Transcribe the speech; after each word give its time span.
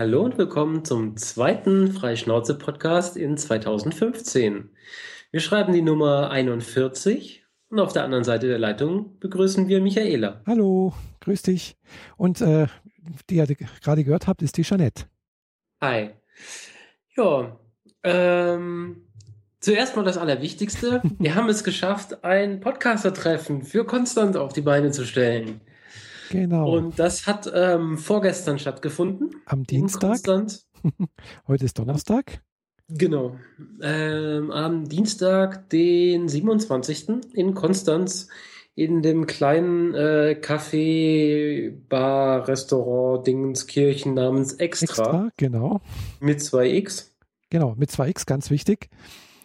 Hallo 0.00 0.22
und 0.22 0.38
willkommen 0.38 0.84
zum 0.84 1.16
zweiten 1.16 1.90
Freischnauze-Podcast 1.90 3.16
in 3.16 3.36
2015. 3.36 4.70
Wir 5.32 5.40
schreiben 5.40 5.72
die 5.72 5.82
Nummer 5.82 6.30
41 6.30 7.44
und 7.68 7.80
auf 7.80 7.94
der 7.94 8.04
anderen 8.04 8.22
Seite 8.22 8.46
der 8.46 8.60
Leitung 8.60 9.18
begrüßen 9.18 9.66
wir 9.66 9.80
Michaela. 9.80 10.40
Hallo, 10.46 10.94
grüß 11.18 11.42
dich. 11.42 11.76
Und 12.16 12.40
äh, 12.40 12.68
die 13.28 13.38
ihr 13.38 13.46
gerade 13.46 14.04
gehört 14.04 14.28
habt, 14.28 14.40
ist 14.42 14.56
die 14.56 14.62
Jeanette. 14.62 15.06
Hi. 15.80 16.10
Ja, 17.16 17.58
ähm, 18.04 19.02
zuerst 19.58 19.96
mal 19.96 20.04
das 20.04 20.16
Allerwichtigste. 20.16 21.02
wir 21.18 21.34
haben 21.34 21.48
es 21.48 21.64
geschafft, 21.64 22.22
ein 22.22 22.60
Podcaster-Treffen 22.60 23.64
für 23.64 23.84
Konstanz 23.84 24.36
auf 24.36 24.52
die 24.52 24.60
Beine 24.60 24.92
zu 24.92 25.04
stellen. 25.04 25.60
Genau. 26.30 26.76
Und 26.76 26.98
das 26.98 27.26
hat 27.26 27.50
ähm, 27.52 27.98
vorgestern 27.98 28.58
stattgefunden. 28.58 29.30
Am 29.46 29.64
Dienstag. 29.64 30.18
Heute 31.48 31.64
ist 31.64 31.78
Donnerstag. 31.78 32.42
Genau. 32.88 33.36
Ähm, 33.82 34.50
am 34.50 34.88
Dienstag, 34.88 35.68
den 35.70 36.28
27. 36.28 37.34
in 37.34 37.54
Konstanz 37.54 38.28
in 38.74 39.02
dem 39.02 39.26
kleinen 39.26 39.92
äh, 39.94 40.38
Café, 40.40 41.74
Bar, 41.88 42.46
Restaurant, 42.46 43.26
Dingenskirchen 43.26 44.14
namens 44.14 44.52
Extra. 44.52 44.84
Extra, 44.84 45.28
genau. 45.36 45.80
Mit 46.20 46.38
2x. 46.38 47.08
Genau, 47.50 47.74
mit 47.76 47.90
2x, 47.90 48.24
ganz 48.24 48.50
wichtig. 48.50 48.88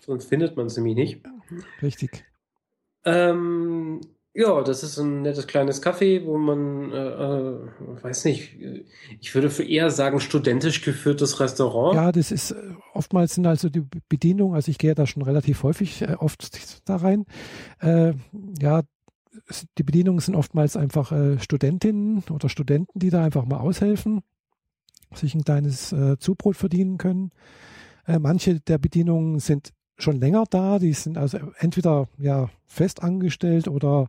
Sonst 0.05 0.25
findet 0.25 0.55
man 0.55 0.67
es 0.67 0.77
nämlich 0.77 0.95
nicht. 0.95 1.22
Richtig. 1.81 2.25
Ähm, 3.05 4.02
ja, 4.36 4.64
das 4.64 4.82
ist 4.82 4.98
ein 4.98 5.22
nettes 5.22 5.46
kleines 5.46 5.84
Café, 5.84 6.26
wo 6.26 6.40
man, 6.40 6.92
äh, 6.92 6.96
äh, 6.96 8.04
weiß 8.04 8.26
nicht, 8.26 8.58
ich 9.20 9.36
würde 9.36 9.64
eher 9.64 9.92
sagen 9.92 10.20
studentisch 10.20 10.82
geführtes 10.82 11.40
Restaurant. 11.40 11.96
Ja, 11.96 12.12
das 12.12 12.32
ist 12.32 12.52
äh, 12.52 12.56
oftmals 12.94 13.36
sind 13.36 13.45
also 13.45 13.70
die 13.70 13.84
Bedienung, 14.09 14.56
also 14.56 14.72
ich 14.72 14.80
gehe 14.80 14.95
da 14.95 15.06
schon 15.06 15.22
relativ 15.22 15.62
häufig 15.62 16.02
äh, 16.02 16.16
oft 16.17 16.50
da 16.90 16.95
rein. 16.95 17.25
Äh, 17.80 18.14
ja, 18.59 18.81
die 19.78 19.84
Bedienungen 19.84 20.20
sind 20.20 20.36
oftmals 20.36 20.78
einfach 20.78 21.12
äh, 21.12 21.38
Studentinnen 21.38 22.23
oder 22.31 22.50
Studenten, 22.50 23.00
die 23.00 23.12
da 23.12 23.23
einfach 23.23 23.45
mal 23.45 23.59
aushelfen, 23.59 24.22
sich 25.14 25.36
ein 25.36 25.44
kleines 25.44 25.94
Zubrot 26.18 26.58
verdienen 26.58 26.97
können. 26.97 27.30
Manche 28.08 28.59
der 28.59 28.80
Bedienungen 28.80 29.38
sind 29.38 29.73
schon 29.97 30.19
länger 30.19 30.45
da. 30.49 30.80
Die 30.80 30.94
sind 30.94 31.17
also 31.17 31.38
entweder 31.59 32.08
ja 32.17 32.49
fest 32.66 33.03
angestellt 33.03 33.67
oder 33.67 34.08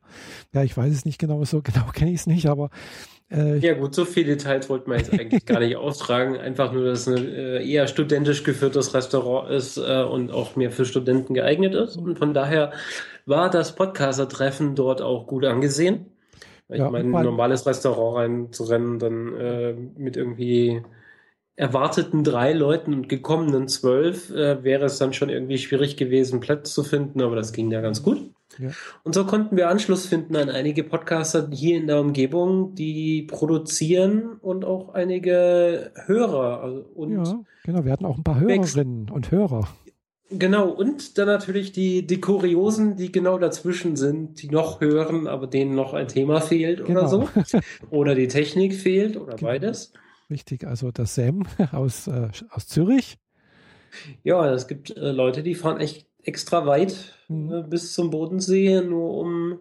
ja, 0.53 0.63
ich 0.63 0.77
weiß 0.77 0.93
es 0.93 1.05
nicht 1.05 1.19
genau, 1.19 1.45
so 1.45 1.63
genau 1.63 1.87
kenne 1.93 2.11
ich 2.11 2.21
es 2.21 2.27
nicht, 2.27 2.47
aber 2.47 2.71
äh, 3.31 3.57
ja 3.59 3.75
gut, 3.75 3.95
so 3.95 4.05
viele 4.05 4.37
Details 4.37 4.69
wollten 4.69 4.91
wir 4.91 4.99
jetzt 4.99 5.13
eigentlich 5.13 5.47
gar 5.47 5.59
nicht 5.61 5.77
austragen. 5.77 6.37
Einfach 6.37 6.73
nur, 6.73 6.85
dass 6.85 7.07
es 7.07 7.09
ein 7.09 7.27
äh, 7.27 7.67
eher 7.67 7.87
studentisch 7.89 8.45
geführtes 8.45 8.95
Restaurant 8.95 9.51
ist 9.51 9.77
äh, 9.79 10.03
und 10.03 10.31
auch 10.31 10.57
mehr 10.57 10.71
für 10.71 10.85
Studenten 10.85 11.35
geeignet 11.35 11.75
ist. 11.75 11.97
Und 11.97 12.19
von 12.19 12.35
daher 12.35 12.73
war 13.27 13.51
das 13.51 13.75
Podcaster-Treffen 13.75 14.75
dort 14.75 15.01
auch 15.01 15.27
gut 15.27 15.45
angesehen. 15.45 16.07
Ich 16.69 16.79
ja, 16.79 16.91
meine, 16.91 17.17
ein 17.17 17.25
normales 17.25 17.67
Restaurant 17.67 18.17
reinzurennen, 18.17 18.99
dann 18.99 19.35
äh, 19.37 19.75
mit 19.97 20.17
irgendwie 20.17 20.83
erwarteten 21.57 22.25
drei 22.25 22.53
Leuten 22.53 22.95
und 22.95 23.09
gekommenen 23.09 23.69
zwölf 23.69 24.31
äh, 24.31 24.65
wäre 24.65 24.87
es 24.87 24.99
dann 24.99 25.13
schon 25.13 25.29
irgendwie 25.29 25.59
schwierig 25.59 25.97
gewesen, 25.97 26.41
Plätze 26.41 26.73
zu 26.73 26.83
finden, 26.83 27.23
aber 27.23 27.37
das 27.37 27.53
ging 27.53 27.71
ja 27.71 27.81
ganz 27.81 28.03
gut. 28.03 28.31
Ja. 28.59 28.71
Und 29.03 29.15
so 29.15 29.25
konnten 29.25 29.57
wir 29.57 29.69
Anschluss 29.69 30.07
finden 30.07 30.37
an 30.37 30.49
einige 30.49 30.85
Podcaster 30.85 31.49
hier 31.51 31.77
in 31.77 31.87
der 31.87 32.01
Umgebung, 32.01 32.75
die 32.75 33.23
produzieren 33.23 34.35
und 34.41 34.65
auch 34.65 34.95
einige 34.95 35.93
Hörer. 36.07 36.63
Also 36.63 36.85
und 36.95 37.25
ja, 37.25 37.41
genau, 37.65 37.85
wir 37.85 37.93
hatten 37.93 38.07
auch 38.07 38.17
ein 38.17 38.25
paar 38.25 38.41
Hörerinnen 38.41 39.11
und 39.11 39.31
Hörer. 39.31 39.69
Genau, 40.31 40.69
und 40.69 41.19
dann 41.19 41.27
natürlich 41.27 41.73
die, 41.73 42.07
die 42.07 42.21
Kuriosen, 42.21 42.97
die 42.97 43.13
genau 43.13 43.39
dazwischen 43.39 43.95
sind, 43.95 44.43
die 44.43 44.49
noch 44.49 44.81
hören, 44.81 45.27
aber 45.27 45.47
denen 45.47 45.75
noch 45.75 45.95
ein 45.95 46.09
Thema 46.09 46.41
fehlt 46.41 46.85
genau. 46.85 47.01
oder 47.01 47.09
so. 47.09 47.29
Oder 47.91 48.15
die 48.15 48.27
Technik 48.27 48.75
fehlt 48.75 49.17
oder 49.17 49.37
genau. 49.37 49.51
beides. 49.51 49.93
Richtig, 50.31 50.65
also 50.67 50.91
der 50.91 51.07
Sam 51.07 51.47
aus, 51.73 52.07
äh, 52.07 52.29
aus 52.51 52.67
Zürich. 52.67 53.19
Ja, 54.23 54.53
es 54.53 54.67
gibt 54.67 54.97
äh, 54.97 55.13
Leute, 55.13 55.43
die 55.43 55.55
fahren 55.55 55.81
echt 55.81 56.09
extra 56.23 56.67
weit 56.67 57.15
mhm. 57.29 57.53
äh, 57.53 57.63
bis 57.63 57.93
zum 57.93 58.11
Bodensee, 58.11 58.81
nur 58.81 59.17
um 59.19 59.61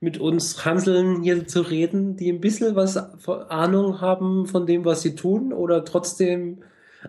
mit 0.00 0.18
uns 0.18 0.64
Hanseln 0.64 1.22
hier 1.22 1.46
zu 1.46 1.62
reden, 1.62 2.16
die 2.16 2.30
ein 2.30 2.40
bisschen 2.40 2.76
was 2.76 2.96
Ahnung 2.96 4.00
haben 4.00 4.46
von 4.46 4.66
dem, 4.66 4.84
was 4.84 5.02
sie 5.02 5.14
tun 5.14 5.52
oder 5.52 5.84
trotzdem 5.84 6.62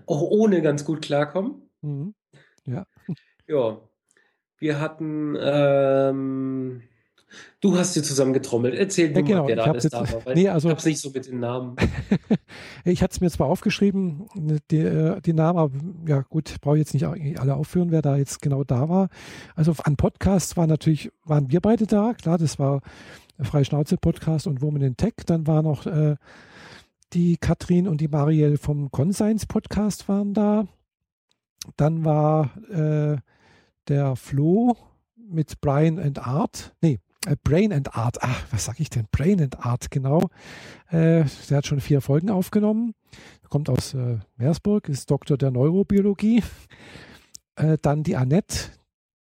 auch 0.06 0.22
ohne 0.22 0.62
ganz 0.62 0.86
gut 0.86 1.02
klarkommen. 1.02 1.70
Mhm. 1.82 2.14
Ja. 2.66 2.86
Ja. 3.48 3.82
Wir 4.58 4.80
hatten 4.80 5.36
ähm, 5.40 6.84
Du 7.62 7.78
hast 7.78 7.94
sie 7.94 8.04
zusammen 8.04 8.34
getrommelt. 8.34 8.76
Erzähl 8.76 9.08
ja, 9.08 9.14
du 9.14 9.24
genau. 9.24 9.42
mal, 9.42 9.48
wer 9.48 9.56
da 9.56 9.64
alles 9.64 9.84
da 9.90 10.02
war. 10.02 10.22
Nee, 10.36 10.50
also, 10.50 10.68
ich 10.68 10.74
hab's 10.74 10.86
nicht 10.86 11.00
so 11.00 11.10
mit 11.10 11.28
den 11.28 11.40
Namen. 11.40 11.76
ich 12.86 13.02
hatte 13.02 13.14
es 13.14 13.22
mir 13.22 13.30
zwar 13.30 13.48
aufgeschrieben, 13.48 14.28
die, 14.72 14.78
äh, 14.78 15.22
die 15.22 15.34
Namen, 15.34 15.60
aber 15.60 15.74
ja 16.08 16.22
gut, 16.22 16.56
brauche 16.62 16.76
ich 16.78 16.82
jetzt 16.82 16.94
nicht 16.94 17.06
alle 17.40 17.56
aufführen, 17.56 17.92
wer 17.92 18.02
da 18.02 18.18
jetzt 18.18 18.42
genau 18.42 18.64
da 18.64 18.90
war. 18.90 19.10
Also 19.56 19.74
an 19.84 19.96
Podcasts 19.96 20.58
waren 20.58 20.70
natürlich, 20.70 21.12
waren 21.24 21.50
wir 21.50 21.62
beide 21.62 21.88
da, 21.88 22.14
klar, 22.14 22.38
das 22.38 22.60
war 22.60 22.82
Freie 23.42 23.66
Schnauze 23.66 23.98
Podcast 23.98 24.48
und 24.48 24.62
Woman 24.62 24.82
in 24.82 24.98
Tech. 24.98 25.14
Dann 25.26 25.48
war 25.48 25.62
noch 25.62 25.86
äh, 25.86 26.16
die 27.14 27.38
Katrin 27.38 27.88
und 27.88 28.02
die 28.02 28.08
Marielle 28.08 28.58
vom 28.58 28.92
Conscience 28.92 29.46
Podcast 29.46 30.08
waren 30.08 30.34
da. 30.34 30.68
Dann 31.78 32.06
war 32.06 32.52
äh, 32.70 33.18
der 33.88 34.16
Flo 34.16 34.78
mit 35.16 35.60
Brian 35.62 36.00
and 36.00 36.20
Art. 36.20 36.74
Nee, 36.82 37.00
Brain 37.44 37.74
and 37.74 37.96
Art. 37.96 38.18
Ach, 38.22 38.44
was 38.52 38.66
sag 38.66 38.80
ich 38.80 38.90
denn? 38.90 39.08
Brain 39.12 39.42
and 39.42 39.66
Art, 39.66 39.90
genau. 39.92 40.30
Äh, 40.90 41.26
der 41.50 41.58
hat 41.58 41.66
schon 41.66 41.80
vier 41.80 42.02
Folgen 42.02 42.30
aufgenommen. 42.30 42.94
Kommt 43.50 43.70
aus 43.70 43.94
äh, 43.94 44.20
Meersburg, 44.38 44.90
ist 44.90 45.10
Doktor 45.10 45.38
der 45.38 45.52
Neurobiologie. 45.52 46.44
Äh, 47.56 47.78
dann 47.82 48.04
die 48.04 48.16
Annette, 48.16 48.72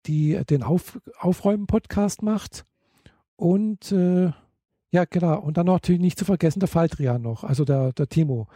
die 0.05 0.41
den 0.49 0.63
Auf 0.63 0.99
Aufräumen-Podcast 1.19 2.23
macht. 2.23 2.65
Und 3.35 3.91
äh, 3.91 4.31
ja, 4.91 5.05
genau. 5.09 5.39
Und 5.39 5.57
dann 5.57 5.65
natürlich 5.65 6.01
nicht 6.01 6.19
zu 6.19 6.25
vergessen 6.25 6.59
der 6.59 6.69
Faltrian 6.69 7.21
noch, 7.21 7.43
also 7.43 7.65
der, 7.65 7.93
der 7.93 8.07
Timo, 8.07 8.47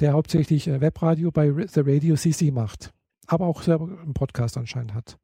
der 0.00 0.14
hauptsächlich 0.14 0.68
äh, 0.68 0.80
Webradio 0.80 1.30
bei 1.30 1.52
The 1.66 1.80
Radio 1.80 2.16
CC 2.16 2.50
macht. 2.50 2.92
Aber 3.26 3.46
auch 3.46 3.62
selber 3.62 3.86
einen 3.86 4.14
Podcast 4.14 4.56
anscheinend 4.56 4.94
hat. 4.94 5.18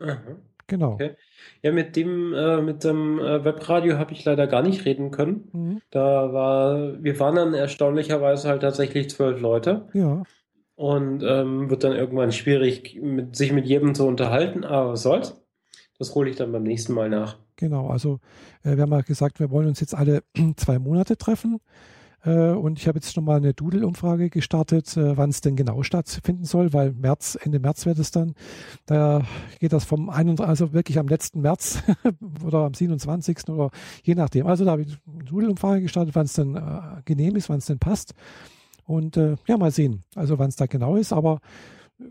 Mhm. 0.00 0.38
Genau. 0.66 0.92
Okay. 0.94 1.16
Ja, 1.62 1.72
mit 1.72 1.96
dem, 1.96 2.34
äh, 2.34 2.60
mit 2.60 2.84
dem 2.84 3.18
äh, 3.18 3.44
Webradio 3.44 3.98
habe 3.98 4.12
ich 4.12 4.24
leider 4.24 4.46
gar 4.46 4.62
nicht 4.62 4.84
reden 4.84 5.10
können. 5.10 5.48
Mhm. 5.52 5.82
Da 5.90 6.32
war, 6.32 7.02
wir 7.02 7.18
waren 7.20 7.36
dann 7.36 7.54
erstaunlicherweise 7.54 8.48
halt 8.48 8.62
tatsächlich 8.62 9.10
zwölf 9.10 9.40
Leute. 9.40 9.88
Ja. 9.92 10.22
Und 10.74 11.22
ähm, 11.22 11.70
wird 11.70 11.84
dann 11.84 11.92
irgendwann 11.92 12.32
schwierig, 12.32 12.98
mit, 13.00 13.36
sich 13.36 13.52
mit 13.52 13.66
jedem 13.66 13.94
zu 13.94 14.06
unterhalten, 14.06 14.64
aber 14.64 14.92
was 14.92 15.02
soll's. 15.02 15.40
Das 15.98 16.14
hole 16.14 16.28
ich 16.28 16.36
dann 16.36 16.52
beim 16.52 16.64
nächsten 16.64 16.92
Mal 16.92 17.08
nach. 17.08 17.38
Genau, 17.56 17.88
also 17.88 18.20
äh, 18.62 18.76
wir 18.76 18.82
haben 18.82 18.92
ja 18.92 19.00
gesagt, 19.00 19.40
wir 19.40 19.50
wollen 19.50 19.68
uns 19.68 19.80
jetzt 19.80 19.94
alle 19.94 20.22
zwei 20.56 20.78
Monate 20.78 21.16
treffen. 21.16 21.60
Äh, 22.26 22.50
und 22.50 22.78
ich 22.78 22.88
habe 22.88 22.98
jetzt 22.98 23.14
schon 23.14 23.24
mal 23.24 23.36
eine 23.36 23.54
Doodle-Umfrage 23.54 24.28
gestartet, 24.28 24.96
äh, 24.96 25.16
wann 25.16 25.30
es 25.30 25.40
denn 25.40 25.56
genau 25.56 25.82
stattfinden 25.82 26.44
soll, 26.44 26.72
weil 26.72 26.92
März, 26.92 27.38
Ende 27.40 27.60
März 27.60 27.86
wird 27.86 27.98
es 27.98 28.10
dann. 28.10 28.34
Da 28.84 29.22
geht 29.60 29.72
das 29.72 29.84
vom 29.84 30.10
31, 30.10 30.46
also 30.46 30.72
wirklich 30.72 30.98
am 30.98 31.06
letzten 31.06 31.40
März 31.40 31.82
oder 32.44 32.58
am 32.58 32.74
27. 32.74 33.48
oder 33.48 33.70
je 34.02 34.16
nachdem. 34.16 34.46
Also 34.46 34.64
da 34.64 34.72
habe 34.72 34.82
ich 34.82 34.98
eine 35.06 35.24
Doodle-Umfrage 35.24 35.82
gestartet, 35.82 36.14
wann 36.14 36.26
es 36.26 36.32
denn 36.32 36.56
äh, 36.56 37.02
genehm 37.04 37.36
ist, 37.36 37.48
wann 37.48 37.58
es 37.58 37.66
denn 37.66 37.78
passt. 37.78 38.14
Und 38.84 39.16
ja, 39.16 39.56
mal 39.58 39.72
sehen, 39.72 40.04
also 40.14 40.38
wann 40.38 40.48
es 40.48 40.54
da 40.54 40.66
genau 40.66 40.94
ist. 40.94 41.12
Aber 41.12 41.40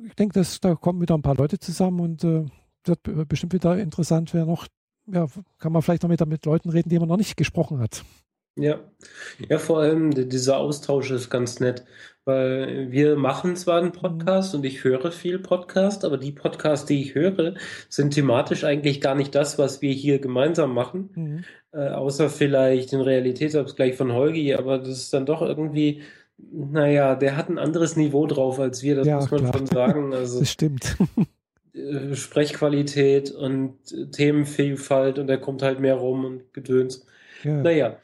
ich 0.05 0.13
denke, 0.15 0.33
dass 0.33 0.59
da 0.59 0.75
kommen 0.75 0.99
wieder 0.99 1.15
ein 1.15 1.21
paar 1.21 1.37
Leute 1.37 1.57
zusammen 1.57 2.01
und 2.01 2.23
wird 2.23 3.29
bestimmt 3.29 3.53
wieder 3.53 3.77
interessant, 3.77 4.33
wer 4.33 4.45
noch, 4.45 4.67
ja, 5.07 5.25
kann 5.57 5.71
man 5.71 5.81
vielleicht 5.81 6.03
noch 6.03 6.09
mit, 6.09 6.25
mit 6.27 6.45
Leuten 6.45 6.69
reden, 6.69 6.89
die 6.89 6.99
man 6.99 7.07
noch 7.07 7.15
nicht 7.15 7.37
gesprochen 7.37 7.79
hat. 7.79 8.03
Ja, 8.57 8.79
ja, 9.49 9.57
vor 9.57 9.79
allem 9.79 10.29
dieser 10.29 10.57
Austausch 10.57 11.11
ist 11.11 11.29
ganz 11.29 11.59
nett, 11.59 11.83
weil 12.23 12.89
wir 12.89 13.17
machen 13.17 13.57
zwar 13.57 13.81
einen 13.81 13.91
Podcast 13.91 14.55
und 14.55 14.65
ich 14.65 14.85
höre 14.85 15.11
viel 15.11 15.39
Podcast, 15.39 16.05
aber 16.05 16.17
die 16.17 16.31
Podcasts, 16.31 16.85
die 16.85 17.01
ich 17.01 17.15
höre, 17.15 17.55
sind 17.89 18.13
thematisch 18.13 18.63
eigentlich 18.63 19.01
gar 19.01 19.13
nicht 19.13 19.35
das, 19.35 19.59
was 19.59 19.81
wir 19.81 19.91
hier 19.91 20.19
gemeinsam 20.19 20.73
machen, 20.73 21.09
mhm. 21.15 21.43
äh, 21.73 21.89
außer 21.89 22.29
vielleicht 22.29 22.93
den 22.93 23.01
Realitätsabgleich 23.01 23.95
von 23.95 24.13
Holgi, 24.13 24.53
aber 24.53 24.79
das 24.79 24.89
ist 24.89 25.13
dann 25.13 25.25
doch 25.25 25.41
irgendwie, 25.41 26.01
naja, 26.37 27.15
der 27.15 27.35
hat 27.35 27.49
ein 27.49 27.59
anderes 27.59 27.97
Niveau 27.97 28.25
drauf 28.25 28.57
als 28.59 28.83
wir, 28.83 28.95
das 28.95 29.07
ja, 29.07 29.17
muss 29.17 29.31
man 29.31 29.41
klar. 29.41 29.53
schon 29.53 29.65
sagen. 29.67 30.13
Also, 30.13 30.39
das 30.39 30.49
stimmt. 30.49 30.95
Äh, 31.73 32.15
Sprechqualität 32.15 33.31
und 33.31 33.75
Themenvielfalt 34.13 35.19
und 35.19 35.29
er 35.29 35.39
kommt 35.39 35.61
halt 35.61 35.81
mehr 35.81 35.95
rum 35.95 36.23
und 36.23 36.53
Gedöns. 36.53 37.05
Ja. 37.43 37.61
Naja. 37.61 37.97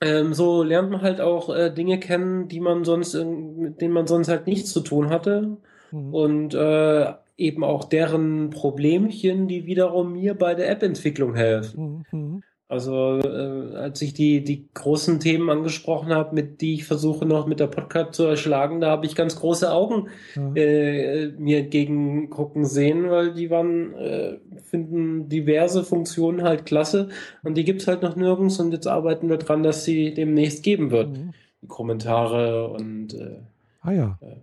Ähm, 0.00 0.34
so 0.34 0.62
lernt 0.62 0.90
man 0.90 1.02
halt 1.02 1.20
auch 1.20 1.54
äh, 1.54 1.70
Dinge 1.70 1.98
kennen, 1.98 2.48
die 2.48 2.60
man 2.60 2.84
sonst, 2.84 3.14
mit 3.14 3.80
denen 3.80 3.94
man 3.94 4.06
sonst 4.06 4.28
halt 4.28 4.46
nichts 4.46 4.72
zu 4.72 4.80
tun 4.80 5.10
hatte. 5.10 5.56
Mhm. 5.90 6.14
Und 6.14 6.54
äh, 6.54 7.12
eben 7.36 7.64
auch 7.64 7.84
deren 7.84 8.50
Problemchen, 8.50 9.48
die 9.48 9.66
wiederum 9.66 10.12
mir 10.12 10.34
bei 10.34 10.54
der 10.54 10.70
App-Entwicklung 10.70 11.34
helfen. 11.34 12.04
Mhm. 12.10 12.42
Also 12.70 13.18
äh, 13.18 13.74
als 13.74 14.00
ich 14.00 14.14
die, 14.14 14.44
die 14.44 14.68
großen 14.74 15.18
Themen 15.18 15.50
angesprochen 15.50 16.14
habe, 16.14 16.36
mit 16.36 16.60
die 16.60 16.74
ich 16.74 16.84
versuche 16.84 17.26
noch 17.26 17.48
mit 17.48 17.58
der 17.58 17.66
Podcast 17.66 18.14
zu 18.14 18.22
erschlagen, 18.22 18.80
da 18.80 18.92
habe 18.92 19.06
ich 19.06 19.16
ganz 19.16 19.34
große 19.34 19.72
Augen 19.72 20.06
ja. 20.36 20.54
äh, 20.54 21.32
mir 21.36 21.58
entgegengucken 21.58 22.64
sehen, 22.64 23.10
weil 23.10 23.34
die 23.34 23.50
waren, 23.50 23.94
äh, 23.94 24.38
finden 24.62 25.28
diverse 25.28 25.82
Funktionen 25.82 26.44
halt 26.44 26.64
klasse 26.64 27.08
und 27.42 27.56
die 27.56 27.64
gibt's 27.64 27.88
halt 27.88 28.02
noch 28.02 28.14
nirgends 28.14 28.60
und 28.60 28.70
jetzt 28.70 28.86
arbeiten 28.86 29.28
wir 29.28 29.38
dran, 29.38 29.64
dass 29.64 29.84
sie 29.84 30.14
demnächst 30.14 30.62
geben 30.62 30.92
wird. 30.92 31.10
Mhm. 31.10 31.34
Die 31.62 31.66
Kommentare 31.66 32.68
und 32.68 33.14
äh, 33.14 33.40
ah 33.80 33.90
ja. 33.90 34.18
Äh, 34.20 34.36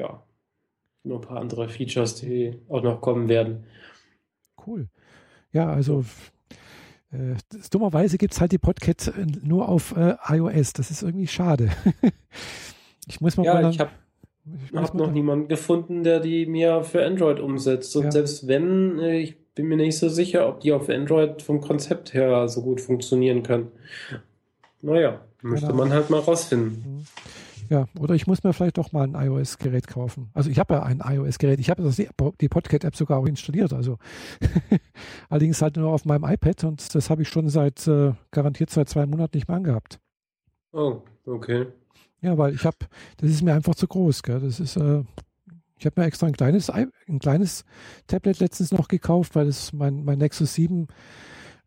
ja, 0.00 0.20
nur 1.04 1.18
ein 1.18 1.22
paar 1.22 1.38
andere 1.38 1.68
Features, 1.68 2.16
die 2.16 2.56
auch 2.68 2.82
noch 2.82 3.00
kommen 3.00 3.28
werden. 3.28 3.66
Cool. 4.66 4.88
Ja, 5.52 5.70
also 5.70 6.04
äh, 7.16 7.36
dummerweise 7.70 8.18
gibt 8.18 8.34
es 8.34 8.40
halt 8.40 8.52
die 8.52 8.58
Podcat 8.58 9.08
äh, 9.08 9.26
nur 9.42 9.68
auf 9.68 9.96
äh, 9.96 10.16
iOS. 10.28 10.72
Das 10.72 10.90
ist 10.90 11.02
irgendwie 11.02 11.26
schade. 11.26 11.70
ich 13.06 13.20
muss 13.20 13.36
mal 13.36 13.44
ja, 13.44 13.54
mal 13.54 13.70
ich 13.70 13.80
habe 13.80 13.90
hab 14.74 14.94
noch 14.94 15.10
niemanden 15.10 15.48
gefunden, 15.48 16.04
der 16.04 16.20
die 16.20 16.46
mir 16.46 16.84
für 16.84 17.04
Android 17.04 17.40
umsetzt. 17.40 17.96
Und 17.96 18.04
ja. 18.04 18.10
selbst 18.12 18.46
wenn, 18.46 18.98
äh, 18.98 19.18
ich 19.18 19.36
bin 19.54 19.66
mir 19.66 19.76
nicht 19.76 19.98
so 19.98 20.08
sicher, 20.08 20.48
ob 20.48 20.60
die 20.60 20.72
auf 20.72 20.88
Android 20.88 21.42
vom 21.42 21.60
Konzept 21.60 22.14
her 22.14 22.48
so 22.48 22.62
gut 22.62 22.80
funktionieren 22.80 23.42
können. 23.42 23.68
Naja, 24.82 25.20
möchte 25.42 25.66
genau. 25.66 25.78
man 25.78 25.92
halt 25.92 26.10
mal 26.10 26.20
rausfinden. 26.20 26.84
Mhm. 26.98 27.06
Ja, 27.68 27.86
oder 27.98 28.14
ich 28.14 28.26
muss 28.26 28.44
mir 28.44 28.52
vielleicht 28.52 28.78
doch 28.78 28.92
mal 28.92 29.04
ein 29.04 29.14
iOS-Gerät 29.14 29.86
kaufen. 29.86 30.30
Also 30.34 30.50
ich 30.50 30.58
habe 30.58 30.74
ja 30.74 30.82
ein 30.82 31.02
iOS-Gerät. 31.04 31.58
Ich 31.58 31.70
habe 31.70 31.88
die, 32.40 32.48
Podcast-App 32.48 32.96
sogar 32.96 33.18
auch 33.18 33.26
installiert. 33.26 33.72
Also 33.72 33.98
allerdings 35.28 35.60
halt 35.62 35.76
nur 35.76 35.90
auf 35.90 36.04
meinem 36.04 36.24
iPad 36.24 36.64
und 36.64 36.94
das 36.94 37.10
habe 37.10 37.22
ich 37.22 37.28
schon 37.28 37.48
seit 37.48 37.86
äh, 37.86 38.12
garantiert 38.30 38.70
seit 38.70 38.88
zwei 38.88 39.06
Monaten 39.06 39.36
nicht 39.36 39.48
mehr 39.48 39.56
angehabt. 39.56 39.98
Oh, 40.72 41.02
okay. 41.24 41.66
Ja, 42.20 42.36
weil 42.38 42.54
ich 42.54 42.64
habe, 42.64 42.76
das 43.18 43.30
ist 43.30 43.42
mir 43.42 43.54
einfach 43.54 43.74
zu 43.74 43.86
groß. 43.86 44.22
Gell? 44.22 44.40
Das 44.40 44.60
ist, 44.60 44.76
äh, 44.76 45.02
ich 45.78 45.86
habe 45.86 46.00
mir 46.00 46.06
extra 46.06 46.26
ein 46.26 46.32
kleines, 46.32 46.70
ein 46.70 46.90
kleines 47.20 47.64
Tablet 48.06 48.40
letztens 48.40 48.72
noch 48.72 48.88
gekauft, 48.88 49.34
weil 49.34 49.46
es 49.46 49.72
mein, 49.72 50.04
mein 50.04 50.18
Nexus 50.18 50.54
7 50.54 50.88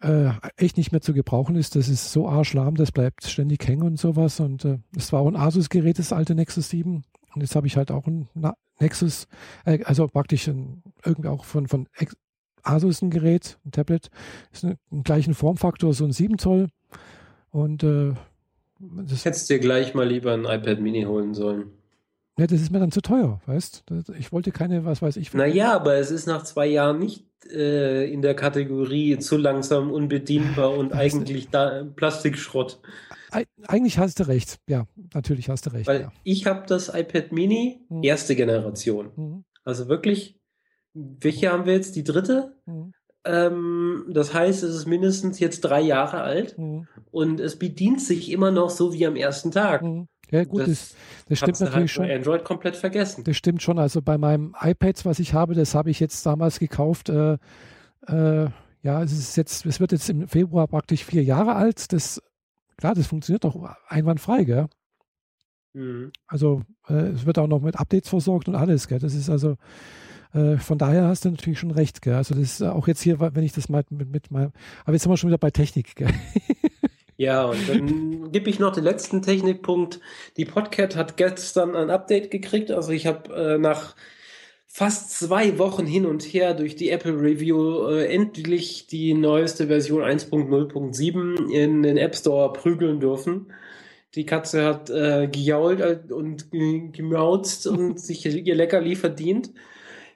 äh, 0.02 0.32
echt 0.58 0.78
nicht 0.78 0.92
mehr 0.92 1.02
zu 1.02 1.14
gebrauchen 1.14 1.56
ist. 1.56 1.76
Das 1.76 1.90
ist 1.90 2.12
so 2.12 2.28
arschlahm, 2.28 2.76
das 2.76 2.92
bleibt 2.92 3.26
ständig 3.26 3.68
hängen 3.68 3.84
und 3.84 4.00
sowas. 4.00 4.40
Und 4.40 4.66
äh, 4.66 4.80
es 4.96 5.12
war 5.12 5.22
auch 5.22 5.28
ein 5.28 5.36
Asus-Gerät, 5.36 6.00
das 6.00 6.14
alte 6.14 6.36
Nexus 6.36 6.70
7. 6.70 7.04
Und 7.36 7.42
jetzt 7.42 7.56
habe 7.56 7.68
ich 7.68 7.78
halt 7.78 7.92
auch 7.92 8.08
ein 8.08 8.28
Na 8.34 8.56
Nexus, 8.80 9.28
äh, 9.66 9.84
also 9.84 10.08
praktisch 10.08 10.48
ein, 10.48 10.84
irgendwie 11.04 11.30
auch 11.30 11.44
von, 11.44 11.68
von 11.68 11.88
Asus 12.64 13.02
ein 13.02 13.10
Gerät, 13.10 13.58
ein 13.66 13.72
Tablet, 13.72 14.10
ist 14.52 14.64
eine, 14.64 14.78
im 14.92 15.04
gleichen 15.04 15.34
Formfaktor, 15.34 15.94
so 15.94 16.06
ein 16.06 16.12
7 16.12 16.38
Zoll. 16.38 16.68
Und 17.52 17.84
äh, 17.84 18.14
das 18.80 19.26
hättest 19.26 19.50
dir 19.50 19.60
gleich 19.60 19.94
mal 19.94 20.08
lieber 20.08 20.34
ein 20.34 20.46
iPad 20.46 20.80
Mini 20.80 21.04
holen 21.04 21.34
sollen. 21.34 21.72
Ja, 22.38 22.48
das 22.48 22.62
ist 22.62 22.72
mir 22.72 22.80
dann 22.80 22.92
zu 22.92 23.02
teuer, 23.02 23.42
weißt 23.48 23.84
Ich 24.18 24.32
wollte 24.32 24.54
keine, 24.54 24.86
was 24.86 25.02
weiß 25.02 25.18
ich. 25.18 25.34
Naja, 25.34 25.74
aber 25.74 25.96
es 25.96 26.10
ist 26.10 26.26
nach 26.26 26.44
zwei 26.44 26.68
Jahren 26.68 27.00
nicht 27.00 27.26
äh, 27.52 28.12
in 28.12 28.22
der 28.22 28.36
Kategorie 28.36 29.18
zu 29.20 29.38
langsam, 29.38 29.92
unbedienbar 29.92 30.72
und 30.78 30.94
eigentlich 30.94 31.50
da, 31.50 31.84
Plastikschrott. 31.96 32.80
Eigentlich 33.68 34.00
hast 34.00 34.20
du 34.20 34.28
recht, 34.28 34.60
ja, 34.68 34.88
natürlich 35.14 35.50
hast 35.50 35.66
du 35.68 35.74
recht. 35.74 35.88
Weil 35.88 36.02
ja. 36.02 36.12
ich 36.24 36.46
habe 36.48 36.66
das 36.68 36.90
iPad 36.94 37.32
Mini, 37.32 37.86
mhm. 37.90 38.04
erste 38.04 38.36
Generation. 38.36 39.12
Mhm. 39.16 39.44
Also 39.64 39.88
wirklich, 39.88 40.40
welche 40.94 41.52
haben 41.52 41.66
wir 41.66 41.74
jetzt? 41.74 41.96
Die 41.96 42.04
dritte? 42.04 42.58
Mhm. 42.66 42.94
Ähm, 43.26 44.06
das 44.10 44.34
heißt, 44.34 44.64
es 44.64 44.74
ist 44.74 44.88
mindestens 44.88 45.40
jetzt 45.40 45.62
drei 45.62 45.82
Jahre 45.82 46.22
alt 46.22 46.58
mhm. 46.58 46.88
und 47.12 47.40
es 47.40 47.60
bedient 47.60 48.02
sich 48.02 48.32
immer 48.32 48.50
noch 48.50 48.70
so 48.70 48.94
wie 48.94 49.06
am 49.06 49.16
ersten 49.16 49.52
Tag. 49.52 49.84
Ja, 50.32 50.44
gut, 50.44 50.62
das, 50.62 50.68
das, 50.68 50.96
das 51.28 51.38
stimmt 51.40 51.60
natürlich 51.60 51.76
halt 51.76 51.90
schon. 51.90 52.12
Android 52.12 52.44
komplett 52.44 52.76
vergessen. 52.76 53.24
Das 53.24 53.36
stimmt 53.36 53.62
schon. 53.64 53.80
Also 53.80 54.02
bei 54.02 54.18
meinem 54.18 54.56
iPad, 54.62 55.06
was 55.06 55.20
ich 55.20 55.34
habe, 55.34 55.56
das 55.56 55.74
habe 55.74 55.90
ich 55.90 56.00
jetzt 56.00 56.26
damals 56.26 56.60
gekauft. 56.60 57.10
Äh, 57.10 57.38
äh, 58.08 58.50
ja, 58.82 59.04
es 59.04 59.12
ist 59.12 59.36
jetzt, 59.36 59.66
es 59.66 59.80
wird 59.80 59.92
jetzt 59.92 60.10
im 60.10 60.28
Februar 60.28 60.68
praktisch 60.68 61.04
vier 61.04 61.24
Jahre 61.24 61.56
alt. 61.56 61.92
Das, 61.92 62.22
klar, 62.78 62.94
das 62.94 63.08
funktioniert 63.08 63.44
doch 63.44 63.76
einwandfrei, 63.88 64.44
gell? 64.44 64.68
Mhm. 65.74 66.12
Also 66.28 66.64
äh, 66.88 66.94
es 66.94 67.26
wird 67.26 67.40
auch 67.40 67.48
noch 67.48 67.62
mit 67.62 67.80
Updates 67.80 68.10
versorgt 68.10 68.48
und 68.48 68.56
alles, 68.56 68.88
gell? 68.88 69.00
Das 69.00 69.14
ist 69.14 69.30
also 69.30 69.58
äh, 70.34 70.58
von 70.58 70.78
daher 70.78 71.08
hast 71.08 71.26
du 71.26 71.32
natürlich 71.32 71.60
schon 71.60 71.72
recht, 71.72 72.02
gell? 72.02 72.16
Also 72.16 72.36
das 72.36 72.44
ist 72.44 72.62
auch 72.62 72.88
jetzt 72.88 73.02
hier, 73.02 73.20
wenn 73.20 73.44
ich 73.44 73.54
das 73.54 73.68
mal 73.70 73.84
mit, 73.90 74.10
mit 74.10 74.32
meinem, 74.32 74.52
aber 74.84 74.94
jetzt 74.94 75.04
sind 75.04 75.12
wir 75.12 75.18
schon 75.18 75.30
wieder 75.30 75.38
bei 75.38 75.52
Technik, 75.52 75.96
gell? 75.96 76.14
Ja, 77.20 77.44
und 77.44 77.68
dann 77.68 78.32
gebe 78.32 78.50
ich 78.50 78.60
noch 78.60 78.72
den 78.72 78.86
letzten 78.86 79.22
Technikpunkt. 79.22 80.00
Die 80.38 80.46
Podcat 80.46 80.96
hat 80.96 81.18
gestern 81.18 81.76
ein 81.76 81.90
Update 81.90 82.32
gekriegt. 82.32 82.72
Also 82.72 82.94
ich 82.94 83.08
habe 83.08 83.34
äh, 83.36 83.58
nach 83.58 83.98
fast 84.68 85.12
zwei 85.12 85.58
Wochen 85.58 85.86
hin 85.86 86.06
und 86.06 86.24
her 86.24 86.54
durch 86.54 86.78
die 86.78 86.90
Apple 86.90 87.20
Review 87.20 87.90
äh, 87.90 88.06
endlich 88.06 88.88
die 88.88 89.14
neueste 89.14 89.68
Version 89.68 90.02
1.0.7 90.02 91.52
in 91.52 91.84
den 91.84 91.98
App 91.98 92.16
Store 92.16 92.54
prügeln 92.54 93.02
dürfen. 93.02 93.52
Die 94.16 94.26
Katze 94.26 94.64
hat 94.64 94.90
äh, 94.90 95.28
gejault 95.28 96.14
und 96.14 96.52
gemauzt 96.52 97.68
und 97.68 98.00
sich 98.00 98.26
ihr 98.28 98.56
Leckerli 98.56 98.96
verdient. 98.96 99.52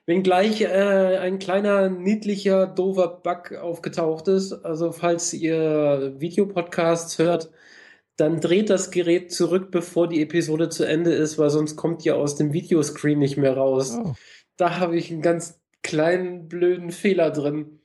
Wenngleich 0.06 0.62
äh, 0.62 1.18
ein 1.18 1.40
kleiner, 1.40 1.90
niedlicher, 1.90 2.68
doofer 2.68 3.08
Bug 3.08 3.54
aufgetaucht 3.54 4.28
ist. 4.28 4.52
Also 4.52 4.92
falls 4.92 5.34
ihr 5.34 6.16
Videopodcasts 6.18 7.20
hört, 7.20 7.52
dann 8.18 8.42
dreht 8.42 8.70
das 8.70 8.92
Gerät 8.92 9.32
zurück, 9.32 9.72
bevor 9.72 10.08
die 10.08 10.22
Episode 10.22 10.70
zu 10.70 10.86
Ende 10.86 11.14
ist, 11.14 11.40
weil 11.40 11.50
sonst 11.50 11.78
kommt 11.78 12.06
ihr 12.06 12.18
aus 12.18 12.36
dem 12.36 12.54
Videoscreen 12.54 13.18
nicht 13.18 13.38
mehr 13.38 13.56
raus. 13.56 13.98
Oh. 13.98 14.14
Da 14.58 14.80
habe 14.80 14.98
ich 14.98 15.12
einen 15.12 15.22
ganz 15.22 15.62
kleinen, 15.82 16.48
blöden 16.48 16.92
Fehler 16.92 17.32
drin. 17.32 17.80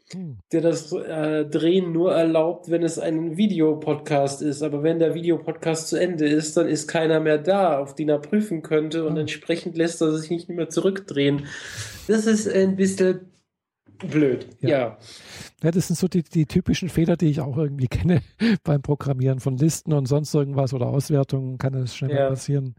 Der 0.53 0.61
das 0.61 0.93
äh, 0.93 1.45
Drehen 1.45 1.93
nur 1.93 2.15
erlaubt, 2.15 2.71
wenn 2.71 2.83
es 2.83 2.99
ein 2.99 3.37
Videopodcast 3.37 4.43
ist. 4.43 4.63
Aber 4.63 4.83
wenn 4.83 4.99
der 4.99 5.15
Videopodcast 5.15 5.89
zu 5.89 5.97
Ende 5.97 6.27
ist, 6.27 6.57
dann 6.57 6.69
ist 6.69 6.89
keiner 6.89 7.21
mehr 7.21 7.39
da, 7.39 7.79
auf 7.79 7.95
den 7.95 8.09
er 8.09 8.19
prüfen 8.19 8.63
könnte 8.63 9.05
und 9.05 9.13
hm. 9.13 9.21
entsprechend 9.21 9.77
lässt 9.77 10.01
er 10.01 10.17
sich 10.17 10.31
nicht 10.31 10.49
mehr 10.49 10.69
zurückdrehen. 10.69 11.47
Das 12.07 12.27
ist 12.27 12.49
ein 12.49 12.77
bisschen 12.77 13.33
blöd, 14.07 14.47
ja. 14.61 14.69
ja. 14.69 14.99
ja. 15.63 15.71
das 15.71 15.89
sind 15.89 15.97
so 15.97 16.09
die, 16.09 16.23
die 16.23 16.47
typischen 16.47 16.89
Fehler, 16.89 17.17
die 17.17 17.31
ich 17.31 17.41
auch 17.41 17.57
irgendwie 17.57 17.89
kenne 17.89 18.23
beim 18.65 18.83
Programmieren 18.83 19.41
von 19.41 19.57
Listen 19.57 19.93
und 19.93 20.07
sonst 20.07 20.35
irgendwas 20.35 20.73
oder 20.73 20.87
Auswertungen 20.87 21.59
kann 21.59 21.73
das 21.73 21.97
schnell 21.97 22.17
ja. 22.17 22.29
passieren. 22.29 22.75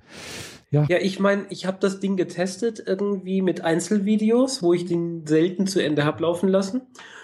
Ja, 0.72 0.86
ja 0.89 0.98
ich 0.98 1.20
meine, 1.20 1.46
ich 1.50 1.65
habe 1.65 1.77
das 1.80 2.00
Ding 2.00 2.15
getestet 2.15 2.82
irgendwie 2.86 3.42
mit 3.42 3.62
Einzelvideos, 3.62 4.62
wo 4.62 4.74
ich 4.74 4.86
den 4.86 5.25
selten 5.25 5.68
zu 5.68 5.84
Ende 5.84 6.06
habe 6.06 6.24
laufen 6.24 6.50
lassen. 6.50 6.82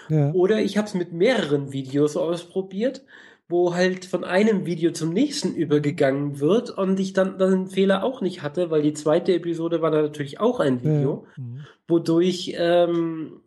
Ja. 0.08 0.32
Oder 0.32 0.60
ich 0.60 0.76
habe 0.76 0.86
es 0.86 0.94
mit 0.94 1.12
mehreren 1.12 1.72
Videos 1.72 2.16
ausprobiert, 2.16 3.02
wo 3.48 3.74
halt 3.74 4.04
von 4.04 4.24
einem 4.24 4.66
Video 4.66 4.90
zum 4.90 5.12
nächsten 5.12 5.54
übergegangen 5.54 6.40
wird 6.40 6.70
und 6.70 6.98
ich 6.98 7.12
dann, 7.12 7.38
dann 7.38 7.52
einen 7.52 7.66
Fehler 7.68 8.02
auch 8.02 8.20
nicht 8.20 8.42
hatte, 8.42 8.70
weil 8.70 8.82
die 8.82 8.94
zweite 8.94 9.34
Episode 9.34 9.82
war 9.82 9.90
da 9.90 10.02
natürlich 10.02 10.40
auch 10.40 10.58
ein 10.58 10.82
Video, 10.82 11.26
ja. 11.36 11.42
mhm. 11.42 11.60
wodurch 11.86 12.54
ähm, 12.56 13.40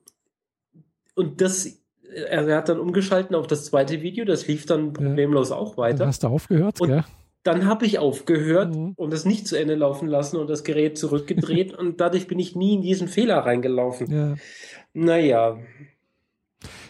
und 1.16 1.42
das 1.42 1.80
er 2.12 2.56
hat 2.56 2.70
dann 2.70 2.80
umgeschalten 2.80 3.36
auf 3.36 3.48
das 3.48 3.66
zweite 3.66 4.02
Video, 4.02 4.26
das 4.26 4.48
lief 4.48 4.66
dann 4.66 4.94
problemlos 4.94 5.50
ja. 5.50 5.58
auch 5.58 5.78
weiter. 5.78 6.00
Dann 6.00 6.08
hast 6.08 6.24
du 6.24 6.28
aufgehört, 6.28 6.82
und 6.82 6.88
gell? 6.88 7.04
Dann 7.44 7.66
habe 7.66 7.86
ich 7.86 8.00
aufgehört 8.00 8.76
mhm. 8.76 8.94
und 8.96 9.14
es 9.14 9.26
nicht 9.26 9.48
zu 9.48 9.58
Ende 9.58 9.76
laufen 9.76 10.08
lassen 10.08 10.38
und 10.38 10.50
das 10.50 10.64
Gerät 10.64 10.98
zurückgedreht 10.98 11.74
und 11.78 12.02
dadurch 12.02 12.28
bin 12.28 12.40
ich 12.40 12.56
nie 12.56 12.76
in 12.76 12.82
diesen 12.82 13.08
Fehler 13.08 13.38
reingelaufen. 13.38 14.12
Ja. 14.12 14.36
Naja. 14.94 15.58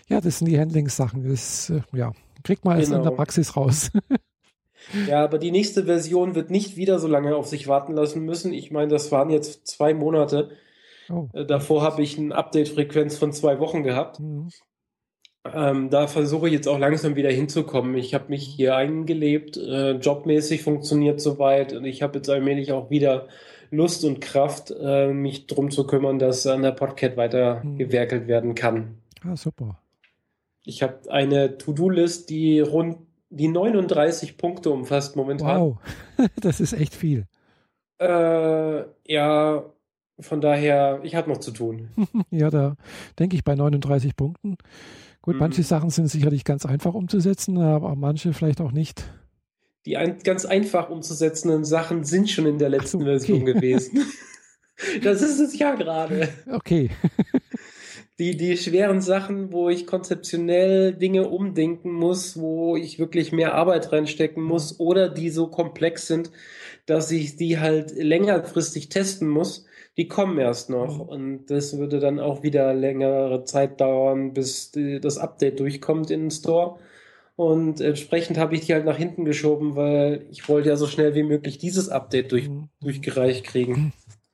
Ja, 0.10 0.20
das 0.22 0.40
sind 0.40 0.48
die 0.48 0.60
Handlingssachen. 0.60 1.28
Das, 1.30 1.70
äh, 1.70 1.82
ja, 1.94 2.12
kriegt 2.44 2.66
man 2.66 2.80
genau. 2.80 2.86
in 2.86 2.92
der 2.92 3.12
genau. 3.12 3.16
Praxis 3.16 3.56
raus. 3.56 3.92
ja, 5.08 5.24
aber 5.24 5.38
die 5.38 5.52
nächste 5.52 5.86
Version 5.86 6.36
wird 6.36 6.50
nicht 6.50 6.76
wieder 6.76 7.00
so 7.00 7.08
lange 7.08 7.36
auf 7.36 7.48
sich 7.48 7.68
warten 7.68 7.94
lassen 7.94 8.26
müssen. 8.26 8.54
Ich 8.54 8.72
meine, 8.72 8.90
das 8.90 9.12
waren 9.12 9.30
jetzt 9.30 9.68
zwei 9.68 9.94
Monate. 9.94 10.50
Oh. 11.10 11.28
Äh, 11.34 11.46
davor 11.46 11.84
habe 11.84 12.02
ich 12.02 12.18
eine 12.18 12.36
Update-Frequenz 12.36 13.18
von 13.18 13.32
zwei 13.32 13.60
Wochen 13.60 13.84
gehabt. 13.84 14.20
Mhm. 14.20 14.50
Ähm, 15.46 15.90
da 15.90 16.08
versuche 16.08 16.48
ich 16.48 16.54
jetzt 16.54 16.68
auch 16.68 16.80
langsam 16.80 17.16
wieder 17.16 17.32
hinzukommen. 17.32 17.96
Ich 17.96 18.14
habe 18.14 18.26
mich 18.30 18.44
hier 18.44 18.76
eingelebt, 18.76 19.58
äh, 19.58 19.92
jobmäßig 19.92 20.64
funktioniert 20.64 21.22
soweit 21.22 21.74
und 21.74 21.86
ich 21.86 22.02
habe 22.02 22.18
jetzt 22.18 22.30
allmählich 22.30 22.72
auch 22.72 22.90
wieder 22.90 23.28
Lust 23.72 24.04
und 24.04 24.20
Kraft, 24.20 24.74
äh, 24.80 25.14
mich 25.14 25.48
drum 25.48 25.72
zu 25.72 25.86
kümmern, 25.88 26.20
dass 26.20 26.46
an 26.46 26.62
der 26.62 26.72
Podcat 26.72 27.18
weiter 27.18 27.64
mhm. 27.64 27.78
gewerkelt 27.78 28.28
werden 28.28 28.54
kann. 28.54 28.98
Ah, 29.24 29.36
super. 29.36 29.80
Ich 30.70 30.84
habe 30.84 31.00
eine 31.10 31.58
To-Do-List, 31.58 32.30
die 32.30 32.60
rund 32.60 32.98
die 33.32 33.48
39 33.48 34.38
Punkte 34.38 34.70
umfasst 34.70 35.16
momentan. 35.16 35.60
Wow, 35.60 35.78
das 36.42 36.60
ist 36.60 36.74
echt 36.74 36.94
viel. 36.94 37.26
Äh, 38.00 38.84
ja, 39.08 39.66
von 40.20 40.42
daher, 40.42 41.00
ich 41.02 41.16
habe 41.16 41.28
noch 41.28 41.40
zu 41.40 41.50
tun. 41.52 41.90
ja, 42.30 42.52
da 42.52 42.76
denke 43.18 43.36
ich 43.36 43.44
bei 43.44 43.56
39 43.56 44.16
Punkten. 44.16 44.58
Gut, 45.24 45.36
mhm. 45.36 45.40
manche 45.40 45.64
Sachen 45.64 45.90
sind 45.90 46.08
sicherlich 46.08 46.44
ganz 46.44 46.68
einfach 46.68 46.94
umzusetzen, 46.94 47.58
aber 47.58 47.96
manche 47.96 48.32
vielleicht 48.34 48.62
auch 48.62 48.72
nicht. 48.72 49.04
Die 49.88 49.98
ein, 49.98 50.20
ganz 50.20 50.46
einfach 50.46 50.92
umzusetzenden 50.92 51.66
Sachen 51.66 52.04
sind 52.04 52.30
schon 52.30 52.46
in 52.46 52.60
der 52.60 52.70
letzten 52.70 53.00
so, 53.00 53.06
okay. 53.06 53.06
Version 53.06 53.46
gewesen. 53.46 54.06
das 55.04 55.24
ist 55.24 55.40
es 55.40 55.58
ja 55.58 55.74
gerade. 55.74 56.30
Okay. 56.52 56.92
Die, 58.20 58.36
die 58.36 58.58
schweren 58.58 59.00
Sachen, 59.00 59.54
wo 59.54 59.70
ich 59.70 59.88
konzeptionell 59.88 60.94
Dinge 60.94 61.30
umdenken 61.30 61.92
muss, 61.92 62.38
wo 62.38 62.76
ich 62.76 63.00
wirklich 63.00 63.32
mehr 63.32 63.56
Arbeit 63.56 63.94
reinstecken 63.94 64.44
muss 64.44 64.80
oder 64.80 65.08
die 65.08 65.30
so 65.30 65.48
komplex 65.48 66.08
sind, 66.08 66.30
dass 66.86 67.12
ich 67.12 67.38
die 67.38 67.60
halt 67.60 67.92
längerfristig 67.96 68.90
testen 68.90 69.30
muss, 69.30 69.66
die 69.96 70.10
kommen 70.10 70.38
erst 70.38 70.70
noch. 70.70 70.96
Mhm. 70.96 71.10
Und 71.10 71.46
das 71.48 71.78
würde 71.78 72.00
dann 72.00 72.20
auch 72.20 72.44
wieder 72.44 72.74
längere 72.74 73.46
Zeit 73.46 73.80
dauern, 73.80 74.34
bis 74.34 74.72
das 74.74 75.18
Update 75.18 75.62
durchkommt 75.62 76.12
in 76.12 76.24
den 76.24 76.32
Store. 76.32 76.78
Und 77.38 77.80
entsprechend 77.80 78.38
habe 78.38 78.56
ich 78.56 78.66
die 78.66 78.74
halt 78.74 78.84
nach 78.84 78.98
hinten 78.98 79.24
geschoben, 79.24 79.78
weil 79.78 80.26
ich 80.30 80.50
wollte 80.50 80.68
ja 80.68 80.76
so 80.76 80.88
schnell 80.88 81.16
wie 81.16 81.24
möglich 81.24 81.58
dieses 81.58 81.88
Update 81.88 82.34
durch, 82.34 82.50
mhm. 82.50 82.68
durchgereicht 82.82 83.46
kriegen. 83.46 83.94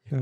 Ja. 0.10 0.22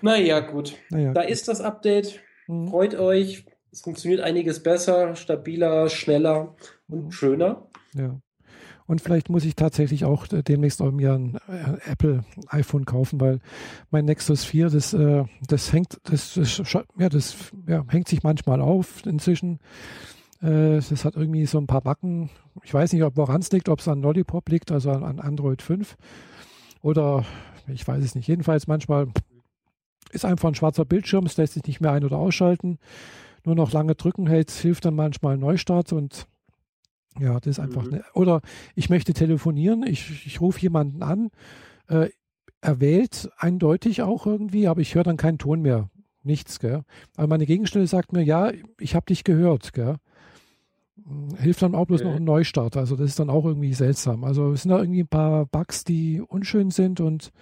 Naja, 0.00 0.40
gut. 0.40 0.76
Naja, 0.88 1.12
da 1.12 1.22
gut. 1.22 1.30
ist 1.30 1.48
das 1.48 1.60
Update. 1.60 2.20
Mhm. 2.50 2.68
Freut 2.68 2.94
euch. 2.96 3.44
Es 3.72 3.82
funktioniert 3.82 4.20
einiges 4.20 4.62
besser, 4.62 5.14
stabiler, 5.14 5.88
schneller 5.88 6.56
und 6.88 7.06
mhm. 7.06 7.12
schöner. 7.12 7.68
Ja. 7.94 8.20
Und 8.86 9.00
vielleicht 9.00 9.30
muss 9.30 9.44
ich 9.44 9.54
tatsächlich 9.54 10.04
auch 10.04 10.26
äh, 10.32 10.42
demnächst 10.42 10.82
auch 10.82 10.90
mir 10.90 11.12
ein 11.12 11.38
äh, 11.48 11.90
Apple 11.92 12.24
iPhone 12.48 12.84
kaufen, 12.86 13.20
weil 13.20 13.38
mein 13.92 14.04
Nexus 14.04 14.44
4, 14.44 14.68
das, 14.68 14.92
äh, 14.92 15.24
das 15.46 15.72
hängt, 15.72 16.00
das, 16.02 16.34
das, 16.34 16.60
ja, 16.98 17.08
das 17.08 17.36
ja, 17.68 17.84
hängt 17.88 18.08
sich 18.08 18.24
manchmal 18.24 18.60
auf 18.60 19.06
inzwischen. 19.06 19.60
Das 20.42 21.04
hat 21.04 21.16
irgendwie 21.16 21.44
so 21.44 21.58
ein 21.58 21.66
paar 21.66 21.82
Backen. 21.82 22.30
Ich 22.64 22.72
weiß 22.72 22.94
nicht, 22.94 23.04
woran 23.14 23.42
es 23.42 23.52
liegt, 23.52 23.68
ob 23.68 23.80
es 23.80 23.88
an 23.88 24.00
Lollipop 24.00 24.48
liegt, 24.48 24.72
also 24.72 24.90
an 24.90 25.20
Android 25.20 25.60
5. 25.60 25.98
Oder 26.80 27.26
ich 27.66 27.86
weiß 27.86 28.02
es 28.02 28.14
nicht. 28.14 28.26
Jedenfalls 28.26 28.66
manchmal 28.66 29.08
ist 30.12 30.24
einfach 30.24 30.48
ein 30.48 30.54
schwarzer 30.54 30.84
Bildschirm, 30.84 31.26
es 31.26 31.36
lässt 31.36 31.54
sich 31.54 31.64
nicht 31.64 31.80
mehr 31.80 31.92
ein- 31.92 32.04
oder 32.04 32.18
ausschalten. 32.18 32.78
Nur 33.44 33.54
noch 33.54 33.72
lange 33.72 33.94
drücken 33.94 34.26
hält, 34.26 34.50
hilft 34.50 34.84
dann 34.84 34.94
manchmal 34.94 35.34
ein 35.34 35.40
Neustart 35.40 35.92
und 35.92 36.26
ja, 37.18 37.40
das 37.40 37.58
ist 37.58 37.60
einfach. 37.60 37.84
Mhm. 37.84 37.90
Ne, 37.90 38.04
oder 38.14 38.40
ich 38.74 38.90
möchte 38.90 39.12
telefonieren, 39.14 39.82
ich, 39.82 40.26
ich 40.26 40.40
rufe 40.40 40.60
jemanden 40.60 41.02
an, 41.02 41.30
äh, 41.88 42.10
er 42.60 42.80
wählt 42.80 43.30
eindeutig 43.38 44.02
auch 44.02 44.26
irgendwie, 44.26 44.68
aber 44.68 44.80
ich 44.80 44.94
höre 44.94 45.04
dann 45.04 45.16
keinen 45.16 45.38
Ton 45.38 45.62
mehr. 45.62 45.88
Nichts, 46.22 46.60
gell? 46.60 46.82
Aber 47.16 47.26
meine 47.26 47.46
Gegenstelle 47.46 47.86
sagt 47.86 48.12
mir, 48.12 48.22
ja, 48.22 48.52
ich 48.78 48.94
habe 48.94 49.06
dich 49.06 49.24
gehört, 49.24 49.72
gell? 49.72 49.96
hilft 51.38 51.62
dann 51.62 51.74
auch 51.74 51.86
bloß 51.86 52.00
okay. 52.00 52.10
noch 52.10 52.16
ein 52.16 52.24
Neustart. 52.24 52.76
Also 52.76 52.96
das 52.96 53.10
ist 53.10 53.18
dann 53.18 53.30
auch 53.30 53.44
irgendwie 53.44 53.74
seltsam. 53.74 54.24
Also 54.24 54.52
es 54.52 54.62
sind 54.62 54.70
da 54.70 54.78
irgendwie 54.78 55.02
ein 55.02 55.08
paar 55.08 55.46
Bugs, 55.46 55.84
die 55.84 56.20
unschön 56.20 56.70
sind 56.70 57.00
und 57.00 57.32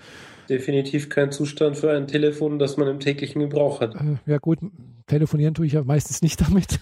definitiv 0.48 1.08
kein 1.08 1.32
Zustand 1.32 1.76
für 1.76 1.92
ein 1.92 2.06
Telefon, 2.06 2.58
das 2.58 2.76
man 2.76 2.88
im 2.88 3.00
täglichen 3.00 3.40
Gebrauch 3.40 3.80
hat. 3.80 3.94
Äh, 3.94 4.16
ja 4.26 4.38
gut, 4.38 4.58
telefonieren 5.06 5.54
tue 5.54 5.66
ich 5.66 5.74
ja 5.74 5.84
meistens 5.84 6.22
nicht 6.22 6.40
damit. 6.48 6.80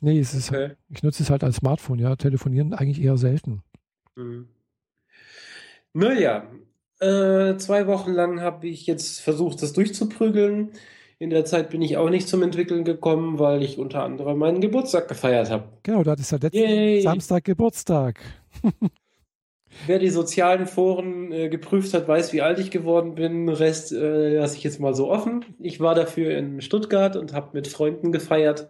nee, 0.00 0.18
es 0.18 0.34
ist, 0.34 0.50
okay. 0.50 0.72
ich 0.88 1.02
nutze 1.02 1.22
es 1.22 1.30
halt 1.30 1.44
als 1.44 1.56
Smartphone, 1.56 1.98
ja. 1.98 2.16
Telefonieren 2.16 2.74
eigentlich 2.74 3.02
eher 3.02 3.16
selten. 3.16 3.62
Mhm. 4.14 4.48
Naja, 5.92 6.46
äh, 7.00 7.56
zwei 7.56 7.86
Wochen 7.86 8.12
lang 8.12 8.40
habe 8.40 8.68
ich 8.68 8.86
jetzt 8.86 9.20
versucht, 9.20 9.62
das 9.62 9.72
durchzuprügeln. 9.72 10.70
In 11.18 11.30
der 11.30 11.46
Zeit 11.46 11.70
bin 11.70 11.80
ich 11.80 11.96
auch 11.96 12.10
nicht 12.10 12.28
zum 12.28 12.42
Entwickeln 12.42 12.84
gekommen, 12.84 13.38
weil 13.38 13.62
ich 13.62 13.78
unter 13.78 14.02
anderem 14.02 14.38
meinen 14.38 14.60
Geburtstag 14.60 15.08
gefeiert 15.08 15.50
habe. 15.50 15.68
Genau, 15.82 16.02
du 16.02 16.10
hattest 16.10 16.32
ja 16.32 16.38
letzten 16.38 16.58
Yay. 16.58 17.00
Samstag 17.00 17.44
Geburtstag. 17.44 18.20
Wer 19.86 19.98
die 19.98 20.10
sozialen 20.10 20.66
Foren 20.66 21.32
äh, 21.32 21.48
geprüft 21.48 21.92
hat, 21.92 22.08
weiß, 22.08 22.32
wie 22.32 22.42
alt 22.42 22.58
ich 22.58 22.70
geworden 22.70 23.14
bin. 23.14 23.48
Rest 23.48 23.92
äh, 23.92 24.38
lasse 24.38 24.56
ich 24.56 24.64
jetzt 24.64 24.80
mal 24.80 24.94
so 24.94 25.10
offen. 25.10 25.44
Ich 25.58 25.80
war 25.80 25.94
dafür 25.94 26.36
in 26.36 26.60
Stuttgart 26.60 27.16
und 27.16 27.32
habe 27.32 27.50
mit 27.52 27.68
Freunden 27.68 28.12
gefeiert. 28.12 28.68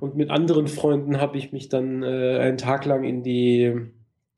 Und 0.00 0.16
mit 0.16 0.30
anderen 0.30 0.68
Freunden 0.68 1.20
habe 1.20 1.38
ich 1.38 1.52
mich 1.52 1.68
dann 1.68 2.02
äh, 2.02 2.38
einen 2.38 2.56
Tag 2.56 2.84
lang 2.86 3.04
in 3.04 3.22
die, 3.22 3.72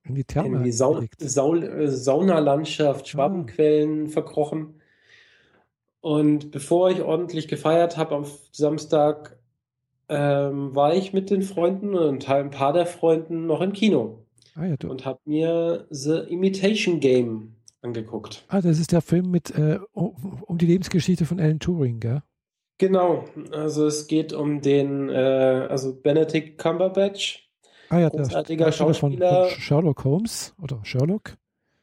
in 0.04 0.14
die, 0.14 0.24
Therme 0.24 0.58
in 0.58 0.64
die 0.64 0.72
Sau 0.72 1.02
Sau 1.18 1.54
äh, 1.54 1.88
Saunalandschaft, 1.88 3.08
Schwabenquellen 3.08 4.06
ah. 4.06 4.10
verkrochen. 4.10 4.80
Und 6.00 6.50
bevor 6.50 6.90
ich 6.90 7.02
ordentlich 7.02 7.48
gefeiert 7.48 7.96
habe 7.96 8.14
am 8.14 8.26
Samstag, 8.52 9.38
ähm, 10.08 10.74
war 10.74 10.94
ich 10.94 11.12
mit 11.12 11.30
den 11.30 11.42
Freunden 11.42 11.94
und 11.94 12.28
ein 12.28 12.50
paar 12.50 12.72
der 12.72 12.86
Freunden 12.86 13.46
noch 13.46 13.62
im 13.62 13.72
Kino. 13.72 14.23
Ah, 14.54 14.66
ja, 14.66 14.76
und 14.88 15.04
habe 15.04 15.20
mir 15.24 15.86
The 15.90 16.18
Imitation 16.28 17.00
Game 17.00 17.56
angeguckt. 17.82 18.44
Ah, 18.48 18.60
das 18.60 18.78
ist 18.78 18.92
der 18.92 19.00
Film 19.00 19.30
mit 19.30 19.50
äh, 19.50 19.78
um 19.92 20.58
die 20.58 20.66
Lebensgeschichte 20.66 21.26
von 21.26 21.40
Alan 21.40 21.58
Turing, 21.58 22.00
gell? 22.00 22.22
Genau, 22.78 23.24
also 23.52 23.86
es 23.86 24.06
geht 24.06 24.32
um 24.32 24.60
den, 24.60 25.08
äh, 25.08 25.12
also 25.12 25.94
Benedict 25.94 26.58
Cumberbatch, 26.58 27.48
ah, 27.88 27.98
ja, 27.98 28.08
großartiger 28.08 28.66
der, 28.66 28.72
Schauspieler. 28.72 29.48
Von 29.48 29.60
Sherlock 29.60 30.04
Holmes 30.04 30.54
oder 30.60 30.80
Sherlock. 30.84 31.36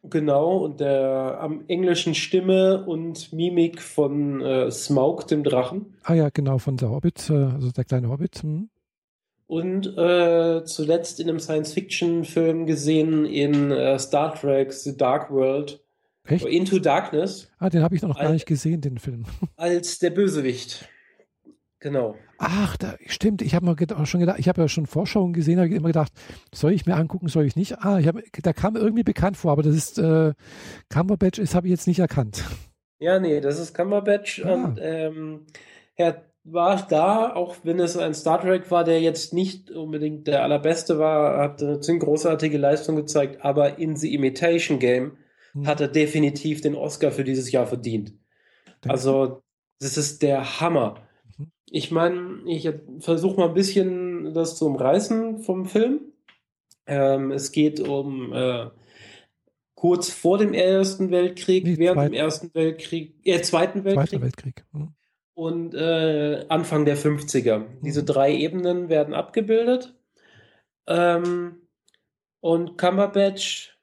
Genau, 0.03 0.57
und 0.57 0.79
der 0.79 1.37
am 1.39 1.63
englischen 1.67 2.15
Stimme 2.15 2.85
und 2.85 3.31
Mimik 3.31 3.81
von 3.81 4.41
äh, 4.41 4.71
Smaug, 4.71 5.27
dem 5.27 5.43
Drachen. 5.43 5.93
Ah 6.03 6.15
ja, 6.15 6.29
genau, 6.29 6.57
von 6.57 6.75
der 6.75 6.89
Hobbit, 6.89 7.29
äh, 7.29 7.33
also 7.33 7.71
der 7.71 7.83
kleine 7.83 8.09
Hobbit. 8.09 8.41
Hm. 8.41 8.70
Und 9.51 9.97
äh, 9.97 10.63
zuletzt 10.63 11.19
in 11.19 11.27
einem 11.27 11.41
Science-Fiction-Film 11.41 12.67
gesehen 12.67 13.25
in 13.25 13.69
äh, 13.69 13.99
Star 13.99 14.33
Trek 14.33 14.71
The 14.71 14.95
Dark 14.95 15.29
World. 15.29 15.83
Echt? 16.23 16.45
Into 16.45 16.79
Darkness. 16.79 17.51
Ah, 17.59 17.69
den 17.69 17.83
habe 17.83 17.93
ich 17.93 18.01
noch 18.01 18.15
als, 18.15 18.19
gar 18.19 18.31
nicht 18.31 18.45
gesehen, 18.45 18.79
den 18.79 18.97
Film. 18.97 19.25
Als 19.57 19.99
der 19.99 20.11
Bösewicht. 20.11 20.87
Genau. 21.81 22.15
Ach, 22.37 22.77
da, 22.77 22.95
stimmt. 23.07 23.41
Ich 23.41 23.53
habe 23.53 23.65
mir 23.65 24.05
schon 24.05 24.21
gedacht, 24.21 24.39
ich 24.39 24.47
habe 24.47 24.61
ja 24.61 24.69
schon 24.69 24.85
Vorschauen 24.85 25.33
gesehen, 25.33 25.59
habe 25.59 25.67
immer 25.67 25.89
gedacht, 25.89 26.13
soll 26.53 26.71
ich 26.71 26.85
mir 26.85 26.95
angucken, 26.95 27.27
soll 27.27 27.45
ich 27.45 27.57
nicht? 27.57 27.79
Ah, 27.79 27.99
ich 27.99 28.07
hab, 28.07 28.15
da 28.43 28.53
kam 28.53 28.77
irgendwie 28.77 29.03
bekannt 29.03 29.35
vor, 29.35 29.51
aber 29.51 29.63
das 29.63 29.75
ist 29.75 29.99
äh, 29.99 30.31
Cumberbatch, 30.87 31.41
das 31.41 31.55
habe 31.55 31.67
ich 31.67 31.71
jetzt 31.71 31.87
nicht 31.87 31.99
erkannt. 31.99 32.45
Ja, 32.99 33.19
nee, 33.19 33.41
das 33.41 33.59
ist 33.59 33.73
Cumberbatch 33.73 34.45
ah. 34.45 34.53
und 34.53 34.79
ähm, 34.81 35.45
er 35.97 36.30
war 36.43 36.87
da, 36.87 37.33
auch 37.35 37.57
wenn 37.63 37.79
es 37.79 37.97
ein 37.97 38.13
Star 38.13 38.41
Trek 38.41 38.71
war, 38.71 38.83
der 38.83 38.99
jetzt 38.99 39.33
nicht 39.33 39.69
unbedingt 39.69 40.27
der 40.27 40.43
allerbeste 40.43 40.97
war, 40.97 41.37
hat 41.37 41.61
eine 41.61 41.79
ziemlich 41.79 42.03
großartige 42.03 42.57
Leistung 42.57 42.95
gezeigt, 42.95 43.45
aber 43.45 43.77
in 43.77 43.95
The 43.95 44.13
Imitation 44.13 44.79
Game 44.79 45.17
hm. 45.53 45.67
hat 45.67 45.81
er 45.81 45.87
definitiv 45.87 46.61
den 46.61 46.75
Oscar 46.75 47.11
für 47.11 47.23
dieses 47.23 47.51
Jahr 47.51 47.67
verdient. 47.67 48.13
Also, 48.87 49.43
das 49.79 49.97
ist 49.97 50.23
der 50.23 50.59
Hammer. 50.59 51.07
Ich 51.69 51.91
meine, 51.91 52.41
ich 52.47 52.69
versuche 52.99 53.39
mal 53.39 53.49
ein 53.49 53.53
bisschen 53.53 54.33
das 54.33 54.57
zu 54.57 54.65
umreißen 54.65 55.39
vom 55.39 55.65
Film. 55.65 56.01
Ähm, 56.87 57.31
es 57.31 57.51
geht 57.51 57.79
um 57.79 58.33
äh, 58.33 58.67
kurz 59.75 60.09
vor 60.09 60.39
dem 60.39 60.53
Ersten 60.53 61.11
Weltkrieg, 61.11 61.63
nee, 61.65 61.77
während 61.77 62.01
dem 62.01 62.13
Ersten 62.13 62.53
Weltkrieg, 62.53 63.15
äh, 63.23 63.41
Zweiten 63.41 63.83
Weltkrieg. 63.83 64.09
Zweiter 64.09 64.21
Weltkrieg. 64.23 64.65
Mhm. 64.71 64.93
Und 65.41 65.73
äh, 65.73 66.45
Anfang 66.49 66.85
der 66.85 66.95
50er. 66.95 67.57
Mhm. 67.57 67.65
Diese 67.81 68.03
drei 68.03 68.31
Ebenen 68.31 68.89
werden 68.89 69.15
abgebildet. 69.15 69.95
Ähm, 70.85 71.63
und 72.41 72.77
Cumberbatch 72.77 73.75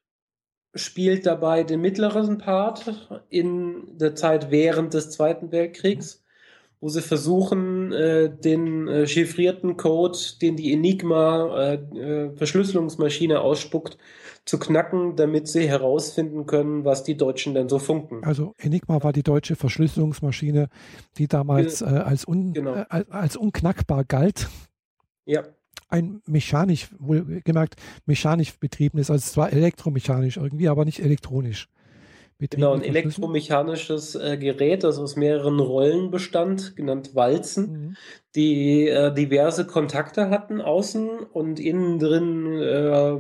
spielt 0.77 1.27
dabei 1.27 1.65
den 1.65 1.81
mittleren 1.81 2.39
Part 2.39 3.11
in 3.29 3.99
der 3.99 4.15
Zeit 4.15 4.53
während 4.53 4.95
des 4.95 5.11
Zweiten 5.11 5.51
Weltkriegs 5.51 6.23
wo 6.81 6.89
sie 6.89 7.03
versuchen, 7.03 7.93
äh, 7.93 8.31
den 8.31 8.87
äh, 8.87 9.07
chiffrierten 9.07 9.77
Code, 9.77 10.19
den 10.41 10.57
die 10.57 10.73
Enigma 10.73 11.73
äh, 11.73 11.75
äh, 11.75 12.37
Verschlüsselungsmaschine 12.37 13.41
ausspuckt, 13.41 13.99
zu 14.49 14.59
knacken, 14.59 15.15
damit 15.15 15.47
sie 15.47 15.69
herausfinden 15.69 16.47
können, 16.47 16.87
was 16.87 17.05
die 17.05 17.19
Deutschen 17.19 17.53
denn 17.53 17.69
so 17.69 17.79
funken. 17.79 18.25
Also 18.25 18.55
Enigma 18.57 19.03
war 19.03 19.13
die 19.13 19.23
deutsche 19.23 19.57
Verschlüsselungsmaschine, 19.57 20.71
die 21.19 21.29
damals 21.29 21.83
äh, 21.83 21.85
als, 21.85 22.27
un, 22.27 22.55
genau. 22.55 22.75
äh, 22.75 23.05
als 23.11 23.37
unknackbar 23.37 24.05
galt. 24.05 24.49
Ja. 25.27 25.45
Ein 25.91 26.23
mechanisch, 26.27 26.89
wohlgemerkt, 26.99 27.77
mechanisch 28.07 28.59
betriebenes, 28.59 29.11
also 29.11 29.31
zwar 29.31 29.53
elektromechanisch 29.53 30.39
irgendwie, 30.39 30.69
aber 30.69 30.87
nicht 30.87 31.01
elektronisch. 31.01 31.69
genau, 32.39 32.73
ein 32.73 32.83
elektromechanisches 32.83 34.15
äh, 34.15 34.39
Gerät, 34.39 34.83
das 34.83 34.99
aus 34.99 35.17
mehreren 35.17 35.61
Rollen 35.61 36.11
bestand, 36.11 36.75
genannt 36.75 37.15
Walzen, 37.15 37.71
mhm. 37.71 37.97
die 38.35 38.89
äh, 38.89 39.13
diverse 39.13 39.67
Kontakte 39.67 40.31
hatten 40.31 40.63
außen 40.63 41.21
und 41.21 41.61
innen 41.61 41.99
drin 41.99 42.47
äh, 42.63 43.19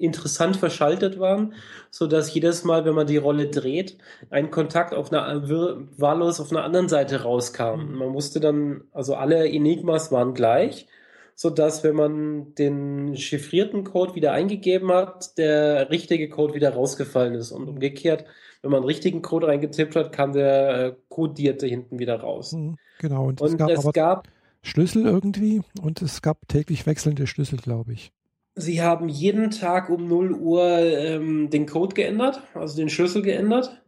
interessant 0.00 0.56
verschaltet 0.56 1.18
waren, 1.18 1.54
so 1.90 2.06
dass 2.06 2.32
jedes 2.32 2.64
Mal, 2.64 2.84
wenn 2.84 2.94
man 2.94 3.06
die 3.06 3.16
Rolle 3.16 3.48
dreht, 3.48 3.98
ein 4.30 4.50
Kontakt 4.50 4.94
auf 4.94 5.12
einer 5.12 5.48
wahllos 5.48 6.40
auf 6.40 6.50
einer 6.50 6.64
anderen 6.64 6.88
Seite 6.88 7.22
rauskam. 7.22 7.80
Mhm. 7.80 7.94
Man 7.96 8.08
musste 8.08 8.40
dann, 8.40 8.82
also 8.92 9.14
alle 9.14 9.48
Enigmas 9.48 10.10
waren 10.10 10.34
gleich, 10.34 10.86
so 11.34 11.50
dass 11.50 11.84
wenn 11.84 11.94
man 11.94 12.54
den 12.54 13.16
chiffrierten 13.16 13.84
Code 13.84 14.14
wieder 14.14 14.32
eingegeben 14.32 14.92
hat, 14.92 15.38
der 15.38 15.90
richtige 15.90 16.28
Code 16.28 16.54
wieder 16.54 16.74
rausgefallen 16.74 17.34
ist 17.34 17.52
und 17.52 17.68
umgekehrt, 17.68 18.24
wenn 18.62 18.70
man 18.70 18.80
einen 18.80 18.86
richtigen 18.86 19.22
Code 19.22 19.46
reingetippt 19.46 19.96
hat, 19.96 20.12
kam 20.12 20.32
der 20.32 20.86
äh, 20.86 20.94
kodierte 21.08 21.66
hinten 21.66 21.98
wieder 21.98 22.20
raus. 22.20 22.52
Mhm, 22.52 22.76
genau. 22.98 23.26
Und, 23.26 23.40
und 23.40 23.52
es 23.52 23.56
gab, 23.56 23.70
es 23.70 23.92
gab 23.92 24.28
Schlüssel 24.62 25.06
irgendwie 25.06 25.62
und 25.80 26.02
es 26.02 26.20
gab 26.20 26.46
täglich 26.48 26.86
wechselnde 26.86 27.26
Schlüssel, 27.26 27.58
glaube 27.58 27.94
ich. 27.94 28.12
Sie 28.60 28.82
haben 28.82 29.08
jeden 29.08 29.50
Tag 29.50 29.90
um 29.90 30.06
0 30.06 30.32
Uhr 30.32 30.64
ähm, 30.78 31.50
den 31.50 31.66
Code 31.66 31.94
geändert, 31.94 32.42
also 32.54 32.76
den 32.76 32.88
Schlüssel 32.88 33.22
geändert. 33.22 33.82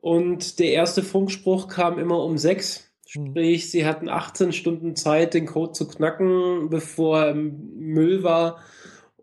Und 0.00 0.58
der 0.58 0.72
erste 0.72 1.02
Funkspruch 1.02 1.68
kam 1.68 1.98
immer 1.98 2.22
um 2.22 2.38
6. 2.38 2.90
Hm. 3.12 3.26
Sprich, 3.28 3.70
sie 3.70 3.86
hatten 3.86 4.08
18 4.08 4.52
Stunden 4.52 4.96
Zeit, 4.96 5.34
den 5.34 5.46
Code 5.46 5.72
zu 5.72 5.88
knacken, 5.88 6.68
bevor 6.70 7.34
Müll 7.34 8.22
war 8.22 8.58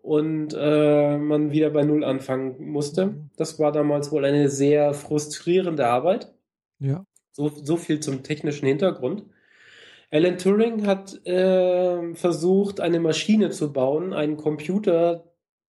und 0.02 0.54
äh, 0.56 1.18
man 1.18 1.50
wieder 1.50 1.70
bei 1.70 1.82
Null 1.82 2.04
anfangen 2.04 2.70
musste. 2.70 3.04
Hm. 3.04 3.30
Das 3.36 3.58
war 3.58 3.72
damals 3.72 4.12
wohl 4.12 4.24
eine 4.24 4.48
sehr 4.48 4.94
frustrierende 4.94 5.86
Arbeit. 5.86 6.32
Ja. 6.78 7.04
So, 7.32 7.48
so 7.48 7.76
viel 7.76 8.00
zum 8.00 8.22
technischen 8.22 8.66
Hintergrund. 8.66 9.24
Alan 10.10 10.38
Turing 10.38 10.86
hat 10.86 11.26
äh, 11.26 12.14
versucht, 12.14 12.80
eine 12.80 13.00
Maschine 13.00 13.50
zu 13.50 13.72
bauen, 13.72 14.12
einen 14.12 14.36
Computer, 14.36 15.24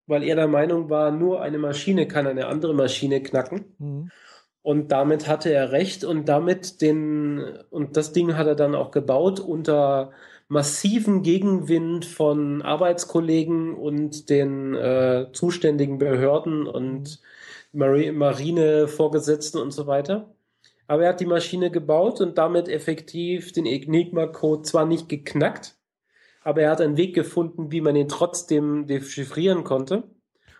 weil 0.08 0.24
er 0.24 0.36
der 0.36 0.48
Meinung 0.48 0.89
war, 0.89 1.12
nur 1.12 1.42
eine 1.42 1.58
Maschine 1.58 2.08
kann 2.08 2.27
eine 2.27 2.48
andere 2.48 2.74
Maschine 2.74 3.24
knacken. 3.24 3.75
Mhm. 3.77 4.12
Und 4.62 4.92
damit 4.92 5.27
hatte 5.27 5.54
er 5.54 5.72
recht 5.72 6.04
und 6.04 6.27
damit 6.27 6.82
den, 6.82 7.39
und 7.70 7.98
das 7.98 8.13
Ding 8.13 8.36
hat 8.36 8.48
er 8.48 8.56
dann 8.56 8.75
auch 8.75 8.92
gebaut 8.92 9.39
unter 9.39 10.12
massiven 10.48 11.22
Gegenwind 11.22 12.06
von 12.06 12.62
Arbeitskollegen 12.62 13.75
und 13.75 14.30
den 14.30 14.74
äh, 14.75 15.27
zuständigen 15.34 15.98
Behörden 15.98 16.68
und 16.68 17.22
mhm. 17.72 18.18
Marine-Vorgesetzten 18.18 19.60
und 19.60 19.72
so 19.72 19.88
weiter. 19.88 20.35
Aber 20.88 21.04
er 21.04 21.10
hat 21.10 21.20
die 21.20 21.25
Maschine 21.25 21.72
gebaut 21.72 22.22
und 22.22 22.38
damit 22.38 22.68
effektiv 22.68 23.51
den 23.51 23.65
Enigma-Code 23.65 24.63
zwar 24.63 24.86
nicht 24.86 25.10
geknackt, 25.10 25.75
aber 26.44 26.62
er 26.62 26.72
hat 26.72 26.82
einen 26.82 26.98
Weg 26.98 27.15
gefunden, 27.15 27.72
wie 27.72 27.82
man 27.82 27.96
ihn 27.96 28.08
trotzdem 28.08 28.86
dechiffrieren 28.86 29.63
konnte 29.63 30.04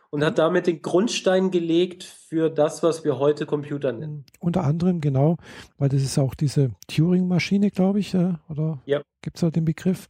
und 0.10 0.24
hat 0.24 0.40
damit 0.40 0.66
den 0.66 0.82
Grundstein 0.82 1.52
gelegt 1.52 2.04
für 2.04 2.50
das, 2.50 2.82
was 2.82 3.04
wir 3.04 3.20
heute 3.20 3.46
Computer 3.46 3.92
nennen. 3.92 4.26
Unter 4.40 4.64
anderem, 4.64 5.02
genau, 5.02 5.38
weil 5.78 5.90
das 5.90 6.02
ist 6.02 6.18
auch 6.18 6.34
diese 6.34 6.72
Turing-Maschine, 6.88 7.70
glaube 7.70 8.00
ich, 8.00 8.16
oder 8.16 8.82
ja. 8.86 9.02
gibt 9.22 9.38
es 9.38 9.42
da 9.42 9.52
den 9.52 9.66
Begriff? 9.66 10.08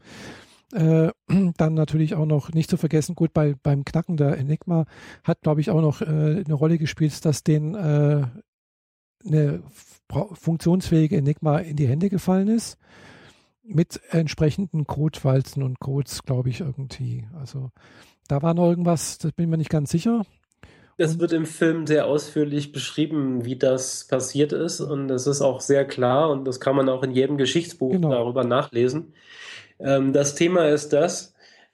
Äh, 0.73 1.09
dann 1.57 1.73
natürlich 1.73 2.15
auch 2.15 2.25
noch 2.25 2.51
nicht 2.53 2.69
zu 2.69 2.77
vergessen, 2.77 3.15
gut, 3.15 3.33
bei, 3.33 3.55
beim 3.63 3.83
Knacken 3.83 4.17
der 4.17 4.37
Enigma 4.37 4.85
hat, 5.23 5.41
glaube 5.41 5.61
ich, 5.61 5.71
auch 5.71 5.81
noch 5.81 6.01
äh, 6.01 6.05
eine 6.05 6.53
Rolle 6.53 6.77
gespielt, 6.77 7.25
dass 7.25 7.43
den 7.43 7.75
äh, 7.75 8.23
eine 9.25 9.63
funktionsfähige 10.33 11.17
Enigma 11.17 11.59
in 11.59 11.75
die 11.75 11.87
Hände 11.87 12.09
gefallen 12.09 12.47
ist. 12.47 12.77
Mit 13.63 13.99
entsprechenden 14.11 14.85
Codewalzen 14.85 15.63
und 15.63 15.79
Codes, 15.79 16.23
glaube 16.23 16.49
ich, 16.49 16.59
irgendwie. 16.59 17.25
Also 17.39 17.71
da 18.27 18.41
war 18.43 18.53
noch 18.53 18.69
irgendwas, 18.69 19.17
das 19.17 19.31
bin 19.31 19.45
ich 19.45 19.49
mir 19.49 19.57
nicht 19.57 19.71
ganz 19.71 19.89
sicher. 19.89 20.23
Das 20.97 21.19
wird 21.19 21.33
im 21.33 21.45
Film 21.45 21.87
sehr 21.87 22.05
ausführlich 22.05 22.71
beschrieben, 22.71 23.43
wie 23.43 23.57
das 23.57 24.07
passiert 24.07 24.53
ist. 24.53 24.79
Und 24.79 25.07
das 25.07 25.27
ist 25.27 25.41
auch 25.41 25.61
sehr 25.61 25.85
klar 25.85 26.29
und 26.29 26.45
das 26.45 26.59
kann 26.59 26.75
man 26.75 26.87
auch 26.89 27.03
in 27.03 27.11
jedem 27.11 27.37
Geschichtsbuch 27.37 27.91
genau. 27.91 28.11
darüber 28.11 28.43
nachlesen. 28.43 29.13
Ähm, 29.79 30.13
das 30.13 30.35
Thema 30.35 30.69
ist 30.69 30.93
das, 30.93 31.33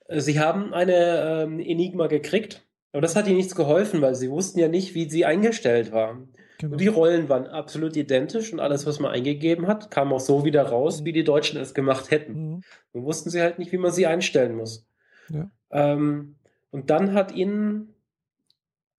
sie 0.09 0.39
haben 0.39 0.73
eine 0.73 1.43
ähm, 1.43 1.59
Enigma 1.59 2.07
gekriegt, 2.07 2.65
aber 2.93 3.01
das 3.01 3.15
hat 3.15 3.27
ihnen 3.27 3.37
nichts 3.37 3.55
geholfen, 3.55 4.01
weil 4.01 4.15
sie 4.15 4.29
wussten 4.29 4.59
ja 4.59 4.67
nicht, 4.67 4.95
wie 4.95 5.09
sie 5.09 5.25
eingestellt 5.25 5.91
war. 5.91 6.17
Genau. 6.61 6.77
Die 6.77 6.87
Rollen 6.87 7.27
waren 7.27 7.47
absolut 7.47 7.97
identisch 7.97 8.53
und 8.53 8.59
alles, 8.59 8.85
was 8.85 8.99
man 8.99 9.11
eingegeben 9.11 9.65
hat, 9.65 9.89
kam 9.89 10.13
auch 10.13 10.19
so 10.19 10.45
wieder 10.45 10.61
raus, 10.61 11.03
wie 11.03 11.11
die 11.11 11.23
Deutschen 11.23 11.59
es 11.59 11.73
gemacht 11.73 12.11
hätten. 12.11 12.33
Mhm. 12.33 12.61
Nun 12.93 13.03
wussten 13.03 13.31
sie 13.31 13.41
halt 13.41 13.57
nicht, 13.57 13.71
wie 13.71 13.79
man 13.79 13.91
sie 13.91 14.05
einstellen 14.05 14.55
muss. 14.55 14.85
Ja. 15.29 15.49
Ähm, 15.71 16.35
und 16.69 16.91
dann 16.91 17.15
hat 17.15 17.33
ihnen 17.33 17.95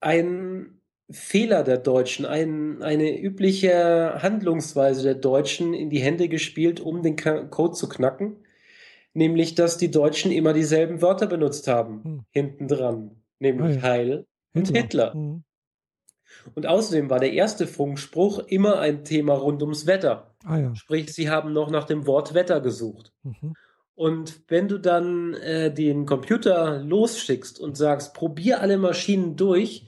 ein 0.00 0.80
Fehler 1.08 1.62
der 1.62 1.78
Deutschen, 1.78 2.26
ein, 2.26 2.82
eine 2.82 3.16
übliche 3.16 4.20
Handlungsweise 4.20 5.04
der 5.04 5.14
Deutschen 5.14 5.72
in 5.72 5.88
die 5.88 6.00
Hände 6.00 6.28
gespielt, 6.28 6.80
um 6.80 7.02
den 7.02 7.14
Code 7.14 7.74
zu 7.74 7.88
knacken. 7.88 8.38
Nämlich, 9.14 9.54
dass 9.54 9.78
die 9.78 9.92
Deutschen 9.92 10.32
immer 10.32 10.52
dieselben 10.52 11.00
Wörter 11.00 11.28
benutzt 11.28 11.68
haben, 11.68 12.02
hm. 12.02 12.24
hinten 12.30 12.66
dran. 12.66 13.22
Nämlich 13.38 13.76
ah, 13.76 13.80
ja. 13.80 13.82
Heil 13.82 14.26
und 14.52 14.66
Hitler. 14.66 14.80
Hitler. 14.80 15.14
Hm. 15.14 15.44
Und 16.54 16.66
außerdem 16.66 17.10
war 17.10 17.20
der 17.20 17.32
erste 17.32 17.66
Funkspruch 17.66 18.40
immer 18.46 18.78
ein 18.78 19.04
Thema 19.04 19.34
rund 19.34 19.62
ums 19.62 19.86
Wetter. 19.86 20.34
Ah, 20.44 20.58
ja. 20.58 20.74
Sprich, 20.74 21.12
sie 21.12 21.30
haben 21.30 21.52
noch 21.52 21.70
nach 21.70 21.84
dem 21.84 22.06
Wort 22.06 22.34
Wetter 22.34 22.60
gesucht. 22.60 23.12
Mhm. 23.22 23.54
Und 23.94 24.42
wenn 24.48 24.68
du 24.68 24.78
dann 24.78 25.34
äh, 25.34 25.72
den 25.72 26.06
Computer 26.06 26.80
losschickst 26.80 27.60
und 27.60 27.76
sagst, 27.76 28.14
probier 28.14 28.60
alle 28.60 28.78
Maschinen 28.78 29.36
durch, 29.36 29.86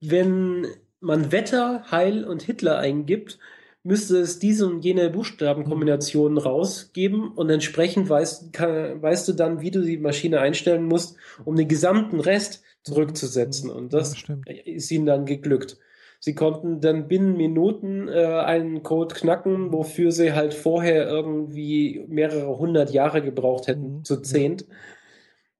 wenn 0.00 0.66
man 1.00 1.30
Wetter, 1.30 1.84
Heil 1.90 2.24
und 2.24 2.42
Hitler 2.42 2.78
eingibt, 2.78 3.38
müsste 3.82 4.18
es 4.18 4.38
diese 4.38 4.66
und 4.66 4.84
jene 4.84 5.08
Buchstabenkombinationen 5.10 6.38
rausgeben 6.38 7.32
und 7.32 7.48
entsprechend 7.48 8.08
weißt, 8.08 8.52
kann, 8.52 9.00
weißt 9.00 9.28
du 9.28 9.32
dann, 9.32 9.60
wie 9.60 9.70
du 9.70 9.82
die 9.82 9.96
Maschine 9.96 10.40
einstellen 10.40 10.84
musst, 10.84 11.16
um 11.44 11.56
den 11.56 11.68
gesamten 11.68 12.20
Rest 12.20 12.62
zurückzusetzen. 12.82 13.70
Und 13.70 13.92
das 13.92 14.26
ja, 14.26 14.36
ist 14.64 14.90
ihnen 14.90 15.06
dann 15.06 15.26
geglückt. 15.26 15.78
Sie 16.22 16.34
konnten 16.34 16.80
dann 16.80 17.08
binnen 17.08 17.36
Minuten 17.36 18.08
äh, 18.08 18.26
einen 18.44 18.82
Code 18.82 19.14
knacken, 19.14 19.72
wofür 19.72 20.12
sie 20.12 20.34
halt 20.34 20.52
vorher 20.52 21.08
irgendwie 21.08 22.04
mehrere 22.08 22.58
hundert 22.58 22.90
Jahre 22.90 23.22
gebraucht 23.22 23.68
hätten, 23.68 23.98
mhm. 23.98 24.04
zu 24.04 24.20
zehnt. 24.20 24.66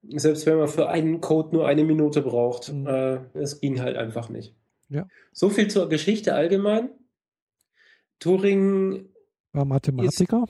Selbst 0.03 0.47
wenn 0.47 0.59
man 0.59 0.69
für 0.69 0.89
einen 0.89 1.21
Code 1.21 1.57
nur 1.57 1.67
eine 1.67 1.85
Minute 1.85 2.21
braucht. 2.21 2.73
Mhm. 2.73 2.87
Äh, 2.87 3.21
es 3.35 3.61
ging 3.61 3.81
halt 3.81 3.97
einfach 3.97 4.29
nicht. 4.29 4.55
Ja. 4.91 5.07
So 5.33 5.49
viel 5.49 5.69
zur 5.69 5.89
Geschichte 5.89 6.35
allgemein. 6.35 6.91
Turing 8.19 9.09
war 9.53 9.65
Mathematiker. 9.65 10.45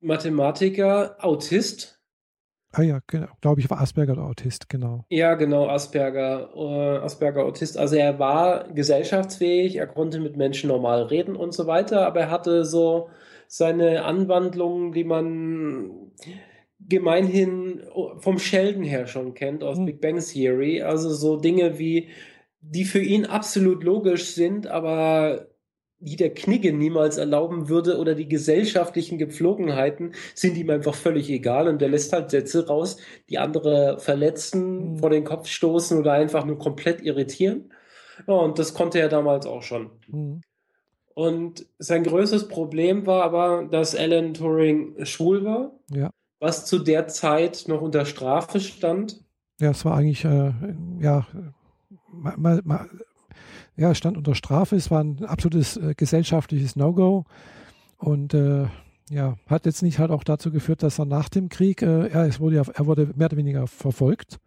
Mathematiker, 0.00 1.16
Autist. 1.24 1.93
Ah 2.76 2.82
ja, 2.82 2.98
genau. 3.06 3.28
glaube 3.40 3.60
ich, 3.60 3.70
war 3.70 3.80
Asperger 3.80 4.14
oder 4.14 4.24
Autist, 4.24 4.68
genau. 4.68 5.04
Ja, 5.08 5.34
genau, 5.34 5.68
Asperger, 5.68 6.50
äh, 6.56 7.04
Asperger 7.04 7.44
Autist. 7.44 7.78
Also 7.78 7.94
er 7.94 8.18
war 8.18 8.68
gesellschaftsfähig, 8.72 9.76
er 9.76 9.86
konnte 9.86 10.18
mit 10.18 10.36
Menschen 10.36 10.68
normal 10.68 11.04
reden 11.04 11.36
und 11.36 11.54
so 11.54 11.68
weiter, 11.68 12.04
aber 12.04 12.20
er 12.20 12.30
hatte 12.30 12.64
so 12.64 13.10
seine 13.46 14.04
Anwandlungen, 14.04 14.92
die 14.92 15.04
man 15.04 16.10
gemeinhin 16.80 17.82
vom 18.18 18.38
Sheldon 18.40 18.82
her 18.82 19.06
schon 19.06 19.34
kennt 19.34 19.62
aus 19.62 19.78
hm. 19.78 19.86
Big 19.86 20.00
Bang 20.00 20.18
Theory. 20.18 20.82
Also 20.82 21.10
so 21.10 21.36
Dinge 21.36 21.78
wie, 21.78 22.08
die 22.60 22.84
für 22.84 23.00
ihn 23.00 23.24
absolut 23.24 23.84
logisch 23.84 24.34
sind, 24.34 24.66
aber 24.66 25.46
die 26.04 26.16
der 26.16 26.34
Knigge 26.34 26.72
niemals 26.72 27.16
erlauben 27.16 27.68
würde 27.68 27.98
oder 27.98 28.14
die 28.14 28.28
gesellschaftlichen 28.28 29.16
Gepflogenheiten 29.16 30.12
sind 30.34 30.56
ihm 30.56 30.68
einfach 30.68 30.94
völlig 30.94 31.30
egal 31.30 31.66
und 31.66 31.80
der 31.80 31.88
lässt 31.88 32.12
halt 32.12 32.30
Sätze 32.30 32.66
raus, 32.66 32.98
die 33.30 33.38
andere 33.38 33.98
verletzen, 33.98 34.92
mhm. 34.92 34.98
vor 34.98 35.10
den 35.10 35.24
Kopf 35.24 35.48
stoßen 35.48 35.98
oder 35.98 36.12
einfach 36.12 36.44
nur 36.44 36.58
komplett 36.58 37.00
irritieren. 37.00 37.72
Ja, 38.26 38.34
und 38.34 38.58
das 38.58 38.74
konnte 38.74 39.00
er 39.00 39.08
damals 39.08 39.46
auch 39.46 39.62
schon. 39.62 39.90
Mhm. 40.08 40.42
Und 41.14 41.66
sein 41.78 42.02
größtes 42.02 42.48
Problem 42.48 43.06
war 43.06 43.22
aber, 43.22 43.66
dass 43.70 43.94
Alan 43.94 44.34
Turing 44.34 45.04
schwul 45.06 45.44
war, 45.44 45.72
ja. 45.90 46.10
was 46.38 46.66
zu 46.66 46.80
der 46.80 47.08
Zeit 47.08 47.64
noch 47.66 47.80
unter 47.80 48.04
Strafe 48.04 48.60
stand. 48.60 49.24
Ja, 49.60 49.70
es 49.70 49.84
war 49.84 49.96
eigentlich, 49.96 50.24
äh, 50.24 50.52
ja, 51.00 51.26
mal, 52.12 52.60
mal, 52.64 52.90
ja, 53.76 53.94
stand 53.94 54.16
unter 54.16 54.34
Strafe. 54.34 54.76
Es 54.76 54.90
war 54.90 55.02
ein 55.02 55.24
absolutes 55.24 55.76
äh, 55.76 55.94
gesellschaftliches 55.96 56.76
No-Go. 56.76 57.24
Und 57.98 58.34
äh, 58.34 58.66
ja, 59.10 59.36
hat 59.46 59.66
jetzt 59.66 59.82
nicht 59.82 59.98
halt 59.98 60.10
auch 60.10 60.24
dazu 60.24 60.50
geführt, 60.50 60.82
dass 60.82 60.98
er 60.98 61.04
nach 61.04 61.28
dem 61.28 61.48
Krieg, 61.48 61.82
äh, 61.82 62.08
er, 62.08 62.26
es 62.26 62.40
wurde 62.40 62.56
ja, 62.56 62.62
er 62.72 62.86
wurde 62.86 63.10
mehr 63.16 63.26
oder 63.26 63.36
weniger 63.36 63.66
verfolgt, 63.66 64.38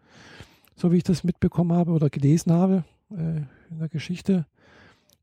so 0.76 0.92
wie 0.92 0.98
ich 0.98 1.04
das 1.04 1.24
mitbekommen 1.24 1.74
habe 1.74 1.92
oder 1.92 2.10
gelesen 2.10 2.52
habe 2.52 2.84
äh, 3.12 3.42
in 3.72 3.80
der 3.80 3.90
Geschichte. 3.90 4.46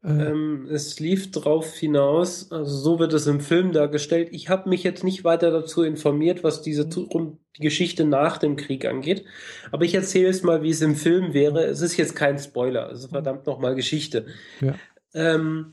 Äh, 0.04 0.08
ähm, 0.08 0.68
es 0.70 1.00
lief 1.00 1.30
darauf 1.30 1.74
hinaus, 1.74 2.52
also 2.52 2.76
so 2.76 2.98
wird 2.98 3.14
es 3.14 3.26
im 3.26 3.40
Film 3.40 3.72
dargestellt. 3.72 4.28
Ich 4.32 4.50
habe 4.50 4.68
mich 4.68 4.82
jetzt 4.82 5.02
nicht 5.02 5.24
weiter 5.24 5.50
dazu 5.50 5.82
informiert, 5.82 6.44
was 6.44 6.60
diese 6.60 6.84
mhm. 6.84 7.38
die 7.56 7.62
Geschichte 7.62 8.04
nach 8.04 8.36
dem 8.36 8.56
Krieg 8.56 8.84
angeht. 8.84 9.24
Aber 9.72 9.84
ich 9.84 9.94
erzähle 9.94 10.28
es 10.28 10.42
mal, 10.42 10.62
wie 10.62 10.70
es 10.70 10.82
im 10.82 10.94
Film 10.94 11.32
wäre. 11.32 11.64
Es 11.64 11.80
ist 11.80 11.96
jetzt 11.96 12.14
kein 12.14 12.38
Spoiler, 12.38 12.86
also 12.88 13.08
verdammt 13.08 13.46
nochmal 13.46 13.74
Geschichte. 13.74 14.26
Ja. 14.60 14.74
Ähm, 15.14 15.72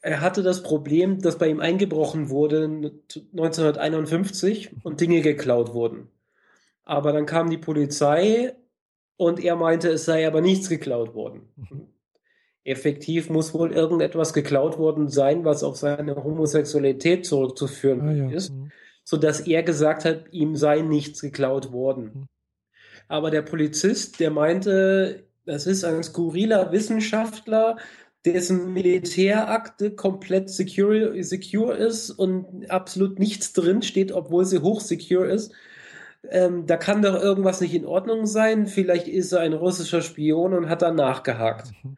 er 0.00 0.20
hatte 0.20 0.44
das 0.44 0.62
Problem, 0.62 1.20
dass 1.20 1.38
bei 1.38 1.48
ihm 1.48 1.58
eingebrochen 1.58 2.30
wurde 2.30 2.92
1951 3.32 4.70
und 4.84 5.00
Dinge 5.00 5.20
geklaut 5.20 5.74
wurden. 5.74 6.08
Aber 6.84 7.12
dann 7.12 7.26
kam 7.26 7.50
die 7.50 7.58
Polizei 7.58 8.54
und 9.16 9.42
er 9.42 9.56
meinte, 9.56 9.88
es 9.88 10.04
sei 10.04 10.28
aber 10.28 10.40
nichts 10.40 10.68
geklaut 10.68 11.14
worden. 11.14 11.48
Mhm. 11.56 11.88
Effektiv 12.68 13.30
muss 13.30 13.54
wohl 13.54 13.72
irgendetwas 13.72 14.32
geklaut 14.32 14.78
worden 14.78 15.08
sein, 15.08 15.44
was 15.44 15.62
auf 15.62 15.76
seine 15.76 16.16
Homosexualität 16.16 17.26
zurückzuführen 17.26 18.08
ah, 18.08 18.12
ja. 18.12 18.30
ist, 18.30 18.52
mhm. 18.52 18.70
sodass 19.04 19.40
er 19.40 19.62
gesagt 19.62 20.04
hat, 20.04 20.32
ihm 20.32 20.56
sei 20.56 20.80
nichts 20.80 21.20
geklaut 21.20 21.72
worden. 21.72 22.04
Mhm. 22.04 22.28
Aber 23.08 23.30
der 23.30 23.42
Polizist, 23.42 24.20
der 24.20 24.30
meinte, 24.30 25.24
das 25.46 25.66
ist 25.66 25.84
ein 25.84 26.02
skurriler 26.02 26.72
Wissenschaftler, 26.72 27.78
dessen 28.24 28.72
Militärakte 28.74 29.92
komplett 29.92 30.50
secure, 30.50 31.22
secure 31.22 31.74
ist 31.74 32.10
und 32.10 32.70
absolut 32.70 33.18
nichts 33.18 33.52
drin 33.54 33.80
steht, 33.82 34.12
obwohl 34.12 34.44
sie 34.44 34.58
hoch 34.58 34.80
secure 34.80 35.26
ist. 35.26 35.52
Ähm, 36.30 36.66
da 36.66 36.76
kann 36.76 37.00
doch 37.00 37.22
irgendwas 37.22 37.60
nicht 37.60 37.74
in 37.74 37.86
Ordnung 37.86 38.26
sein. 38.26 38.66
Vielleicht 38.66 39.08
ist 39.08 39.32
er 39.32 39.40
ein 39.40 39.52
russischer 39.52 40.02
Spion 40.02 40.52
und 40.52 40.68
hat 40.68 40.82
dann 40.82 40.96
nachgehakt. 40.96 41.72
Mhm. 41.82 41.96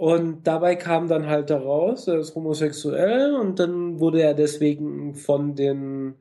Und 0.00 0.46
dabei 0.46 0.76
kam 0.76 1.08
dann 1.08 1.26
halt 1.26 1.50
heraus, 1.50 2.08
er 2.08 2.20
ist 2.20 2.34
homosexuell 2.34 3.34
und 3.34 3.58
dann 3.58 4.00
wurde 4.00 4.22
er 4.22 4.32
deswegen 4.32 5.14
von 5.14 5.54
den 5.54 6.14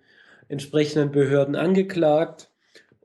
entsprechenden 0.50 1.12
Behörden 1.12 1.56
angeklagt 1.56 2.52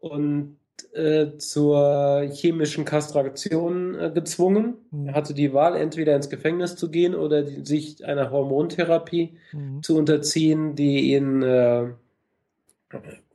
und 0.01 0.57
äh, 0.93 1.39
zur 1.39 2.27
chemischen 2.29 2.85
Kastration 2.85 3.95
äh, 3.95 4.11
gezwungen. 4.13 4.79
Mhm. 4.91 5.11
Er 5.11 5.15
hatte 5.15 5.33
die 5.33 5.53
Wahl, 5.53 5.77
entweder 5.77 6.17
ins 6.17 6.29
Gefängnis 6.29 6.75
zu 6.75 6.91
gehen 6.91 7.15
oder 7.15 7.45
die, 7.45 7.65
sich 7.65 8.05
einer 8.05 8.33
Hormontherapie 8.33 9.39
mhm. 9.53 9.81
zu 9.81 9.97
unterziehen, 9.97 10.75
die 10.75 11.15
ihn 11.15 11.41
äh, 11.45 11.91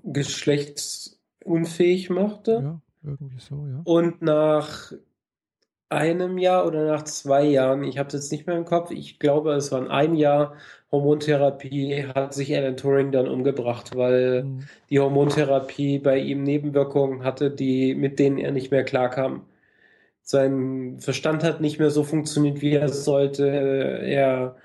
geschlechtsunfähig 0.04 2.10
machte. 2.10 2.52
Ja, 2.52 2.82
irgendwie 3.02 3.40
so, 3.40 3.66
ja. 3.66 3.80
Und 3.86 4.22
nach 4.22 4.92
einem 5.90 6.38
Jahr 6.38 6.68
oder 6.68 6.86
nach 6.86 7.04
zwei 7.04 7.44
Jahren, 7.44 7.84
ich 7.84 7.98
habe 7.98 8.08
es 8.08 8.14
jetzt 8.14 8.32
nicht 8.32 8.48
mehr 8.48 8.58
im 8.58 8.66
Kopf, 8.66 8.92
ich 8.92 9.20
glaube, 9.20 9.54
es 9.54 9.72
war 9.72 9.90
ein 9.90 10.16
Jahr 10.16 10.56
Hormontherapie, 10.92 12.06
hat 12.16 12.34
sich 12.34 12.56
Alan 12.56 12.78
Turing 12.78 13.12
dann 13.12 13.28
umgebracht, 13.28 13.96
weil 13.96 14.44
mhm. 14.44 14.64
die 14.90 15.00
Hormontherapie 15.00 16.00
bei 16.00 16.18
ihm 16.18 16.44
Nebenwirkungen 16.44 17.24
hatte, 17.24 17.52
die, 17.52 17.96
mit 17.96 18.20
denen 18.20 18.38
er 18.38 18.52
nicht 18.52 18.72
mehr 18.72 18.84
klarkam. 18.84 19.46
Sein 20.24 21.00
Verstand 21.00 21.44
hat 21.44 21.62
nicht 21.62 21.80
mehr 21.80 21.90
so 21.90 22.04
funktioniert, 22.04 22.62
wie 22.62 22.74
er 22.76 22.90
sollte. 22.90 23.48
Er, 23.48 24.56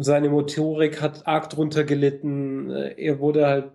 seine 0.00 0.28
Motorik 0.30 1.00
hat 1.00 1.26
arg 1.28 1.50
drunter 1.50 1.84
gelitten. 1.84 2.70
Er 2.70 3.20
wurde 3.20 3.46
halt 3.46 3.70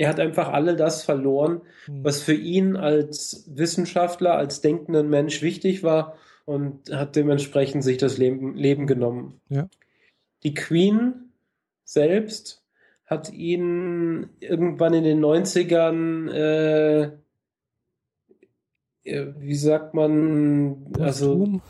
er 0.00 0.08
hat 0.08 0.18
einfach 0.18 0.48
alle 0.48 0.76
das 0.76 1.02
verloren, 1.02 1.60
mhm. 1.86 2.04
was 2.04 2.22
für 2.22 2.32
ihn 2.32 2.74
als 2.74 3.44
Wissenschaftler, 3.54 4.34
als 4.34 4.62
denkenden 4.62 5.10
Mensch 5.10 5.42
wichtig 5.42 5.82
war 5.82 6.16
und 6.46 6.90
hat 6.90 7.16
dementsprechend 7.16 7.84
sich 7.84 7.98
das 7.98 8.16
Leben, 8.16 8.54
Leben 8.54 8.86
genommen. 8.86 9.42
Ja. 9.50 9.68
Die 10.42 10.54
Queen 10.54 11.32
selbst 11.84 12.64
hat 13.04 13.30
ihn 13.30 14.30
irgendwann 14.40 14.94
in 14.94 15.04
den 15.04 15.20
90ern, 15.22 16.30
äh, 16.30 17.02
äh, 19.04 19.34
wie 19.36 19.54
sagt 19.54 19.92
man, 19.92 20.92
posthum. 20.94 21.02
also 21.02 21.60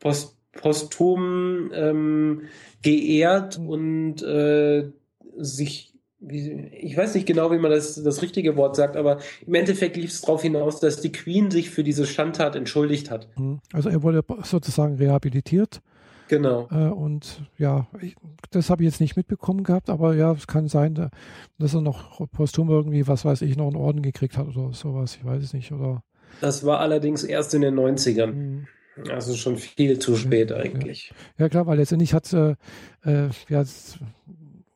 post, 0.00 0.36
posthum 0.50 1.70
ähm, 1.72 2.42
geehrt 2.82 3.60
mhm. 3.60 3.68
und 3.68 4.22
äh, 4.24 4.90
sich 5.36 5.91
wie, 6.22 6.68
ich 6.80 6.96
weiß 6.96 7.14
nicht 7.14 7.26
genau, 7.26 7.50
wie 7.50 7.58
man 7.58 7.70
das, 7.70 8.02
das 8.02 8.22
richtige 8.22 8.56
Wort 8.56 8.76
sagt, 8.76 8.96
aber 8.96 9.18
im 9.46 9.54
Endeffekt 9.54 9.96
lief 9.96 10.10
es 10.10 10.20
darauf 10.20 10.42
hinaus, 10.42 10.80
dass 10.80 11.00
die 11.00 11.12
Queen 11.12 11.50
sich 11.50 11.70
für 11.70 11.82
diese 11.82 12.06
Schandtat 12.06 12.56
entschuldigt 12.56 13.10
hat. 13.10 13.28
Mhm. 13.36 13.60
Also 13.72 13.88
er 13.88 14.02
wurde 14.02 14.24
sozusagen 14.44 14.96
rehabilitiert. 14.96 15.82
Genau. 16.28 16.68
Äh, 16.70 16.88
und 16.88 17.42
ja, 17.58 17.88
ich, 18.00 18.14
das 18.50 18.70
habe 18.70 18.82
ich 18.82 18.90
jetzt 18.90 19.00
nicht 19.00 19.16
mitbekommen 19.16 19.64
gehabt, 19.64 19.90
aber 19.90 20.14
ja, 20.14 20.32
es 20.32 20.46
kann 20.46 20.68
sein, 20.68 21.10
dass 21.58 21.74
er 21.74 21.82
noch 21.82 22.26
posthum 22.30 22.70
irgendwie, 22.70 23.06
was 23.06 23.24
weiß 23.24 23.42
ich, 23.42 23.56
noch 23.56 23.66
einen 23.66 23.76
Orden 23.76 24.00
gekriegt 24.00 24.38
hat 24.38 24.46
oder 24.48 24.72
sowas. 24.72 25.16
Ich 25.16 25.24
weiß 25.24 25.42
es 25.42 25.52
nicht. 25.52 25.72
Oder 25.72 26.02
das 26.40 26.64
war 26.64 26.78
allerdings 26.78 27.24
erst 27.24 27.52
in 27.52 27.62
den 27.62 27.78
90ern. 27.78 28.32
Mhm. 28.32 28.66
Also 29.10 29.34
schon 29.34 29.56
viel 29.56 29.98
zu 29.98 30.16
spät 30.16 30.50
ja, 30.50 30.56
eigentlich. 30.56 31.12
Ja. 31.38 31.44
ja. 31.44 31.48
klar, 31.48 31.66
weil 31.66 31.78
letztendlich 31.78 32.12
hat 32.14 32.32
äh, 32.32 32.56
äh 33.04 33.30
ja, 33.48 33.64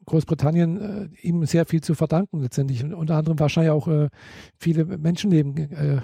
Großbritannien 0.07 1.11
äh, 1.12 1.27
ihm 1.27 1.45
sehr 1.45 1.66
viel 1.66 1.83
zu 1.83 1.95
verdanken 1.95 2.40
letztendlich. 2.40 2.83
Und 2.83 2.95
unter 2.95 3.16
anderem 3.16 3.38
wahrscheinlich 3.38 3.73
auch 3.73 3.88
äh, 3.88 4.09
viele 4.57 4.85
Menschenleben 4.85 5.57
äh, 5.57 6.01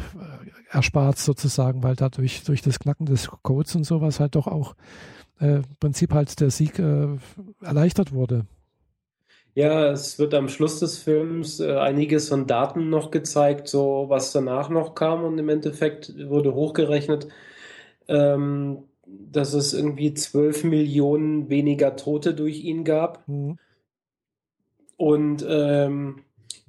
erspart 0.70 1.18
sozusagen, 1.18 1.82
weil 1.82 1.96
dadurch 1.96 2.42
durch 2.44 2.62
das 2.62 2.78
Knacken 2.78 3.06
des 3.06 3.30
Codes 3.42 3.74
und 3.76 3.84
sowas 3.84 4.20
halt 4.20 4.34
doch 4.34 4.48
auch 4.48 4.74
äh, 5.40 5.56
im 5.56 5.76
Prinzip 5.80 6.12
halt 6.12 6.40
der 6.40 6.50
Sieg 6.50 6.78
äh, 6.78 7.08
erleichtert 7.62 8.12
wurde. 8.12 8.46
Ja, 9.54 9.90
es 9.90 10.18
wird 10.18 10.34
am 10.34 10.48
Schluss 10.48 10.80
des 10.80 10.98
Films 10.98 11.60
äh, 11.60 11.76
einiges 11.76 12.28
von 12.28 12.46
Daten 12.46 12.88
noch 12.90 13.10
gezeigt, 13.10 13.68
so 13.68 14.06
was 14.08 14.32
danach 14.32 14.68
noch 14.68 14.94
kam 14.94 15.24
und 15.24 15.38
im 15.38 15.48
Endeffekt 15.48 16.14
wurde 16.28 16.54
hochgerechnet, 16.54 17.28
ähm, 18.08 18.84
dass 19.06 19.52
es 19.52 19.74
irgendwie 19.74 20.14
12 20.14 20.64
Millionen 20.64 21.50
weniger 21.50 21.96
Tote 21.96 22.34
durch 22.34 22.64
ihn 22.64 22.82
gab. 22.82 23.28
Mhm 23.28 23.58
und 25.02 25.44
ähm, 25.48 26.20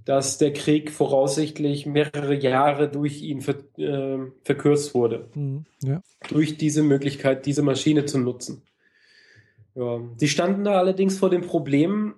dass 0.06 0.40
der 0.40 0.54
Krieg 0.54 0.90
voraussichtlich 0.90 1.86
mehrere 1.86 2.34
Jahre 2.34 2.90
durch 2.90 3.22
ihn 3.22 3.42
ver, 3.42 3.58
äh, 3.78 4.18
verkürzt 4.44 4.96
wurde. 4.96 5.30
Mhm, 5.36 5.66
ja. 5.84 6.02
Durch 6.30 6.58
diese 6.58 6.82
Möglichkeit, 6.82 7.46
diese 7.46 7.62
Maschine 7.62 8.06
zu 8.06 8.18
nutzen. 8.18 8.64
Ja. 9.76 10.02
Sie 10.18 10.28
standen 10.28 10.64
da 10.64 10.80
allerdings 10.80 11.20
vor 11.20 11.30
dem 11.30 11.42
Problem, 11.42 12.16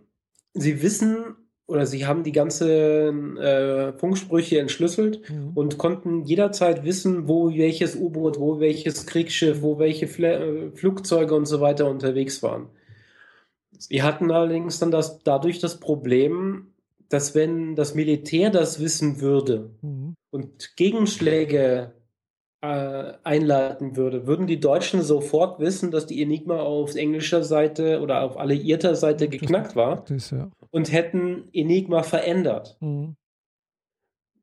sie 0.53 0.81
wissen 0.81 1.35
oder 1.67 1.85
sie 1.85 2.05
haben 2.05 2.23
die 2.23 2.31
ganzen 2.31 3.35
äh, 3.35 3.91
Funksprüche 3.97 4.57
entschlüsselt 4.59 5.29
mhm. 5.29 5.51
und 5.53 5.77
konnten 5.77 6.23
jederzeit 6.23 6.85
wissen, 6.85 7.27
wo 7.27 7.53
welches 7.53 7.97
U-Boot, 7.97 8.39
wo 8.39 8.61
welches 8.61 9.05
Kriegsschiff, 9.05 9.61
wo 9.61 9.79
welche 9.79 10.07
Fl 10.07 10.23
äh, 10.23 10.71
Flugzeuge 10.71 11.35
und 11.35 11.45
so 11.45 11.59
weiter 11.59 11.89
unterwegs 11.89 12.41
waren. 12.41 12.69
Sie 13.79 14.03
hatten 14.03 14.31
allerdings 14.31 14.79
dann 14.79 14.91
das, 14.91 15.19
dadurch 15.23 15.59
das 15.59 15.79
Problem, 15.79 16.73
dass 17.09 17.35
wenn 17.35 17.75
das 17.75 17.95
Militär 17.95 18.49
das 18.49 18.79
wissen 18.79 19.21
würde 19.21 19.71
mhm. 19.81 20.15
und 20.31 20.75
Gegenschläge 20.75 21.93
äh, 22.61 23.13
einleiten 23.23 23.95
würde, 23.95 24.27
würden 24.27 24.47
die 24.47 24.59
Deutschen 24.59 25.01
sofort 25.01 25.59
wissen, 25.59 25.91
dass 25.91 26.07
die 26.07 26.21
Enigma 26.21 26.59
auf 26.59 26.95
englischer 26.95 27.43
Seite 27.43 28.01
oder 28.01 28.23
auf 28.23 28.37
alliierter 28.37 28.95
Seite 28.95 29.27
geknackt 29.29 29.75
war 29.75 30.09
ist, 30.09 30.31
ja. 30.31 30.49
und 30.71 30.91
hätten 30.91 31.49
Enigma 31.53 32.03
verändert. 32.03 32.77
Mhm. 32.79 33.15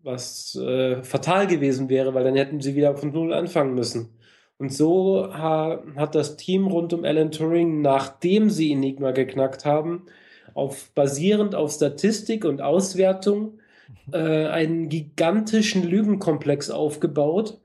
Was 0.05 0.57
äh, 0.57 1.03
fatal 1.03 1.47
gewesen 1.47 1.89
wäre, 1.89 2.13
weil 2.15 2.25
dann 2.25 2.35
hätten 2.35 2.61
sie 2.61 2.75
wieder 2.75 2.97
von 2.97 3.13
Null 3.13 3.33
anfangen 3.33 3.75
müssen. 3.75 4.19
Und 4.59 4.73
so 4.73 5.33
hat 5.35 6.15
das 6.15 6.37
Team 6.37 6.69
rund 6.69 6.93
um 6.93 7.05
Alan 7.05 7.33
Turing, 7.33 7.81
nachdem 7.81 8.49
sie 8.49 8.73
Enigma 8.73 9.11
geknackt 9.11 9.65
haben, 9.65 10.07
auf, 10.55 10.91
basierend 10.95 11.55
auf 11.55 11.73
Statistik 11.73 12.45
und 12.45 12.61
Auswertung 12.61 13.59
mhm. 14.07 14.15
äh, 14.15 14.47
einen 14.47 14.89
gigantischen 14.89 15.83
Lügenkomplex 15.83 16.71
aufgebaut, 16.71 17.61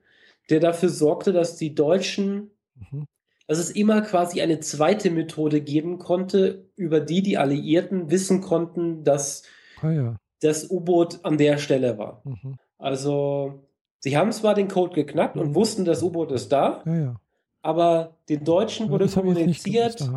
der 0.49 0.59
dafür 0.59 0.89
sorgte, 0.89 1.33
dass 1.33 1.57
die 1.57 1.75
Deutschen, 1.75 2.51
mhm. 2.75 3.05
dass 3.47 3.59
es 3.59 3.69
immer 3.69 4.01
quasi 4.01 4.41
eine 4.41 4.59
zweite 4.59 5.11
Methode 5.11 5.61
geben 5.61 5.99
konnte, 5.99 6.65
über 6.75 6.99
die 6.99 7.21
die 7.21 7.37
Alliierten 7.37 8.09
wissen 8.09 8.41
konnten, 8.41 9.03
dass 9.03 9.43
ah, 9.81 9.91
ja. 9.91 10.15
das 10.41 10.69
U-Boot 10.69 11.19
an 11.23 11.37
der 11.37 11.57
Stelle 11.57 11.97
war. 11.97 12.21
Mhm. 12.23 12.57
Also 12.77 13.66
Sie 14.07 14.15
haben 14.15 14.31
zwar 14.31 14.53
den 14.53 14.69
Code 14.69 14.95
geknackt 14.95 15.35
mhm. 15.35 15.41
und 15.41 15.55
wussten, 15.55 15.83
das 15.83 16.01
U-Boot 16.01 16.31
ist 16.31 16.49
da, 16.53 16.81
ja, 16.85 16.95
ja. 16.95 17.15
aber 17.61 18.15
den 18.29 18.45
Deutschen 18.45 18.89
wurde 18.89 19.07
kommuniziert, 19.07 20.09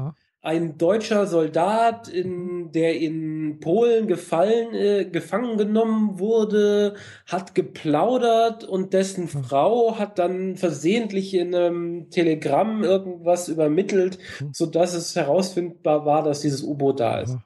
ein 0.42 0.78
deutscher 0.78 1.26
Soldat, 1.26 2.06
in, 2.06 2.70
der 2.70 3.00
in 3.00 3.58
Polen 3.58 4.06
gefallen, 4.06 4.74
äh, 4.74 5.06
gefangen 5.06 5.58
genommen 5.58 6.20
wurde, 6.20 6.94
hat 7.26 7.56
geplaudert 7.56 8.62
und 8.62 8.92
dessen 8.92 9.24
hm. 9.24 9.42
Frau 9.42 9.98
hat 9.98 10.20
dann 10.20 10.56
versehentlich 10.56 11.34
in 11.34 11.52
einem 11.52 12.10
Telegramm 12.10 12.84
irgendwas 12.84 13.48
übermittelt, 13.48 14.18
hm. 14.38 14.50
so 14.52 14.66
dass 14.66 14.94
es 14.94 15.16
herausfindbar 15.16 16.06
war, 16.06 16.22
dass 16.22 16.42
dieses 16.42 16.62
U-Boot 16.62 17.00
da 17.00 17.22
ist. 17.22 17.36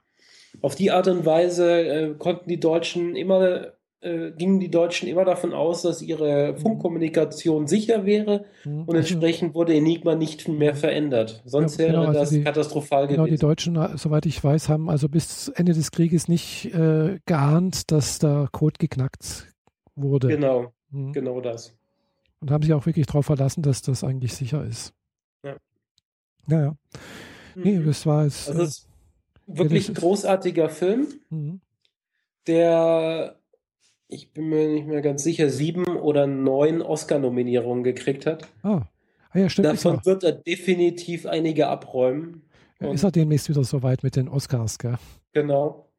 Auf 0.61 0.75
die 0.75 0.91
Art 0.91 1.09
und 1.09 1.25
Weise 1.25 1.81
äh, 1.81 2.15
konnten 2.19 2.51
die 2.51 2.61
Deutschen 2.61 3.17
immer 3.17 3.74
äh, 4.05 4.33
gingen 4.33 4.61
die 4.61 4.71
Deutschen 4.71 5.09
immer 5.09 5.25
davon 5.25 5.53
aus, 5.53 5.83
dass 5.83 6.03
ihre. 6.03 6.55
Funkkommunikation 6.57 7.67
sicher 7.67 8.05
wäre 8.05 8.45
mhm. 8.65 8.85
und 8.85 8.97
entsprechend 8.97 9.55
wurde 9.55 9.75
Enigma 9.75 10.15
nicht 10.15 10.49
mehr 10.49 10.75
verändert. 10.75 11.43
Sonst 11.45 11.79
ja, 11.79 11.87
genau, 11.87 12.01
wäre 12.01 12.09
also 12.09 12.21
das 12.21 12.31
die, 12.31 12.43
katastrophal 12.43 13.07
genau, 13.07 13.25
gewesen. 13.25 13.39
Genau, 13.41 13.53
die 13.53 13.55
Deutschen, 13.55 13.77
äh, 13.77 13.99
soweit 13.99 14.27
ich 14.27 14.43
weiß, 14.43 14.69
haben 14.69 14.91
also 14.91 15.09
bis 15.09 15.49
Ende 15.49 15.73
des 15.73 15.91
Krieges 15.91 16.29
nicht 16.29 16.75
äh, 16.75 17.19
geahnt, 17.27 17.91
dass 17.91 18.19
der 18.19 18.49
Code 18.53 18.77
geknackt 18.79 19.47
wurde. 19.95 20.29
Genau, 20.29 20.73
mhm. 20.91 21.13
genau 21.13 21.41
das. 21.41 21.75
Und 22.41 22.51
haben 22.51 22.63
sich 22.63 22.73
auch 22.73 22.87
wirklich 22.87 23.07
darauf 23.07 23.27
verlassen, 23.27 23.63
dass 23.63 23.83
das 23.83 24.05
eigentlich 24.05 24.35
sicher 24.35 24.65
ist. 24.65 24.93
Ja. 25.43 25.57
Naja. 26.47 26.77
Mhm. 27.55 27.63
Nee, 27.63 27.83
das 27.85 28.07
war 28.07 28.25
es. 28.25 28.49
Also, 28.49 28.63
es 28.63 28.69
ist 28.69 28.89
wirklich 29.47 29.89
ein 29.89 29.95
großartiger 29.95 30.69
Film, 30.69 31.09
mhm. 31.31 31.61
der 32.47 33.37
ich 34.09 34.33
bin 34.33 34.49
mir 34.49 34.69
nicht 34.69 34.87
mehr 34.87 35.03
ganz 35.03 35.23
sicher, 35.23 35.51
sieben 35.51 35.85
oder 35.99 36.27
neun 36.27 36.83
Oscar-Nominierungen 36.83 37.85
gekriegt 37.85 38.27
hat. 38.27 38.49
Ah. 38.63 38.83
ah 39.31 39.39
ja, 39.39 39.49
stimmt. 39.49 39.67
Davon 39.67 40.05
wird 40.05 40.25
er 40.25 40.33
definitiv 40.33 41.27
einige 41.27 41.69
abräumen. 41.69 42.43
Ja, 42.81 42.93
ist 42.93 43.05
er 43.05 43.11
demnächst 43.11 43.49
wieder 43.49 43.65
soweit 43.65 44.03
mit 44.03 44.17
den 44.17 44.29
Oscars, 44.29 44.79
gell? 44.79 44.97
Genau. 45.33 45.91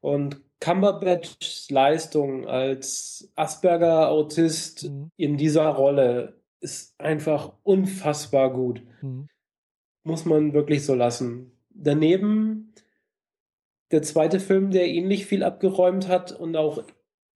Und 0.00 0.40
Cumberbatchs 0.60 1.70
Leistung 1.70 2.46
als 2.46 3.30
Asperger-Autist 3.34 4.90
mhm. 4.90 5.10
in 5.16 5.36
dieser 5.36 5.68
Rolle 5.68 6.40
ist 6.60 7.00
einfach 7.00 7.52
unfassbar 7.62 8.52
gut. 8.52 8.82
Mhm. 9.00 9.28
Muss 10.02 10.24
man 10.24 10.52
wirklich 10.52 10.84
so 10.84 10.94
lassen. 10.94 11.52
Daneben 11.70 12.74
der 13.90 14.02
zweite 14.02 14.38
Film, 14.38 14.70
der 14.70 14.86
ähnlich 14.86 15.26
viel 15.26 15.42
abgeräumt 15.42 16.08
hat 16.08 16.32
und 16.32 16.56
auch 16.56 16.84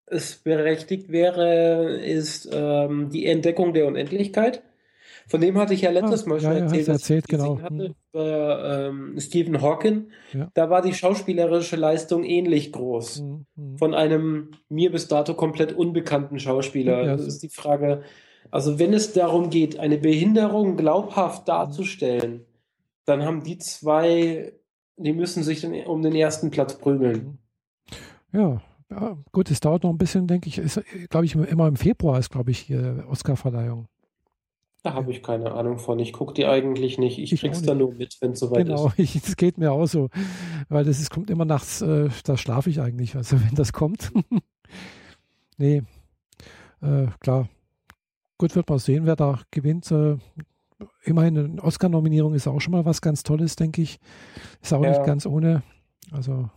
es 0.06 0.36
berechtigt 0.36 1.10
wäre, 1.10 1.96
ist 1.96 2.48
ähm, 2.52 3.10
die 3.10 3.26
Entdeckung 3.26 3.72
der 3.72 3.86
Unendlichkeit. 3.86 4.62
Von 5.26 5.40
dem 5.40 5.56
hatte 5.56 5.72
ich 5.72 5.82
ja 5.82 5.90
letztes 5.90 6.26
ah, 6.26 6.28
Mal 6.28 6.40
schon 6.40 6.52
ja, 6.52 6.58
erzählt, 6.58 6.86
ja, 6.86 6.92
erzählt 6.92 7.28
genau. 7.28 7.58
hatte, 7.60 7.84
hm. 7.84 7.94
bei 8.12 8.88
ähm, 8.88 9.14
Stephen 9.18 9.62
Hawking. 9.62 10.08
Ja. 10.34 10.50
Da 10.52 10.68
war 10.68 10.82
die 10.82 10.92
schauspielerische 10.92 11.76
Leistung 11.76 12.24
ähnlich 12.24 12.72
groß. 12.72 13.22
Mhm. 13.22 13.78
Von 13.78 13.94
einem 13.94 14.50
mir 14.68 14.92
bis 14.92 15.08
dato 15.08 15.34
komplett 15.34 15.72
unbekannten 15.72 16.38
Schauspieler. 16.38 17.06
Das 17.06 17.22
ist 17.22 17.42
die 17.42 17.48
Frage. 17.48 18.02
Also, 18.50 18.78
wenn 18.78 18.92
es 18.92 19.14
darum 19.14 19.48
geht, 19.48 19.78
eine 19.78 19.96
Behinderung 19.96 20.76
glaubhaft 20.76 21.48
darzustellen, 21.48 22.44
dann 23.06 23.24
haben 23.24 23.42
die 23.42 23.58
zwei, 23.58 24.52
die 24.96 25.12
müssen 25.14 25.42
sich 25.42 25.66
um 25.86 26.02
den 26.02 26.14
ersten 26.14 26.50
Platz 26.50 26.78
prügeln. 26.78 27.38
Ja, 28.32 28.60
ja, 28.90 29.16
gut, 29.32 29.50
es 29.50 29.60
dauert 29.60 29.82
noch 29.82 29.90
ein 29.90 29.98
bisschen, 29.98 30.26
denke 30.26 30.48
ich. 30.48 30.58
Ist, 30.58 30.80
glaube 31.10 31.26
ich, 31.26 31.34
immer 31.34 31.66
im 31.66 31.76
Februar 31.76 32.18
ist, 32.18 32.30
glaube 32.30 32.50
ich, 32.50 32.58
hier 32.58 33.04
Oscar-Verleihung. 33.08 33.88
Da 34.82 34.92
habe 34.92 35.10
ich 35.10 35.22
keine 35.22 35.52
Ahnung 35.52 35.78
von. 35.78 35.98
Ich 35.98 36.12
gucke 36.12 36.34
die 36.34 36.44
eigentlich 36.44 36.98
nicht. 36.98 37.18
Ich, 37.18 37.32
ich 37.32 37.40
krieg's 37.40 37.62
da 37.62 37.74
nur 37.74 37.94
mit, 37.94 38.18
wenn 38.20 38.32
es 38.32 38.40
soweit 38.40 38.66
genau, 38.66 38.88
ist. 38.88 38.96
Genau, 38.96 39.08
es 39.26 39.36
geht 39.36 39.56
mir 39.56 39.72
auch 39.72 39.86
so. 39.86 40.10
Weil 40.68 40.84
das 40.84 41.00
ist, 41.00 41.10
kommt 41.10 41.30
immer 41.30 41.46
nachts, 41.46 41.80
äh, 41.80 42.10
da 42.24 42.36
schlafe 42.36 42.68
ich 42.68 42.82
eigentlich, 42.82 43.16
also 43.16 43.40
wenn 43.48 43.54
das 43.54 43.72
kommt. 43.72 44.12
nee, 45.56 45.82
äh, 46.82 47.06
klar. 47.20 47.48
Gut, 48.36 48.54
wird 48.54 48.68
man 48.68 48.78
sehen, 48.78 49.06
wer 49.06 49.16
da 49.16 49.40
gewinnt. 49.50 49.90
Äh, 49.90 50.18
immerhin 51.04 51.38
eine 51.38 51.62
Oscar-Nominierung 51.62 52.34
ist 52.34 52.46
auch 52.46 52.60
schon 52.60 52.72
mal 52.72 52.84
was 52.84 53.00
ganz 53.00 53.22
Tolles, 53.22 53.56
denke 53.56 53.80
ich. 53.80 53.98
Ist 54.60 54.74
auch 54.74 54.82
ja. 54.82 54.90
nicht 54.90 55.04
ganz 55.04 55.24
ohne. 55.24 55.62
Also 56.12 56.50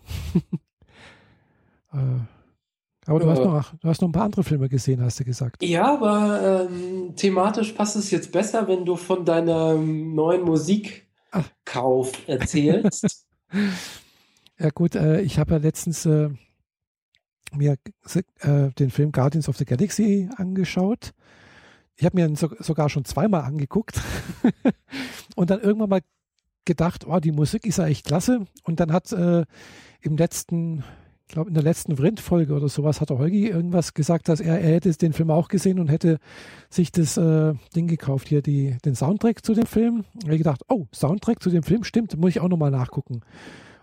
aber 1.89 3.19
du, 3.21 3.30
hast 3.30 3.39
noch, 3.39 3.73
du 3.80 3.88
hast 3.88 4.02
noch 4.02 4.10
ein 4.10 4.12
paar 4.12 4.26
andere 4.26 4.43
Filme 4.43 4.67
gesehen, 4.67 5.02
hast 5.02 5.19
du 5.19 5.23
gesagt. 5.23 5.63
Ja, 5.63 5.93
aber 5.93 6.67
ähm, 6.69 7.15
thematisch 7.15 7.71
passt 7.71 7.95
es 7.95 8.12
jetzt 8.12 8.34
besser, 8.34 8.67
wenn 8.67 8.86
du 8.86 8.97
von 8.97 9.23
deinem 9.23 10.13
neuen 10.13 10.43
Musikkauf 10.43 11.06
Ach. 11.32 12.28
erzählst. 12.28 13.26
ja 14.60 14.69
gut, 14.71 14.95
äh, 14.95 15.21
ich 15.21 15.39
habe 15.39 15.54
ja 15.54 15.58
letztens 15.58 16.06
äh, 16.06 16.30
mir 17.54 17.78
äh, 18.39 18.69
den 18.71 18.89
Film 18.89 19.13
Guardians 19.13 19.47
of 19.47 19.56
the 19.58 19.65
Galaxy 19.65 20.30
angeschaut. 20.36 21.13
Ich 21.95 22.06
habe 22.06 22.17
mir 22.17 22.28
ihn 22.28 22.36
so, 22.36 22.50
sogar 22.60 22.89
schon 22.89 23.06
zweimal 23.06 23.41
angeguckt 23.41 24.02
und 25.36 25.50
dann 25.50 25.62
irgendwann 25.62 25.89
mal 25.89 26.02
gedacht, 26.65 27.08
oh, 27.08 27.19
die 27.19 27.32
Musik 27.32 27.65
ist 27.65 27.78
ja 27.78 27.88
echt 27.88 28.06
klasse. 28.06 28.45
Und 28.63 28.82
dann 28.82 28.91
hat 28.91 29.13
äh, 29.13 29.45
im 30.02 30.17
letzten 30.17 30.84
ich 31.28 31.34
glaube, 31.34 31.50
in 31.50 31.56
der 31.56 31.63
letzten 31.63 31.98
Vrind-Folge 31.98 32.54
oder 32.54 32.70
sowas 32.70 33.02
hat 33.02 33.10
der 33.10 33.18
Holgi 33.18 33.50
irgendwas 33.50 33.94
gesagt, 33.94 34.30
dass 34.30 34.40
er, 34.40 34.62
er 34.62 34.76
hätte 34.76 34.94
den 34.94 35.12
Film 35.12 35.30
auch 35.30 35.50
gesehen 35.50 35.78
und 35.78 35.90
hätte 35.90 36.20
sich 36.70 36.90
das 36.94 37.18
äh, 37.18 37.54
Ding 37.76 37.88
gekauft, 37.88 38.30
hier 38.30 38.42
die, 38.42 38.78
den 38.86 38.96
Soundtrack 38.96 39.44
zu 39.44 39.54
dem 39.54 39.66
Film. 39.66 40.06
Und 40.24 40.32
ich 40.32 40.38
gedacht, 40.38 40.62
oh, 40.70 40.86
Soundtrack 40.96 41.44
zu 41.44 41.50
dem 41.50 41.63
Film, 41.63 41.84
stimmt, 41.84 42.16
muss 42.18 42.30
ich 42.30 42.40
auch 42.40 42.48
nochmal 42.48 42.72
nachgucken. 42.72 43.24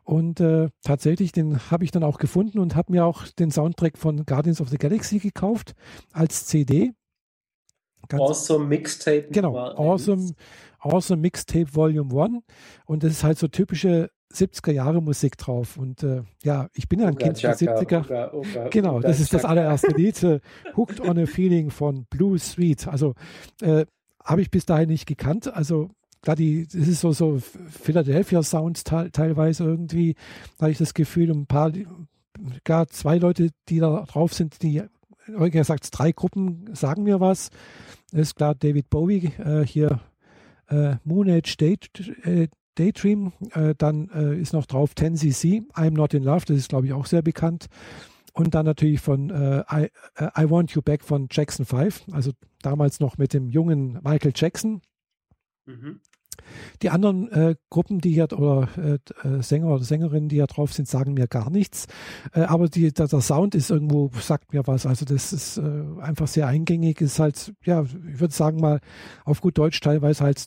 Und 0.04 0.40
äh, 0.40 0.70
tatsächlich, 0.82 1.32
den 1.32 1.70
habe 1.70 1.84
ich 1.84 1.90
dann 1.90 2.02
auch 2.02 2.16
gefunden 2.16 2.58
und 2.58 2.76
habe 2.76 2.92
mir 2.92 3.04
auch 3.04 3.28
den 3.28 3.50
Soundtrack 3.50 3.98
von 3.98 4.24
Guardians 4.24 4.62
of 4.62 4.70
the 4.70 4.78
Galaxy 4.78 5.18
gekauft 5.18 5.74
als 6.12 6.46
CD. 6.46 6.92
Ganz 8.08 8.22
awesome 8.22 8.64
Mixtape. 8.64 9.28
Genau, 9.30 9.54
awesome, 9.54 10.32
awesome 10.78 11.20
Mixtape 11.20 11.74
Volume 11.74 12.22
1. 12.22 12.42
Und 12.86 13.02
das 13.02 13.12
ist 13.12 13.24
halt 13.24 13.36
so 13.36 13.48
typische 13.48 14.10
70er 14.34 14.72
Jahre 14.72 15.00
Musik 15.00 15.38
drauf. 15.38 15.76
Und 15.76 16.02
äh, 16.02 16.22
ja, 16.42 16.68
ich 16.74 16.88
bin 16.88 17.00
ja 17.00 17.06
ein 17.06 17.16
Kind 17.16 17.42
der 17.42 17.56
70er. 17.56 18.04
Uga, 18.04 18.34
Uga, 18.34 18.68
genau, 18.68 19.00
das 19.00 19.20
ist 19.20 19.32
das 19.32 19.44
allererste 19.44 19.88
Lied. 19.96 20.22
Äh, 20.22 20.40
Hooked 20.76 21.00
on 21.00 21.18
a 21.18 21.26
Feeling 21.26 21.70
von 21.70 22.06
Blue 22.10 22.38
Sweet. 22.38 22.88
Also 22.88 23.14
äh, 23.60 23.86
habe 24.22 24.42
ich 24.42 24.50
bis 24.50 24.66
dahin 24.66 24.88
nicht 24.88 25.06
gekannt. 25.06 25.52
Also 25.52 25.90
klar, 26.22 26.36
die, 26.36 26.66
das 26.66 26.88
ist 26.88 27.00
so, 27.00 27.12
so 27.12 27.38
Philadelphia 27.38 28.42
Sounds 28.42 28.84
teilweise 28.84 29.64
irgendwie. 29.64 30.14
Da 30.58 30.62
habe 30.62 30.72
ich 30.72 30.78
das 30.78 30.94
Gefühl, 30.94 31.30
ein 31.30 31.46
paar, 31.46 31.72
gar 32.64 32.88
zwei 32.88 33.18
Leute, 33.18 33.50
die 33.68 33.78
da 33.78 34.04
drauf 34.06 34.34
sind, 34.34 34.62
die, 34.62 34.82
wie 35.28 35.50
gesagt, 35.50 35.88
drei 35.92 36.12
Gruppen 36.12 36.70
sagen 36.74 37.04
mir 37.04 37.20
was. 37.20 37.50
Das 38.10 38.20
ist 38.20 38.36
klar 38.36 38.54
David 38.54 38.90
Bowie, 38.90 39.32
äh, 39.38 39.64
hier 39.66 40.00
äh, 40.68 40.96
Moon 41.04 41.30
Age 41.30 41.56
Date, 41.56 41.90
äh, 42.24 42.48
Daydream. 42.74 43.32
Äh, 43.52 43.74
dann 43.76 44.08
äh, 44.10 44.38
ist 44.38 44.52
noch 44.52 44.66
drauf 44.66 44.92
10cc, 44.96 45.70
I'm 45.74 45.92
Not 45.92 46.14
in 46.14 46.22
Love, 46.22 46.44
das 46.46 46.56
ist 46.56 46.68
glaube 46.68 46.86
ich 46.86 46.92
auch 46.92 47.06
sehr 47.06 47.22
bekannt. 47.22 47.66
Und 48.32 48.54
dann 48.54 48.66
natürlich 48.66 49.00
von 49.00 49.30
äh, 49.30 49.62
I, 49.70 49.90
äh, 50.16 50.28
I, 50.36 50.50
Want 50.50 50.72
You 50.72 50.82
Back 50.82 51.04
von 51.04 51.28
Jackson 51.30 51.64
5, 51.64 52.06
also 52.10 52.32
damals 52.62 52.98
noch 52.98 53.16
mit 53.16 53.32
dem 53.32 53.48
jungen 53.48 54.00
Michael 54.02 54.32
Jackson. 54.34 54.82
Mhm. 55.66 56.00
Die 56.82 56.90
anderen 56.90 57.30
äh, 57.30 57.54
Gruppen, 57.70 58.00
die 58.00 58.12
hier 58.12 58.32
oder 58.32 58.68
äh, 58.76 59.28
äh, 59.28 59.42
Sänger 59.42 59.68
oder 59.68 59.84
Sängerinnen, 59.84 60.28
die 60.28 60.36
hier 60.36 60.46
drauf 60.46 60.72
sind, 60.72 60.88
sagen 60.88 61.14
mir 61.14 61.28
gar 61.28 61.50
nichts. 61.50 61.86
Äh, 62.32 62.40
aber 62.40 62.68
die, 62.68 62.92
der, 62.92 63.06
der, 63.06 63.20
Sound 63.20 63.54
ist 63.54 63.70
irgendwo, 63.70 64.10
sagt 64.18 64.52
mir 64.52 64.66
was. 64.66 64.84
Also 64.84 65.04
das 65.04 65.32
ist 65.32 65.58
äh, 65.58 65.84
einfach 66.00 66.26
sehr 66.26 66.46
eingängig, 66.46 67.00
ist 67.00 67.20
halt, 67.20 67.54
ja, 67.64 67.82
ich 67.82 68.20
würde 68.20 68.34
sagen 68.34 68.60
mal 68.60 68.80
auf 69.24 69.40
gut 69.40 69.58
Deutsch 69.58 69.80
teilweise 69.80 70.24
halt 70.24 70.46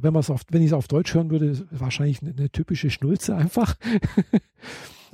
wenn 0.00 0.12
man 0.12 0.20
es 0.20 0.30
auf, 0.30 0.42
wenn 0.50 0.62
ich 0.62 0.68
es 0.68 0.72
auf 0.72 0.88
Deutsch 0.88 1.14
hören 1.14 1.30
würde, 1.30 1.66
wahrscheinlich 1.70 2.22
eine, 2.22 2.32
eine 2.32 2.50
typische 2.50 2.90
Schnulze 2.90 3.34
einfach. 3.36 3.76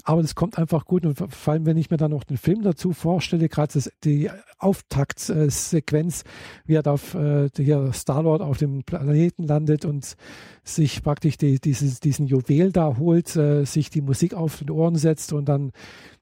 Aber 0.05 0.23
das 0.23 0.37
kommt 0.37 0.57
einfach 0.57 0.85
gut 0.85 1.05
und 1.05 1.19
vor 1.19 1.53
allem, 1.53 1.67
wenn 1.67 1.77
ich 1.77 1.91
mir 1.91 1.97
dann 1.97 2.12
noch 2.12 2.23
den 2.23 2.37
Film 2.37 2.62
dazu 2.62 2.93
vorstelle, 2.93 3.49
gerade 3.49 3.81
die 4.05 4.31
Auftaktsequenz, 4.57 6.23
wie 6.65 6.75
er 6.75 6.87
auf 6.87 7.15
äh, 7.15 7.49
hier 7.57 7.93
Star-Lord 7.93 8.41
auf 8.41 8.57
dem 8.57 8.85
Planeten 8.85 9.43
landet 9.43 9.85
und 9.85 10.15
sich 10.62 11.03
praktisch 11.03 11.39
die, 11.39 11.59
dieses, 11.59 11.99
diesen 11.99 12.29
Juwel 12.29 12.71
da 12.71 12.99
holt, 12.99 13.35
äh, 13.35 13.65
sich 13.65 13.91
die 13.91 14.01
Musik 14.01 14.35
auf 14.35 14.59
den 14.59 14.71
Ohren 14.71 14.95
setzt 14.95 15.33
und 15.33 15.49
dann 15.49 15.73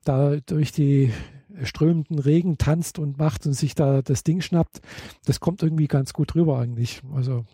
da 0.03 0.37
durch 0.37 0.73
die 0.73 1.12
strömenden 1.62 2.19
Regen 2.19 2.59
tanzt 2.59 2.99
und 2.99 3.19
macht 3.19 3.47
und 3.47 3.53
sich 3.53 3.75
da 3.75 4.03
das 4.03 4.25
Ding 4.25 4.40
schnappt, 4.40 4.81
das 5.25 5.40
kommt 5.40 5.62
irgendwie 5.62 5.87
ganz 5.87 6.12
gut 6.12 6.35
rüber 6.35 6.59
eigentlich. 6.59 7.01
Also, 7.14 7.45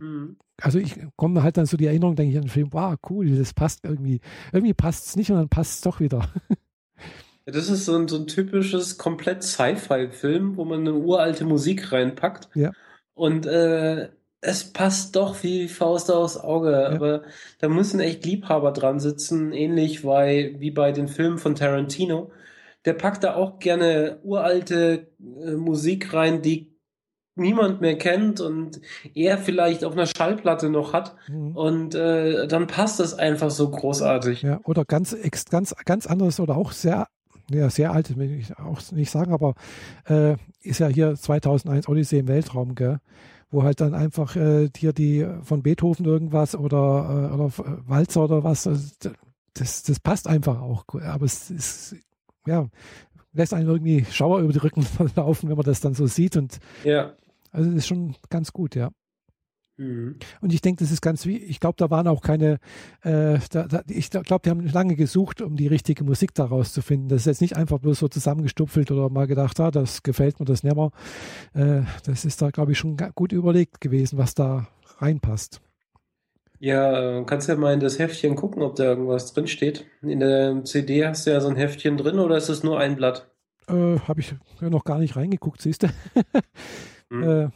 mhm. 0.00 0.36
also 0.60 0.78
ich 0.78 0.96
komme 1.16 1.42
halt 1.42 1.56
dann 1.56 1.66
so 1.66 1.76
die 1.76 1.86
Erinnerung, 1.86 2.16
denke 2.16 2.32
ich 2.32 2.38
an 2.38 2.44
den 2.44 2.50
Film, 2.50 2.72
wow, 2.72 2.96
cool, 3.08 3.30
das 3.36 3.54
passt 3.54 3.84
irgendwie. 3.84 4.20
Irgendwie 4.52 4.74
passt 4.74 5.06
es 5.06 5.16
nicht 5.16 5.30
und 5.30 5.36
dann 5.36 5.48
passt 5.48 5.74
es 5.74 5.80
doch 5.82 6.00
wieder. 6.00 6.28
Das 7.50 7.70
ist 7.70 7.86
so 7.86 7.96
ein, 7.96 8.08
so 8.08 8.16
ein 8.16 8.26
typisches 8.26 8.98
komplett 8.98 9.42
Sci-Fi-Film, 9.42 10.58
wo 10.58 10.66
man 10.66 10.80
eine 10.80 10.92
uralte 10.92 11.46
Musik 11.46 11.92
reinpackt. 11.92 12.50
Ja. 12.54 12.72
Und 13.14 13.46
äh, 13.46 14.10
es 14.40 14.72
passt 14.72 15.16
doch 15.16 15.42
wie 15.42 15.68
Faust 15.68 16.10
aufs 16.10 16.36
Auge, 16.36 16.72
ja. 16.72 16.90
aber 16.90 17.22
da 17.58 17.68
müssen 17.68 18.00
echt 18.00 18.24
Liebhaber 18.24 18.72
dran 18.72 19.00
sitzen, 19.00 19.52
ähnlich 19.52 20.04
wie 20.04 20.70
bei 20.70 20.92
den 20.92 21.08
Filmen 21.08 21.38
von 21.38 21.54
Tarantino. 21.54 22.30
Der 22.88 22.94
packt 22.94 23.22
da 23.22 23.34
auch 23.34 23.58
gerne 23.58 24.18
uralte 24.22 25.08
äh, 25.20 25.50
Musik 25.50 26.14
rein, 26.14 26.40
die 26.40 26.74
niemand 27.34 27.82
mehr 27.82 27.98
kennt 27.98 28.40
und 28.40 28.80
er 29.12 29.36
vielleicht 29.36 29.84
auf 29.84 29.92
einer 29.92 30.06
Schallplatte 30.06 30.70
noch 30.70 30.94
hat 30.94 31.14
mhm. 31.28 31.54
und 31.54 31.94
äh, 31.94 32.48
dann 32.48 32.66
passt 32.66 32.98
das 32.98 33.12
einfach 33.12 33.50
so 33.50 33.70
großartig. 33.70 34.40
Ja, 34.40 34.58
oder 34.64 34.86
ganz 34.86 35.14
ganz 35.50 35.74
ganz 35.84 36.06
anderes 36.06 36.40
oder 36.40 36.56
auch 36.56 36.72
sehr 36.72 37.08
ja, 37.50 37.68
sehr 37.68 37.92
alt, 37.92 38.16
will 38.16 38.38
ich 38.38 38.58
auch 38.58 38.80
nicht 38.92 39.10
sagen, 39.10 39.34
aber 39.34 39.54
äh, 40.08 40.36
ist 40.62 40.80
ja 40.80 40.86
hier 40.86 41.14
2001 41.14 41.88
Odyssee 41.88 42.20
im 42.20 42.28
Weltraum, 42.28 42.74
gell? 42.74 43.00
wo 43.50 43.64
halt 43.64 43.82
dann 43.82 43.92
einfach 43.94 44.34
äh, 44.34 44.70
hier 44.74 44.94
die 44.94 45.26
von 45.42 45.62
Beethoven 45.62 46.06
irgendwas 46.06 46.54
oder, 46.54 47.30
äh, 47.30 47.34
oder 47.34 47.52
Walzer 47.86 48.24
oder 48.24 48.44
was, 48.44 48.68
das, 49.58 49.82
das 49.82 50.00
passt 50.00 50.26
einfach 50.26 50.60
auch. 50.60 50.84
Aber 51.02 51.24
es 51.24 51.50
ist, 51.50 51.96
ja, 52.46 52.68
lässt 53.32 53.54
einen 53.54 53.68
irgendwie 53.68 54.04
Schauer 54.10 54.40
über 54.40 54.52
die 54.52 54.58
Rücken 54.58 54.86
laufen, 55.16 55.48
wenn 55.48 55.56
man 55.56 55.66
das 55.66 55.80
dann 55.80 55.94
so 55.94 56.06
sieht. 56.06 56.36
Und 56.36 56.58
ja. 56.84 57.14
also 57.52 57.70
das 57.70 57.78
ist 57.78 57.86
schon 57.86 58.16
ganz 58.30 58.52
gut, 58.52 58.74
ja. 58.74 58.90
Mhm. 59.78 60.16
Und 60.40 60.52
ich 60.52 60.60
denke, 60.60 60.82
das 60.82 60.90
ist 60.90 61.00
ganz 61.00 61.24
wie, 61.24 61.36
ich 61.36 61.60
glaube, 61.60 61.76
da 61.78 61.88
waren 61.88 62.08
auch 62.08 62.20
keine, 62.20 62.58
äh, 63.02 63.38
da, 63.50 63.68
da, 63.68 63.82
ich 63.88 64.10
glaube, 64.10 64.40
die 64.44 64.50
haben 64.50 64.66
lange 64.66 64.96
gesucht, 64.96 65.40
um 65.40 65.56
die 65.56 65.68
richtige 65.68 66.02
Musik 66.02 66.34
daraus 66.34 66.72
zu 66.72 66.82
finden. 66.82 67.08
Das 67.08 67.20
ist 67.20 67.26
jetzt 67.26 67.40
nicht 67.40 67.56
einfach 67.56 67.78
bloß 67.78 68.00
so 68.00 68.08
zusammengestupfelt 68.08 68.90
oder 68.90 69.08
mal 69.08 69.28
gedacht, 69.28 69.60
ah, 69.60 69.70
das 69.70 70.02
gefällt 70.02 70.40
mir, 70.40 70.46
das 70.46 70.64
nicht 70.64 70.74
mehr. 70.74 70.90
Äh, 71.54 71.82
das 72.04 72.24
ist 72.24 72.42
da, 72.42 72.50
glaube 72.50 72.72
ich, 72.72 72.78
schon 72.78 72.96
gut 73.14 73.32
überlegt 73.32 73.80
gewesen, 73.80 74.18
was 74.18 74.34
da 74.34 74.66
reinpasst. 74.98 75.60
Ja, 76.60 77.22
kannst 77.24 77.48
ja 77.48 77.56
mal 77.56 77.74
in 77.74 77.80
das 77.80 77.98
Heftchen 77.98 78.34
gucken, 78.34 78.62
ob 78.62 78.76
da 78.76 78.84
irgendwas 78.84 79.32
drin 79.32 79.46
steht. 79.46 79.86
In 80.02 80.20
der 80.20 80.64
CD 80.64 81.06
hast 81.06 81.26
du 81.26 81.30
ja 81.30 81.40
so 81.40 81.48
ein 81.48 81.56
Heftchen 81.56 81.96
drin 81.96 82.18
oder 82.18 82.36
ist 82.36 82.48
es 82.48 82.64
nur 82.64 82.78
ein 82.78 82.96
Blatt? 82.96 83.30
Äh, 83.68 83.98
Habe 84.00 84.20
ich 84.20 84.34
noch 84.60 84.84
gar 84.84 84.98
nicht 84.98 85.16
reingeguckt, 85.16 85.62
siehst 85.62 85.84
du. 85.84 85.88
hm. 87.10 87.22
äh, 87.22 87.48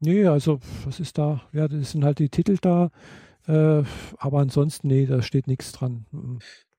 Nee, 0.00 0.26
also 0.26 0.60
was 0.84 0.98
ist 0.98 1.18
da? 1.18 1.42
Ja, 1.52 1.68
das 1.68 1.92
sind 1.92 2.04
halt 2.04 2.18
die 2.18 2.30
Titel 2.30 2.56
da. 2.60 2.90
Äh, 3.46 3.82
aber 4.16 4.38
ansonsten, 4.38 4.88
nee, 4.88 5.04
da 5.04 5.20
steht 5.20 5.46
nichts 5.46 5.72
dran. 5.72 6.06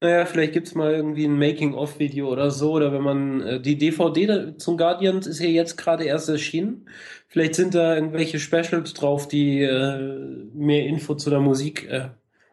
Mhm. 0.02 0.08
Naja, 0.08 0.26
vielleicht 0.26 0.54
gibt 0.54 0.68
es 0.68 0.76
mal 0.76 0.92
irgendwie 0.92 1.26
ein 1.26 1.38
Making-of-Video 1.38 2.30
oder 2.30 2.52
so. 2.52 2.74
Oder 2.74 2.92
wenn 2.92 3.04
man 3.04 3.42
äh, 3.42 3.62
die 3.62 3.78
DVD 3.78 4.58
zum 4.58 4.78
Guardian 4.78 5.20
ist 5.20 5.40
ja 5.40 5.48
jetzt 5.48 5.78
gerade 5.78 6.04
erst 6.06 6.30
erschienen. 6.30 6.90
Vielleicht 7.28 7.56
sind 7.56 7.76
da 7.76 7.96
irgendwelche 7.96 8.40
Specials 8.40 8.94
drauf, 8.94 9.28
die 9.28 9.62
äh, 9.62 10.50
mehr 10.54 10.86
Info 10.86 11.16
zu 11.16 11.30
der 11.30 11.40
Musik 11.40 11.88
äh, 11.90 12.10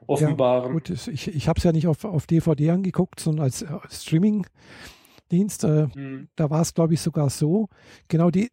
offenbaren. 0.07 0.69
Ja, 0.69 0.73
gut, 0.73 0.91
ich, 0.91 1.29
ich 1.29 1.49
habe 1.49 1.59
es 1.59 1.65
ja 1.65 1.73
nicht 1.73 1.87
auf, 1.87 2.05
auf 2.05 2.27
DVD 2.27 2.71
angeguckt, 2.71 3.21
sondern 3.21 3.45
als, 3.45 3.65
als 3.65 4.05
Streaming-Dienst. 4.05 5.65
Äh, 5.65 5.89
hm. 5.93 6.29
Da 6.37 6.51
war 6.51 6.61
es, 6.61 6.75
glaube 6.75 6.95
ich, 6.95 7.01
sogar 7.01 7.31
so. 7.31 7.69
Genau 8.09 8.31
die, 8.31 8.51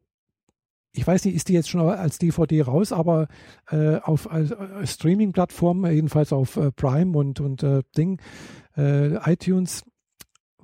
ich 0.96 1.06
weiß 1.06 1.26
nicht, 1.26 1.36
ist 1.36 1.50
die 1.50 1.54
jetzt 1.54 1.70
schon 1.70 1.82
als 1.82 2.18
DVD 2.18 2.62
raus, 2.64 2.92
aber 2.92 3.28
äh, 3.70 3.98
auf 3.98 4.28
äh, 4.32 4.86
Streaming-Plattformen, 4.86 5.92
jedenfalls 5.92 6.34
auf 6.34 6.58
äh, 6.58 6.72
Prime 6.72 7.18
und, 7.18 7.40
und 7.40 7.64
äh, 7.64 7.84
Ding, 7.98 8.20
äh, 8.78 9.16
iTunes, 9.32 9.84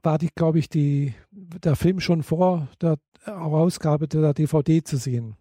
war 0.03 0.17
die, 0.17 0.29
glaube 0.33 0.59
ich, 0.59 0.69
die, 0.69 1.13
der 1.31 1.75
Film 1.75 1.99
schon 1.99 2.23
vor 2.23 2.67
der 2.81 2.97
Herausgabe 3.23 4.07
der 4.07 4.33
DVD 4.33 4.83
zu 4.83 4.97
sehen. 4.97 5.35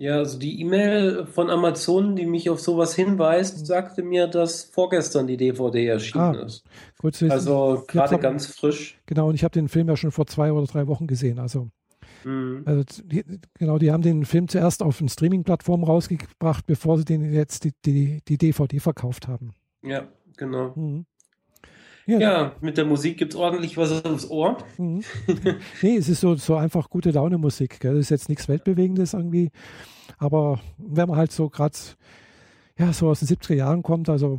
Ja, 0.00 0.18
also 0.18 0.38
die 0.38 0.60
E-Mail 0.60 1.26
von 1.26 1.50
Amazon, 1.50 2.14
die 2.14 2.26
mich 2.26 2.50
auf 2.50 2.60
sowas 2.60 2.94
hinweist, 2.94 3.66
sagte 3.66 4.04
mir, 4.04 4.28
dass 4.28 4.62
vorgestern 4.62 5.26
die 5.26 5.36
DVD 5.36 5.86
erschienen 5.86 6.36
ah, 6.36 6.44
ist. 6.44 6.62
Gut, 6.98 7.20
also 7.24 7.82
gerade 7.88 8.18
ganz 8.18 8.46
frisch. 8.46 9.00
Genau, 9.06 9.28
und 9.28 9.34
ich 9.34 9.42
habe 9.42 9.52
den 9.52 9.68
Film 9.68 9.88
ja 9.88 9.96
schon 9.96 10.12
vor 10.12 10.26
zwei 10.26 10.52
oder 10.52 10.66
drei 10.66 10.86
Wochen 10.86 11.08
gesehen. 11.08 11.40
Also 11.40 11.70
Mhm. 12.24 12.62
Also 12.64 12.84
genau, 13.54 13.78
die 13.78 13.90
haben 13.90 14.02
den 14.02 14.24
Film 14.24 14.48
zuerst 14.48 14.82
auf 14.82 14.98
den 14.98 15.08
Streaming-Plattformen 15.08 15.84
rausgebracht, 15.84 16.66
bevor 16.66 16.98
sie 16.98 17.04
den 17.04 17.32
jetzt 17.32 17.64
die, 17.64 17.72
die, 17.84 18.20
die 18.26 18.38
DVD 18.38 18.80
verkauft 18.80 19.28
haben. 19.28 19.52
Ja, 19.82 20.08
genau. 20.36 20.72
Mhm. 20.76 21.06
Ja. 22.06 22.18
ja. 22.18 22.52
mit 22.62 22.78
der 22.78 22.86
Musik 22.86 23.18
gibt 23.18 23.34
es 23.34 23.38
ordentlich 23.38 23.76
was 23.76 24.04
aufs 24.04 24.30
Ohr. 24.30 24.56
Mhm. 24.78 25.02
nee, 25.82 25.96
es 25.96 26.08
ist 26.08 26.20
so, 26.20 26.34
so 26.36 26.56
einfach 26.56 26.88
gute 26.88 27.10
Laune-Musik. 27.10 27.80
Das 27.80 27.94
ist 27.96 28.08
jetzt 28.08 28.30
nichts 28.30 28.48
Weltbewegendes 28.48 29.12
irgendwie. 29.12 29.50
Aber 30.16 30.58
wenn 30.78 31.08
man 31.08 31.18
halt 31.18 31.32
so 31.32 31.50
gerade 31.50 31.76
ja, 32.78 32.92
so 32.92 33.08
aus 33.08 33.20
den 33.20 33.28
70er 33.28 33.54
Jahren 33.54 33.82
kommt, 33.82 34.08
also 34.08 34.38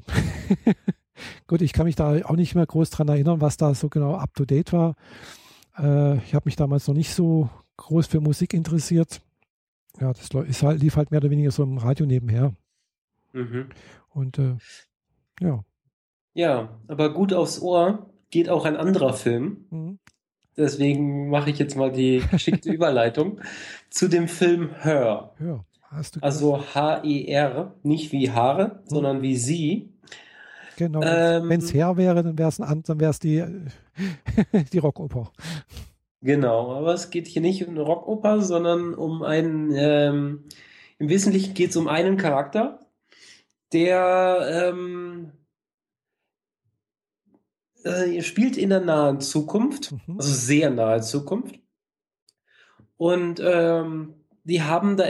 gut, 1.48 1.62
ich 1.62 1.74
kann 1.74 1.86
mich 1.86 1.96
da 1.96 2.18
auch 2.24 2.36
nicht 2.36 2.56
mehr 2.56 2.66
groß 2.66 2.90
dran 2.90 3.10
erinnern, 3.10 3.42
was 3.42 3.58
da 3.58 3.74
so 3.74 3.90
genau 3.90 4.16
up 4.16 4.34
to 4.34 4.46
date 4.46 4.74
war. 4.74 4.96
Äh, 5.78 6.18
ich 6.18 6.34
habe 6.34 6.46
mich 6.46 6.56
damals 6.56 6.88
noch 6.88 6.96
nicht 6.96 7.14
so 7.14 7.50
groß 7.80 8.08
für 8.08 8.20
Musik 8.20 8.54
interessiert. 8.54 9.22
Ja, 10.00 10.14
das 10.14 10.30
ist 10.48 10.64
halt, 10.64 10.82
lief 10.82 10.96
halt 10.96 11.12
mehr 11.12 11.20
oder 11.20 11.30
weniger 11.30 11.52
so 11.52 11.64
im 11.64 11.78
Radio 11.78 12.06
nebenher. 12.06 12.54
Mhm. 13.34 13.70
Und 14.10 14.38
äh, 14.38 14.56
ja. 15.42 15.64
Ja, 16.34 16.80
aber 16.88 17.14
gut 17.14 17.34
aufs 17.34 17.62
Ohr 17.62 18.10
geht 18.30 18.50
auch 18.50 18.66
ein 18.66 18.78
anderer 18.78 19.14
Film. 19.14 19.66
Mhm. 19.70 20.00
Deswegen 20.58 21.30
mache 21.30 21.50
ich 21.50 21.60
jetzt 21.60 21.76
mal 21.76 21.92
die 21.92 22.22
geschickte 22.30 22.72
Überleitung 22.74 23.40
zu 23.90 24.08
dem 24.08 24.28
Film 24.28 24.70
Her. 24.82 25.32
Ja, 25.40 25.64
also 26.22 26.64
H-E-R, 26.76 27.76
nicht 27.84 28.12
wie 28.12 28.30
Haare, 28.32 28.82
mhm. 28.84 28.90
sondern 28.90 29.22
wie 29.22 29.38
sie. 29.38 29.94
Genau. 30.78 31.02
Ähm, 31.02 31.50
Wenn 31.50 31.60
es 31.60 31.74
her 31.74 31.98
wäre, 31.98 32.24
dann 32.24 32.38
wäre 32.38 32.50
es 32.50 32.58
dann 32.58 33.00
wäre 33.00 33.12
es 33.12 33.20
die, 33.20 33.44
die 34.74 34.78
Rockoper. 34.78 35.32
Genau, 36.22 36.74
aber 36.74 36.94
es 36.94 37.12
geht 37.12 37.28
hier 37.28 37.42
nicht 37.42 37.66
um 37.66 37.76
eine 37.76 37.82
Rockoper, 37.82 38.42
sondern 38.42 38.94
um 38.94 39.24
einen, 39.24 39.72
ähm, 39.74 40.44
im 40.98 41.10
Wesentlichen 41.10 41.54
geht 41.54 41.70
es 41.70 41.78
um 41.78 41.88
einen 41.88 42.18
Charakter, 42.18 42.80
der 43.72 44.72
ähm, 44.74 45.32
äh, 47.84 48.22
spielt 48.22 48.58
in 48.58 48.70
der 48.70 48.82
nahen 48.82 49.22
Zukunft, 49.22 49.94
mhm. 49.94 50.18
also 50.18 50.34
sehr 50.34 50.70
nahe 50.70 51.02
Zukunft. 51.02 51.60
Und 52.98 53.40
ähm, 53.42 54.16
die 54.44 54.62
haben 54.62 54.98
da 54.98 55.06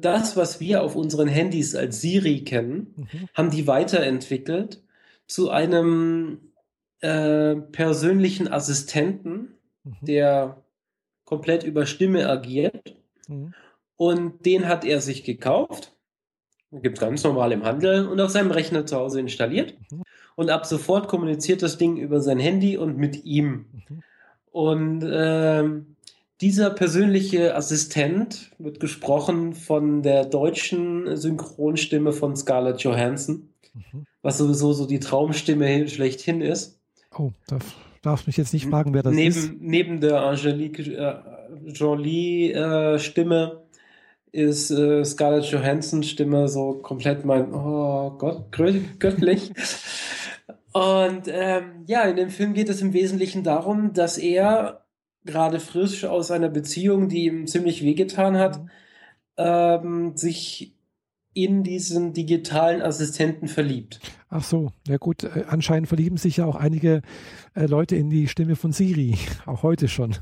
das, 0.00 0.36
was 0.36 0.60
wir 0.60 0.82
auf 0.82 0.94
unseren 0.94 1.26
Handys 1.26 1.74
als 1.74 2.00
Siri 2.00 2.44
kennen, 2.44 2.94
mhm. 2.96 3.28
haben 3.34 3.50
die 3.50 3.66
weiterentwickelt 3.66 4.84
zu 5.26 5.50
einem 5.50 6.52
äh, 7.00 7.56
persönlichen 7.56 8.46
Assistenten, 8.46 9.54
mhm. 9.84 9.96
der 10.02 10.62
komplett 11.24 11.64
über 11.64 11.86
Stimme 11.86 12.28
agiert. 12.28 12.96
Mhm. 13.28 13.54
Und 13.96 14.44
den 14.46 14.68
hat 14.68 14.84
er 14.84 15.00
sich 15.00 15.24
gekauft. 15.24 15.94
Gibt 16.70 16.98
es 16.98 17.00
ganz 17.00 17.22
normal 17.22 17.52
im 17.52 17.64
Handel 17.64 18.08
und 18.08 18.20
auf 18.20 18.30
seinem 18.30 18.50
Rechner 18.50 18.86
zu 18.86 18.96
Hause 18.96 19.20
installiert. 19.20 19.76
Mhm. 19.90 20.02
Und 20.34 20.50
ab 20.50 20.66
sofort 20.66 21.08
kommuniziert 21.08 21.62
das 21.62 21.78
Ding 21.78 21.96
über 21.96 22.20
sein 22.20 22.38
Handy 22.38 22.76
und 22.76 22.96
mit 22.96 23.24
ihm. 23.24 23.66
Mhm. 23.72 24.02
Und 24.50 25.02
äh, 25.02 25.64
dieser 26.40 26.70
persönliche 26.70 27.54
Assistent 27.54 28.50
wird 28.58 28.80
gesprochen 28.80 29.54
von 29.54 30.02
der 30.02 30.24
deutschen 30.24 31.16
Synchronstimme 31.16 32.12
von 32.12 32.36
Scarlett 32.36 32.80
Johansson, 32.80 33.50
mhm. 33.74 34.06
was 34.22 34.38
sowieso 34.38 34.72
so 34.72 34.86
die 34.86 35.00
Traumstimme 35.00 35.88
schlechthin 35.88 36.40
ist. 36.40 36.80
Oh, 37.16 37.30
darf, 38.02 38.26
mich 38.26 38.36
jetzt 38.36 38.52
nicht 38.52 38.66
fragen, 38.66 38.92
wer 38.94 39.02
das 39.02 39.14
neben, 39.14 39.28
ist. 39.28 39.52
Neben 39.60 40.00
der 40.00 40.22
Angelique 40.22 40.80
äh, 40.80 41.14
Jolie-Stimme 41.66 43.62
äh, 44.32 44.42
ist 44.42 44.70
äh, 44.70 45.04
Scarlett 45.04 45.44
Johansson 45.46 46.02
Stimme 46.02 46.48
so 46.48 46.74
komplett 46.74 47.24
mein, 47.24 47.52
oh 47.54 48.10
Gott, 48.18 48.50
göttlich. 48.50 49.52
Und 50.72 51.28
ähm, 51.28 51.84
ja, 51.86 52.02
in 52.04 52.16
dem 52.16 52.30
Film 52.30 52.54
geht 52.54 52.70
es 52.70 52.80
im 52.80 52.94
Wesentlichen 52.94 53.44
darum, 53.44 53.92
dass 53.92 54.16
er 54.16 54.84
gerade 55.24 55.60
frisch 55.60 56.04
aus 56.04 56.30
einer 56.30 56.48
Beziehung, 56.48 57.08
die 57.08 57.24
ihm 57.24 57.46
ziemlich 57.46 57.82
wehgetan 57.82 58.38
hat, 58.38 58.58
mhm. 58.58 58.70
ähm, 59.36 60.16
sich 60.16 60.71
in 61.34 61.62
diesen 61.62 62.12
digitalen 62.12 62.82
Assistenten 62.82 63.48
verliebt. 63.48 64.00
Ach 64.28 64.44
so, 64.44 64.70
ja 64.86 64.96
gut, 64.96 65.24
äh, 65.24 65.44
anscheinend 65.48 65.88
verlieben 65.88 66.16
sich 66.16 66.38
ja 66.38 66.46
auch 66.46 66.56
einige 66.56 67.02
äh, 67.54 67.66
Leute 67.66 67.96
in 67.96 68.10
die 68.10 68.28
Stimme 68.28 68.56
von 68.56 68.72
Siri, 68.72 69.16
auch 69.46 69.62
heute 69.62 69.88
schon. 69.88 70.16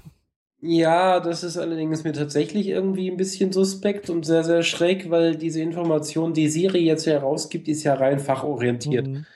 Ja, 0.63 1.21
das 1.21 1.43
ist 1.43 1.57
allerdings 1.57 2.05
mir 2.05 2.13
tatsächlich 2.13 2.69
irgendwie 2.69 3.11
ein 3.11 3.17
bisschen 3.17 3.51
suspekt 3.51 4.11
und 4.11 4.27
sehr, 4.27 4.45
sehr 4.45 4.63
schräg, 4.63 5.11
weil 5.11 5.37
diese 5.37 5.63
Information, 5.63 6.35
die 6.35 6.49
Siri 6.49 6.81
jetzt 6.81 7.07
herausgibt, 7.07 7.67
ist 7.67 7.83
ja 7.83 7.95
rein 7.95 8.19
fachorientiert. 8.19 9.09
Mhm. 9.09 9.27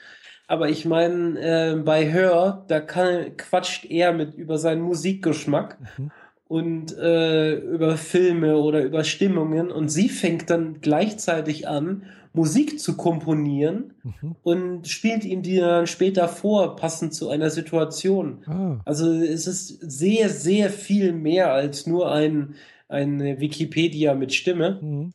Aber 0.46 0.68
ich 0.68 0.84
meine, 0.84 1.40
äh, 1.40 1.76
bei 1.76 2.12
Hör, 2.12 2.66
da 2.68 2.80
kann, 2.80 3.36
quatscht 3.38 3.86
er 3.86 4.12
mit 4.12 4.34
über 4.34 4.58
seinen 4.58 4.82
Musikgeschmack. 4.82 5.78
Mhm. 5.96 6.10
Und 6.54 6.96
äh, 6.96 7.56
über 7.56 7.96
Filme 7.96 8.58
oder 8.58 8.84
über 8.84 9.02
Stimmungen 9.02 9.72
und 9.72 9.88
sie 9.88 10.08
fängt 10.08 10.50
dann 10.50 10.80
gleichzeitig 10.80 11.66
an, 11.66 12.04
Musik 12.32 12.78
zu 12.78 12.96
komponieren 12.96 13.94
mhm. 14.04 14.36
und 14.44 14.86
spielt 14.86 15.24
ihm 15.24 15.42
die 15.42 15.56
dann 15.56 15.88
später 15.88 16.28
vor, 16.28 16.76
passend 16.76 17.12
zu 17.12 17.28
einer 17.28 17.50
Situation. 17.50 18.44
Ah. 18.46 18.80
Also 18.84 19.10
es 19.10 19.48
ist 19.48 19.66
sehr, 19.80 20.28
sehr 20.28 20.70
viel 20.70 21.12
mehr 21.12 21.52
als 21.52 21.88
nur 21.88 22.12
ein, 22.12 22.54
eine 22.86 23.40
Wikipedia 23.40 24.14
mit 24.14 24.32
Stimme. 24.32 24.78
Mhm. 24.80 25.12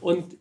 Und 0.00 0.36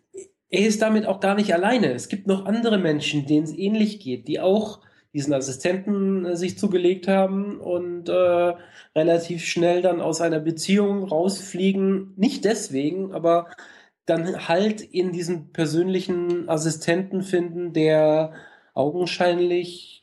er 0.50 0.66
ist 0.66 0.82
damit 0.82 1.06
auch 1.06 1.20
gar 1.20 1.36
nicht 1.36 1.54
alleine. 1.54 1.94
Es 1.94 2.10
gibt 2.10 2.26
noch 2.26 2.48
andere 2.48 2.80
Menschen, 2.80 3.28
denen 3.28 3.44
es 3.44 3.56
ähnlich 3.56 4.00
geht, 4.00 4.28
die 4.28 4.40
auch 4.40 4.80
diesen 5.14 5.34
Assistenten 5.34 6.26
äh, 6.26 6.36
sich 6.36 6.58
zugelegt 6.58 7.08
haben 7.08 7.60
und 7.60 8.10
äh, 8.10 8.54
relativ 8.96 9.46
schnell 9.46 9.82
dann 9.82 10.02
aus 10.02 10.22
einer 10.22 10.40
Beziehung 10.40 11.04
rausfliegen. 11.04 12.14
Nicht 12.16 12.46
deswegen, 12.46 13.14
aber 13.14 13.48
dann 14.06 14.48
halt 14.48 14.82
in 14.82 15.12
diesen 15.12 15.52
persönlichen 15.52 16.50
Assistenten 16.50 17.22
finden, 17.22 17.74
der 17.74 18.34
augenscheinlich 18.74 20.00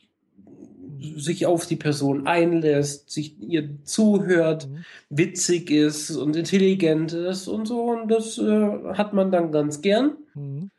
sich 0.99 1.45
auf 1.45 1.65
die 1.65 1.75
Person 1.75 2.25
einlässt, 2.25 3.09
sich 3.09 3.39
ihr 3.41 3.83
zuhört, 3.83 4.67
mhm. 4.67 4.85
witzig 5.09 5.69
ist 5.69 6.11
und 6.11 6.35
intelligent 6.35 7.13
ist 7.13 7.47
und 7.47 7.67
so. 7.67 7.91
Und 7.91 8.09
das 8.09 8.37
äh, 8.37 8.93
hat 8.93 9.13
man 9.13 9.31
dann 9.31 9.51
ganz 9.51 9.81
gern. 9.81 10.17
Mhm. 10.33 10.71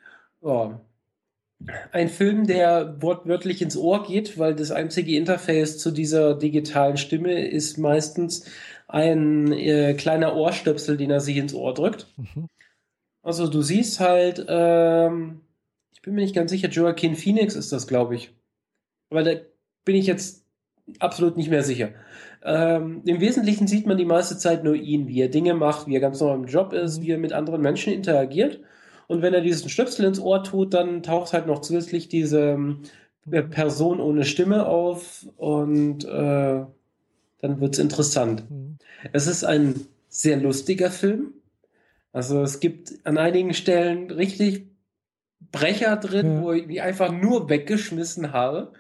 Ja. 0.42 0.80
Ein 1.90 2.08
Film, 2.08 2.46
der 2.46 3.02
wortwörtlich 3.02 3.60
ins 3.62 3.76
Ohr 3.76 4.06
geht, 4.06 4.38
weil 4.38 4.54
das 4.54 4.70
einzige 4.70 5.16
Interface 5.16 5.78
zu 5.78 5.90
dieser 5.90 6.34
digitalen 6.34 6.96
Stimme 6.96 7.46
ist 7.46 7.78
meistens 7.78 8.44
ein 8.86 9.52
äh, 9.52 9.94
kleiner 9.94 10.36
Ohrstöpsel, 10.36 10.96
den 10.96 11.10
er 11.10 11.20
sich 11.20 11.36
ins 11.36 11.54
Ohr 11.54 11.74
drückt. 11.74 12.06
Mhm. 12.16 12.48
Also 13.22 13.48
du 13.48 13.60
siehst 13.60 14.00
halt, 14.00 14.46
ähm, 14.48 15.40
ich 15.92 16.00
bin 16.00 16.14
mir 16.14 16.22
nicht 16.22 16.34
ganz 16.34 16.50
sicher, 16.50 16.68
Joaquin 16.68 17.16
Phoenix 17.16 17.54
ist 17.54 17.72
das, 17.72 17.86
glaube 17.86 18.14
ich. 18.14 18.32
Aber 19.10 19.22
da 19.24 19.32
bin 19.84 19.96
ich 19.96 20.06
jetzt 20.06 20.44
absolut 21.00 21.36
nicht 21.36 21.50
mehr 21.50 21.64
sicher. 21.64 21.90
Ähm, 22.42 23.02
Im 23.04 23.20
Wesentlichen 23.20 23.66
sieht 23.66 23.86
man 23.86 23.98
die 23.98 24.04
meiste 24.04 24.38
Zeit 24.38 24.64
nur 24.64 24.74
ihn, 24.74 25.08
wie 25.08 25.20
er 25.20 25.28
Dinge 25.28 25.54
macht, 25.54 25.86
wie 25.86 25.96
er 25.96 26.00
ganz 26.00 26.20
normal 26.20 26.38
im 26.38 26.46
Job 26.46 26.72
ist, 26.72 27.02
wie 27.02 27.10
er 27.10 27.18
mit 27.18 27.32
anderen 27.32 27.60
Menschen 27.60 27.92
interagiert. 27.92 28.60
Und 29.08 29.22
wenn 29.22 29.34
er 29.34 29.40
diesen 29.40 29.70
Stöpsel 29.70 30.04
ins 30.04 30.20
Ohr 30.20 30.44
tut, 30.44 30.74
dann 30.74 31.02
taucht 31.02 31.32
halt 31.32 31.46
noch 31.46 31.62
zusätzlich 31.62 32.08
diese 32.08 32.76
äh, 33.30 33.42
Person 33.42 34.00
ohne 34.00 34.24
Stimme 34.24 34.66
auf 34.66 35.26
und 35.36 36.04
äh, 36.04 36.64
dann 37.40 37.60
wird's 37.60 37.78
interessant. 37.78 38.48
Mhm. 38.50 38.78
Es 39.12 39.26
ist 39.26 39.44
ein 39.44 39.86
sehr 40.08 40.36
lustiger 40.36 40.90
Film. 40.90 41.32
Also 42.12 42.42
es 42.42 42.60
gibt 42.60 42.94
an 43.04 43.16
einigen 43.16 43.54
Stellen 43.54 44.10
richtig 44.10 44.66
Brecher 45.52 45.96
drin, 45.96 46.34
ja. 46.34 46.42
wo 46.42 46.52
ich 46.52 46.66
mich 46.66 46.82
einfach 46.82 47.10
nur 47.10 47.48
weggeschmissen 47.48 48.32
habe. 48.32 48.72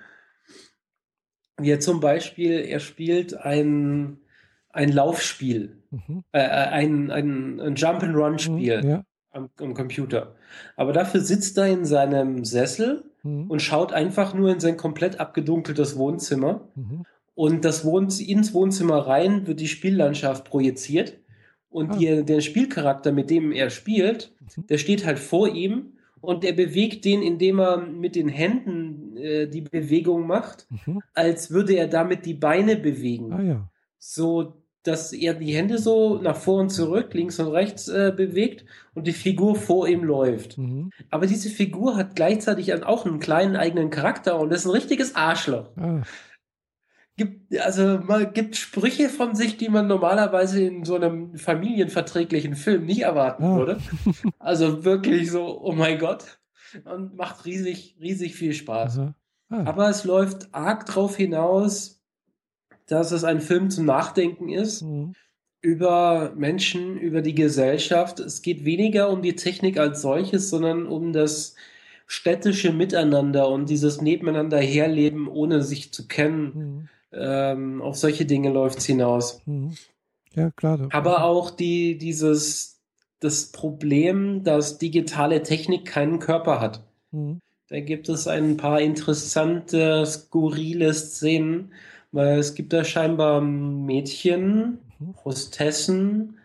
Wie 1.56 1.70
er 1.70 1.80
zum 1.80 2.00
Beispiel, 2.00 2.52
er 2.52 2.80
spielt 2.80 3.34
ein, 3.34 4.18
ein 4.68 4.92
Laufspiel, 4.92 5.78
mhm. 5.90 6.22
äh, 6.32 6.40
äh 6.40 6.42
ein, 6.42 7.10
ein, 7.10 7.60
ein 7.60 7.74
Jump-and-Run-Spiel. 7.76 8.82
Mhm, 8.82 8.88
ja 8.90 9.04
am, 9.38 9.50
am 9.58 9.74
Computer. 9.74 10.34
Aber 10.76 10.92
dafür 10.92 11.20
sitzt 11.20 11.56
er 11.58 11.66
in 11.66 11.84
seinem 11.84 12.44
Sessel 12.44 13.04
mhm. 13.22 13.50
und 13.50 13.62
schaut 13.62 13.92
einfach 13.92 14.34
nur 14.34 14.50
in 14.50 14.60
sein 14.60 14.76
komplett 14.76 15.20
abgedunkeltes 15.20 15.96
Wohnzimmer. 15.96 16.68
Mhm. 16.74 17.04
Und 17.34 17.64
das 17.64 17.84
Wohn 17.84 18.08
ins 18.08 18.52
Wohnzimmer 18.52 18.98
rein 18.98 19.46
wird 19.46 19.60
die 19.60 19.68
Spiellandschaft 19.68 20.44
projiziert. 20.44 21.18
Und 21.70 21.92
ah. 21.92 21.96
die, 21.96 22.24
der 22.24 22.40
Spielcharakter, 22.40 23.12
mit 23.12 23.30
dem 23.30 23.52
er 23.52 23.70
spielt, 23.70 24.32
mhm. 24.40 24.66
der 24.66 24.78
steht 24.78 25.06
halt 25.06 25.18
vor 25.18 25.48
ihm 25.48 25.92
und 26.20 26.44
er 26.44 26.52
bewegt 26.52 27.04
den, 27.04 27.22
indem 27.22 27.60
er 27.60 27.78
mit 27.78 28.16
den 28.16 28.28
Händen 28.28 29.16
äh, 29.16 29.46
die 29.46 29.60
Bewegung 29.60 30.26
macht, 30.26 30.66
mhm. 30.70 31.00
als 31.14 31.50
würde 31.50 31.74
er 31.74 31.86
damit 31.86 32.26
die 32.26 32.34
Beine 32.34 32.76
bewegen. 32.76 33.32
Ah, 33.32 33.42
ja. 33.42 33.70
So 33.98 34.54
dass 34.88 35.12
er 35.12 35.34
die 35.34 35.54
Hände 35.54 35.78
so 35.78 36.18
nach 36.20 36.36
vor 36.36 36.60
und 36.60 36.70
zurück, 36.70 37.12
links 37.12 37.38
und 37.38 37.48
rechts 37.48 37.88
äh, 37.88 38.12
bewegt 38.14 38.64
und 38.94 39.06
die 39.06 39.12
Figur 39.12 39.54
vor 39.54 39.86
ihm 39.86 40.02
läuft. 40.02 40.56
Mhm. 40.56 40.90
Aber 41.10 41.26
diese 41.26 41.50
Figur 41.50 41.96
hat 41.96 42.16
gleichzeitig 42.16 42.72
auch 42.84 43.04
einen 43.04 43.20
kleinen 43.20 43.54
eigenen 43.54 43.90
Charakter 43.90 44.40
und 44.40 44.52
ist 44.52 44.64
ein 44.64 44.72
richtiges 44.72 45.14
Arschloch. 45.14 45.70
Ah. 45.76 46.02
Gibt, 47.16 47.58
also 47.58 47.98
man 47.98 48.32
gibt 48.32 48.56
Sprüche 48.56 49.08
von 49.08 49.34
sich, 49.34 49.56
die 49.56 49.68
man 49.68 49.88
normalerweise 49.88 50.62
in 50.62 50.84
so 50.84 50.94
einem 50.94 51.36
familienverträglichen 51.36 52.54
Film 52.54 52.86
nicht 52.86 53.02
erwarten 53.02 53.44
ah. 53.44 53.56
würde. 53.56 53.78
Also 54.38 54.84
wirklich 54.84 55.30
so, 55.30 55.60
oh 55.62 55.72
mein 55.72 55.98
Gott. 55.98 56.38
Und 56.84 57.16
macht 57.16 57.44
riesig, 57.44 57.96
riesig 58.00 58.34
viel 58.36 58.54
Spaß. 58.54 58.98
Also, 58.98 59.14
ah. 59.50 59.64
Aber 59.64 59.90
es 59.90 60.04
läuft 60.04 60.48
arg 60.52 60.86
drauf 60.86 61.16
hinaus, 61.16 61.97
dass 62.88 63.12
es 63.12 63.22
ein 63.22 63.40
Film 63.40 63.70
zum 63.70 63.84
Nachdenken 63.84 64.48
ist 64.48 64.82
mhm. 64.82 65.12
über 65.60 66.32
Menschen, 66.36 66.98
über 66.98 67.22
die 67.22 67.34
Gesellschaft. 67.34 68.18
Es 68.18 68.42
geht 68.42 68.64
weniger 68.64 69.10
um 69.10 69.22
die 69.22 69.36
Technik 69.36 69.78
als 69.78 70.02
solches, 70.02 70.50
sondern 70.50 70.86
um 70.86 71.12
das 71.12 71.54
städtische 72.06 72.72
Miteinander 72.72 73.48
und 73.48 73.68
dieses 73.68 74.00
Nebeneinander 74.00 74.58
herleben, 74.58 75.28
ohne 75.28 75.62
sich 75.62 75.92
zu 75.92 76.08
kennen. 76.08 76.52
Mhm. 76.54 76.88
Ähm, 77.12 77.82
auf 77.82 77.96
solche 77.96 78.24
Dinge 78.24 78.50
läuft 78.50 78.78
es 78.78 78.86
hinaus. 78.86 79.42
Mhm. 79.46 79.74
Ja, 80.34 80.50
klar. 80.50 80.88
Aber 80.92 81.24
auch 81.24 81.50
die, 81.50 81.98
dieses, 81.98 82.80
das 83.20 83.52
Problem, 83.52 84.42
dass 84.44 84.78
digitale 84.78 85.42
Technik 85.42 85.84
keinen 85.84 86.18
Körper 86.18 86.60
hat. 86.60 86.82
Mhm. 87.10 87.40
Da 87.68 87.80
gibt 87.80 88.08
es 88.08 88.26
ein 88.26 88.56
paar 88.56 88.80
interessante, 88.80 90.06
skurrile 90.06 90.94
Szenen, 90.94 91.72
weil 92.12 92.38
es 92.38 92.54
gibt 92.54 92.72
da 92.72 92.84
scheinbar 92.84 93.40
Mädchen, 93.40 94.78
mhm. 94.98 95.14
Hostessen, 95.24 96.38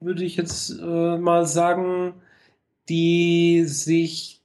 würde 0.00 0.24
ich 0.24 0.36
jetzt 0.36 0.70
äh, 0.70 1.18
mal 1.18 1.46
sagen, 1.46 2.14
die 2.88 3.64
sich 3.64 4.42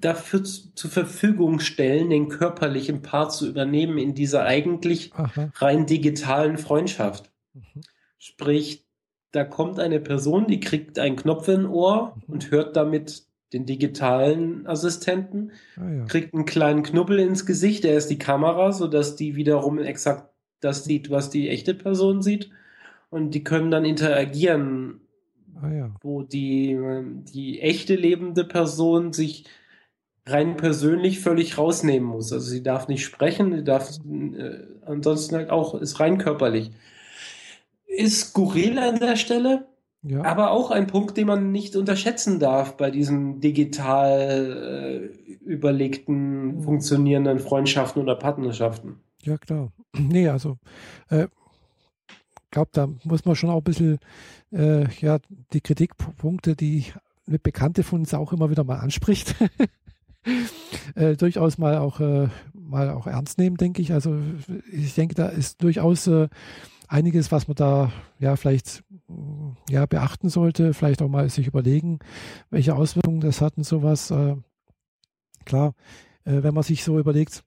dafür 0.00 0.44
zu, 0.44 0.74
zur 0.74 0.90
Verfügung 0.90 1.60
stellen, 1.60 2.10
den 2.10 2.28
körperlichen 2.28 3.02
Part 3.02 3.32
zu 3.32 3.48
übernehmen 3.48 3.98
in 3.98 4.14
dieser 4.14 4.44
eigentlich 4.44 5.12
Aha. 5.14 5.50
rein 5.56 5.86
digitalen 5.86 6.56
Freundschaft. 6.56 7.30
Mhm. 7.52 7.82
Sprich, 8.18 8.86
da 9.32 9.44
kommt 9.44 9.78
eine 9.78 10.00
Person, 10.00 10.46
die 10.46 10.60
kriegt 10.60 10.98
einen 10.98 11.16
Knopf 11.16 11.48
in 11.48 11.66
Ohr 11.66 12.14
mhm. 12.16 12.34
und 12.34 12.50
hört 12.50 12.76
damit 12.76 13.27
den 13.52 13.66
digitalen 13.66 14.66
Assistenten, 14.66 15.52
ah, 15.76 15.90
ja. 15.90 16.04
kriegt 16.04 16.34
einen 16.34 16.44
kleinen 16.44 16.82
Knubbel 16.82 17.18
ins 17.18 17.46
Gesicht, 17.46 17.84
der 17.84 17.96
ist 17.96 18.08
die 18.08 18.18
Kamera, 18.18 18.72
sodass 18.72 19.16
die 19.16 19.36
wiederum 19.36 19.78
exakt 19.78 20.30
das 20.60 20.84
sieht, 20.84 21.10
was 21.10 21.30
die 21.30 21.48
echte 21.48 21.74
Person 21.74 22.22
sieht. 22.22 22.50
Und 23.10 23.30
die 23.30 23.44
können 23.44 23.70
dann 23.70 23.84
interagieren, 23.84 25.00
ah, 25.62 25.70
ja. 25.70 25.94
wo 26.02 26.22
die, 26.22 26.78
die 27.34 27.60
echte 27.60 27.94
lebende 27.94 28.44
Person 28.44 29.12
sich 29.12 29.44
rein 30.26 30.56
persönlich 30.56 31.20
völlig 31.20 31.56
rausnehmen 31.56 32.08
muss. 32.08 32.32
Also 32.32 32.50
sie 32.50 32.62
darf 32.62 32.88
nicht 32.88 33.04
sprechen, 33.04 33.56
sie 33.56 33.64
darf 33.64 33.90
äh, 34.06 34.58
ansonsten 34.84 35.36
halt 35.36 35.50
auch, 35.50 35.74
ist 35.80 36.00
rein 36.00 36.18
körperlich. 36.18 36.70
Ist 37.86 38.30
skurril 38.30 38.78
an 38.78 38.98
der 38.98 39.16
Stelle, 39.16 39.67
ja. 40.02 40.22
Aber 40.22 40.52
auch 40.52 40.70
ein 40.70 40.86
Punkt, 40.86 41.16
den 41.16 41.26
man 41.26 41.50
nicht 41.50 41.76
unterschätzen 41.76 42.38
darf 42.38 42.76
bei 42.76 42.90
diesen 42.90 43.40
digital 43.40 45.10
äh, 45.10 45.28
überlegten, 45.44 46.56
mhm. 46.56 46.62
funktionierenden 46.62 47.40
Freundschaften 47.40 48.02
oder 48.02 48.14
Partnerschaften. 48.14 49.00
Ja, 49.22 49.38
klar. 49.38 49.72
Nee, 49.98 50.28
also 50.28 50.58
äh, 51.08 51.26
glaube, 52.50 52.70
da 52.72 52.88
muss 53.04 53.24
man 53.24 53.36
schon 53.36 53.50
auch 53.50 53.58
ein 53.58 53.64
bisschen 53.64 53.98
äh, 54.52 54.88
ja, 55.00 55.18
die 55.52 55.60
Kritikpunkte, 55.60 56.56
die 56.56 56.86
eine 57.26 57.38
Bekannte 57.38 57.82
von 57.82 58.00
uns 58.00 58.14
auch 58.14 58.32
immer 58.32 58.50
wieder 58.50 58.64
mal 58.64 58.78
anspricht, 58.78 59.34
äh, 60.94 61.16
durchaus 61.16 61.58
mal 61.58 61.78
auch, 61.78 62.00
äh, 62.00 62.28
mal 62.54 62.90
auch 62.90 63.06
ernst 63.06 63.38
nehmen, 63.38 63.56
denke 63.56 63.82
ich. 63.82 63.92
Also 63.92 64.18
ich 64.72 64.94
denke, 64.94 65.14
da 65.14 65.28
ist 65.28 65.62
durchaus 65.62 66.06
äh, 66.06 66.28
einiges, 66.88 67.30
was 67.30 67.46
man 67.46 67.54
da 67.54 67.92
ja 68.18 68.36
vielleicht 68.36 68.82
ja, 69.68 69.86
beachten 69.86 70.28
sollte, 70.28 70.74
vielleicht 70.74 71.02
auch 71.02 71.08
mal 71.08 71.28
sich 71.28 71.46
überlegen, 71.46 72.00
welche 72.50 72.74
Auswirkungen 72.74 73.20
das 73.20 73.40
hat 73.40 73.56
und 73.56 73.64
sowas. 73.64 74.10
Äh, 74.10 74.36
klar, 75.44 75.74
äh, 76.24 76.42
wenn 76.42 76.54
man 76.54 76.62
sich 76.62 76.82
so 76.82 76.98
überlegt, 76.98 77.44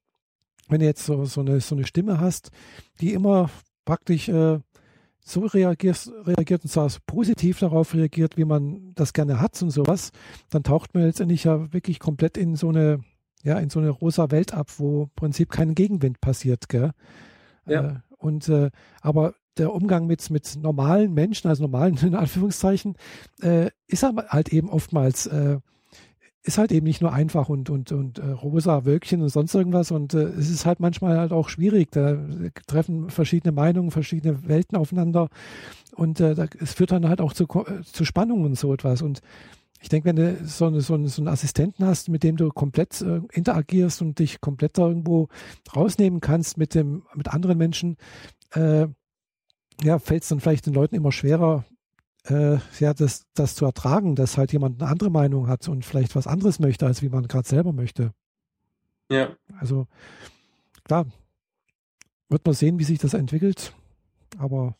wenn 0.70 0.80
du 0.80 0.86
jetzt 0.86 1.06
so, 1.06 1.26
so, 1.26 1.42
eine, 1.42 1.60
so 1.60 1.76
eine 1.76 1.86
Stimme 1.86 2.20
hast, 2.20 2.52
die 3.02 3.14
immer 3.14 3.50
praktisch 3.84 4.30
äh, 4.30 4.60
so 5.24 5.42
reagiert, 5.42 6.10
reagiert 6.26 6.64
und 6.64 6.70
zwar 6.70 6.89
positiv 7.06 7.60
darauf 7.60 7.94
reagiert, 7.94 8.38
wie 8.38 8.46
man 8.46 8.94
das 8.96 9.14
gerne 9.14 9.39
hat 9.39 9.62
und 9.62 9.72
sowas, 9.72 10.12
dann 10.50 10.64
taucht 10.64 10.94
man 10.94 11.04
letztendlich 11.04 11.44
ja 11.44 11.72
wirklich 11.74 12.00
komplett 12.00 12.38
in 12.38 12.56
so 12.56 12.70
eine, 12.70 13.04
ja, 13.44 13.60
in 13.60 13.70
so 13.70 13.80
eine 13.80 13.89
rosa 13.89 14.32
Welt 14.32 14.54
ab, 14.54 14.68
wo 14.78 15.04
im 15.04 15.10
Prinzip 15.16 15.50
kein 15.50 15.76
Gegenwind 15.76 16.22
passiert, 16.22 16.70
gell? 16.70 16.92
Ja. 17.66 18.02
Äh, 18.22 18.26
und 18.26 18.50
äh, 18.50 18.70
aber 19.02 19.34
der 19.58 19.74
Umgang 19.74 20.08
mit, 20.08 20.30
mit 20.30 20.58
normalen 20.62 21.14
Menschen, 21.14 21.48
also 21.48 21.64
normalen 21.64 21.98
in 22.02 22.16
Anführungszeichen, 22.16 22.96
äh, 23.42 23.70
ist 23.88 24.04
halt 24.04 24.50
eben 24.50 24.70
oftmals, 24.70 25.28
äh, 25.28 25.60
ist 26.44 26.58
halt 26.58 26.72
eben 26.72 26.88
nicht 26.88 27.02
nur 27.02 27.14
einfach 27.14 27.50
und, 27.50 27.70
und, 27.70 27.92
und 27.92 28.18
äh, 28.18 28.26
rosa 28.26 28.86
Wölkchen 28.86 29.22
und 29.22 29.30
sonst 29.30 29.54
irgendwas. 29.54 29.92
Und 29.92 30.14
äh, 30.14 30.24
es 30.24 30.50
ist 30.50 30.66
halt 30.66 30.80
manchmal 30.80 31.20
halt 31.20 31.32
auch 31.32 31.50
schwierig. 31.50 31.92
Da 31.92 32.18
treffen 32.66 33.12
verschiedene 33.12 33.52
Meinungen, 33.52 33.92
verschiedene 33.92 34.48
Welten 34.48 34.76
aufeinander. 34.78 35.30
Und 35.96 36.20
äh, 36.20 36.36
es 36.60 36.74
führt 36.74 36.92
dann 36.94 37.08
halt 37.08 37.22
auch 37.22 37.34
zu, 37.34 37.46
zu 37.84 38.06
Spannungen 38.06 38.46
und 38.46 38.58
so 38.58 38.74
etwas. 38.74 39.04
Und 39.04 39.22
ich 39.82 39.90
denke, 39.90 40.10
wenn 40.10 40.16
du 40.16 40.46
so, 40.46 40.68
eine, 40.68 40.82
so, 40.82 40.94
eine, 40.94 41.10
so 41.10 41.22
einen 41.22 41.28
Assistenten 41.28 41.86
hast, 41.86 42.08
mit 42.10 42.24
dem 42.24 42.38
du 42.38 42.50
komplett 42.50 43.02
äh, 43.02 43.22
interagierst 43.34 44.02
und 44.02 44.20
dich 44.20 44.40
komplett 44.40 44.78
da 44.78 44.88
irgendwo 44.88 45.28
rausnehmen 45.76 46.22
kannst 46.22 46.58
mit 46.58 46.76
dem, 46.76 47.04
mit 47.16 47.30
anderen 47.30 47.58
Menschen, 47.58 47.98
äh, 48.54 48.88
ja, 49.84 50.00
fällt 50.00 50.24
es 50.24 50.30
dann 50.30 50.40
vielleicht 50.40 50.68
den 50.68 50.76
Leuten 50.76 50.96
immer 50.96 51.12
schwerer, 51.12 51.66
äh, 52.26 52.58
ja, 52.80 52.94
das, 52.94 53.26
das 53.34 53.56
zu 53.56 53.66
ertragen, 53.66 54.16
dass 54.16 54.38
halt 54.38 54.54
jemand 54.54 54.82
eine 54.82 54.92
andere 54.92 55.10
Meinung 55.10 55.48
hat 55.48 55.68
und 55.68 55.84
vielleicht 55.84 56.16
was 56.16 56.28
anderes 56.28 56.60
möchte, 56.60 56.86
als 56.86 57.02
wie 57.02 57.10
man 57.10 57.28
gerade 57.28 57.48
selber 57.48 57.74
möchte. 57.74 58.14
Ja. 59.10 59.36
Also, 59.60 59.88
klar, 60.84 61.08
wird 62.30 62.46
man 62.46 62.54
sehen, 62.54 62.78
wie 62.78 62.84
sich 62.84 63.00
das 63.00 63.16
entwickelt. 63.16 63.74
Aber 64.38 64.76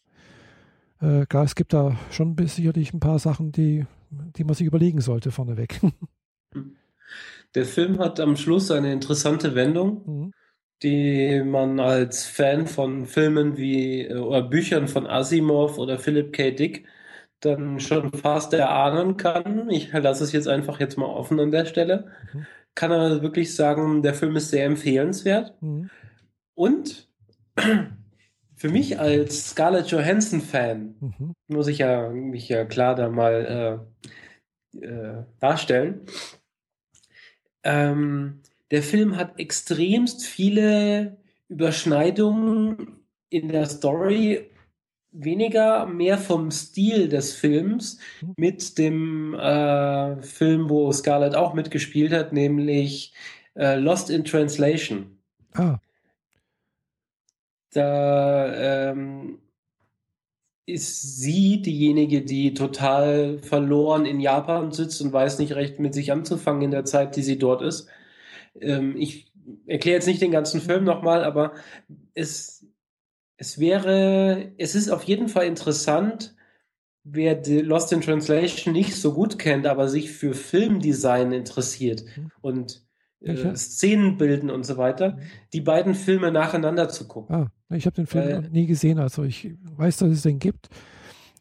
äh, 1.02 1.26
klar, 1.26 1.44
es 1.44 1.56
gibt 1.56 1.74
da 1.74 1.98
schon 2.12 2.38
sicherlich 2.48 2.94
ein 2.94 3.00
paar 3.00 3.18
Sachen, 3.18 3.52
die, 3.52 3.88
die 4.12 4.44
man 4.44 4.56
sich 4.56 4.68
überlegen 4.68 5.02
sollte 5.02 5.32
vorneweg. 5.32 5.80
Der 7.56 7.66
Film 7.66 8.00
hat 8.00 8.20
am 8.20 8.38
Schluss 8.38 8.72
eine 8.72 8.94
interessante 8.94 9.56
Wendung. 9.56 10.04
Mhm 10.06 10.34
die 10.84 11.44
man 11.44 11.80
als 11.80 12.26
Fan 12.26 12.66
von 12.66 13.06
Filmen 13.06 13.58
wie 13.58 14.06
äh, 14.06 14.16
oder 14.16 14.42
Büchern 14.42 14.88
von 14.88 15.08
Asimov 15.08 15.78
oder 15.78 16.00
Philip 16.00 16.34
K. 16.34 16.52
Dick 16.52 16.86
dann 17.40 17.80
schon 17.80 18.12
fast 18.12 18.54
erahnen 18.54 19.18
kann. 19.18 19.70
Ich 19.70 19.92
lasse 19.92 20.24
es 20.24 20.32
jetzt 20.32 20.48
einfach 20.48 20.80
jetzt 20.80 20.98
mal 20.98 21.08
offen 21.08 21.40
an 21.40 21.52
der 21.52 21.66
Stelle. 21.66 22.12
Mhm. 22.34 22.46
Kann 22.76 22.92
er 22.92 23.22
wirklich 23.22 23.56
sagen, 23.56 24.04
der 24.04 24.14
Film 24.14 24.36
ist 24.36 24.50
sehr 24.50 24.66
empfehlenswert. 24.66 25.60
Mhm. 25.62 25.90
Und 26.54 27.10
für 28.62 28.70
mich 28.70 29.00
als 29.00 29.50
Scarlett 29.50 29.88
Johansson-Fan 29.88 30.96
mhm. 31.00 31.34
muss 31.48 31.68
ich 31.68 31.80
ja 31.80 32.10
mich 32.10 32.48
ja 32.48 32.64
klar 32.64 32.94
da 32.94 33.10
mal 33.10 33.82
äh, 34.78 34.86
äh, 34.86 35.24
darstellen. 35.40 36.02
Ähm, 37.64 38.42
der 38.70 38.84
Film 38.84 39.18
hat 39.18 39.40
extremst 39.40 40.28
viele 40.28 41.18
Überschneidungen 41.48 43.00
in 43.30 43.50
der 43.50 43.66
Story, 43.66 44.52
weniger 45.12 45.88
mehr 45.88 46.20
vom 46.20 46.52
Stil 46.52 47.10
des 47.10 47.34
Films 47.34 47.98
mit 48.38 48.78
dem 48.78 49.34
äh, 49.34 50.22
Film, 50.22 50.70
wo 50.70 50.92
Scarlett 50.92 51.34
auch 51.34 51.56
mitgespielt 51.56 52.14
hat, 52.14 52.32
nämlich 52.32 53.12
äh, 53.56 53.74
Lost 53.78 54.12
in 54.12 54.24
Translation. 54.24 55.18
Ah. 55.56 55.80
Da 57.74 58.92
ähm, 58.92 59.40
ist 60.66 61.20
sie 61.20 61.62
diejenige, 61.62 62.22
die 62.22 62.54
total 62.54 63.40
verloren 63.40 64.06
in 64.06 64.20
Japan 64.20 64.72
sitzt 64.72 65.02
und 65.02 65.14
weiß 65.14 65.40
nicht 65.40 65.54
recht 65.54 65.80
mit 65.80 65.94
sich 65.94 66.12
anzufangen 66.12 66.62
in 66.62 66.72
der 66.72 66.86
Zeit, 66.86 67.16
die 67.16 67.24
sie 67.24 67.40
dort 67.40 67.62
ist. 67.62 67.88
Ähm, 68.60 68.96
ich 68.98 69.32
erkläre 69.66 69.96
jetzt 69.96 70.08
nicht 70.08 70.22
den 70.22 70.32
ganzen 70.32 70.62
Film 70.62 70.84
nochmal, 70.84 71.24
aber 71.24 71.54
es, 72.14 72.66
es 73.38 73.60
wäre, 73.60 74.52
es 74.58 74.76
ist 74.76 74.90
auf 74.90 75.04
jeden 75.04 75.30
Fall 75.30 75.46
interessant, 75.46 76.36
wer 77.04 77.42
Lost 77.64 77.92
in 77.92 78.02
Translation 78.02 78.74
nicht 78.74 78.96
so 78.96 79.14
gut 79.14 79.40
kennt, 79.40 79.66
aber 79.66 79.88
sich 79.88 80.12
für 80.12 80.34
Filmdesign 80.34 81.32
interessiert 81.32 82.04
mhm. 82.16 82.32
und 82.42 82.86
äh, 83.22 83.56
Szenen 83.56 84.18
bilden 84.18 84.50
und 84.50 84.66
so 84.66 84.78
weiter, 84.78 85.14
mhm. 85.14 85.22
die 85.54 85.62
beiden 85.62 85.96
Filme 85.96 86.32
nacheinander 86.32 86.90
zu 86.90 87.08
gucken. 87.08 87.36
Ah, 87.36 87.52
ich 87.70 87.86
habe 87.86 87.96
den 87.96 88.08
Film 88.08 88.44
Weil, 88.44 88.50
nie 88.50 88.66
gesehen, 88.66 89.00
also 89.00 89.24
ich 89.24 89.56
weiß, 89.76 89.98
dass 89.98 90.10
es 90.10 90.22
den 90.24 90.40
gibt. 90.40 90.70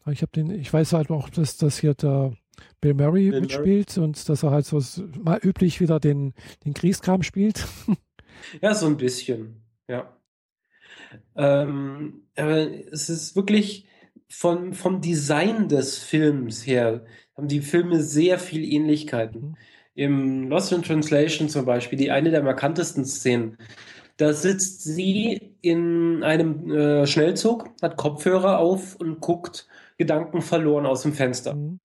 Ich 0.09 0.21
habe 0.21 0.31
den, 0.31 0.51
ich 0.51 0.71
weiß 0.71 0.93
halt 0.93 1.09
auch, 1.11 1.29
dass 1.29 1.57
das 1.57 1.79
hier 1.79 1.93
der 1.93 2.33
Bill 2.79 2.93
Murray 2.93 3.29
Bill 3.29 3.41
mitspielt 3.41 3.97
Murray. 3.97 4.07
und 4.07 4.29
dass 4.29 4.43
er 4.43 4.51
halt 4.51 4.65
so 4.65 4.81
mal 5.19 5.39
üblich 5.43 5.79
wieder 5.79 5.99
den, 5.99 6.33
den 6.65 6.73
Kriegskram 6.73 7.23
spielt. 7.23 7.65
ja, 8.61 8.73
so 8.73 8.87
ein 8.87 8.97
bisschen, 8.97 9.63
ja. 9.87 10.15
Ähm, 11.35 12.23
aber 12.35 12.71
es 12.91 13.09
ist 13.09 13.35
wirklich 13.35 13.87
von, 14.27 14.73
vom 14.73 15.01
Design 15.01 15.67
des 15.67 15.97
Films 15.97 16.65
her, 16.65 17.05
haben 17.35 17.47
die 17.47 17.61
Filme 17.61 18.01
sehr 18.01 18.39
viel 18.39 18.63
Ähnlichkeiten. 18.63 19.41
Mhm. 19.41 19.57
Im 19.93 20.49
Lost 20.49 20.71
in 20.71 20.83
Translation 20.83 21.49
zum 21.49 21.65
Beispiel, 21.65 21.97
die 21.97 22.11
eine 22.11 22.31
der 22.31 22.43
markantesten 22.43 23.05
Szenen, 23.05 23.57
da 24.17 24.33
sitzt 24.33 24.83
sie 24.83 25.55
in 25.61 26.23
einem 26.23 26.71
äh, 26.71 27.07
Schnellzug, 27.07 27.69
hat 27.81 27.97
Kopfhörer 27.97 28.59
auf 28.59 28.95
und 28.95 29.19
guckt 29.19 29.67
Gedanken 29.97 30.41
verloren 30.41 30.85
aus 30.85 31.01
dem 31.01 31.13
Fenster. 31.13 31.55
Mhm. 31.55 31.79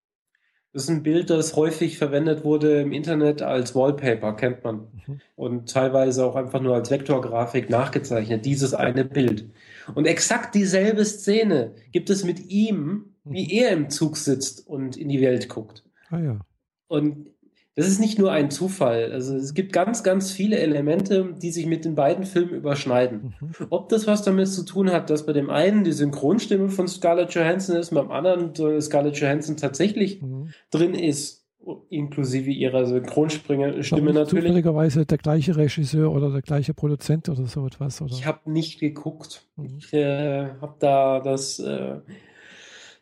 Das 0.73 0.83
ist 0.83 0.91
ein 0.91 1.03
Bild, 1.03 1.31
das 1.31 1.57
häufig 1.57 1.97
verwendet 1.97 2.45
wurde 2.45 2.83
im 2.83 2.93
Internet 2.93 3.41
als 3.41 3.75
Wallpaper, 3.75 4.35
kennt 4.35 4.63
man. 4.63 4.89
Mhm. 5.07 5.21
Und 5.35 5.71
teilweise 5.71 6.27
auch 6.27 6.37
einfach 6.37 6.61
nur 6.61 6.75
als 6.75 6.91
Vektorgrafik 6.91 7.71
nachgezeichnet, 7.71 8.45
dieses 8.45 8.75
eine 8.75 9.07
Bild. 9.07 9.49
Und 9.95 10.05
exakt 10.05 10.55
dieselbe 10.55 11.07
Szene 11.07 11.73
gibt 11.93 12.11
es 12.11 12.25
mit 12.25 12.51
ihm, 12.51 13.15
wie 13.25 13.45
mhm. 13.45 13.51
er 13.51 13.71
im 13.71 13.89
Zug 13.89 14.19
sitzt 14.19 14.67
und 14.67 14.99
in 14.99 15.09
die 15.09 15.23
Welt 15.23 15.49
guckt. 15.49 15.83
Ah 16.11 16.19
ja. 16.19 16.41
Und 16.89 17.31
das 17.77 17.89
ist 17.89 18.01
nicht 18.01 18.19
nur 18.19 18.33
ein 18.33 18.51
Zufall. 18.51 19.13
Also 19.13 19.37
es 19.37 19.53
gibt 19.53 19.75
ganz, 19.75 20.03
ganz 20.03 20.31
viele 20.31 20.59
Elemente, 20.59 21.35
die 21.43 21.51
sich 21.51 21.67
mit 21.67 21.85
den 21.85 21.95
beiden 21.95 22.25
Filmen 22.25 22.55
überschneiden. 22.55 23.35
Mhm. 23.39 23.67
Ob 23.69 23.91
das 23.91 24.07
was 24.07 24.23
damit 24.23 24.49
zu 24.49 24.65
tun 24.65 24.91
hat, 24.91 25.11
dass 25.11 25.27
bei 25.27 25.35
dem 25.35 25.51
einen 25.51 25.85
die 25.85 25.93
Synchronstimme 25.93 26.71
von 26.71 26.89
Scarlett 26.89 27.35
Johansson 27.35 27.77
ist, 27.77 27.95
beim 27.95 28.11
anderen 28.11 28.55
Scarlett 28.81 29.19
Johansson 29.19 29.59
tatsächlich 29.59 30.23
mhm. 30.23 30.55
drin 30.71 30.95
ist, 30.95 31.45
inklusive 31.91 32.51
ihrer 32.51 32.87
Synchronstimme 32.87 33.75
natürlich. 33.75 34.29
Zufälligerweise 34.29 35.05
der 35.05 35.19
gleiche 35.19 35.57
Regisseur 35.57 36.11
oder 36.13 36.31
der 36.31 36.43
gleiche 36.43 36.73
Produzent 36.73 37.29
oder 37.29 37.45
so 37.45 37.67
etwas. 37.67 38.01
Oder? 38.01 38.13
Ich 38.13 38.25
habe 38.25 38.51
nicht 38.51 38.81
geguckt. 38.81 39.47
Mhm. 39.57 39.77
Ich 39.77 39.93
äh, 39.93 40.47
habe 40.63 40.77
da 40.79 41.21
das 41.21 41.59
äh, 41.59 41.97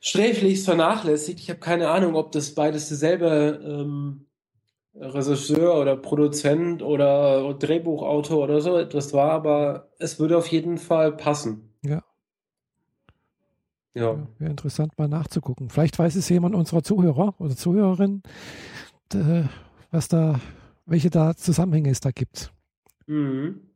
sträflichst 0.01 0.65
vernachlässigt. 0.65 1.39
Ich 1.39 1.49
habe 1.49 1.61
keine 1.61 1.91
Ahnung, 1.91 2.17
ob 2.17 2.33
das 2.33 2.57
beides 2.57 2.89
dieselbe 2.89 3.61
ähm, 3.65 4.27
Regisseur 4.95 5.75
oder 5.81 5.97
Produzent 5.97 6.81
oder 6.81 7.53
Drehbuchautor 7.55 8.45
oder 8.45 8.61
so 8.61 8.77
etwas 8.79 9.13
war, 9.13 9.33
aber 9.33 9.91
es 9.99 10.21
würde 10.21 10.39
auf 10.39 10.47
jeden 10.47 10.79
Fall 10.79 11.11
passen. 11.17 11.75
Ja. 11.83 12.03
Ja. 13.95 14.29
Wäre 14.39 14.51
interessant 14.51 14.97
mal 14.97 15.09
nachzugucken. 15.09 15.69
Vielleicht 15.69 15.99
weiß 15.99 16.15
es 16.15 16.29
jemand 16.29 16.55
unserer 16.55 16.85
Zuhörer 16.85 17.35
oder 17.41 17.57
Zuhörerin, 17.57 18.23
was 19.91 20.07
da, 20.09 20.41
welche 20.87 21.11
da 21.11 21.35
Zusammenhänge 21.35 21.91
es 21.91 21.99
da 21.99 22.13
gibt. 22.13 22.53
Mhm. 23.07 23.71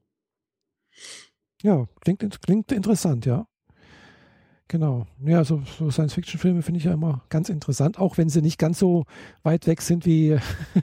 Ja, 1.63 1.87
klingt, 2.01 2.41
klingt 2.43 2.71
interessant, 2.71 3.27
ja. 3.27 3.48
Genau. 4.71 5.07
Ja, 5.25 5.45
so, 5.45 5.63
so 5.79 5.91
Science-Fiction-Filme 5.91 6.61
finde 6.61 6.79
ich 6.79 6.85
ja 6.85 6.93
immer 6.93 7.23
ganz 7.31 7.49
interessant, 7.49 7.99
auch 7.99 8.19
wenn 8.19 8.29
sie 8.29 8.43
nicht 8.43 8.59
ganz 8.59 8.79
so 8.79 9.07
weit 9.43 9.67
weg 9.67 9.81
sind 9.81 10.05
wie, 10.05 10.37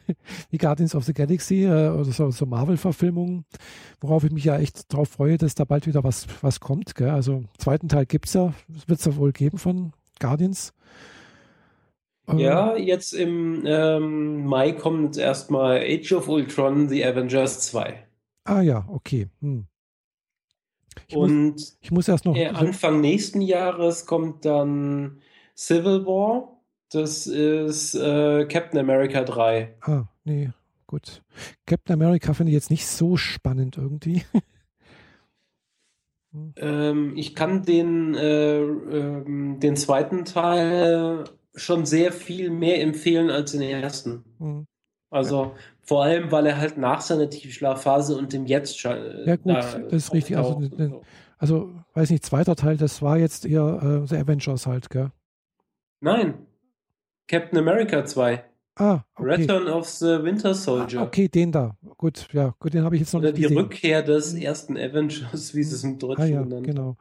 wie 0.49 0.57
Guardians 0.57 0.95
of 0.95 1.03
the 1.05 1.13
Galaxy 1.13 1.65
äh, 1.65 1.89
oder 1.89 2.05
so, 2.05 2.31
so 2.31 2.47
Marvel-Verfilmungen, 2.47 3.45
worauf 4.01 4.23
ich 4.23 4.31
mich 4.31 4.43
ja 4.43 4.57
echt 4.57 4.91
drauf 4.91 5.09
freue, 5.09 5.37
dass 5.37 5.53
da 5.53 5.65
bald 5.65 5.85
wieder 5.85 6.03
was, 6.03 6.25
was 6.41 6.59
kommt. 6.59 6.95
Gell? 6.95 7.11
Also 7.11 7.43
zweiten 7.59 7.87
Teil 7.87 8.07
gibt 8.07 8.25
es 8.25 8.33
ja, 8.33 8.53
wird 8.87 8.99
es 8.99 9.05
ja 9.05 9.15
wohl 9.17 9.31
geben 9.31 9.59
von 9.59 9.93
Guardians. 10.19 10.73
Ähm, 12.27 12.39
ja, 12.39 12.75
jetzt 12.75 13.13
im 13.13 13.63
ähm, 13.67 14.45
Mai 14.45 14.71
kommt 14.71 15.15
erstmal 15.15 15.77
Age 15.77 16.13
of 16.13 16.27
Ultron, 16.27 16.89
The 16.89 17.05
Avengers 17.05 17.59
2. 17.67 18.03
Ah 18.45 18.61
ja, 18.61 18.85
okay. 18.87 19.27
Hm. 19.41 19.67
Ich 21.07 21.15
und 21.15 21.51
muss, 21.51 21.77
ich 21.81 21.91
muss 21.91 22.07
erst 22.07 22.25
noch. 22.25 22.35
Äh, 22.35 22.47
Anfang 22.47 23.01
nächsten 23.01 23.41
Jahres 23.41 24.05
kommt 24.05 24.45
dann 24.45 25.19
Civil 25.55 26.05
War. 26.05 26.61
Das 26.91 27.27
ist 27.27 27.95
äh, 27.95 28.45
Captain 28.45 28.79
America 28.79 29.23
3. 29.23 29.75
Ah, 29.81 30.03
nee, 30.23 30.51
gut. 30.87 31.23
Captain 31.65 31.93
America 31.93 32.33
finde 32.33 32.51
ich 32.51 32.55
jetzt 32.55 32.69
nicht 32.69 32.87
so 32.87 33.17
spannend 33.17 33.77
irgendwie. 33.77 34.23
ähm, 36.57 37.13
ich 37.15 37.35
kann 37.35 37.63
den, 37.63 38.15
äh, 38.15 38.59
ähm, 38.59 39.59
den 39.59 39.75
zweiten 39.75 40.25
Teil 40.25 41.25
schon 41.55 41.85
sehr 41.85 42.11
viel 42.11 42.49
mehr 42.49 42.81
empfehlen 42.81 43.29
als 43.29 43.53
den 43.53 43.61
ersten. 43.61 44.23
Mhm. 44.39 44.67
Also 45.09 45.55
vor 45.85 46.03
allem, 46.03 46.31
weil 46.31 46.47
er 46.47 46.57
halt 46.57 46.77
nach 46.77 47.01
seiner 47.01 47.29
Tiefschlafphase 47.29 48.17
und 48.17 48.33
dem 48.33 48.45
Jetzt 48.45 48.81
Ja 48.83 49.35
gut, 49.35 49.55
das 49.55 49.75
ist 49.91 50.13
richtig. 50.13 50.35
Also 50.37 50.59
den, 50.59 50.95
Also, 51.37 51.71
weiß 51.93 52.09
nicht, 52.09 52.25
zweiter 52.25 52.55
Teil, 52.55 52.77
das 52.77 53.01
war 53.01 53.17
jetzt 53.17 53.45
eher 53.45 54.01
äh, 54.03 54.07
The 54.07 54.17
Avengers 54.17 54.65
halt, 54.67 54.89
gell? 54.89 55.11
Nein. 56.01 56.45
Captain 57.27 57.57
America 57.57 58.05
2. 58.05 58.43
Ah, 58.77 59.03
okay. 59.15 59.29
Return 59.29 59.67
of 59.67 59.87
the 59.87 60.21
Winter 60.21 60.53
Soldier. 60.53 60.99
Ah, 61.01 61.03
okay, 61.03 61.29
den 61.29 61.51
da. 61.51 61.77
Gut, 61.97 62.27
ja, 62.33 62.53
gut, 62.59 62.73
den 62.73 62.83
habe 62.83 62.95
ich 62.95 63.01
jetzt 63.01 63.13
noch 63.13 63.21
Oder 63.21 63.29
nicht 63.29 63.37
die 63.37 63.43
gesehen. 63.43 63.57
Rückkehr 63.57 64.03
des 64.03 64.33
ersten 64.33 64.77
Avengers, 64.77 65.53
wie 65.55 65.63
sie 65.63 65.75
es 65.75 65.83
im 65.83 65.97
Deutschen 65.97 66.21
ah 66.21 66.25
ja, 66.25 66.41
genannt 66.41 66.65
genau. 66.65 66.97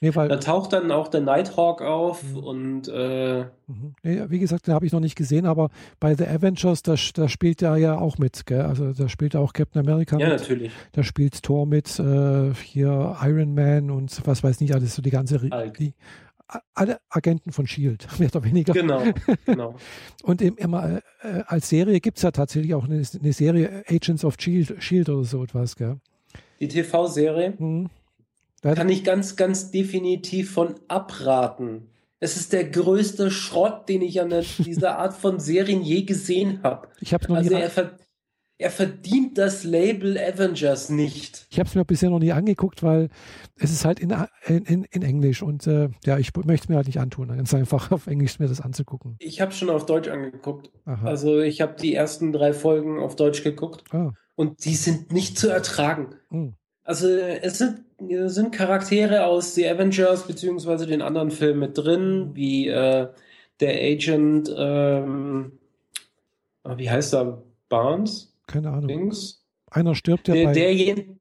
Nee, 0.00 0.10
Da 0.10 0.36
taucht 0.36 0.74
dann 0.74 0.90
auch 0.92 1.08
der 1.08 1.22
Nighthawk 1.22 1.80
auf 1.80 2.22
Mhm. 2.22 2.36
und 2.36 2.88
äh, 2.88 3.44
Mhm. 3.66 3.94
Nee, 4.02 4.22
wie 4.28 4.38
gesagt, 4.38 4.66
den 4.66 4.74
habe 4.74 4.84
ich 4.86 4.92
noch 4.92 5.00
nicht 5.00 5.16
gesehen, 5.16 5.46
aber 5.46 5.70
bei 5.98 6.14
The 6.14 6.26
Avengers, 6.26 6.82
da, 6.82 6.94
da 7.14 7.28
spielt 7.28 7.62
er 7.62 7.76
ja 7.78 7.98
auch 7.98 8.18
mit, 8.18 8.44
gell? 8.46 8.60
Also 8.60 8.92
da 8.92 9.08
spielt 9.08 9.34
auch 9.34 9.52
Captain 9.54 9.80
America 9.80 10.18
ja, 10.18 10.28
mit, 10.28 10.40
natürlich. 10.40 10.72
da 10.92 11.02
spielt 11.02 11.42
Thor 11.42 11.66
mit, 11.66 11.98
äh, 11.98 12.52
hier 12.54 13.16
Iron 13.22 13.54
Man 13.54 13.90
und 13.90 14.20
was 14.26 14.44
weiß 14.44 14.60
nicht 14.60 14.74
alles, 14.74 14.94
so 14.94 15.02
die 15.02 15.10
ganze, 15.10 15.38
die, 15.78 15.94
alle 16.74 17.00
Agenten 17.08 17.50
von 17.50 17.64
S.H.I.E.L.D., 17.64 18.06
mehr 18.18 18.28
oder 18.34 18.44
weniger. 18.44 18.72
Genau, 18.72 19.02
genau. 19.46 19.74
Und 20.22 20.40
im, 20.42 20.56
immer, 20.58 20.98
äh, 21.22 21.42
als 21.46 21.68
Serie 21.68 21.98
gibt 22.00 22.18
es 22.18 22.22
ja 22.22 22.30
tatsächlich 22.30 22.72
auch 22.74 22.84
eine, 22.84 23.02
eine 23.20 23.32
Serie 23.32 23.82
Agents 23.88 24.24
of 24.24 24.36
S.H.I.E.L.D. 24.38 24.80
Shield 24.80 25.08
oder 25.08 25.24
so 25.24 25.42
etwas, 25.42 25.74
gell? 25.74 25.96
Die 26.60 26.68
TV-Serie 26.68 27.54
Mhm. 27.58 27.88
Kann 28.62 28.88
ich 28.88 29.04
ganz, 29.04 29.36
ganz 29.36 29.70
definitiv 29.70 30.52
von 30.52 30.74
abraten. 30.88 31.88
Es 32.18 32.36
ist 32.36 32.52
der 32.52 32.64
größte 32.64 33.30
Schrott, 33.30 33.88
den 33.88 34.02
ich 34.02 34.20
an 34.20 34.30
der, 34.30 34.42
dieser 34.58 34.98
Art 34.98 35.14
von 35.14 35.38
Serien 35.38 35.82
je 35.82 36.02
gesehen 36.02 36.62
habe. 36.62 36.88
ich 37.00 37.12
habe 37.12 37.24
es 37.24 37.28
noch 37.28 37.36
Also 37.36 37.54
nie, 37.54 37.60
er, 37.60 37.70
ver 37.70 37.98
er 38.58 38.70
verdient 38.70 39.36
das 39.36 39.64
Label 39.64 40.16
Avengers 40.16 40.88
nicht. 40.88 41.46
ich 41.50 41.58
habe 41.58 41.68
es 41.68 41.74
mir 41.74 41.84
bisher 41.84 42.08
noch 42.08 42.20
nie 42.20 42.32
angeguckt, 42.32 42.82
weil 42.82 43.10
es 43.56 43.70
ist 43.70 43.84
halt 43.84 44.00
in, 44.00 44.14
in, 44.46 44.84
in, 44.84 45.02
Englisch 45.02 45.42
und 45.42 45.66
äh, 45.66 45.90
ja, 46.06 46.16
ich 46.16 46.34
möchte 46.34 46.64
es 46.64 46.68
mir 46.70 46.76
halt 46.76 46.86
nicht 46.86 46.98
antun, 46.98 47.28
ganz 47.28 47.52
einfach 47.52 47.90
auf 47.92 48.06
Englisch 48.06 48.38
mir 48.38 48.48
das 48.48 48.62
anzugucken. 48.62 49.16
Ich 49.18 49.42
habe 49.42 49.52
schon 49.52 49.68
auf 49.68 49.84
Deutsch 49.84 50.08
angeguckt. 50.08 50.70
Aha. 50.86 51.06
Also 51.06 51.40
ich 51.40 51.60
habe 51.60 51.76
die 51.78 51.94
ersten 51.94 52.32
drei 52.32 52.54
Folgen 52.54 52.98
auf 52.98 53.14
Deutsch 53.14 53.42
geguckt 53.42 53.84
ah, 53.92 54.12
und 54.36 54.64
die 54.64 54.74
sind 54.74 55.12
nicht 55.12 55.38
zu 55.38 55.48
ertragen. 55.48 56.14
hm. 56.30 56.54
Also 56.86 57.08
es 57.08 57.58
sind, 57.58 57.80
es 58.08 58.34
sind 58.36 58.54
Charaktere 58.54 59.26
aus 59.26 59.54
The 59.56 59.68
Avengers 59.68 60.26
beziehungsweise 60.26 60.86
den 60.86 61.02
anderen 61.02 61.32
Filmen 61.32 61.58
mit 61.58 61.76
drin, 61.76 62.30
wie 62.34 62.68
äh, 62.68 63.08
der 63.60 63.74
Agent, 63.74 64.54
ähm, 64.56 65.58
ah, 66.62 66.78
wie 66.78 66.88
heißt 66.88 67.14
er, 67.14 67.42
Barnes, 67.68 68.32
keine 68.46 68.70
Ahnung. 68.70 68.86
Dings? 68.86 69.44
Einer 69.70 69.96
stirbt 69.96 70.28
ja 70.28 70.34
Der, 70.34 70.44
bei. 70.44 70.52
derjenige, 70.52 71.16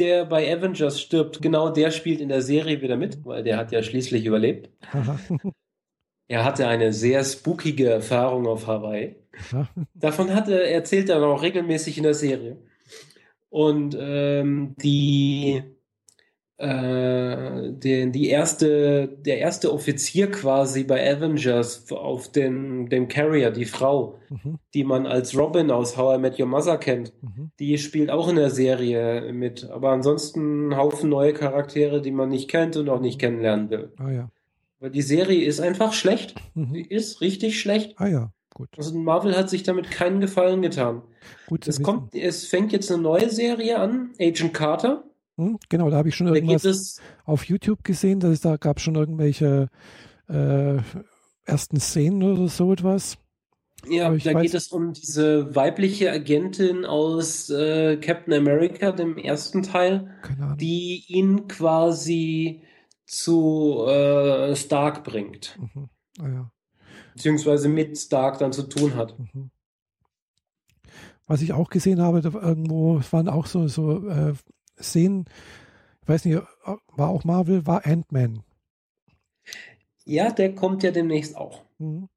der 0.00 0.24
bei 0.24 0.52
Avengers 0.52 1.00
stirbt, 1.00 1.40
genau 1.40 1.70
der 1.70 1.92
spielt 1.92 2.20
in 2.20 2.28
der 2.28 2.42
Serie 2.42 2.82
wieder 2.82 2.96
mit, 2.96 3.24
weil 3.24 3.44
der 3.44 3.58
hat 3.58 3.70
ja 3.70 3.82
schließlich 3.82 4.24
überlebt. 4.24 4.68
Er 6.28 6.44
hatte 6.44 6.66
eine 6.66 6.94
sehr 6.94 7.22
spookige 7.24 7.90
Erfahrung 7.90 8.46
auf 8.46 8.66
Hawaii. 8.66 9.16
Davon 9.92 10.34
hat 10.34 10.48
er, 10.48 10.70
erzählt 10.70 11.10
er 11.10 11.22
auch 11.22 11.42
regelmäßig 11.42 11.98
in 11.98 12.04
der 12.04 12.14
Serie. 12.14 12.56
Und 13.52 13.94
ähm, 14.00 14.74
die, 14.82 15.62
äh, 16.56 17.70
den, 17.72 18.12
die 18.12 18.28
erste, 18.28 19.08
der 19.08 19.38
erste 19.40 19.70
Offizier 19.72 20.30
quasi 20.30 20.84
bei 20.84 21.06
Avengers 21.14 21.90
auf 21.92 22.32
den, 22.32 22.88
dem 22.88 23.08
Carrier, 23.08 23.50
die 23.50 23.66
Frau, 23.66 24.18
Mhm. 24.30 24.58
die 24.72 24.84
man 24.84 25.06
als 25.06 25.36
Robin 25.36 25.70
aus 25.70 25.98
How 25.98 26.16
I 26.16 26.18
Met 26.20 26.40
Your 26.40 26.46
Mother 26.46 26.78
kennt, 26.78 27.12
Mhm. 27.20 27.50
die 27.58 27.76
spielt 27.76 28.10
auch 28.10 28.28
in 28.28 28.36
der 28.36 28.48
Serie 28.48 29.30
mit. 29.34 29.68
Aber 29.70 29.90
ansonsten 29.90 30.68
ein 30.70 30.76
Haufen 30.78 31.10
neue 31.10 31.34
Charaktere, 31.34 32.00
die 32.00 32.10
man 32.12 32.30
nicht 32.30 32.48
kennt 32.48 32.76
und 32.78 32.88
auch 32.88 33.00
nicht 33.00 33.20
kennenlernen 33.20 33.68
will. 33.68 33.92
Ah 33.98 34.10
ja. 34.10 34.30
Weil 34.80 34.90
die 34.90 35.02
Serie 35.02 35.44
ist 35.44 35.60
einfach 35.60 35.92
schlecht. 35.92 36.34
Die 36.54 36.60
Mhm. 36.60 36.86
ist 36.88 37.20
richtig 37.20 37.60
schlecht. 37.60 37.92
Ah 37.98 38.06
ja, 38.08 38.32
gut. 38.54 38.68
Also 38.78 38.96
Marvel 38.98 39.36
hat 39.36 39.50
sich 39.50 39.62
damit 39.62 39.90
keinen 39.90 40.20
Gefallen 40.20 40.62
getan. 40.62 41.02
Gut, 41.52 41.68
Es 41.68 41.82
kommt, 41.82 42.14
es 42.14 42.46
fängt 42.46 42.72
jetzt 42.72 42.90
eine 42.90 43.02
neue 43.02 43.28
Serie 43.28 43.78
an, 43.78 44.12
Agent 44.18 44.54
Carter. 44.54 45.04
Hm, 45.36 45.58
genau, 45.68 45.90
da 45.90 45.98
habe 45.98 46.08
ich 46.08 46.14
schon 46.14 46.28
irgendwas 46.28 46.64
es, 46.64 46.98
auf 47.26 47.44
YouTube 47.44 47.84
gesehen, 47.84 48.20
dass 48.20 48.30
es 48.30 48.40
da 48.40 48.56
gab 48.56 48.80
schon 48.80 48.94
irgendwelche 48.94 49.68
äh, 50.30 50.78
ersten 51.44 51.78
Szenen 51.78 52.22
oder 52.22 52.48
so 52.48 52.72
etwas. 52.72 53.18
ja, 53.86 54.08
da 54.08 54.14
weiß- 54.16 54.40
geht 54.40 54.54
es 54.54 54.68
um 54.68 54.94
diese 54.94 55.54
weibliche 55.54 56.10
Agentin 56.10 56.86
aus 56.86 57.50
äh, 57.50 57.98
Captain 57.98 58.32
America, 58.32 58.90
dem 58.92 59.18
ersten 59.18 59.62
Teil, 59.62 60.10
die 60.58 61.04
ihn 61.08 61.48
quasi 61.48 62.62
zu 63.04 63.84
äh, 63.86 64.56
Stark 64.56 65.04
bringt, 65.04 65.58
Mhm. 65.60 65.90
Ah 66.18 66.28
ja. 66.28 66.50
beziehungsweise 67.14 67.68
mit 67.68 67.98
Stark 67.98 68.38
dann 68.38 68.52
zu 68.54 68.62
tun 68.62 68.94
hat. 68.96 69.18
Mhm. 69.18 69.50
Was 71.32 71.40
ich 71.40 71.54
auch 71.54 71.70
gesehen 71.70 71.98
habe, 72.02 72.20
da 72.20 72.28
irgendwo, 72.28 72.98
es 72.98 73.10
waren 73.14 73.26
auch 73.26 73.46
so, 73.46 73.66
so 73.66 74.06
äh, 74.06 74.34
Szenen, 74.78 75.24
ich 76.02 76.08
weiß 76.08 76.26
nicht, 76.26 76.42
war 76.94 77.08
auch 77.08 77.24
Marvel, 77.24 77.66
war 77.66 77.86
Ant-Man. 77.86 78.42
Ja, 80.04 80.30
der 80.30 80.54
kommt 80.54 80.82
ja 80.82 80.90
demnächst 80.90 81.34
auch. 81.34 81.64
Mhm. 81.78 82.10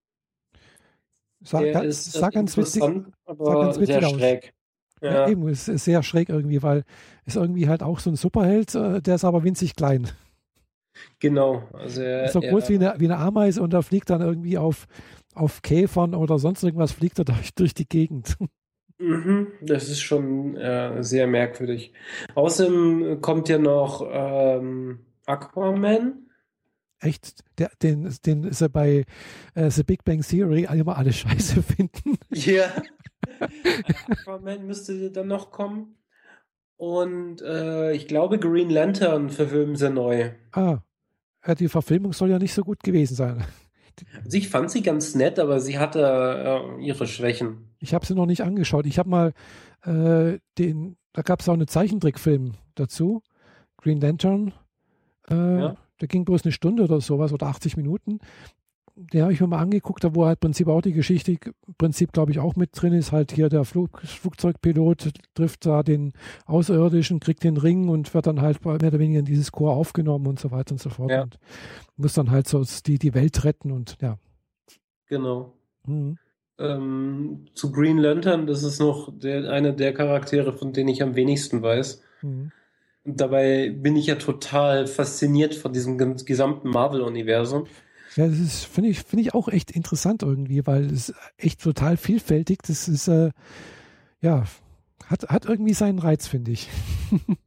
Sah, 1.41 1.61
Der 1.61 1.72
ganz, 1.72 2.07
ist 2.07 2.16
äh, 2.18 2.20
sah 2.20 2.30
ganz 2.30 2.57
witzig, 2.57 2.84
interessant, 2.84 3.16
sah 3.26 3.32
aber 3.32 3.61
ganz 3.61 3.80
witzig 3.80 3.95
sehr 3.95 4.05
aus. 4.05 4.13
schräg. 4.16 4.53
Ja. 5.01 5.13
Ja, 5.13 5.30
eben, 5.30 5.47
es 5.47 5.70
ist 5.70 5.86
sehr 5.86 6.03
schräg 6.03 6.28
irgendwie, 6.28 6.61
weil 6.61 6.84
es 7.24 7.38
irgendwie 7.38 7.70
halt 7.70 7.84
auch 7.84 7.99
so 7.99 8.09
ein 8.09 8.18
Superheld, 8.18 8.76
äh, 8.76 9.01
der 9.01 9.16
ist 9.16 9.24
aber 9.24 9.45
winzig 9.45 9.78
klein. 9.78 10.09
genau. 11.20 11.63
Also 11.72 12.01
er, 12.01 12.28
so 12.28 12.41
groß 12.41 12.68
wie 12.68 12.76
eine, 12.76 12.95
wie 12.97 13.05
eine 13.05 13.18
Ameise 13.18 13.61
und 13.61 13.72
da 13.72 13.82
fliegt 13.82 14.09
dann 14.09 14.20
irgendwie 14.20 14.57
auf, 14.57 14.88
auf 15.36 15.61
Käfern 15.61 16.16
oder 16.16 16.38
sonst 16.38 16.63
irgendwas, 16.63 16.91
fliegt 16.91 17.18
er 17.18 17.24
durch, 17.24 17.53
durch 17.55 17.74
die 17.74 17.88
Gegend. 17.88 18.36
Mhm, 18.98 19.48
das 19.62 19.89
ist 19.89 20.02
schon 20.02 20.56
äh, 20.56 21.04
sehr 21.04 21.28
merkwürdig. 21.28 21.93
Außerdem 22.34 23.20
kommt 23.22 23.50
ja 23.50 23.58
noch 23.58 24.08
ähm, 24.10 25.06
Aquaman. 25.26 26.30
Echt, 27.00 27.43
der, 27.58 27.72
den, 27.84 28.14
den 28.26 28.52
sie 28.54 28.70
bei 28.70 29.06
äh, 29.54 29.70
The 29.70 29.84
Big 29.84 30.06
Bang 30.06 30.22
Theory 30.22 30.68
immer 30.72 30.98
alle 30.98 31.12
scheiße 31.12 31.62
finden. 31.62 32.18
Ja. 32.32 32.72
Aquaman 34.10 34.66
müsste 34.66 35.12
dann 35.12 35.28
noch 35.28 35.52
kommen. 35.52 35.98
Und 36.78 37.41
äh, 37.41 37.93
ich 37.93 38.08
glaube, 38.08 38.39
Green 38.39 38.70
Lantern 38.70 39.30
verfilmen 39.30 39.76
sie 39.76 39.89
neu. 39.89 40.32
Ah, 40.52 40.80
die 41.58 41.70
Verfilmung 41.70 42.14
soll 42.14 42.30
ja 42.32 42.39
nicht 42.39 42.54
so 42.54 42.64
gut 42.64 42.82
gewesen 42.84 43.16
sein. 43.16 43.46
Also 44.24 44.38
ich 44.38 44.50
fand 44.50 44.72
sie 44.72 44.82
ganz 44.82 45.16
nett, 45.16 45.39
aber 45.39 45.60
sie 45.60 45.78
hatte 45.80 46.02
äh, 46.80 46.84
ihre 46.84 47.08
Schwächen. 47.08 47.70
Ich 47.80 47.93
habe 47.93 48.06
sie 48.06 48.16
noch 48.16 48.26
nicht 48.26 48.41
angeschaut. 48.41 48.86
Ich 48.86 49.00
habe 49.00 49.10
mal 49.10 49.34
äh, 49.84 50.39
den, 50.58 50.98
da 51.14 51.22
gab 51.22 51.41
es 51.41 51.50
auch 51.50 51.54
einen 51.54 51.68
Zeichentrickfilm 51.68 52.54
dazu, 52.76 53.22
Green 53.78 54.02
Lantern. 54.02 54.54
Äh, 55.30 55.60
Ja. 55.60 55.78
Der 56.02 56.10
ging 56.10 56.26
bloß 56.26 56.43
eine 56.43 56.52
Stunde 56.52 56.84
oder 56.84 57.00
sowas 57.00 57.32
oder 57.32 57.48
80 57.48 57.78
Minuten. 57.78 58.20
Den 58.98 59.24
habe 59.24 59.34
ich 59.34 59.41
mir 59.41 59.48
mal 59.48 59.60
angeguckt, 59.60 60.06
da 60.06 60.16
wo 60.16 60.26
halt 60.26 60.38
im 60.38 60.48
Prinzip 60.48 60.68
auch 60.68 60.82
die 60.82 60.93
Geschichte, 60.93 61.34
im 61.34 61.74
Prinzip 61.78 62.14
glaube 62.14 62.32
ich 62.32 62.39
auch 62.39 62.56
mit 62.56 62.70
drin 62.74 62.93
ist, 62.93 63.12
halt 63.12 63.34
hier 63.34 63.50
der 63.50 63.66
Flug, 63.66 64.02
Flugzeugpilot 64.02 65.12
trifft 65.34 65.66
da 65.66 65.84
den 65.84 66.14
Außerirdischen, 66.46 67.20
kriegt 67.20 67.43
den 67.43 67.58
Ring 67.58 67.89
und 67.89 68.14
wird 68.14 68.28
dann 68.28 68.41
halt 68.41 68.64
mehr 68.64 68.76
oder 68.76 69.00
weniger 69.00 69.20
in 69.20 69.26
dieses 69.26 69.52
Chor 69.52 69.76
aufgenommen 69.76 70.28
und 70.28 70.39
so 70.39 70.52
weiter 70.52 70.72
und 70.72 70.80
so 70.80 70.89
fort. 70.89 71.12
Ja. 71.12 71.24
Und 71.24 71.38
muss 71.98 72.14
dann 72.14 72.32
halt 72.32 72.48
so 72.48 72.64
die, 72.86 72.98
die 72.98 73.14
Welt 73.14 73.43
retten 73.43 73.72
und 73.72 73.98
ja. 74.02 74.18
Genau. 75.08 75.54
Mhm. 75.86 76.18
Ähm, 76.58 77.48
zu 77.54 77.74
Green 77.74 77.98
Lantern, 77.98 78.48
das 78.48 78.64
ist 78.64 78.80
noch 78.80 79.12
der, 79.14 79.52
einer 79.52 79.74
der 79.74 79.93
Charaktere, 79.93 80.54
von 80.54 80.72
denen 80.72 80.88
ich 80.88 81.04
am 81.04 81.16
wenigsten 81.16 81.62
weiß. 81.62 82.02
Mhm. 82.22 82.52
Und 83.04 83.20
dabei 83.22 83.70
bin 83.70 83.98
ich 83.98 84.08
ja 84.08 84.16
total 84.16 84.88
fasziniert 84.88 85.54
von 85.54 85.74
diesem 85.74 85.98
gesamten 85.98 86.70
Marvel-Universum. 86.70 87.68
Ja, 88.16 88.28
das 88.28 88.39
ist, 88.39 88.63
finde 88.66 88.89
ich, 88.91 88.99
finde 89.03 89.24
ich 89.24 89.34
auch 89.34 89.47
echt 89.49 89.72
interessant 89.72 90.24
irgendwie, 90.24 90.66
weil 90.66 90.86
es 90.86 91.13
echt 91.38 91.61
total 91.61 91.97
vielfältig. 91.97 92.59
Das 92.66 92.88
ist, 92.88 93.07
äh, 93.07 93.32
ja, 94.22 94.45
hat, 95.07 95.28
hat 95.30 95.45
irgendwie 95.45 95.74
seinen 95.74 95.99
Reiz, 95.99 96.28
finde 96.28 96.51
ich. 96.51 96.70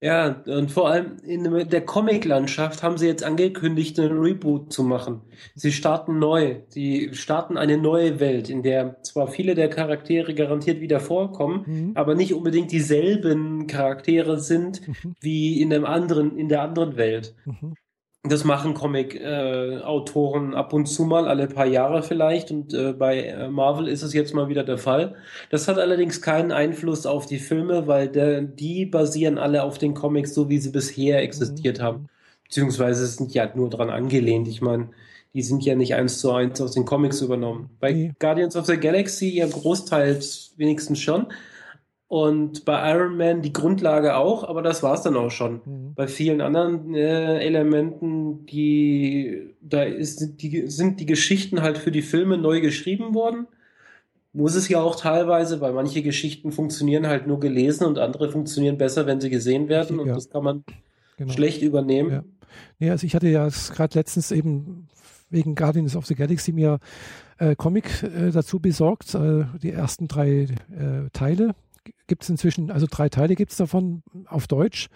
Ja, 0.00 0.42
und 0.46 0.70
vor 0.70 0.88
allem 0.88 1.16
in 1.24 1.42
der 1.70 1.84
Comic-Landschaft 1.84 2.84
haben 2.84 2.98
sie 2.98 3.08
jetzt 3.08 3.24
angekündigt, 3.24 3.98
einen 3.98 4.16
Reboot 4.16 4.72
zu 4.72 4.84
machen. 4.84 5.22
Sie 5.56 5.72
starten 5.72 6.20
neu. 6.20 6.60
Sie 6.68 7.10
starten 7.14 7.56
eine 7.56 7.78
neue 7.78 8.20
Welt, 8.20 8.48
in 8.48 8.62
der 8.62 9.02
zwar 9.02 9.26
viele 9.26 9.56
der 9.56 9.68
Charaktere 9.68 10.34
garantiert 10.34 10.80
wieder 10.80 11.00
vorkommen, 11.00 11.64
Mhm. 11.66 11.92
aber 11.96 12.14
nicht 12.14 12.32
unbedingt 12.32 12.70
dieselben 12.70 13.66
Charaktere 13.66 14.38
sind 14.38 14.86
Mhm. 14.86 15.16
wie 15.20 15.60
in 15.60 15.70
dem 15.70 15.84
anderen, 15.84 16.38
in 16.38 16.48
der 16.48 16.62
anderen 16.62 16.96
Welt. 16.96 17.34
Mhm. 17.44 17.74
Das 18.24 18.44
machen 18.44 18.74
Comic-Autoren 18.74 20.54
ab 20.54 20.72
und 20.72 20.86
zu 20.86 21.04
mal, 21.04 21.28
alle 21.28 21.46
paar 21.46 21.66
Jahre 21.66 22.02
vielleicht. 22.02 22.50
Und 22.50 22.74
äh, 22.74 22.92
bei 22.92 23.22
äh, 23.22 23.48
Marvel 23.48 23.86
ist 23.86 24.02
es 24.02 24.12
jetzt 24.12 24.34
mal 24.34 24.48
wieder 24.48 24.64
der 24.64 24.78
Fall. 24.78 25.14
Das 25.50 25.68
hat 25.68 25.78
allerdings 25.78 26.20
keinen 26.20 26.50
Einfluss 26.50 27.06
auf 27.06 27.26
die 27.26 27.38
Filme, 27.38 27.86
weil 27.86 28.08
der, 28.08 28.42
die 28.42 28.86
basieren 28.86 29.38
alle 29.38 29.62
auf 29.62 29.78
den 29.78 29.94
Comics, 29.94 30.34
so 30.34 30.48
wie 30.48 30.58
sie 30.58 30.70
bisher 30.70 31.22
existiert 31.22 31.78
mhm. 31.78 31.82
haben. 31.82 32.08
Beziehungsweise 32.42 33.06
sind 33.06 33.34
ja 33.34 33.50
nur 33.54 33.70
dran 33.70 33.90
angelehnt. 33.90 34.48
Ich 34.48 34.62
meine, 34.62 34.88
die 35.34 35.42
sind 35.42 35.64
ja 35.64 35.76
nicht 35.76 35.94
eins 35.94 36.18
zu 36.18 36.32
eins 36.32 36.60
aus 36.60 36.72
den 36.72 36.84
Comics 36.84 37.20
übernommen. 37.20 37.70
Bei 37.78 37.92
nee. 37.92 38.12
Guardians 38.18 38.56
of 38.56 38.66
the 38.66 38.78
Galaxy 38.78 39.28
ja 39.28 39.46
großteils 39.46 40.54
wenigstens 40.56 40.98
schon. 40.98 41.28
Und 42.08 42.64
bei 42.64 42.90
Iron 42.94 43.18
Man 43.18 43.42
die 43.42 43.52
Grundlage 43.52 44.16
auch, 44.16 44.42
aber 44.42 44.62
das 44.62 44.82
war 44.82 44.94
es 44.94 45.02
dann 45.02 45.14
auch 45.14 45.30
schon. 45.30 45.60
Mhm. 45.66 45.94
Bei 45.94 46.08
vielen 46.08 46.40
anderen 46.40 46.94
äh, 46.94 47.38
Elementen, 47.40 48.46
die 48.46 49.54
da 49.60 49.82
ist, 49.82 50.40
die, 50.40 50.68
sind 50.68 51.00
die 51.00 51.06
Geschichten 51.06 51.60
halt 51.60 51.76
für 51.76 51.90
die 51.90 52.00
Filme 52.00 52.38
neu 52.38 52.62
geschrieben 52.62 53.12
worden. 53.12 53.46
Muss 54.32 54.54
es 54.54 54.70
ja 54.70 54.80
auch 54.80 54.96
teilweise, 54.96 55.60
weil 55.60 55.74
manche 55.74 56.00
Geschichten 56.00 56.50
funktionieren 56.50 57.06
halt 57.06 57.26
nur 57.26 57.40
gelesen 57.40 57.86
und 57.86 57.98
andere 57.98 58.30
funktionieren 58.30 58.78
besser, 58.78 59.06
wenn 59.06 59.20
sie 59.20 59.28
gesehen 59.28 59.68
werden. 59.68 60.00
Und 60.00 60.08
ja. 60.08 60.14
das 60.14 60.30
kann 60.30 60.44
man 60.44 60.64
genau. 61.18 61.32
schlecht 61.34 61.60
übernehmen. 61.60 62.10
Ja. 62.10 62.24
Nee, 62.78 62.90
also 62.90 63.06
ich 63.06 63.14
hatte 63.14 63.28
ja 63.28 63.48
gerade 63.74 63.98
letztens 63.98 64.30
eben 64.30 64.88
wegen 65.28 65.54
Guardians 65.54 65.94
of 65.94 66.06
the 66.06 66.14
Galaxy 66.14 66.52
mir 66.52 66.78
äh, 67.36 67.54
Comic 67.54 68.02
äh, 68.02 68.30
dazu 68.30 68.60
besorgt, 68.60 69.14
äh, 69.14 69.44
die 69.62 69.72
ersten 69.72 70.08
drei 70.08 70.46
äh, 70.70 71.10
Teile 71.12 71.54
gibt 72.06 72.22
es 72.22 72.30
inzwischen, 72.30 72.70
also 72.70 72.86
drei 72.90 73.08
Teile 73.08 73.34
gibt 73.34 73.52
es 73.52 73.58
davon 73.58 74.02
auf 74.26 74.46
Deutsch. 74.46 74.88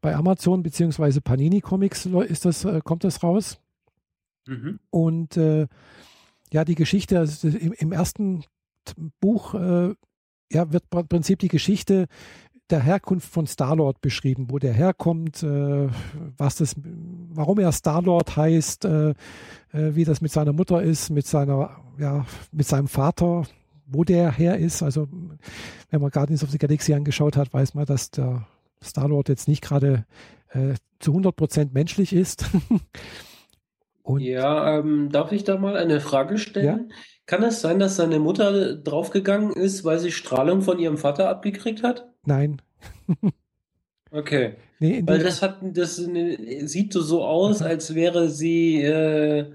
Bei 0.00 0.14
Amazon 0.14 0.62
bzw. 0.62 1.20
Panini 1.20 1.60
Comics 1.60 2.06
ist 2.06 2.44
das, 2.44 2.64
äh, 2.64 2.80
kommt 2.82 3.04
das 3.04 3.22
raus. 3.22 3.58
Mhm. 4.46 4.78
Und 4.90 5.36
äh, 5.36 5.66
ja, 6.52 6.64
die 6.64 6.76
Geschichte, 6.76 7.18
also 7.18 7.48
im, 7.48 7.72
im 7.72 7.92
ersten 7.92 8.44
Buch 9.20 9.54
äh, 9.54 9.94
ja, 10.50 10.72
wird 10.72 10.84
im 10.92 11.08
Prinzip 11.08 11.40
die 11.40 11.48
Geschichte 11.48 12.06
der 12.70 12.80
Herkunft 12.80 13.30
von 13.30 13.46
Starlord 13.46 14.00
beschrieben, 14.00 14.48
wo 14.50 14.58
der 14.58 14.72
herkommt, 14.72 15.42
äh, 15.42 15.88
was 16.36 16.56
das, 16.56 16.74
warum 17.30 17.58
er 17.58 17.72
Starlord 17.72 18.36
heißt, 18.36 18.84
äh, 18.84 19.10
äh, 19.10 19.14
wie 19.72 20.04
das 20.04 20.20
mit 20.20 20.32
seiner 20.32 20.52
Mutter 20.52 20.82
ist, 20.82 21.10
mit 21.10 21.26
seiner, 21.26 21.76
ja, 21.98 22.26
mit 22.52 22.66
seinem 22.66 22.88
Vater, 22.88 23.44
wo 23.88 24.04
der 24.04 24.30
her 24.30 24.58
ist. 24.58 24.82
Also 24.82 25.08
wenn 25.90 26.00
man 26.00 26.10
Guardians 26.10 26.44
of 26.44 26.50
the 26.50 26.58
Galaxy 26.58 26.94
angeschaut 26.94 27.36
hat, 27.36 27.52
weiß 27.52 27.74
man, 27.74 27.86
dass 27.86 28.10
der 28.10 28.46
Star-Lord 28.82 29.28
jetzt 29.28 29.48
nicht 29.48 29.62
gerade 29.62 30.04
äh, 30.50 30.74
zu 31.00 31.12
100% 31.12 31.70
menschlich 31.72 32.12
ist. 32.12 32.44
ja, 34.18 34.78
ähm, 34.78 35.08
darf 35.10 35.32
ich 35.32 35.44
da 35.44 35.56
mal 35.56 35.76
eine 35.76 36.00
Frage 36.00 36.38
stellen? 36.38 36.66
Ja? 36.66 36.96
Kann 37.26 37.42
es 37.42 37.60
sein, 37.60 37.78
dass 37.78 37.96
seine 37.96 38.18
Mutter 38.20 38.76
draufgegangen 38.76 39.52
ist, 39.52 39.84
weil 39.84 39.98
sie 39.98 40.12
Strahlung 40.12 40.62
von 40.62 40.78
ihrem 40.78 40.96
Vater 40.96 41.28
abgekriegt 41.28 41.82
hat? 41.82 42.08
Nein. 42.24 42.62
okay. 44.10 44.54
Nee, 44.80 45.02
weil 45.04 45.18
das 45.18 45.42
hat, 45.42 45.58
das 45.62 45.96
sieht 45.96 46.92
so 46.92 47.24
aus, 47.24 47.62
als 47.62 47.94
wäre 47.94 48.28
sie 48.28 48.80
äh, 48.80 49.52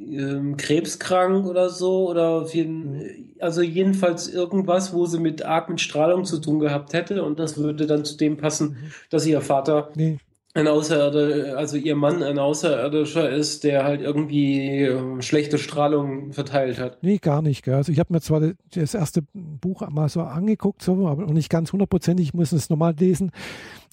ähm, 0.00 0.56
krebskrank 0.56 1.46
oder 1.46 1.68
so 1.68 2.08
oder 2.08 2.46
jeden, 2.52 3.34
also 3.38 3.62
jedenfalls 3.62 4.28
irgendwas, 4.28 4.92
wo 4.92 5.06
sie 5.06 5.20
mit 5.20 5.44
arg 5.44 5.68
mit 5.68 5.80
Strahlung 5.80 6.24
zu 6.24 6.38
tun 6.38 6.58
gehabt 6.58 6.92
hätte 6.92 7.22
und 7.22 7.38
das 7.38 7.58
würde 7.58 7.86
dann 7.86 8.04
zu 8.04 8.16
dem 8.16 8.36
passen, 8.36 8.70
mhm. 8.70 8.92
dass 9.10 9.26
ihr 9.26 9.40
Vater 9.40 9.90
nee. 9.94 10.18
Ein 10.52 10.66
Außerirdischer, 10.66 11.56
also 11.56 11.76
ihr 11.76 11.94
Mann 11.94 12.22
ein 12.22 12.38
Außerirdischer 12.38 13.30
ist, 13.30 13.62
der 13.62 13.84
halt 13.84 14.00
irgendwie 14.00 14.82
äh, 14.82 15.22
schlechte 15.22 15.58
Strahlung 15.58 16.32
verteilt 16.32 16.78
hat. 16.78 17.02
Nee, 17.02 17.18
gar 17.18 17.40
nicht. 17.40 17.64
Gell. 17.64 17.74
Also 17.74 17.92
ich 17.92 18.00
habe 18.00 18.12
mir 18.12 18.20
zwar 18.20 18.42
das 18.74 18.94
erste 18.94 19.22
Buch 19.32 19.88
mal 19.90 20.08
so 20.08 20.22
angeguckt, 20.22 20.82
so, 20.82 21.06
aber 21.06 21.22
noch 21.22 21.32
nicht 21.32 21.50
ganz 21.50 21.72
hundertprozentig, 21.72 22.28
ich 22.28 22.34
muss 22.34 22.50
es 22.52 22.68
nochmal 22.68 22.94
lesen 22.98 23.30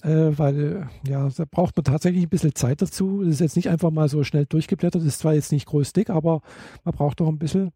äh, 0.03 0.37
weil 0.37 0.89
ja, 1.07 1.29
da 1.29 1.45
braucht 1.49 1.75
man 1.75 1.83
tatsächlich 1.83 2.23
ein 2.23 2.29
bisschen 2.29 2.55
Zeit 2.55 2.81
dazu. 2.81 3.23
Das 3.23 3.33
ist 3.33 3.39
jetzt 3.39 3.55
nicht 3.55 3.69
einfach 3.69 3.91
mal 3.91 4.09
so 4.09 4.23
schnell 4.23 4.45
durchgeblättert, 4.45 5.01
das 5.01 5.07
ist 5.07 5.19
zwar 5.19 5.33
jetzt 5.33 5.51
nicht 5.51 5.65
groß 5.65 5.93
dick, 5.93 6.09
aber 6.09 6.41
man 6.83 6.95
braucht 6.95 7.19
doch 7.19 7.27
ein 7.27 7.39
bisschen. 7.39 7.71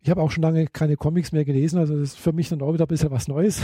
Ich 0.00 0.10
habe 0.10 0.20
auch 0.20 0.30
schon 0.30 0.42
lange 0.42 0.66
keine 0.66 0.96
Comics 0.96 1.32
mehr 1.32 1.44
gelesen, 1.44 1.78
also 1.78 1.94
das 1.94 2.10
ist 2.10 2.18
für 2.18 2.32
mich 2.32 2.48
dann 2.48 2.62
auch 2.62 2.74
wieder 2.74 2.84
ein 2.84 2.88
bisschen 2.88 3.10
was 3.10 3.28
Neues. 3.28 3.60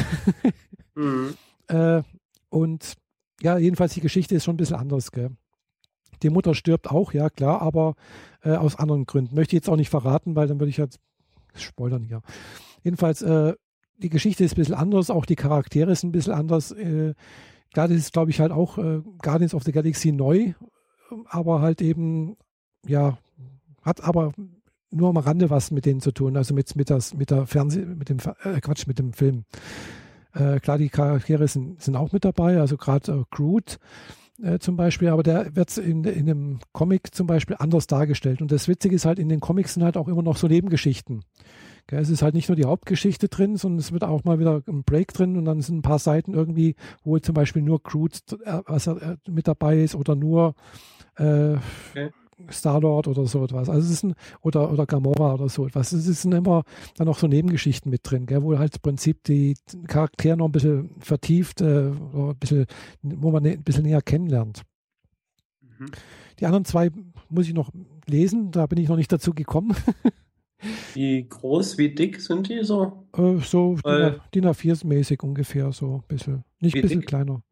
mhm. 0.95 1.35
äh, 1.69 2.03
und 2.49 2.95
ja, 3.43 3.59
jedenfalls 3.59 3.95
die 3.95 4.01
Geschichte 4.01 4.35
ist 4.35 4.45
schon 4.45 4.55
ein 4.55 4.59
bisschen 4.59 4.77
anders. 4.77 5.13
Gell? 5.13 5.31
Die 6.23 6.31
Mutter 6.31 6.55
stirbt 6.55 6.91
auch, 6.91 7.13
ja 7.13 7.31
klar, 7.31 7.63
aber 7.63 7.95
äh, 8.43 8.53
aus 8.53 8.77
anderen 8.77 9.07
Gründen. 9.07 9.35
Möchte 9.35 9.57
ich 9.57 9.61
jetzt 9.61 9.69
auch 9.69 9.77
nicht 9.77 9.91
verraten, 9.91 10.37
weil 10.37 10.49
dann 10.49 10.61
würde 10.61 10.71
ich 10.71 10.77
jetzt 10.77 10.99
spoilern 11.55 12.05
hier. 12.05 12.23
Jedenfalls, 12.83 13.23
äh, 13.23 13.55
die 13.99 14.11
Geschichte 14.11 14.45
ist 14.45 14.53
ein 14.53 14.57
bisschen 14.57 14.75
anders, 14.75 15.11
auch 15.11 15.27
die 15.27 15.37
Charaktere 15.37 15.95
sind 15.95 16.11
ein 16.11 16.13
bisschen 16.13 16.33
anders. 16.33 16.73
Äh, 16.73 17.15
Klar, 17.73 17.87
das 17.87 17.99
ist, 17.99 18.13
glaube 18.13 18.31
ich, 18.31 18.41
halt 18.41 18.51
auch 18.51 18.79
äh, 18.79 19.01
Guardians 19.23 19.55
of 19.55 19.63
the 19.63 19.73
Galaxy 19.73 20.11
neu, 20.11 20.55
aber 21.27 21.61
halt 21.61 21.81
eben, 21.81 22.37
ja, 22.87 23.19
hat 23.83 24.03
aber 24.03 24.33
nur 24.91 25.09
am 25.09 25.17
Rande 25.17 25.51
was 25.51 25.71
mit 25.71 25.87
denen 25.87 26.01
zu 26.01 26.11
tun, 26.11 26.37
also 26.37 26.53
mit, 26.53 26.75
mit, 26.75 26.91
das, 26.91 27.15
mit 27.15 27.31
der 27.31 27.47
Fernseh, 27.47 27.85
mit 27.85 28.09
dem, 28.09 28.19
äh, 28.43 28.61
Quatsch, 28.61 28.89
mit 28.89 28.99
dem 28.99 29.13
Film. 29.13 29.45
Äh, 30.35 30.61
klar, 30.61 30.79
die 30.79 30.89
Charaktere 30.89 31.49
sind, 31.49 31.83
sind 31.83 31.97
auch 31.97 32.13
mit 32.13 32.25
dabei, 32.25 32.61
also 32.61 32.77
gerade 32.77 33.13
äh, 33.13 33.25
Groot 33.31 33.79
äh, 34.43 34.59
zum 34.59 34.77
Beispiel, 34.77 35.09
aber 35.09 35.23
der 35.23 35.55
wird 35.57 35.77
in, 35.77 36.05
in 36.05 36.31
einem 36.31 36.59
Comic 36.73 37.15
zum 37.15 37.27
Beispiel 37.27 37.57
anders 37.59 37.87
dargestellt. 37.87 38.41
Und 38.41 38.53
das 38.53 38.69
Witzige 38.69 38.95
ist 38.95 39.05
halt, 39.05 39.19
in 39.19 39.29
den 39.29 39.41
Comics 39.41 39.75
sind 39.75 39.85
halt 39.85 39.97
auch 39.97 40.09
immer 40.09 40.23
noch 40.23 40.37
so 40.37 40.47
Nebengeschichten. 40.47 41.25
Es 41.93 42.09
ist 42.09 42.23
halt 42.23 42.35
nicht 42.35 42.49
nur 42.49 42.55
die 42.55 42.67
Hauptgeschichte 42.67 43.29
drin, 43.29 43.57
sondern 43.57 43.81
es 43.81 43.91
wird 43.91 44.05
auch 44.05 44.23
mal 44.23 44.39
wieder 44.39 44.63
ein 44.69 44.85
Break 44.85 45.13
drin 45.13 45.37
und 45.37 45.45
dann 45.45 45.61
sind 45.61 45.79
ein 45.79 45.83
paar 45.83 45.99
Seiten 45.99 46.35
irgendwie, 46.35 46.77
wo 47.03 47.19
zum 47.19 47.35
Beispiel 47.35 47.63
nur 47.63 47.83
Groot 47.83 48.21
äh, 48.45 48.61
was 48.67 48.87
er, 48.87 49.19
mit 49.29 49.49
dabei 49.49 49.81
ist 49.81 49.97
oder 49.97 50.15
nur 50.15 50.55
äh, 51.17 51.57
okay. 51.91 52.11
Star-Lord 52.51 53.09
oder 53.09 53.27
so 53.27 53.45
etwas. 53.45 53.69
Also 53.69 53.87
es 53.87 53.91
ist 53.91 54.05
ein, 54.05 54.15
oder, 54.43 54.73
oder 54.73 54.87
Gamora 54.87 55.35
oder 55.35 55.49
so 55.49 55.67
etwas. 55.67 55.93
Es 55.93 56.23
sind 56.23 56.33
immer 56.33 56.65
dann 56.97 57.07
noch 57.07 57.19
so 57.19 57.27
Nebengeschichten 57.27 57.91
mit 57.91 58.01
drin, 58.05 58.27
gell, 58.27 58.43
wo 58.43 58.59
halt 58.59 58.77
im 58.77 58.83
Prinzip 58.83 59.25
die 59.25 59.57
Charaktere 59.87 60.37
noch 60.37 60.47
ein 60.47 60.53
bisschen 60.53 60.91
vertieft, 61.01 61.61
äh, 61.61 61.91
oder 62.13 62.31
ein 62.31 62.39
bisschen, 62.39 62.67
wo 63.03 63.31
man 63.31 63.47
ein 63.47 63.63
bisschen 63.63 63.85
näher 63.85 64.03
kennenlernt. 64.03 64.63
Mhm. 65.61 65.87
Die 66.39 66.47
anderen 66.47 66.65
zwei 66.65 66.91
muss 67.29 67.47
ich 67.47 67.55
noch 67.55 67.71
lesen, 68.07 68.51
da 68.51 68.67
bin 68.67 68.79
ich 68.79 68.89
noch 68.89 68.97
nicht 68.97 69.13
dazu 69.13 69.33
gekommen. 69.35 69.77
Wie 70.95 71.27
groß, 71.27 71.79
wie 71.79 71.95
dick 71.95 72.21
sind 72.21 72.49
die 72.49 72.63
so? 72.65 73.07
Äh, 73.17 73.39
so 73.39 73.77
DIN 74.35 74.45
A4-mäßig 74.47 75.23
ungefähr, 75.23 75.73
so 75.73 75.95
ein 75.95 76.03
bisschen. 76.07 76.45
Nicht 76.61 76.77
ein 76.77 76.83
bisschen 76.83 77.01
dick? 77.01 77.09
kleiner. 77.09 77.43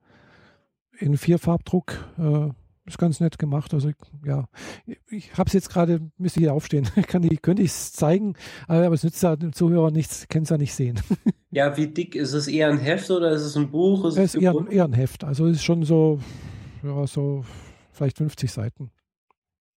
In 0.98 1.16
Vierfarbdruck. 1.16 2.06
Äh, 2.18 2.50
ist 2.88 2.98
ganz 2.98 3.20
nett 3.20 3.38
gemacht. 3.38 3.72
Also 3.74 3.90
ja, 4.24 4.48
ich 5.10 5.36
habe 5.36 5.48
es 5.48 5.52
jetzt 5.52 5.70
gerade, 5.70 6.00
müsste 6.18 6.40
hier 6.40 6.52
aufstehen. 6.52 6.88
Kann 7.06 7.22
die, 7.22 7.36
könnte 7.36 7.62
ich 7.62 7.70
es 7.70 7.92
zeigen, 7.92 8.34
aber 8.66 8.92
es 8.92 9.04
nützt 9.04 9.22
ja 9.22 9.36
dem 9.36 9.52
Zuhörer 9.52 9.90
nichts, 9.90 10.28
können 10.28 10.44
es 10.44 10.50
ja 10.50 10.58
nicht 10.58 10.74
sehen. 10.74 11.00
Ja, 11.50 11.78
wie 11.78 11.86
dick? 11.86 12.14
Ist 12.14 12.34
es 12.34 12.46
eher 12.46 12.68
ein 12.68 12.76
Heft 12.76 13.10
oder 13.10 13.30
ist 13.30 13.40
es 13.40 13.56
ein 13.56 13.70
Buch? 13.70 14.04
Ist 14.04 14.18
es 14.18 14.34
ist 14.34 14.42
eher, 14.42 14.54
eher, 14.70 14.84
ein 14.84 14.92
Heft. 14.92 15.24
Also 15.24 15.46
es 15.46 15.56
ist 15.56 15.64
schon 15.64 15.82
so, 15.82 16.20
ja, 16.82 17.06
so 17.06 17.42
vielleicht 17.90 18.18
50 18.18 18.52
Seiten. 18.52 18.90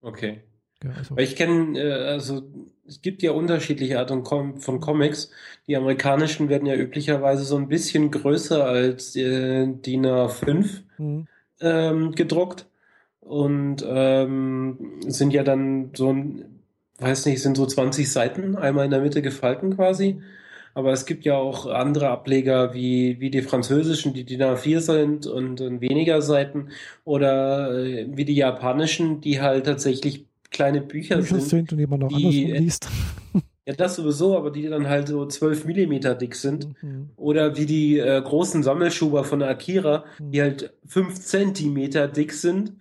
Okay. 0.00 0.40
Ja, 0.82 0.92
also. 0.96 1.16
Ich 1.18 1.36
kenne, 1.36 1.78
äh, 1.78 1.92
also 2.08 2.42
es 2.86 3.02
gibt 3.02 3.22
ja 3.22 3.32
unterschiedliche 3.32 3.98
Arten 3.98 4.24
von 4.24 4.80
Comics. 4.80 5.30
Die 5.66 5.76
amerikanischen 5.76 6.48
werden 6.48 6.66
ja 6.66 6.74
üblicherweise 6.74 7.44
so 7.44 7.56
ein 7.56 7.68
bisschen 7.68 8.10
größer 8.10 8.64
als 8.64 9.14
äh, 9.16 9.66
DIN 9.66 10.06
A5 10.06 10.82
mhm. 10.96 11.28
ähm, 11.60 12.12
gedruckt 12.12 12.66
und 13.28 13.84
ähm, 13.86 14.78
sind 15.06 15.32
ja 15.32 15.42
dann 15.42 15.90
so 15.94 16.12
ein, 16.12 16.44
weiß 16.98 17.26
nicht, 17.26 17.42
sind 17.42 17.56
so 17.56 17.66
20 17.66 18.10
Seiten 18.10 18.56
einmal 18.56 18.86
in 18.86 18.90
der 18.90 19.00
Mitte 19.00 19.22
gefalten 19.22 19.76
quasi. 19.76 20.20
Aber 20.74 20.92
es 20.92 21.06
gibt 21.06 21.24
ja 21.24 21.36
auch 21.36 21.66
andere 21.66 22.08
Ableger 22.08 22.72
wie, 22.72 23.20
wie 23.20 23.30
die 23.30 23.42
französischen, 23.42 24.14
die 24.14 24.24
DIN 24.24 24.42
A4 24.42 24.80
sind 24.80 25.26
und, 25.26 25.60
und 25.60 25.80
weniger 25.80 26.22
Seiten 26.22 26.68
oder 27.04 27.76
äh, 27.76 28.06
wie 28.10 28.24
die 28.24 28.36
japanischen, 28.36 29.20
die 29.20 29.40
halt 29.40 29.66
tatsächlich 29.66 30.26
kleine 30.50 30.80
Bücher, 30.80 31.16
Bücher 31.16 31.40
sind, 31.40 31.48
sind 31.48 31.72
und 31.72 31.78
die 31.78 31.86
man 31.86 32.00
noch 32.00 32.08
die, 32.08 32.44
andersrum 32.44 32.64
liest. 32.64 32.88
Ja, 33.68 33.74
das 33.74 33.96
sowieso, 33.96 34.34
aber 34.34 34.50
die 34.50 34.66
dann 34.66 34.88
halt 34.88 35.08
so 35.08 35.26
12 35.26 35.66
Millimeter 35.66 36.14
dick 36.14 36.36
sind. 36.36 36.68
Mhm. 36.82 37.10
Oder 37.16 37.58
wie 37.58 37.66
die 37.66 37.98
äh, 37.98 38.22
großen 38.22 38.62
Sammelschuber 38.62 39.24
von 39.24 39.42
Akira, 39.42 40.06
mhm. 40.18 40.30
die 40.30 40.40
halt 40.40 40.72
5 40.86 41.20
Zentimeter 41.20 42.08
dick 42.08 42.32
sind. 42.32 42.72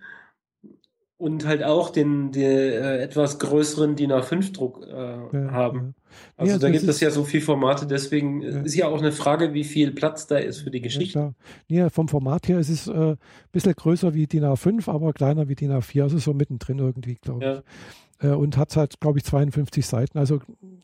Und 1.18 1.46
halt 1.46 1.64
auch 1.64 1.90
den, 1.90 2.30
den 2.30 2.44
äh, 2.44 2.98
etwas 2.98 3.40
größeren 3.40 3.96
DIN 3.96 4.12
A5-Druck 4.12 4.86
äh, 4.86 4.92
ja, 4.92 5.50
haben. 5.50 5.78
Ja. 5.78 5.92
Also 6.36 6.52
ja, 6.52 6.58
da 6.58 6.70
gibt 6.70 6.88
es 6.88 7.00
ja 7.00 7.10
so 7.10 7.24
viele 7.24 7.42
Formate, 7.42 7.86
deswegen 7.86 8.40
ja. 8.42 8.60
ist 8.60 8.74
ja 8.76 8.88
auch 8.88 8.98
eine 8.98 9.12
Frage, 9.12 9.52
wie 9.52 9.64
viel 9.64 9.90
Platz 9.90 10.26
da 10.26 10.38
ist 10.38 10.60
für 10.60 10.70
die 10.70 10.80
Geschichte. 10.80 11.34
Ja, 11.66 11.90
vom 11.90 12.08
Format 12.08 12.48
her 12.48 12.58
ist 12.60 12.70
es 12.70 12.88
äh, 12.88 12.92
ein 12.92 13.18
bisschen 13.52 13.74
größer 13.74 14.14
wie 14.14 14.26
DIN 14.26 14.44
A5, 14.44 14.88
aber 14.90 15.12
kleiner 15.12 15.48
wie 15.48 15.56
DIN 15.56 15.72
A4, 15.72 16.02
also 16.02 16.18
so 16.18 16.32
mittendrin 16.32 16.78
irgendwie, 16.78 17.16
glaube 17.16 17.44
ich. 17.44 18.07
Äh, 18.20 18.28
und 18.28 18.56
hat 18.56 18.76
halt, 18.76 19.00
glaube 19.00 19.18
ich, 19.18 19.24
52 19.24 19.86
Seiten. 19.86 20.18
Also 20.18 20.40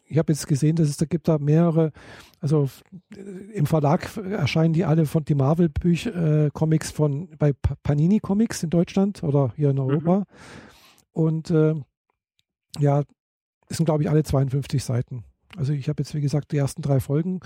ich 0.06 0.18
habe 0.18 0.32
jetzt 0.32 0.46
gesehen, 0.46 0.76
dass 0.76 0.88
es 0.88 0.96
da 0.96 1.06
gibt 1.06 1.28
da 1.28 1.38
mehrere, 1.38 1.92
also 2.40 2.68
äh, 3.16 3.20
im 3.54 3.66
Verlag 3.66 4.16
erscheinen 4.16 4.74
die 4.74 4.84
alle 4.84 5.06
von 5.06 5.24
die 5.24 5.34
Marvel-Comics 5.34 6.90
äh, 6.90 6.94
von 6.94 7.28
bei 7.38 7.52
Panini 7.82 8.20
Comics 8.20 8.62
in 8.62 8.70
Deutschland 8.70 9.22
oder 9.22 9.52
hier 9.56 9.70
in 9.70 9.78
Europa. 9.78 10.18
Mhm. 10.18 10.24
Und 11.12 11.50
äh, 11.50 11.74
ja, 12.78 13.02
es 13.68 13.76
sind, 13.76 13.86
glaube 13.86 14.02
ich, 14.02 14.10
alle 14.10 14.22
52 14.22 14.82
Seiten. 14.82 15.24
Also 15.56 15.72
ich 15.72 15.88
habe 15.88 16.02
jetzt, 16.02 16.14
wie 16.14 16.20
gesagt, 16.20 16.52
die 16.52 16.58
ersten 16.58 16.82
drei 16.82 17.00
Folgen. 17.00 17.40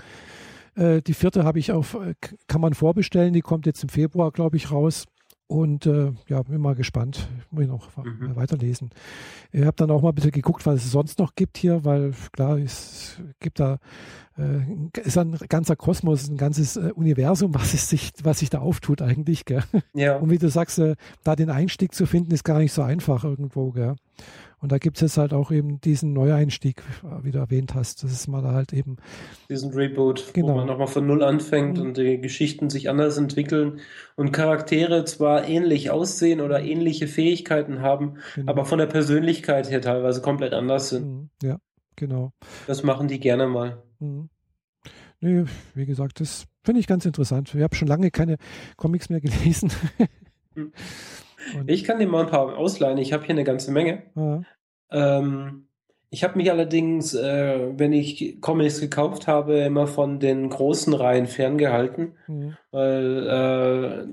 Äh, 0.75 1.01
die 1.01 1.13
vierte 1.13 1.43
habe 1.43 1.59
ich 1.59 1.71
auf, 1.71 1.95
äh, 1.95 2.15
kann 2.47 2.61
man 2.61 2.73
vorbestellen, 2.73 3.33
die 3.33 3.41
kommt 3.41 3.65
jetzt 3.65 3.83
im 3.83 3.89
Februar, 3.89 4.31
glaube 4.31 4.57
ich, 4.57 4.71
raus. 4.71 5.05
Und 5.51 5.87
äh, 5.87 6.11
ja, 6.27 6.43
bin 6.43 6.61
mal 6.61 6.75
gespannt. 6.75 7.27
Muss 7.49 7.63
ich 7.63 7.67
noch 7.67 7.97
mhm. 7.97 8.35
weiterlesen. 8.35 8.91
Ich 9.51 9.63
habe 9.63 9.75
dann 9.77 9.89
auch 9.89 10.03
mal 10.03 10.09
ein 10.09 10.15
bisschen 10.15 10.29
geguckt, 10.29 10.63
was 10.67 10.85
es 10.85 10.91
sonst 10.91 11.17
noch 11.17 11.33
gibt 11.33 11.57
hier, 11.57 11.83
weil 11.83 12.13
klar, 12.31 12.59
es 12.59 13.19
gibt 13.39 13.59
da 13.59 13.79
äh, 14.37 14.99
ist 15.01 15.17
ein 15.17 15.35
ganzer 15.49 15.75
Kosmos, 15.75 16.29
ein 16.29 16.37
ganzes 16.37 16.77
äh, 16.77 16.91
Universum, 16.93 17.53
was 17.55 17.73
es 17.73 17.89
sich, 17.89 18.11
was 18.21 18.39
sich 18.39 18.51
da 18.51 18.59
auftut 18.59 19.01
eigentlich. 19.01 19.43
Gell? 19.45 19.63
Ja. 19.95 20.17
Und 20.17 20.29
wie 20.29 20.37
du 20.37 20.49
sagst, 20.49 20.77
äh, 20.77 20.95
da 21.23 21.35
den 21.35 21.49
Einstieg 21.49 21.95
zu 21.95 22.05
finden, 22.05 22.31
ist 22.31 22.43
gar 22.43 22.59
nicht 22.59 22.71
so 22.71 22.83
einfach 22.83 23.23
irgendwo. 23.23 23.71
Gell? 23.71 23.95
Und 24.61 24.71
da 24.71 24.77
gibt 24.77 24.97
es 24.97 25.01
jetzt 25.01 25.17
halt 25.17 25.33
auch 25.33 25.51
eben 25.51 25.79
diesen 25.79 26.11
Neueinstieg, 26.13 26.83
wie 27.21 27.31
du 27.31 27.39
erwähnt 27.39 27.75
hast. 27.75 28.03
Das 28.03 28.11
ist 28.11 28.27
mal 28.27 28.43
halt 28.43 28.73
eben. 28.73 28.97
Diesen 29.49 29.73
Reboot, 29.73 30.33
genau. 30.33 30.49
wo 30.49 30.55
man 30.55 30.67
nochmal 30.67 30.87
von 30.87 31.07
Null 31.07 31.23
anfängt 31.23 31.77
mhm. 31.77 31.83
und 31.83 31.97
die 31.97 32.19
Geschichten 32.19 32.69
sich 32.69 32.89
anders 32.89 33.17
entwickeln 33.17 33.79
und 34.15 34.31
Charaktere 34.31 35.05
zwar 35.05 35.47
ähnlich 35.47 35.91
aussehen 35.91 36.41
oder 36.41 36.61
ähnliche 36.61 37.07
Fähigkeiten 37.07 37.81
haben, 37.81 38.17
genau. 38.35 38.51
aber 38.51 38.65
von 38.65 38.79
der 38.79 38.87
Persönlichkeit 38.87 39.69
her 39.69 39.81
teilweise 39.81 40.21
komplett 40.21 40.53
anders 40.53 40.89
sind. 40.89 41.07
Mhm. 41.07 41.29
Ja, 41.41 41.57
genau. 41.95 42.33
Das 42.67 42.83
machen 42.83 43.07
die 43.07 43.19
gerne 43.19 43.47
mal. 43.47 43.81
Mhm. 43.99 44.29
Nee, 45.21 45.45
wie 45.73 45.85
gesagt, 45.85 46.21
das 46.21 46.45
finde 46.63 46.79
ich 46.79 46.87
ganz 46.87 47.05
interessant. 47.05 47.53
Ich 47.53 47.61
habe 47.61 47.75
schon 47.75 47.87
lange 47.87 48.09
keine 48.11 48.37
Comics 48.77 49.09
mehr 49.09 49.21
gelesen. 49.21 49.71
Und 51.55 51.69
ich 51.69 51.83
kann 51.83 51.99
dir 51.99 52.07
mal 52.07 52.23
ein 52.23 52.29
paar 52.29 52.57
ausleihen. 52.57 52.97
Ich 52.97 53.13
habe 53.13 53.23
hier 53.23 53.35
eine 53.35 53.43
ganze 53.43 53.71
Menge. 53.71 54.03
Ja. 54.15 54.41
Ähm, 54.91 55.67
ich 56.11 56.23
habe 56.23 56.37
mich 56.37 56.49
allerdings, 56.49 57.13
äh, 57.13 57.77
wenn 57.77 57.93
ich 57.93 58.41
Comics 58.41 58.79
gekauft 58.79 59.27
habe, 59.27 59.59
immer 59.59 59.85
von 59.85 60.19
den 60.19 60.49
großen 60.49 60.93
Reihen 60.93 61.27
ferngehalten, 61.27 62.13
mhm. 62.27 62.57
weil 62.71 63.27
äh, 63.27 64.07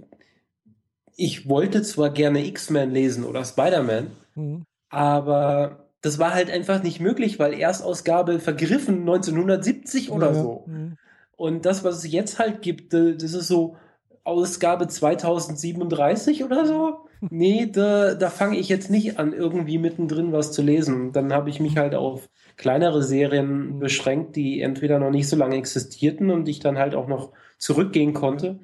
ich 1.16 1.48
wollte 1.48 1.82
zwar 1.82 2.10
gerne 2.10 2.46
X-Men 2.46 2.90
lesen 2.90 3.24
oder 3.24 3.44
Spider-Man, 3.44 4.10
mhm. 4.34 4.64
aber 4.90 5.86
das 6.02 6.18
war 6.18 6.34
halt 6.34 6.50
einfach 6.50 6.82
nicht 6.82 7.00
möglich, 7.00 7.38
weil 7.38 7.54
Erstausgabe 7.54 8.40
vergriffen 8.40 9.00
1970 9.00 10.10
oder 10.10 10.28
ja. 10.28 10.34
so. 10.34 10.64
Mhm. 10.66 10.98
Und 11.36 11.64
das, 11.64 11.82
was 11.82 11.98
es 11.98 12.12
jetzt 12.12 12.38
halt 12.38 12.60
gibt, 12.60 12.92
äh, 12.92 13.16
das 13.16 13.32
ist 13.32 13.48
so 13.48 13.76
Ausgabe 14.22 14.86
2037 14.88 16.44
oder 16.44 16.66
so 16.66 17.05
nee, 17.20 17.66
da, 17.66 18.14
da 18.14 18.30
fange 18.30 18.58
ich 18.58 18.68
jetzt 18.68 18.90
nicht 18.90 19.18
an, 19.18 19.32
irgendwie 19.32 19.78
mittendrin 19.78 20.32
was 20.32 20.52
zu 20.52 20.62
lesen. 20.62 21.12
Dann 21.12 21.32
habe 21.32 21.50
ich 21.50 21.60
mich 21.60 21.76
halt 21.76 21.94
auf 21.94 22.28
kleinere 22.56 23.02
Serien 23.02 23.78
beschränkt, 23.78 24.36
die 24.36 24.60
entweder 24.60 24.98
noch 24.98 25.10
nicht 25.10 25.28
so 25.28 25.36
lange 25.36 25.56
existierten 25.56 26.30
und 26.30 26.48
ich 26.48 26.60
dann 26.60 26.78
halt 26.78 26.94
auch 26.94 27.08
noch 27.08 27.32
zurückgehen 27.58 28.14
konnte. 28.14 28.58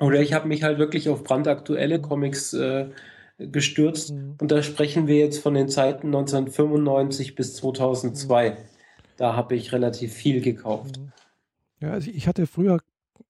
Oder 0.00 0.20
ich 0.20 0.32
habe 0.32 0.48
mich 0.48 0.62
halt 0.64 0.78
wirklich 0.78 1.08
auf 1.08 1.22
brandaktuelle 1.22 2.00
Comics 2.00 2.52
äh, 2.54 2.88
gestürzt. 3.38 4.12
Mhm. 4.12 4.36
Und 4.40 4.50
da 4.50 4.62
sprechen 4.62 5.06
wir 5.06 5.16
jetzt 5.16 5.38
von 5.38 5.54
den 5.54 5.68
Zeiten 5.68 6.08
1995 6.08 7.34
bis 7.34 7.54
2002. 7.56 8.50
Mhm. 8.50 8.56
Da 9.16 9.36
habe 9.36 9.54
ich 9.54 9.72
relativ 9.72 10.12
viel 10.12 10.40
gekauft. 10.40 10.98
Mhm. 10.98 11.12
Ja, 11.80 11.92
also 11.92 12.10
ich 12.10 12.26
hatte 12.28 12.46
früher, 12.46 12.78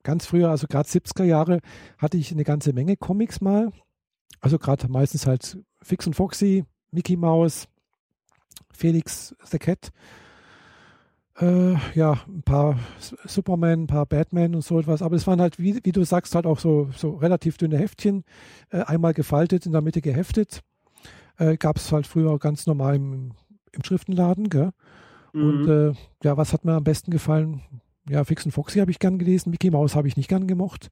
ganz 0.02 0.26
früher, 0.26 0.50
also 0.50 0.66
gerade 0.66 0.88
70er 0.88 1.24
Jahre, 1.24 1.60
hatte 1.98 2.16
ich 2.16 2.32
eine 2.32 2.44
ganze 2.44 2.72
Menge 2.72 2.96
Comics 2.96 3.40
mal. 3.40 3.70
Also 4.42 4.58
gerade 4.58 4.88
meistens 4.88 5.26
halt 5.26 5.56
Fix 5.80 6.06
und 6.06 6.14
Foxy, 6.14 6.64
Mickey 6.90 7.16
Mouse, 7.16 7.68
Felix 8.72 9.34
the 9.44 9.58
Cat. 9.58 9.90
Äh, 11.40 11.74
ja, 11.94 12.20
ein 12.28 12.42
paar 12.42 12.78
Superman, 13.24 13.84
ein 13.84 13.86
paar 13.86 14.04
Batman 14.04 14.54
und 14.54 14.62
so 14.62 14.78
etwas. 14.80 15.00
Aber 15.00 15.16
es 15.16 15.26
waren 15.26 15.40
halt, 15.40 15.58
wie, 15.58 15.80
wie 15.84 15.92
du 15.92 16.04
sagst, 16.04 16.34
halt 16.34 16.44
auch 16.44 16.58
so, 16.58 16.90
so 16.94 17.12
relativ 17.12 17.56
dünne 17.56 17.78
Heftchen. 17.78 18.24
Äh, 18.70 18.82
einmal 18.82 19.14
gefaltet, 19.14 19.64
in 19.64 19.72
der 19.72 19.80
Mitte 19.80 20.02
geheftet. 20.02 20.60
Äh, 21.38 21.56
Gab 21.56 21.76
es 21.76 21.90
halt 21.92 22.06
früher 22.06 22.38
ganz 22.38 22.66
normal 22.66 22.96
im, 22.96 23.32
im 23.70 23.84
Schriftenladen. 23.84 24.50
Gell? 24.50 24.72
Mhm. 25.32 25.42
Und 25.42 25.68
äh, 25.68 25.92
ja, 26.24 26.36
was 26.36 26.52
hat 26.52 26.64
mir 26.64 26.74
am 26.74 26.84
besten 26.84 27.12
gefallen? 27.12 27.62
Ja, 28.08 28.24
Fix 28.24 28.44
und 28.44 28.50
Foxy 28.50 28.80
habe 28.80 28.90
ich 28.90 28.98
gern 28.98 29.18
gelesen. 29.18 29.50
Mickey 29.50 29.70
Mouse 29.70 29.94
habe 29.94 30.08
ich 30.08 30.16
nicht 30.16 30.28
gern 30.28 30.48
gemocht. 30.48 30.90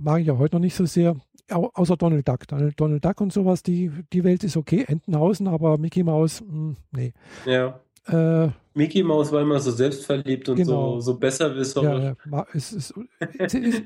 Mag 0.00 0.20
ich 0.20 0.26
ja 0.26 0.36
heute 0.36 0.56
noch 0.56 0.60
nicht 0.60 0.74
so 0.76 0.84
sehr 0.84 1.16
außer 1.50 1.96
Donald 1.96 2.26
Duck. 2.26 2.46
Donald, 2.48 3.04
Duck 3.04 3.20
und 3.20 3.32
sowas, 3.32 3.62
die, 3.62 3.90
die 4.12 4.24
Welt 4.24 4.44
ist 4.44 4.56
okay, 4.56 4.84
Entenhausen, 4.86 5.48
aber 5.48 5.78
Mickey 5.78 6.02
Mouse, 6.02 6.40
mh, 6.40 6.48
hm, 6.50 6.76
nee. 6.92 7.12
Ja. 7.46 7.80
Äh, 8.06 8.50
Mickey 8.74 9.02
Mouse 9.02 9.32
war 9.32 9.40
immer 9.40 9.60
so 9.60 9.70
selbstverliebt 9.70 10.48
und 10.48 10.56
genau. 10.56 10.94
so, 10.94 11.12
so 11.12 11.18
besserwisserisch. 11.18 12.02
Ja, 12.02 12.16
ja. 12.30 12.46
Es 12.52 12.72
ist, 12.72 12.94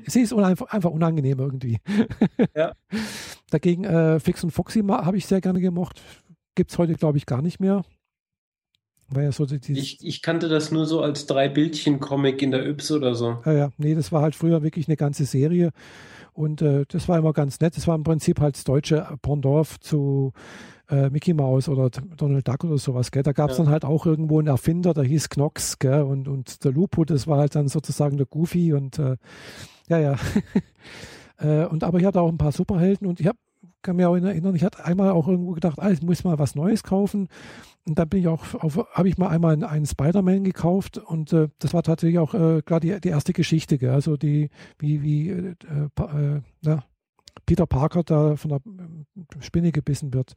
sie 0.07 0.21
ist 0.21 0.33
einfach, 0.33 0.67
einfach 0.67 0.91
unangenehm 0.91 1.39
irgendwie. 1.39 1.77
Ja. 2.55 2.73
Dagegen 3.51 3.83
äh, 3.83 4.19
Fix 4.19 4.43
und 4.43 4.51
Foxy 4.51 4.81
habe 4.81 5.17
ich 5.17 5.25
sehr 5.25 5.41
gerne 5.41 5.61
gemocht. 5.61 6.01
Gibt 6.55 6.71
es 6.71 6.77
heute, 6.77 6.95
glaube 6.95 7.17
ich, 7.17 7.25
gar 7.25 7.41
nicht 7.41 7.59
mehr. 7.59 7.83
Ja 9.15 9.31
so 9.31 9.45
ich, 9.45 10.05
ich 10.05 10.21
kannte 10.21 10.49
das 10.49 10.71
nur 10.71 10.85
so 10.85 11.01
als 11.01 11.25
drei 11.25 11.49
Bildchen-Comic 11.49 12.41
in 12.41 12.51
der 12.51 12.67
Yps 12.67 12.91
oder 12.91 13.15
so. 13.15 13.39
Ja, 13.45 13.51
ja, 13.53 13.69
nee, 13.77 13.95
das 13.95 14.11
war 14.11 14.21
halt 14.21 14.35
früher 14.35 14.61
wirklich 14.61 14.87
eine 14.87 14.97
ganze 14.97 15.25
Serie. 15.25 15.71
Und 16.33 16.61
äh, 16.61 16.85
das 16.87 17.07
war 17.07 17.17
immer 17.17 17.33
ganz 17.33 17.59
nett. 17.59 17.75
Das 17.75 17.87
war 17.87 17.95
im 17.95 18.03
Prinzip 18.03 18.39
halt 18.39 18.55
das 18.55 18.63
deutsche 18.63 19.07
Pendant 19.21 19.67
zu 19.81 20.33
äh, 20.89 21.09
Mickey 21.09 21.33
Mouse 21.33 21.69
oder 21.69 21.89
Donald 21.89 22.47
Duck 22.47 22.63
oder 22.63 22.77
sowas. 22.77 23.11
Gell? 23.11 23.23
Da 23.23 23.31
gab 23.31 23.51
es 23.51 23.57
ja. 23.57 23.63
dann 23.63 23.71
halt 23.71 23.85
auch 23.85 24.05
irgendwo 24.05 24.39
einen 24.39 24.47
Erfinder, 24.47 24.93
der 24.93 25.03
hieß 25.03 25.29
Knox. 25.29 25.79
Gell? 25.79 26.03
Und, 26.03 26.27
und 26.27 26.63
der 26.63 26.71
Lupo, 26.71 27.05
das 27.05 27.27
war 27.27 27.39
halt 27.39 27.55
dann 27.55 27.67
sozusagen 27.67 28.17
der 28.17 28.25
Goofy. 28.25 28.73
Und 28.73 28.99
äh, 28.99 29.17
ja, 29.87 29.99
ja. 29.99 30.15
äh, 31.37 31.65
und 31.65 31.83
aber 31.83 31.99
ich 31.99 32.05
hatte 32.05 32.21
auch 32.21 32.29
ein 32.29 32.37
paar 32.37 32.51
Superhelden 32.51 33.07
und 33.07 33.19
ich 33.19 33.27
habe 33.27 33.37
kann 33.81 33.95
mich 33.95 34.05
auch 34.05 34.15
erinnern, 34.15 34.55
ich 34.55 34.63
hatte 34.63 34.83
einmal 34.83 35.11
auch 35.11 35.27
irgendwo 35.27 35.51
gedacht, 35.51 35.79
ah, 35.79 35.89
ich 35.89 36.01
muss 36.01 36.23
mal 36.23 36.37
was 36.37 36.55
Neues 36.55 36.83
kaufen. 36.83 37.29
Und 37.89 37.97
dann 37.97 38.07
bin 38.07 38.19
ich 38.19 38.27
auch 38.27 38.43
habe 38.93 39.09
ich 39.09 39.17
mal 39.17 39.29
einmal 39.29 39.63
einen, 39.63 39.85
Spider-Man 39.85 40.43
gekauft 40.43 40.99
und 40.99 41.33
äh, 41.33 41.49
das 41.57 41.73
war 41.73 41.81
tatsächlich 41.81 42.19
auch 42.19 42.35
äh, 42.35 42.61
gerade 42.63 42.87
die, 42.87 43.01
die 43.01 43.09
erste 43.09 43.33
Geschichte, 43.33 43.79
gell? 43.79 43.89
also 43.89 44.15
die, 44.15 44.51
wie, 44.77 45.01
wie 45.01 45.29
äh, 45.29 45.55
äh, 45.97 46.41
na, 46.61 46.83
Peter 47.47 47.65
Parker 47.65 48.03
da 48.03 48.35
von 48.35 48.49
der 48.49 48.59
äh, 48.59 49.41
Spinne 49.43 49.71
gebissen 49.71 50.13
wird. 50.13 50.33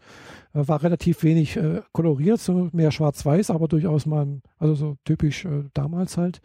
Äh, 0.55 0.67
war 0.67 0.83
relativ 0.83 1.23
wenig 1.25 1.59
äh, 1.59 1.83
koloriert, 1.93 2.41
so 2.41 2.71
mehr 2.73 2.91
schwarz-weiß, 2.91 3.51
aber 3.51 3.69
durchaus 3.69 4.07
mal, 4.07 4.41
also 4.59 4.75
so 4.75 4.97
typisch 5.05 5.45
äh, 5.45 5.65
damals 5.75 6.17
halt. 6.17 6.41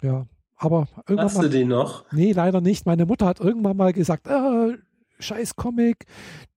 Ja, 0.00 0.26
aber 0.56 0.88
irgendwann. 1.06 1.26
Hast 1.26 1.42
du 1.42 1.50
den 1.50 1.68
noch? 1.68 2.10
Nee, 2.10 2.32
leider 2.32 2.62
nicht. 2.62 2.86
Meine 2.86 3.04
Mutter 3.04 3.26
hat 3.26 3.40
irgendwann 3.40 3.76
mal 3.76 3.92
gesagt, 3.92 4.28
äh, 4.28 4.78
scheiß 5.18 5.56
Comic, 5.56 6.06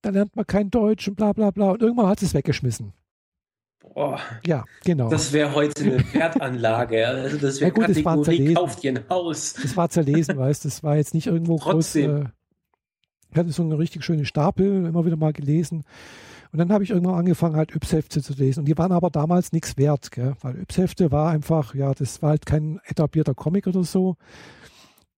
da 0.02 0.12
lernt 0.12 0.38
man 0.38 0.48
kein 0.48 0.70
Deutsch 0.70 1.10
und 1.10 1.16
bla 1.16 1.34
bla 1.34 1.52
bla. 1.52 1.72
Und 1.72 1.82
irgendwann 1.82 2.08
hat 2.08 2.22
sie 2.22 2.26
es 2.26 2.34
weggeschmissen. 2.34 2.94
Boah. 3.94 4.20
Ja, 4.46 4.66
genau. 4.84 5.10
Das 5.10 5.34
wäre 5.34 5.54
heute 5.54 5.84
eine 5.84 6.14
Wertanlage. 6.14 7.08
Also 7.08 7.38
das 7.38 7.60
wäre 7.60 7.72
ja, 7.76 7.88
Kategorie, 7.88 8.54
kauft 8.54 8.84
ihr 8.84 8.92
ein 8.92 9.04
Haus. 9.10 9.54
Das 9.54 9.76
war 9.76 9.90
zerlesen, 9.90 10.38
weißt 10.38 10.64
du. 10.64 10.68
Das 10.70 10.84
war 10.84 10.96
jetzt 10.98 11.14
nicht 11.14 11.28
irgendwo 11.28 11.58
Trotzdem. 11.58 12.12
groß. 12.12 12.26
Äh, 12.26 12.30
ich 13.32 13.38
hatte 13.38 13.52
so 13.52 13.64
eine 13.64 13.78
richtig 13.78 14.04
schöne 14.04 14.26
Stapel, 14.26 14.86
immer 14.86 15.06
wieder 15.06 15.16
mal 15.16 15.34
gelesen. 15.34 15.84
Und 16.52 16.58
dann 16.58 16.72
habe 16.72 16.84
ich 16.84 16.90
irgendwann 16.90 17.20
angefangen, 17.20 17.56
halt 17.56 17.76
Yps-Hefte 17.76 18.24
zu 18.24 18.34
lesen. 18.34 18.62
Und 18.62 18.66
die 18.66 18.78
waren 18.78 18.92
aber 18.92 19.12
damals 19.12 19.52
nichts 19.52 19.78
wert, 19.78 20.12
gell? 20.12 20.34
weil 20.42 20.60
Yps-Hefte 20.62 21.12
war 21.12 21.30
einfach, 21.30 21.76
ja, 21.76 21.94
das 21.94 22.22
war 22.24 22.32
halt 22.32 22.46
kein 22.48 22.80
etablierter 22.86 23.36
Comic 23.36 23.68
oder 23.68 23.84
so. 23.84 24.16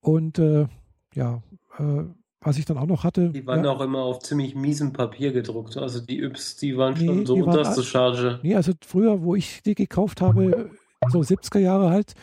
Und 0.00 0.40
äh, 0.40 0.66
ja, 1.14 1.42
äh, 1.78 2.04
was 2.40 2.58
ich 2.58 2.64
dann 2.64 2.78
auch 2.78 2.86
noch 2.86 3.04
hatte. 3.04 3.30
Die 3.30 3.46
waren 3.46 3.64
ja, 3.64 3.70
auch 3.70 3.80
immer 3.80 4.00
auf 4.00 4.20
ziemlich 4.20 4.54
miesem 4.54 4.92
Papier 4.92 5.32
gedruckt. 5.32 5.76
Also 5.76 6.00
die 6.00 6.22
Yps, 6.22 6.56
die 6.56 6.76
waren 6.76 6.94
nee, 6.94 7.06
schon 7.06 7.26
so 7.26 7.34
unterste 7.34 7.82
Charge. 7.82 8.40
Nee, 8.42 8.54
also 8.54 8.72
früher, 8.84 9.22
wo 9.22 9.34
ich 9.34 9.62
die 9.62 9.74
gekauft 9.74 10.20
habe, 10.20 10.70
so 11.08 11.20
70er 11.20 11.58
Jahre 11.58 11.90
halt, 11.90 12.14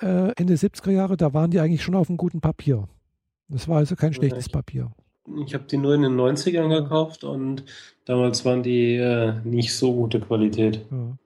äh, 0.00 0.32
Ende 0.36 0.54
70er 0.54 0.90
Jahre, 0.90 1.16
da 1.16 1.34
waren 1.34 1.50
die 1.50 1.60
eigentlich 1.60 1.82
schon 1.82 1.94
auf 1.94 2.08
einem 2.08 2.16
guten 2.16 2.40
Papier. 2.40 2.88
Das 3.48 3.68
war 3.68 3.78
also 3.78 3.96
kein 3.96 4.14
schlechtes 4.14 4.48
Papier. 4.48 4.90
ich 5.44 5.54
hab 5.54 5.68
die 5.68 5.76
nur 5.76 5.94
in 5.94 6.02
den 6.02 6.16
90ern 6.16 6.68
gekauft 6.68 7.24
und 7.24 7.64
damals 8.06 8.44
waren 8.44 8.62
die 8.62 8.94
äh, 8.94 9.34
nicht 9.44 9.74
so 9.74 9.94
gute 9.94 10.20
Qualität. 10.20 10.86
Ja. 10.90 11.16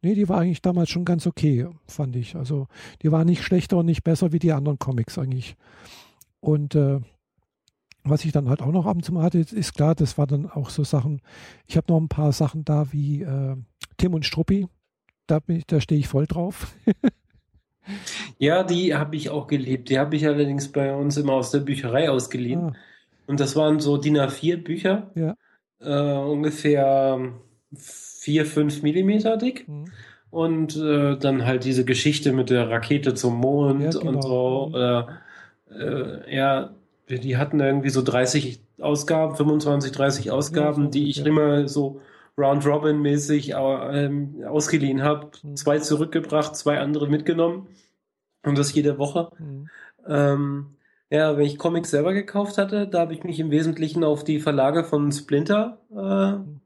Nee, 0.00 0.14
die 0.14 0.28
war 0.28 0.38
eigentlich 0.38 0.62
damals 0.62 0.90
schon 0.90 1.04
ganz 1.04 1.26
okay, 1.26 1.66
fand 1.86 2.14
ich. 2.14 2.36
Also 2.36 2.68
die 3.02 3.10
war 3.10 3.24
nicht 3.24 3.42
schlechter 3.42 3.78
und 3.78 3.86
nicht 3.86 4.04
besser 4.04 4.32
wie 4.32 4.38
die 4.38 4.52
anderen 4.52 4.78
Comics 4.78 5.18
eigentlich. 5.18 5.56
Und 6.40 6.76
äh, 6.76 7.00
was 8.04 8.24
ich 8.24 8.32
dann 8.32 8.48
halt 8.48 8.62
auch 8.62 8.72
noch 8.72 8.86
ab 8.86 8.96
und 8.96 9.04
zu 9.04 9.12
mal 9.12 9.22
hatte, 9.22 9.38
ist 9.38 9.74
klar, 9.74 9.94
das 9.94 10.18
war 10.18 10.26
dann 10.26 10.46
auch 10.50 10.70
so 10.70 10.84
Sachen. 10.84 11.20
Ich 11.66 11.76
habe 11.76 11.92
noch 11.92 12.00
ein 12.00 12.08
paar 12.08 12.32
Sachen 12.32 12.64
da 12.64 12.92
wie 12.92 13.22
äh, 13.22 13.56
Tim 13.96 14.14
und 14.14 14.24
Struppi. 14.24 14.68
Da, 15.26 15.40
da 15.66 15.80
stehe 15.80 16.00
ich 16.00 16.08
voll 16.08 16.26
drauf. 16.26 16.74
ja, 18.38 18.62
die 18.62 18.94
habe 18.94 19.16
ich 19.16 19.30
auch 19.30 19.46
geliebt. 19.46 19.90
Die 19.90 19.98
habe 19.98 20.16
ich 20.16 20.26
allerdings 20.26 20.72
bei 20.72 20.94
uns 20.94 21.16
immer 21.16 21.34
aus 21.34 21.50
der 21.50 21.60
Bücherei 21.60 22.10
ausgeliehen. 22.10 22.60
Ah. 22.60 22.72
Und 23.26 23.40
das 23.40 23.56
waren 23.56 23.78
so 23.78 23.98
DIN 23.98 24.16
A4 24.16 24.56
Bücher. 24.56 25.10
Ja. 25.14 25.36
Äh, 25.80 26.18
ungefähr 26.18 27.32
4, 27.74 28.46
5 28.46 28.82
Millimeter 28.82 29.36
dick. 29.36 29.68
Mhm. 29.68 29.92
Und 30.30 30.76
äh, 30.76 31.16
dann 31.16 31.44
halt 31.44 31.64
diese 31.64 31.84
Geschichte 31.84 32.32
mit 32.32 32.50
der 32.50 32.70
Rakete 32.70 33.14
zum 33.14 33.36
Mond 33.36 33.82
ja, 33.82 33.90
genau. 33.90 34.10
und 34.10 34.22
so. 34.22 34.72
Äh, 35.70 36.34
ja, 36.34 36.74
die 37.08 37.36
hatten 37.36 37.60
irgendwie 37.60 37.90
so 37.90 38.02
30 38.02 38.60
Ausgaben, 38.80 39.36
25, 39.36 39.92
30 39.92 40.30
Ausgaben, 40.30 40.84
ja, 40.84 40.90
die 40.90 41.10
ich 41.10 41.16
ja. 41.18 41.26
immer 41.26 41.66
so 41.68 42.00
Round-Robin-mäßig 42.36 43.54
ähm, 43.56 44.44
ausgeliehen 44.46 45.02
habe. 45.02 45.30
Mhm. 45.42 45.56
Zwei 45.56 45.78
zurückgebracht, 45.78 46.56
zwei 46.56 46.78
andere 46.78 47.08
mitgenommen. 47.08 47.66
Und 48.44 48.56
das 48.56 48.72
jede 48.72 48.98
Woche. 48.98 49.30
Mhm. 49.38 49.68
Ähm, 50.06 50.66
ja, 51.10 51.36
wenn 51.36 51.46
ich 51.46 51.58
Comics 51.58 51.90
selber 51.90 52.12
gekauft 52.12 52.58
hatte, 52.58 52.86
da 52.86 53.00
habe 53.00 53.14
ich 53.14 53.24
mich 53.24 53.40
im 53.40 53.50
Wesentlichen 53.50 54.04
auf 54.04 54.24
die 54.24 54.40
Verlage 54.40 54.84
von 54.84 55.10
Splinter, 55.10 55.78
äh, 55.90 56.32
mhm. 56.32 56.60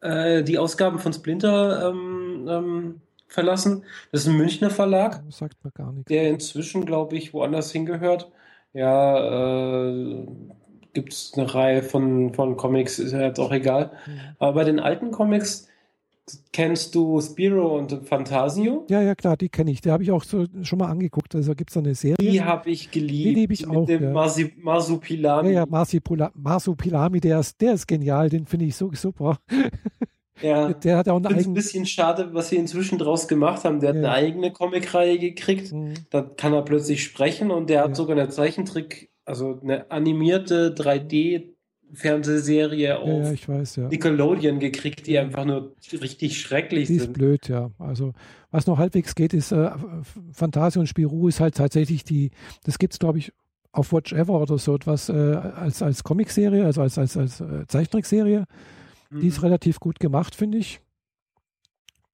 äh, 0.00 0.42
die 0.42 0.58
Ausgaben 0.58 0.98
von 0.98 1.12
Splinter 1.12 1.90
ähm, 1.90 2.46
ähm, 2.48 3.00
verlassen. 3.28 3.84
Das 4.12 4.22
ist 4.22 4.28
ein 4.28 4.36
Münchner 4.36 4.70
Verlag. 4.70 5.22
Das 5.26 5.38
sagt 5.38 5.62
mir 5.64 5.72
gar 5.72 5.92
nichts. 5.92 6.08
Der 6.08 6.28
inzwischen, 6.28 6.86
glaube 6.86 7.16
ich, 7.16 7.34
woanders 7.34 7.72
hingehört. 7.72 8.30
Ja, 8.74 9.78
äh, 9.78 10.26
gibt 10.92 11.12
es 11.12 11.32
eine 11.34 11.54
Reihe 11.54 11.82
von, 11.82 12.32
von 12.34 12.56
Comics, 12.56 12.98
ist 12.98 13.12
ja 13.12 13.22
jetzt 13.22 13.38
auch 13.38 13.52
egal. 13.52 13.92
Mhm. 14.06 14.20
Aber 14.38 14.52
bei 14.54 14.64
den 14.64 14.80
alten 14.80 15.10
Comics 15.10 15.68
kennst 16.52 16.94
du 16.94 17.20
Spiro 17.20 17.76
und 17.78 18.06
Fantasio? 18.06 18.86
Ja, 18.88 19.02
ja, 19.02 19.14
klar, 19.14 19.36
die 19.36 19.48
kenne 19.48 19.70
ich. 19.70 19.80
Die 19.80 19.90
habe 19.90 20.02
ich 20.02 20.10
auch 20.10 20.24
so 20.24 20.46
schon 20.62 20.78
mal 20.78 20.88
angeguckt. 20.88 21.34
Also 21.34 21.54
gibt 21.54 21.70
es 21.70 21.76
eine 21.76 21.94
Serie. 21.94 22.16
Die 22.20 22.42
habe 22.42 22.70
ich 22.70 22.90
geliebt. 22.90 23.26
Die 23.26 23.34
liebe 23.34 23.54
ich 23.54 23.66
mit 23.66 23.76
auch. 23.76 23.86
Dem 23.86 24.04
ja. 24.04 24.10
Marsi 24.10 24.52
Marsupilami. 24.56 25.48
Ja, 25.48 25.60
ja, 25.60 25.66
Marsupila 25.66 26.30
Marsupilami, 26.34 27.20
der 27.20 27.40
ist, 27.40 27.60
der 27.60 27.74
ist 27.74 27.86
genial. 27.86 28.28
Den 28.28 28.46
finde 28.46 28.66
ich 28.66 28.76
so 28.76 28.90
super. 28.94 29.38
Ja, 30.40 30.72
der 30.72 30.96
hat 30.96 31.08
auch 31.08 31.16
eine 31.16 31.28
eigene. 31.28 31.44
ein 31.44 31.54
bisschen 31.54 31.86
schade, 31.86 32.30
was 32.32 32.48
sie 32.48 32.56
inzwischen 32.56 32.98
draus 32.98 33.28
gemacht 33.28 33.64
haben. 33.64 33.80
Der 33.80 33.90
hat 33.90 33.96
eine 33.96 34.10
eigene 34.10 34.50
Comicreihe 34.50 35.18
gekriegt. 35.18 35.72
Mhm. 35.72 35.94
Da 36.10 36.22
kann 36.22 36.52
er 36.52 36.62
plötzlich 36.62 37.04
sprechen 37.04 37.50
und 37.50 37.68
der 37.68 37.84
hat 37.84 37.96
sogar 37.96 38.16
eine 38.16 38.28
Zeichentrick, 38.28 39.10
also 39.24 39.58
eine 39.62 39.90
animierte 39.90 40.74
3D 40.74 41.52
Fernsehserie 41.94 42.98
auf 42.98 43.24
ja, 43.24 43.32
ich 43.32 43.48
weiß, 43.48 43.76
ja. 43.76 43.88
Nickelodeon 43.88 44.58
gekriegt, 44.58 45.06
die 45.06 45.18
einfach 45.18 45.44
nur 45.44 45.74
richtig 45.92 46.40
schrecklich 46.40 46.88
die 46.88 46.98
sind. 46.98 47.08
ist 47.08 47.12
blöd, 47.12 47.48
ja. 47.48 47.70
Also 47.78 48.12
was 48.50 48.66
noch 48.66 48.78
halbwegs 48.78 49.14
geht, 49.14 49.34
ist 49.34 49.52
äh, 49.52 49.70
Fantasie 50.32 50.78
und 50.78 50.86
Spirou 50.86 51.28
ist 51.28 51.40
halt 51.40 51.54
tatsächlich 51.54 52.04
die, 52.04 52.30
das 52.64 52.78
gibt 52.78 52.94
es 52.94 52.98
glaube 52.98 53.18
ich 53.18 53.32
auf 53.72 53.92
Watch 53.92 54.12
Ever 54.12 54.40
oder 54.40 54.58
so 54.58 54.74
etwas 54.74 55.08
äh, 55.08 55.12
als, 55.12 55.82
als 55.82 56.02
Comicserie, 56.02 56.64
also 56.64 56.82
als, 56.82 56.98
als, 56.98 57.16
als 57.16 57.40
äh, 57.40 57.66
Zeichentrickserie. 57.66 58.44
Die 59.20 59.26
ist 59.26 59.38
mhm. 59.38 59.44
relativ 59.44 59.80
gut 59.80 60.00
gemacht, 60.00 60.34
finde 60.34 60.58
ich. 60.58 60.80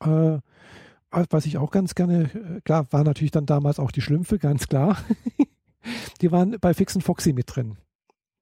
Äh, 0.01 0.39
was 1.11 1.47
ich 1.47 1.59
auch 1.59 1.71
ganz 1.71 1.95
gerne, 1.95 2.25
äh, 2.25 2.61
klar, 2.63 2.87
war 2.91 3.05
natürlich 3.05 3.31
dann 3.31 3.47
damals 3.47 3.79
auch 3.79 3.91
die 3.91 4.01
Schlümpfe, 4.01 4.39
ganz 4.39 4.69
klar. 4.69 4.99
die 6.21 6.33
waren 6.33 6.57
bei 6.61 6.75
Fix 6.75 6.95
und 6.95 7.03
Foxy 7.03 7.33
mit 7.33 7.55
drin. 7.55 7.79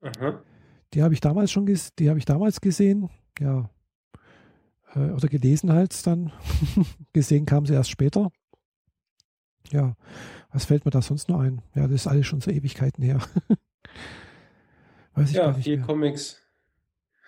Aha. 0.00 0.42
Die 0.94 1.02
habe 1.02 1.14
ich 1.14 1.20
damals 1.20 1.50
schon 1.50 1.66
die 1.66 2.08
habe 2.08 2.18
ich 2.18 2.24
damals 2.24 2.60
gesehen, 2.60 3.10
ja. 3.38 3.68
Äh, 4.94 5.10
oder 5.10 5.28
gelesen 5.28 5.72
halt 5.72 6.06
dann. 6.06 6.32
gesehen 7.12 7.46
kam 7.46 7.66
sie 7.66 7.74
erst 7.74 7.90
später. 7.90 8.30
Ja, 9.70 9.96
was 10.52 10.64
fällt 10.64 10.84
mir 10.84 10.92
da 10.92 11.02
sonst 11.02 11.28
noch 11.28 11.40
ein? 11.40 11.60
Ja, 11.74 11.82
das 11.82 12.02
ist 12.02 12.06
alles 12.06 12.26
schon 12.26 12.40
so 12.40 12.50
Ewigkeiten 12.50 13.02
her. 13.02 13.20
Weiß 15.14 15.30
ich 15.30 15.36
ja, 15.36 15.52
vier 15.54 15.78
mehr. 15.78 15.86
Comics. 15.86 16.45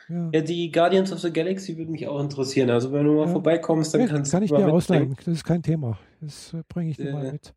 Ja. 0.09 0.31
ja. 0.33 0.41
die 0.41 0.71
Guardians 0.71 1.13
of 1.13 1.21
the 1.21 1.33
Galaxy 1.33 1.77
würde 1.77 1.91
mich 1.91 2.07
auch 2.07 2.21
interessieren. 2.21 2.71
Also 2.71 2.93
wenn 2.93 3.05
du 3.05 3.15
mal 3.15 3.27
ja. 3.27 3.33
vorbeikommst, 3.33 3.95
dann 3.95 4.03
ja, 4.03 4.07
kannst 4.07 4.31
kann 4.31 4.43
du 4.43 4.49
Kann 4.49 4.59
ich 4.59 4.67
dir 4.67 4.73
ausleihen. 4.73 5.17
Das 5.17 5.27
ist 5.27 5.45
kein 5.45 5.63
Thema. 5.63 5.99
Das 6.21 6.55
äh, 6.55 6.63
bringe 6.69 6.91
ich 6.91 6.97
dir 6.97 7.11
äh, 7.11 7.13
mal 7.13 7.33
mit. 7.33 7.55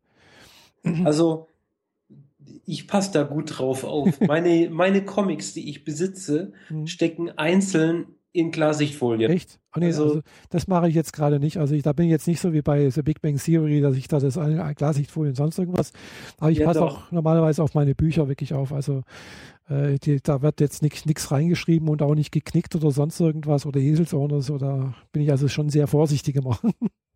Also 1.04 1.46
ich 2.66 2.88
passe 2.88 3.12
da 3.12 3.22
gut 3.22 3.58
drauf 3.58 3.84
auf. 3.84 4.20
Meine, 4.26 4.68
meine 4.68 5.04
Comics, 5.04 5.54
die 5.54 5.70
ich 5.70 5.84
besitze, 5.84 6.52
mhm. 6.70 6.88
stecken 6.88 7.30
einzeln 7.30 8.06
in 8.32 8.50
Klarsichtfolien. 8.50 9.30
Echt? 9.30 9.60
Oh 9.76 9.78
nee, 9.78 9.86
also, 9.86 10.04
also, 10.04 10.20
das 10.48 10.66
mache 10.66 10.88
ich 10.88 10.94
jetzt 10.94 11.12
gerade 11.12 11.38
nicht. 11.38 11.58
Also 11.58 11.74
ich, 11.74 11.82
da 11.82 11.92
bin 11.92 12.06
ich 12.06 12.10
jetzt 12.10 12.26
nicht 12.26 12.40
so 12.40 12.52
wie 12.52 12.62
bei 12.62 12.88
The 12.88 13.02
Big 13.02 13.20
Bang 13.20 13.36
Theory, 13.36 13.80
dass 13.80 13.96
ich 13.96 14.08
da 14.08 14.18
das 14.18 14.38
eine 14.38 14.74
Klarsichtfolien 14.74 15.34
sonst 15.34 15.58
irgendwas. 15.58 15.92
Aber 16.38 16.50
ich 16.50 16.58
ja, 16.58 16.66
passe 16.66 16.82
auch 16.82 17.10
normalerweise 17.12 17.62
auf 17.62 17.74
meine 17.74 17.94
Bücher 17.94 18.28
wirklich 18.28 18.54
auf. 18.54 18.72
Also 18.72 19.02
äh, 19.68 19.98
die, 19.98 20.20
da 20.22 20.42
wird 20.42 20.60
jetzt 20.60 20.82
nichts 20.82 21.30
reingeschrieben 21.30 21.88
und 21.88 22.02
auch 22.02 22.14
nicht 22.14 22.32
geknickt 22.32 22.74
oder 22.74 22.90
sonst 22.90 23.20
irgendwas 23.20 23.66
oder 23.66 23.80
Eselsohren 23.80 24.32
oder 24.32 24.42
so. 24.42 24.58
Da 24.58 24.94
bin 25.12 25.22
ich 25.22 25.30
also 25.30 25.48
schon 25.48 25.70
sehr 25.70 25.86
vorsichtig 25.86 26.36
immer. 26.36 26.58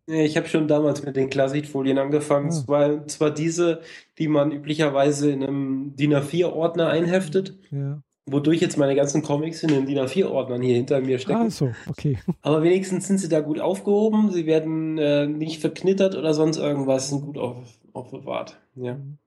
Ich 0.09 0.37
habe 0.37 0.47
schon 0.47 0.69
damals 0.69 1.03
mit 1.03 1.17
den 1.17 1.29
Klarsichtfolien 1.29 1.97
angefangen. 1.97 2.47
Ah. 2.47 2.51
Zwar, 2.51 3.07
zwar 3.07 3.29
diese, 3.29 3.81
die 4.17 4.29
man 4.29 4.53
üblicherweise 4.53 5.29
in 5.29 5.43
einem 5.43 5.95
DIN 5.97 6.13
A4-Ordner 6.13 6.87
einheftet. 6.87 7.57
Ja. 7.71 8.01
Wodurch 8.25 8.61
jetzt 8.61 8.77
meine 8.77 8.95
ganzen 8.95 9.21
Comics 9.21 9.63
in 9.63 9.69
den 9.69 9.85
DIN 9.85 9.99
A4-Ordnern 9.99 10.61
hier 10.61 10.75
hinter 10.75 11.01
mir 11.01 11.19
stecken. 11.19 11.47
Ah, 11.47 11.49
so, 11.49 11.71
okay. 11.89 12.17
Aber 12.41 12.63
wenigstens 12.63 13.05
sind 13.05 13.17
sie 13.17 13.27
da 13.27 13.41
gut 13.41 13.59
aufgehoben. 13.59 14.31
Sie 14.31 14.45
werden 14.45 14.97
äh, 14.97 15.27
nicht 15.27 15.59
verknittert 15.59 16.15
oder 16.15 16.33
sonst 16.33 16.55
irgendwas, 16.55 17.09
sind 17.09 17.23
gut 17.23 17.37
auf, 17.37 17.57
aufbewahrt. 17.91 18.61
Ja. 18.75 18.93
Mhm. 18.93 19.17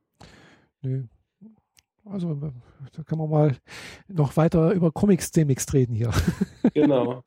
Nö. 0.80 1.02
Also 2.10 2.34
da 2.34 3.02
kann 3.04 3.18
man 3.18 3.30
mal 3.30 3.56
noch 4.08 4.36
weiter 4.36 4.72
über 4.72 4.90
Comics 4.90 5.30
demnächst 5.30 5.72
reden 5.72 5.94
hier. 5.94 6.10
Genau. 6.74 7.22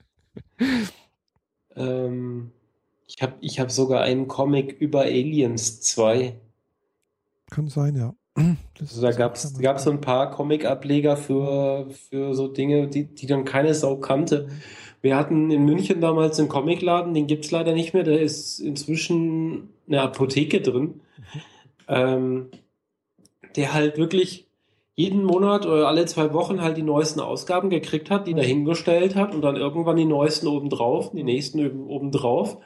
ähm, 1.76 2.52
ich 3.08 3.22
habe 3.22 3.34
ich 3.42 3.60
hab 3.60 3.72
sogar 3.72 4.02
einen 4.02 4.28
Comic 4.28 4.74
über 4.80 5.02
Aliens 5.02 5.82
2. 5.82 6.40
Kann 7.50 7.68
sein, 7.68 7.96
ja. 7.96 8.14
Das 8.78 8.90
also 8.90 9.02
da 9.02 9.12
gab 9.12 9.36
es 9.36 9.84
so 9.84 9.92
ein 9.92 10.02
paar 10.02 10.32
Comic-Ableger 10.32 11.18
für, 11.18 11.90
für 11.90 12.34
so 12.34 12.48
Dinge, 12.48 12.88
die, 12.88 13.06
die 13.06 13.28
dann 13.28 13.46
keine 13.46 13.74
Sau 13.74 13.98
kannte. 13.98 14.50
Wir 15.02 15.16
hatten 15.16 15.52
in 15.52 15.66
München 15.66 16.02
damals 16.02 16.40
einen 16.40 16.50
Comicladen, 16.50 17.14
den 17.14 17.28
gibt 17.28 17.46
es 17.46 17.52
leider 17.52 17.74
nicht 17.74 17.94
mehr, 17.94 18.04
da 18.04 18.14
ist 18.14 18.60
inzwischen 18.60 19.70
eine 19.88 20.02
Apotheke 20.02 20.62
drin, 20.62 20.82
mhm. 20.82 21.42
ähm, 21.88 22.52
der 23.56 23.74
halt 23.74 23.98
wirklich 23.98 24.48
jeden 24.96 25.24
Monat 25.24 25.66
oder 25.66 25.88
alle 25.88 26.06
zwei 26.06 26.34
Wochen 26.34 26.62
halt 26.62 26.78
die 26.78 26.84
neuesten 26.84 27.20
Ausgaben 27.20 27.70
gekriegt 27.70 28.10
hat, 28.10 28.28
die 28.28 28.34
mhm. 28.34 28.38
dahingestellt 28.38 29.16
hat 29.16 29.34
und 29.34 29.42
dann 29.42 29.56
irgendwann 29.56 29.96
die 29.96 30.06
neuesten 30.06 30.48
obendrauf, 30.48 31.12
die 31.12 31.24
nächsten 31.24 31.86
obendrauf. 31.88 32.58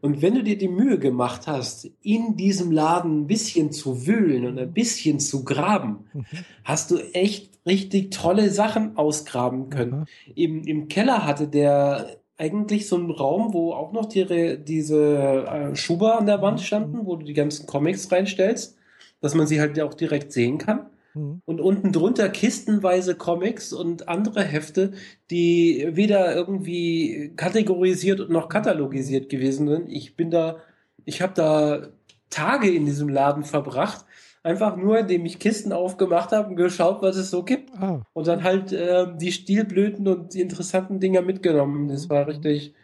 Und 0.00 0.22
wenn 0.22 0.34
du 0.34 0.42
dir 0.42 0.56
die 0.56 0.68
Mühe 0.68 0.98
gemacht 0.98 1.46
hast, 1.46 1.90
in 2.02 2.36
diesem 2.36 2.70
Laden 2.70 3.22
ein 3.22 3.26
bisschen 3.26 3.72
zu 3.72 4.06
wühlen 4.06 4.46
und 4.46 4.58
ein 4.58 4.72
bisschen 4.72 5.20
zu 5.20 5.44
graben, 5.44 6.04
mhm. 6.12 6.24
hast 6.64 6.90
du 6.90 6.98
echt 7.12 7.50
richtig 7.66 8.10
tolle 8.10 8.50
Sachen 8.50 8.96
ausgraben 8.96 9.68
können. 9.68 10.00
Mhm. 10.00 10.32
Im, 10.34 10.62
Im 10.64 10.88
Keller 10.88 11.26
hatte 11.26 11.48
der 11.48 12.16
eigentlich 12.36 12.88
so 12.88 12.96
einen 12.96 13.10
Raum, 13.10 13.52
wo 13.52 13.72
auch 13.72 13.92
noch 13.92 14.06
die, 14.06 14.58
diese 14.64 15.44
äh, 15.46 15.76
Schuber 15.76 16.18
an 16.18 16.26
der 16.26 16.40
Wand 16.40 16.60
standen, 16.60 17.04
wo 17.04 17.16
du 17.16 17.26
die 17.26 17.34
ganzen 17.34 17.66
Comics 17.66 18.10
reinstellst, 18.10 18.78
dass 19.20 19.34
man 19.34 19.46
sie 19.46 19.60
halt 19.60 19.78
auch 19.80 19.92
direkt 19.92 20.32
sehen 20.32 20.56
kann. 20.56 20.86
Mhm. 21.14 21.42
Und 21.44 21.60
unten 21.60 21.92
drunter 21.92 22.28
kistenweise 22.28 23.14
Comics 23.14 23.72
und 23.72 24.08
andere 24.08 24.42
Hefte, 24.42 24.92
die 25.30 25.88
weder 25.92 26.34
irgendwie 26.34 27.32
kategorisiert 27.36 28.30
noch 28.30 28.48
katalogisiert 28.48 29.28
gewesen 29.28 29.68
sind. 29.68 29.88
Ich 29.88 30.16
bin 30.16 30.30
da, 30.30 30.58
ich 31.04 31.22
habe 31.22 31.32
da 31.34 31.88
Tage 32.30 32.70
in 32.70 32.86
diesem 32.86 33.08
Laden 33.08 33.44
verbracht, 33.44 34.04
einfach 34.42 34.76
nur, 34.76 35.00
indem 35.00 35.26
ich 35.26 35.38
Kisten 35.38 35.72
aufgemacht 35.72 36.32
habe 36.32 36.50
und 36.50 36.56
geschaut, 36.56 37.02
was 37.02 37.16
es 37.16 37.30
so 37.30 37.42
gibt. 37.42 37.70
Ah. 37.74 38.02
Und 38.12 38.26
dann 38.26 38.44
halt 38.44 38.72
äh, 38.72 39.06
die 39.16 39.32
Stilblüten 39.32 40.06
und 40.08 40.34
die 40.34 40.40
interessanten 40.40 41.00
Dinger 41.00 41.22
mitgenommen. 41.22 41.88
Das 41.88 42.08
war 42.08 42.24
mhm. 42.24 42.30
richtig 42.30 42.74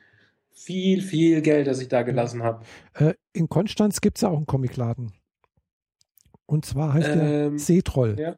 viel, 0.52 1.02
viel 1.02 1.42
Geld, 1.42 1.66
das 1.66 1.80
ich 1.80 1.88
da 1.88 2.02
gelassen 2.02 2.42
habe. 2.42 2.64
Äh, 2.94 3.14
in 3.32 3.48
Konstanz 3.48 4.00
gibt 4.00 4.18
es 4.18 4.22
ja 4.22 4.30
auch 4.30 4.36
einen 4.36 4.46
Comicladen. 4.46 5.12
Und 6.46 6.64
zwar 6.64 6.94
heißt 6.94 7.08
ähm, 7.08 7.18
der 7.18 7.58
Seetroll. 7.58 8.16
Ja. 8.18 8.36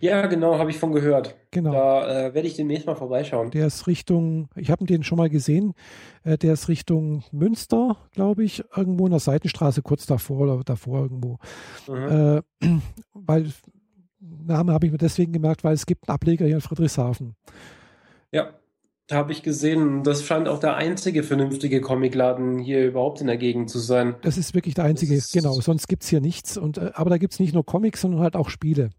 Ja, 0.00 0.26
genau, 0.26 0.58
habe 0.58 0.70
ich 0.70 0.78
von 0.78 0.92
gehört. 0.92 1.36
Genau. 1.50 1.72
Da 1.72 2.26
äh, 2.26 2.34
werde 2.34 2.46
ich 2.46 2.54
demnächst 2.54 2.86
mal 2.86 2.94
vorbeischauen. 2.94 3.50
Der 3.50 3.66
ist 3.66 3.86
Richtung, 3.86 4.48
ich 4.54 4.70
habe 4.70 4.86
den 4.86 5.02
schon 5.02 5.18
mal 5.18 5.28
gesehen, 5.28 5.74
äh, 6.22 6.38
der 6.38 6.54
ist 6.54 6.68
Richtung 6.68 7.24
Münster, 7.32 7.96
glaube 8.12 8.44
ich, 8.44 8.64
irgendwo 8.76 9.06
in 9.06 9.10
der 9.10 9.20
Seitenstraße 9.20 9.82
kurz 9.82 10.06
davor 10.06 10.40
oder 10.40 10.62
davor 10.64 11.02
irgendwo. 11.02 11.38
Mhm. 11.88 12.42
Äh, 12.62 12.68
weil 13.14 13.46
Name 14.20 14.72
habe 14.72 14.86
ich 14.86 14.92
mir 14.92 14.98
deswegen 14.98 15.32
gemerkt, 15.32 15.64
weil 15.64 15.74
es 15.74 15.86
gibt 15.86 16.08
einen 16.08 16.14
Ableger 16.14 16.46
hier 16.46 16.54
in 16.54 16.60
Friedrichshafen. 16.60 17.34
Ja, 18.32 18.54
habe 19.10 19.32
ich 19.32 19.42
gesehen, 19.42 20.02
das 20.02 20.24
scheint 20.24 20.48
auch 20.48 20.58
der 20.58 20.76
einzige 20.76 21.22
vernünftige 21.22 21.80
Comicladen 21.80 22.58
hier 22.58 22.86
überhaupt 22.86 23.20
in 23.20 23.26
der 23.26 23.36
Gegend 23.36 23.68
zu 23.68 23.78
sein. 23.78 24.14
Das 24.22 24.38
ist 24.38 24.54
wirklich 24.54 24.74
der 24.74 24.84
einzige, 24.84 25.20
genau. 25.32 25.52
Sonst 25.60 25.88
gibt 25.88 26.04
es 26.04 26.08
hier 26.08 26.20
nichts. 26.20 26.56
Und, 26.56 26.78
äh, 26.78 26.90
aber 26.94 27.10
da 27.10 27.18
gibt 27.18 27.34
es 27.34 27.40
nicht 27.40 27.52
nur 27.52 27.66
Comics, 27.66 28.00
sondern 28.00 28.20
halt 28.20 28.34
auch 28.34 28.48
Spiele. 28.48 28.90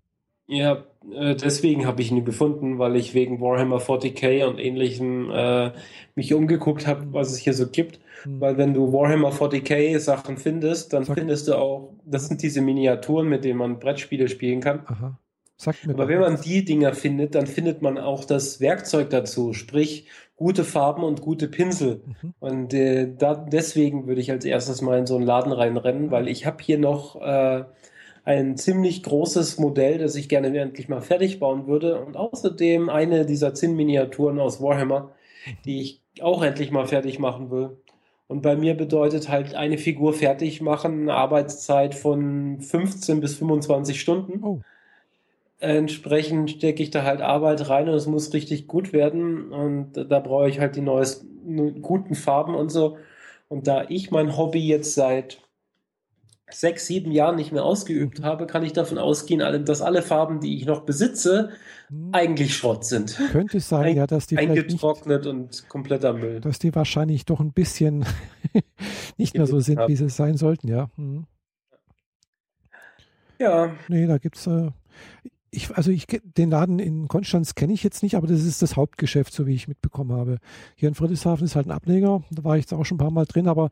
Ja, 0.47 0.83
äh, 1.11 1.35
deswegen 1.35 1.87
habe 1.87 2.01
ich 2.03 2.11
ihn 2.11 2.23
gefunden, 2.23 2.77
weil 2.77 2.95
ich 2.95 3.15
wegen 3.15 3.41
Warhammer 3.41 3.79
40k 3.79 4.45
und 4.45 4.59
ähnlichem 4.59 5.31
äh, 5.31 5.71
mich 6.13 6.33
umgeguckt 6.35 6.85
habe, 6.85 7.07
was 7.11 7.31
es 7.31 7.37
hier 7.37 7.55
so 7.55 7.67
gibt. 7.67 7.99
Hm. 8.23 8.41
Weil 8.41 8.57
wenn 8.57 8.75
du 8.75 8.93
Warhammer 8.93 9.31
40k 9.31 9.97
Sachen 9.97 10.37
findest, 10.37 10.93
dann 10.93 11.03
Sag 11.03 11.17
findest 11.17 11.47
du 11.47 11.55
auch, 11.55 11.93
das 12.05 12.27
sind 12.27 12.43
diese 12.43 12.61
Miniaturen, 12.61 13.27
mit 13.27 13.43
denen 13.43 13.57
man 13.57 13.79
Brettspiele 13.79 14.29
spielen 14.29 14.61
kann. 14.61 14.81
Aha. 14.85 15.19
Sag 15.57 15.85
mir 15.85 15.93
Aber 15.93 16.07
wenn 16.07 16.19
man 16.19 16.41
die 16.41 16.65
Dinger 16.65 16.93
findet, 16.93 17.35
dann 17.35 17.47
findet 17.47 17.81
man 17.81 17.97
auch 17.97 18.25
das 18.25 18.59
Werkzeug 18.59 19.09
dazu, 19.09 19.53
sprich 19.53 20.07
gute 20.35 20.65
Farben 20.65 21.03
und 21.03 21.21
gute 21.21 21.47
Pinsel. 21.47 22.01
Mhm. 22.05 22.33
Und 22.39 22.73
äh, 22.73 23.13
da, 23.17 23.35
deswegen 23.35 24.07
würde 24.07 24.21
ich 24.21 24.31
als 24.31 24.43
erstes 24.43 24.81
mal 24.81 24.99
in 24.99 25.05
so 25.05 25.15
einen 25.15 25.25
Laden 25.25 25.53
reinrennen, 25.53 26.11
weil 26.11 26.27
ich 26.27 26.45
habe 26.45 26.61
hier 26.61 26.77
noch 26.77 27.21
äh, 27.21 27.63
ein 28.25 28.57
ziemlich 28.57 29.03
großes 29.03 29.59
Modell, 29.59 29.99
das 29.99 30.15
ich 30.15 30.27
gerne 30.27 30.47
endlich 30.59 30.89
mal 30.89 31.01
fertig 31.01 31.39
bauen 31.39 31.67
würde. 31.67 32.03
Und 32.03 32.17
außerdem 32.17 32.89
eine 32.89 33.25
dieser 33.25 33.53
Zinn-Miniaturen 33.53 34.39
aus 34.39 34.61
Warhammer, 34.61 35.11
die 35.63 35.79
ich 35.81 36.01
auch 36.21 36.43
endlich 36.43 36.71
mal 36.71 36.87
fertig 36.87 37.19
machen 37.19 37.49
will. 37.51 37.77
Und 38.27 38.41
bei 38.41 38.55
mir 38.55 38.75
bedeutet 38.75 39.29
halt 39.29 39.53
eine 39.53 39.77
Figur 39.77 40.13
fertig 40.13 40.59
machen 40.59 41.03
eine 41.03 41.13
Arbeitszeit 41.13 41.93
von 41.93 42.59
15 42.59 43.21
bis 43.21 43.35
25 43.35 44.01
Stunden. 44.01 44.43
Oh. 44.43 44.61
Entsprechend 45.59 46.51
stecke 46.51 46.83
ich 46.83 46.91
da 46.91 47.03
halt 47.03 47.21
Arbeit 47.21 47.69
rein 47.69 47.87
und 47.87 47.95
es 47.95 48.07
muss 48.07 48.33
richtig 48.33 48.67
gut 48.67 48.93
werden. 48.93 49.51
Und 49.51 49.93
da 49.93 50.19
brauche 50.19 50.49
ich 50.49 50.59
halt 50.59 50.75
die 50.75 50.81
neuesten, 50.81 51.81
guten 51.81 52.15
Farben 52.15 52.55
und 52.55 52.69
so. 52.69 52.97
Und 53.47 53.67
da 53.67 53.85
ich 53.87 54.11
mein 54.11 54.37
Hobby 54.37 54.59
jetzt 54.59 54.95
seit 54.95 55.41
sechs, 56.51 56.85
sieben 56.87 57.11
Jahren 57.11 57.35
nicht 57.35 57.51
mehr 57.51 57.63
ausgeübt 57.63 58.23
habe, 58.23 58.45
kann 58.45 58.63
ich 58.63 58.73
davon 58.73 58.97
ausgehen, 58.97 59.65
dass 59.65 59.81
alle 59.81 60.01
Farben, 60.01 60.39
die 60.39 60.57
ich 60.57 60.65
noch 60.65 60.81
besitze, 60.81 61.49
hm. 61.87 62.09
eigentlich 62.11 62.55
Schrott 62.55 62.85
sind. 62.85 63.17
Könnte 63.31 63.57
es 63.57 63.69
sein, 63.69 63.85
Ein, 63.85 63.97
ja, 63.97 64.07
dass 64.07 64.27
die 64.27 64.37
eingetrocknet 64.37 65.25
und 65.25 65.67
kompletter 65.69 66.13
Müll. 66.13 66.41
Dass 66.41 66.59
die 66.59 66.73
wahrscheinlich 66.75 67.25
doch 67.25 67.39
ein 67.39 67.51
bisschen 67.51 68.05
nicht 69.17 69.35
mehr 69.35 69.47
so 69.47 69.59
sind, 69.59 69.79
wie 69.87 69.95
sie 69.95 70.09
sein 70.09 70.37
sollten, 70.37 70.67
ja. 70.67 70.89
Hm. 70.95 71.25
Ja. 73.39 73.75
Nee, 73.87 74.05
da 74.07 74.17
gibt's 74.17 74.47
äh, 74.47 74.69
ich, 75.55 75.75
also 75.75 75.91
ich 75.91 76.05
den 76.07 76.51
Laden 76.51 76.79
in 76.79 77.07
Konstanz 77.07 77.55
kenne 77.55 77.73
ich 77.73 77.83
jetzt 77.83 78.03
nicht, 78.03 78.15
aber 78.15 78.27
das 78.27 78.43
ist 78.43 78.61
das 78.61 78.75
Hauptgeschäft, 78.75 79.33
so 79.33 79.47
wie 79.47 79.55
ich 79.55 79.67
mitbekommen 79.67 80.11
habe. 80.11 80.39
Hier 80.75 80.89
in 80.89 80.95
Friedrichshafen 80.95 81.45
ist 81.45 81.55
halt 81.55 81.67
ein 81.67 81.71
Ableger, 81.71 82.23
da 82.31 82.43
war 82.43 82.57
ich 82.57 82.63
jetzt 82.63 82.73
auch 82.73 82.85
schon 82.85 82.95
ein 82.95 82.99
paar 82.99 83.11
Mal 83.11 83.25
drin, 83.25 83.47
aber 83.47 83.69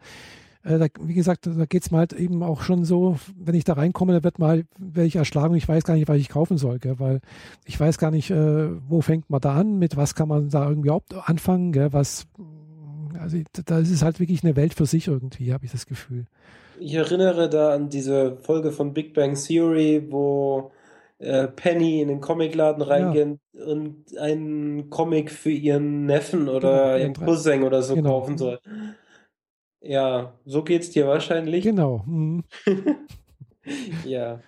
äh, 0.64 0.80
da, 0.80 0.88
wie 1.02 1.14
gesagt, 1.14 1.46
da 1.46 1.66
geht 1.66 1.84
es 1.84 1.92
mir 1.92 1.98
halt 1.98 2.14
eben 2.14 2.42
auch 2.42 2.62
schon 2.62 2.86
so, 2.86 3.18
wenn 3.38 3.56
ich 3.56 3.66
da 3.66 3.74
reinkomme, 3.74 4.14
da 4.14 4.24
wird 4.24 4.40
mal 4.40 4.64
werde 4.78 5.08
ich 5.08 5.16
erschlagen 5.16 5.56
ich 5.56 5.68
weiß 5.68 5.84
gar 5.84 5.96
nicht, 5.96 6.08
was 6.08 6.18
ich 6.18 6.30
kaufen 6.30 6.58
soll, 6.58 6.80
gell? 6.80 7.00
weil 7.00 7.20
ich 7.66 7.80
weiß 7.80 7.98
gar 7.98 8.12
nicht, 8.12 8.32
äh, 8.32 8.70
wo 8.88 9.02
fängt 9.02 9.30
man 9.30 9.42
da 9.42 9.56
an, 9.56 9.78
mit 9.78 9.98
was 9.98 10.16
kann 10.16 10.30
man 10.30 10.50
da 10.50 10.68
irgendwie 10.68 10.92
anfangen, 11.26 11.74
gell? 11.74 11.92
was, 11.92 12.28
also 13.20 13.38
da 13.66 13.80
ist 13.80 13.92
es 13.92 14.04
halt 14.04 14.20
wirklich 14.20 14.44
eine 14.44 14.56
Welt 14.56 14.74
für 14.74 14.86
sich 14.86 15.08
irgendwie, 15.08 15.54
habe 15.54 15.66
ich 15.66 15.72
das 15.72 15.86
Gefühl. 15.86 16.26
Ich 16.80 16.96
erinnere 16.96 17.50
da 17.50 17.74
an 17.74 17.90
diese 17.90 18.38
Folge 18.38 18.72
von 18.72 18.94
Big 18.94 19.14
Bang 19.14 19.36
Theory, 19.36 20.08
wo 20.10 20.72
äh, 21.24 21.48
Penny 21.48 22.02
in 22.02 22.10
den 22.10 22.22
Comicladen 22.22 22.82
reingehen 22.82 23.40
ja. 23.54 23.66
und 23.66 24.18
einen 24.18 24.90
Comic 24.90 25.32
für 25.32 25.52
ihren 25.52 26.06
Neffen 26.06 26.50
oder 26.50 26.98
genau, 26.98 26.98
ihren 26.98 27.14
Cousin 27.14 27.64
oder 27.64 27.82
so 27.82 27.96
genau. 27.96 28.10
kaufen 28.10 28.38
soll. 28.38 28.60
Ja, 29.82 30.34
so 30.46 30.64
geht's 30.64 30.92
dir 30.92 31.08
wahrscheinlich. 31.08 31.64
Genau. 31.64 32.04
Mhm. 32.06 32.44
ja. 34.06 34.40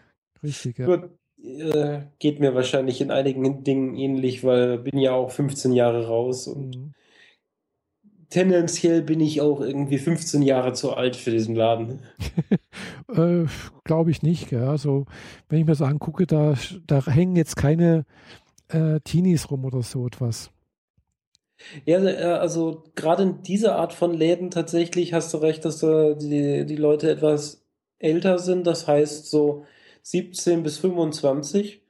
Richtig, 0.43 0.77
ja. 0.77 0.85
Gut, 0.85 1.09
äh, 1.43 2.01
geht 2.19 2.39
mir 2.39 2.55
wahrscheinlich 2.55 3.01
in 3.01 3.11
einigen 3.11 3.63
Dingen 3.63 3.95
ähnlich, 3.95 4.43
weil 4.43 4.79
bin 4.79 4.97
ja 4.97 5.13
auch 5.13 5.31
15 5.31 5.73
Jahre 5.73 6.07
raus 6.07 6.47
und 6.47 6.75
mhm. 6.75 6.93
Tendenziell 8.29 9.01
bin 9.01 9.19
ich 9.19 9.41
auch 9.41 9.61
irgendwie 9.61 9.97
15 9.97 10.41
Jahre 10.41 10.73
zu 10.73 10.93
alt 10.93 11.15
für 11.15 11.31
diesen 11.31 11.55
Laden. 11.55 11.99
äh, 13.15 13.45
Glaube 13.83 14.11
ich 14.11 14.21
nicht. 14.21 14.51
Ja. 14.51 14.69
Also, 14.69 15.05
wenn 15.49 15.59
ich 15.59 15.65
mir 15.65 15.75
so 15.75 15.85
angucke, 15.85 16.27
da, 16.27 16.55
da 16.87 17.05
hängen 17.05 17.35
jetzt 17.35 17.55
keine 17.55 18.05
äh, 18.69 18.99
Teenies 19.01 19.49
rum 19.51 19.65
oder 19.65 19.83
so 19.83 20.07
etwas. 20.07 20.51
Ja, 21.85 22.03
äh, 22.03 22.23
also 22.23 22.83
gerade 22.95 23.23
in 23.23 23.41
dieser 23.41 23.75
Art 23.75 23.93
von 23.93 24.13
Läden 24.13 24.51
tatsächlich 24.51 25.13
hast 25.13 25.33
du 25.33 25.37
recht, 25.37 25.65
dass 25.65 25.79
da 25.79 26.13
die, 26.13 26.65
die 26.65 26.75
Leute 26.75 27.09
etwas 27.09 27.63
älter 27.99 28.39
sind, 28.39 28.67
das 28.67 28.87
heißt 28.87 29.29
so 29.29 29.65
17 30.03 30.63
bis 30.63 30.77
25, 30.79 31.81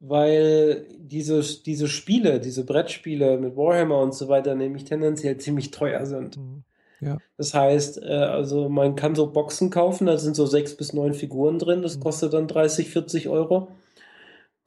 weil 0.00 0.86
diese, 0.98 1.42
diese 1.62 1.86
Spiele, 1.88 2.40
diese 2.40 2.64
Brettspiele 2.64 3.38
mit 3.38 3.56
Warhammer 3.56 4.00
und 4.00 4.14
so 4.14 4.28
weiter 4.28 4.54
nämlich 4.54 4.84
tendenziell 4.84 5.36
ziemlich 5.36 5.70
teuer 5.70 6.04
sind. 6.06 6.38
Mhm. 6.38 6.64
Ja. 7.00 7.18
Das 7.36 7.54
heißt, 7.54 8.02
äh, 8.02 8.08
also 8.08 8.68
man 8.68 8.94
kann 8.94 9.14
so 9.14 9.30
Boxen 9.30 9.70
kaufen, 9.70 10.06
da 10.06 10.18
sind 10.18 10.36
so 10.36 10.46
sechs 10.46 10.76
bis 10.76 10.92
neun 10.92 11.14
Figuren 11.14 11.58
drin, 11.58 11.82
das 11.82 11.96
mhm. 11.96 12.00
kostet 12.00 12.32
dann 12.32 12.48
30, 12.48 12.90
40 12.90 13.28
Euro 13.28 13.68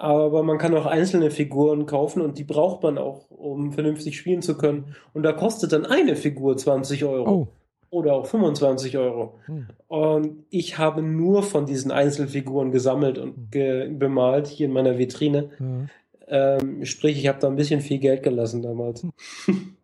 aber 0.04 0.44
man 0.44 0.58
kann 0.58 0.76
auch 0.76 0.86
einzelne 0.86 1.32
Figuren 1.32 1.86
kaufen 1.86 2.22
und 2.22 2.38
die 2.38 2.44
braucht 2.44 2.84
man 2.84 2.98
auch, 2.98 3.30
um 3.32 3.72
vernünftig 3.72 4.18
spielen 4.18 4.42
zu 4.42 4.58
können. 4.58 4.96
Und 5.14 5.24
da 5.24 5.32
kostet 5.32 5.72
dann 5.72 5.86
eine 5.86 6.18
Figur 6.18 6.58
20 6.58 7.06
Euro. 7.06 7.32
Oh. 7.32 7.48
Oder 7.94 8.14
auch 8.14 8.26
25 8.26 8.98
Euro. 8.98 9.36
Hm. 9.46 9.68
Und 9.88 10.46
ich 10.50 10.80
habe 10.80 11.04
nur 11.04 11.44
von 11.44 11.68
diesen 11.68 11.91
Einzelfiguren 11.91 12.72
gesammelt 12.72 13.20
und 13.20 13.36
hm. 13.36 13.48
ge 13.52 13.88
bemalt 13.89 14.48
hier 14.48 14.66
in 14.66 14.74
meiner 14.74 14.98
Vitrine. 14.98 15.52
Hm. 15.58 15.89
Ähm, 16.28 16.86
sprich, 16.86 17.20
ich 17.20 17.28
habe 17.28 17.38
da 17.39 17.48
ein 17.48 17.56
bisschen 17.56 17.82
viel 17.82 18.00
Geld 18.00 18.24
gelassen 18.24 18.64
damals. 18.64 19.04
Hm. 19.04 19.12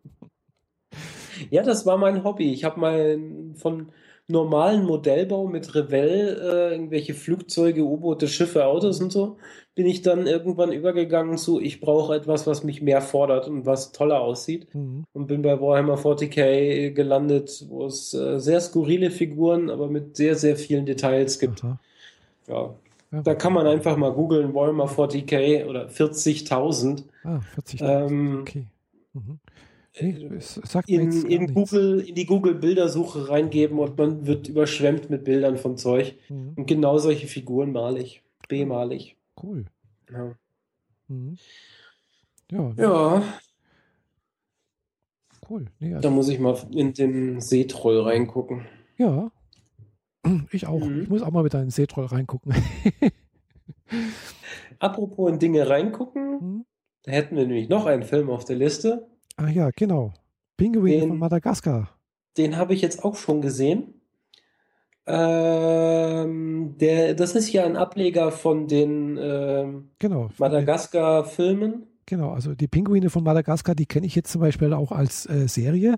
ja, 1.50 1.62
das 1.62 1.86
war 1.86 1.98
mein 1.98 2.24
Hobby. 2.24 2.52
Ich 2.52 2.64
habe 2.64 2.80
mal 2.80 3.20
von 3.54 3.90
normalen 4.30 4.84
Modellbau 4.84 5.46
mit 5.46 5.74
Revell, 5.74 6.40
äh, 6.40 6.72
irgendwelche 6.72 7.14
Flugzeuge, 7.14 7.84
U-Boote, 7.84 8.28
Schiffe, 8.28 8.66
Autos 8.66 9.00
und 9.00 9.12
so, 9.12 9.36
bin 9.74 9.86
ich 9.86 10.02
dann 10.02 10.26
irgendwann 10.26 10.72
übergegangen 10.72 11.38
zu, 11.38 11.60
ich 11.60 11.80
brauche 11.80 12.14
etwas, 12.14 12.46
was 12.46 12.64
mich 12.64 12.82
mehr 12.82 13.00
fordert 13.00 13.48
und 13.48 13.66
was 13.66 13.92
toller 13.92 14.20
aussieht. 14.20 14.74
Mhm. 14.74 15.04
Und 15.12 15.26
bin 15.26 15.42
bei 15.42 15.60
Warhammer 15.60 15.96
40k 15.96 16.90
gelandet, 16.90 17.64
wo 17.68 17.86
es 17.86 18.12
äh, 18.14 18.38
sehr 18.40 18.60
skurrile 18.60 19.10
Figuren, 19.10 19.70
aber 19.70 19.88
mit 19.88 20.16
sehr, 20.16 20.34
sehr 20.34 20.56
vielen 20.56 20.86
Details 20.86 21.38
gibt. 21.38 21.64
Aha. 21.64 21.80
Ja. 22.48 22.74
ja. 23.12 23.22
Da 23.22 23.34
kann 23.34 23.52
man 23.52 23.66
einfach 23.66 23.96
mal 23.96 24.12
googeln, 24.12 24.54
Warhammer 24.54 24.86
40k 24.86 25.66
oder 25.66 25.86
40.000. 25.86 27.04
Ah, 27.24 27.40
40.000. 27.56 28.06
Ähm, 28.08 28.38
okay. 28.40 28.66
Mhm. 29.12 29.38
Nee, 29.98 30.28
in, 30.86 31.26
in 31.26 31.52
Google, 31.52 32.00
in 32.00 32.14
die 32.14 32.26
Google-Bildersuche 32.26 33.28
reingeben 33.28 33.78
und 33.78 33.98
man 33.98 34.26
wird 34.26 34.48
überschwemmt 34.48 35.10
mit 35.10 35.24
Bildern 35.24 35.56
von 35.56 35.76
Zeug. 35.76 36.16
Mhm. 36.28 36.52
Und 36.56 36.66
genau 36.66 36.98
solche 36.98 37.26
Figuren 37.26 37.72
male 37.72 38.00
ich. 38.00 38.22
B-male 38.48 38.94
ich. 38.94 39.16
Cool. 39.42 39.64
Ja. 40.12 40.34
Mhm. 41.08 41.36
Ja. 42.50 42.72
Ja. 42.76 43.22
Cool. 45.48 45.66
Nee, 45.80 45.94
also 45.94 46.08
da 46.08 46.14
muss 46.14 46.28
ich 46.28 46.38
mal 46.38 46.56
in 46.72 46.94
den 46.94 47.40
Seetroll 47.40 48.00
reingucken. 48.00 48.66
Ja. 48.96 49.30
Ich 50.52 50.66
auch. 50.66 50.84
Mhm. 50.84 51.02
Ich 51.02 51.08
muss 51.08 51.22
auch 51.22 51.30
mal 51.30 51.42
mit 51.42 51.54
einem 51.54 51.70
Seetroll 51.70 52.04
reingucken. 52.04 52.54
Apropos 54.78 55.30
in 55.30 55.38
Dinge 55.38 55.68
reingucken, 55.68 56.30
mhm. 56.32 56.64
da 57.04 57.12
hätten 57.12 57.36
wir 57.36 57.46
nämlich 57.46 57.68
noch 57.68 57.86
einen 57.86 58.02
Film 58.02 58.28
auf 58.30 58.44
der 58.44 58.56
Liste. 58.56 59.08
Ah 59.36 59.48
ja, 59.48 59.70
genau. 59.74 60.12
Pinguin 60.56 61.08
von 61.08 61.18
Madagaskar. 61.18 61.88
Den 62.36 62.56
habe 62.56 62.74
ich 62.74 62.82
jetzt 62.82 63.04
auch 63.04 63.16
schon 63.16 63.40
gesehen. 63.40 63.94
Ähm, 65.06 66.76
der, 66.78 67.14
das 67.14 67.34
ist 67.34 67.52
ja 67.52 67.64
ein 67.64 67.76
Ableger 67.76 68.30
von 68.30 68.68
den 68.68 69.18
ähm, 69.20 69.90
genau, 69.98 70.30
Madagaskar-Filmen. 70.38 71.86
Genau, 72.06 72.30
also 72.30 72.54
die 72.54 72.68
Pinguine 72.68 73.10
von 73.10 73.24
Madagaskar, 73.24 73.74
die 73.74 73.86
kenne 73.86 74.06
ich 74.06 74.14
jetzt 74.14 74.30
zum 74.30 74.40
Beispiel 74.40 74.72
auch 74.72 74.92
als 74.92 75.26
äh, 75.26 75.48
Serie. 75.48 75.96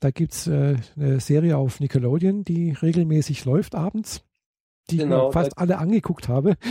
Da 0.00 0.10
gibt 0.10 0.32
es 0.32 0.46
äh, 0.46 0.76
eine 0.96 1.20
Serie 1.20 1.56
auf 1.56 1.80
Nickelodeon, 1.80 2.44
die 2.44 2.72
regelmäßig 2.72 3.44
läuft 3.44 3.74
abends, 3.74 4.22
die 4.90 4.98
genau, 4.98 5.28
ich 5.28 5.32
fast 5.32 5.58
alle 5.58 5.78
angeguckt 5.78 6.28
habe. 6.28 6.56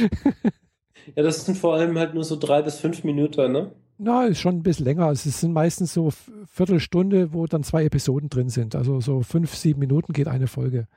Ja, 1.15 1.23
das 1.23 1.45
sind 1.45 1.57
vor 1.57 1.73
allem 1.73 1.97
halt 1.97 2.13
nur 2.13 2.23
so 2.23 2.37
drei 2.37 2.61
bis 2.61 2.79
fünf 2.79 3.03
Minuten, 3.03 3.51
ne? 3.51 3.71
Na, 3.97 4.25
ist 4.25 4.39
schon 4.39 4.55
ein 4.55 4.63
bisschen 4.63 4.85
länger. 4.85 5.09
Es 5.11 5.23
sind 5.23 5.53
meistens 5.53 5.93
so 5.93 6.09
Viertelstunde, 6.47 7.33
wo 7.33 7.45
dann 7.45 7.63
zwei 7.63 7.85
Episoden 7.85 8.29
drin 8.29 8.49
sind. 8.49 8.75
Also 8.75 8.99
so 8.99 9.21
fünf, 9.21 9.55
sieben 9.55 9.79
Minuten 9.79 10.13
geht 10.13 10.27
eine 10.27 10.47
Folge. 10.47 10.87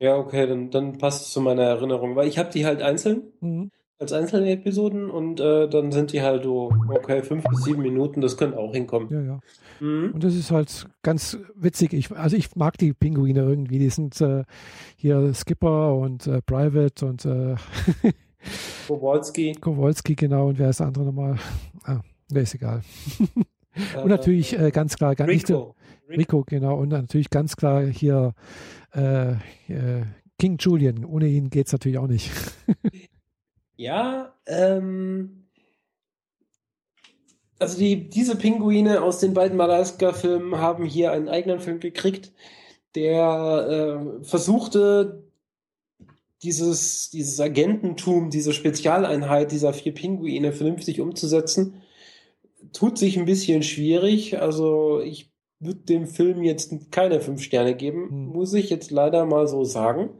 Ja, 0.00 0.16
okay, 0.16 0.46
dann, 0.46 0.70
dann 0.70 0.98
passt 0.98 1.26
es 1.26 1.32
zu 1.32 1.40
meiner 1.40 1.62
Erinnerung, 1.62 2.14
weil 2.16 2.28
ich 2.28 2.38
habe 2.38 2.50
die 2.52 2.64
halt 2.64 2.82
einzeln, 2.82 3.22
mhm. 3.40 3.70
als 3.98 4.12
einzelne 4.12 4.50
Episoden 4.52 5.10
und 5.10 5.40
äh, 5.40 5.68
dann 5.68 5.90
sind 5.90 6.12
die 6.12 6.22
halt 6.22 6.44
so, 6.44 6.72
okay, 6.88 7.22
fünf 7.22 7.44
bis 7.44 7.64
sieben 7.64 7.82
Minuten, 7.82 8.20
das 8.20 8.36
könnte 8.36 8.58
auch 8.58 8.72
hinkommen. 8.72 9.08
Ja, 9.10 9.20
ja. 9.20 9.40
Mhm. 9.80 10.12
Und 10.14 10.22
das 10.22 10.34
ist 10.34 10.50
halt 10.50 10.86
ganz 11.02 11.38
witzig. 11.54 11.92
Ich, 11.92 12.10
also 12.16 12.36
ich 12.36 12.54
mag 12.54 12.78
die 12.78 12.92
Pinguine 12.92 13.40
irgendwie. 13.40 13.78
Die 13.78 13.90
sind 13.90 14.20
äh, 14.20 14.44
hier 14.96 15.32
Skipper 15.34 15.94
und 15.96 16.26
äh, 16.26 16.42
Private 16.42 17.06
und 17.06 17.24
äh, 17.24 17.56
Kowalski. 18.86 19.52
Kowalski, 19.60 20.14
genau. 20.14 20.48
Und 20.48 20.58
wer 20.58 20.70
ist 20.70 20.80
der 20.80 20.86
andere 20.88 21.04
nochmal? 21.04 21.36
Der 22.30 22.42
ist 22.42 22.54
egal. 22.54 22.82
und 24.02 24.08
natürlich 24.08 24.58
äh, 24.58 24.70
ganz 24.70 24.96
klar, 24.96 25.14
gar 25.14 25.28
Rico. 25.28 25.74
nicht 26.08 26.18
Rico, 26.18 26.44
genau. 26.44 26.78
Und 26.78 26.90
natürlich 26.90 27.30
ganz 27.30 27.56
klar 27.56 27.84
hier 27.84 28.34
äh, 28.94 29.32
äh, 29.32 30.04
King 30.38 30.56
Julian. 30.58 31.04
Ohne 31.04 31.26
ihn 31.26 31.50
geht 31.50 31.66
es 31.66 31.72
natürlich 31.72 31.98
auch 31.98 32.06
nicht. 32.06 32.30
ja, 33.76 34.34
ähm, 34.46 35.48
also 37.58 37.78
die, 37.78 38.08
diese 38.08 38.36
Pinguine 38.36 39.02
aus 39.02 39.18
den 39.18 39.34
beiden 39.34 39.56
Madagaskar-Filmen 39.56 40.58
haben 40.58 40.84
hier 40.84 41.12
einen 41.12 41.28
eigenen 41.28 41.60
Film 41.60 41.80
gekriegt, 41.80 42.32
der 42.94 44.20
äh, 44.20 44.24
versuchte, 44.24 45.24
dieses, 46.42 47.10
dieses 47.10 47.40
Agententum, 47.40 48.30
diese 48.30 48.52
Spezialeinheit 48.52 49.50
dieser 49.50 49.72
vier 49.72 49.92
Pinguine 49.92 50.52
vernünftig 50.52 51.00
umzusetzen. 51.00 51.82
Tut 52.72 52.98
sich 52.98 53.18
ein 53.18 53.24
bisschen 53.24 53.62
schwierig. 53.62 54.40
Also 54.40 55.00
ich 55.00 55.32
würde 55.60 55.80
dem 55.80 56.06
Film 56.06 56.42
jetzt 56.42 56.90
keine 56.90 57.20
fünf 57.20 57.42
Sterne 57.42 57.74
geben, 57.74 58.08
hm. 58.10 58.26
muss 58.26 58.54
ich 58.54 58.70
jetzt 58.70 58.90
leider 58.90 59.24
mal 59.26 59.46
so 59.48 59.64
sagen. 59.64 60.10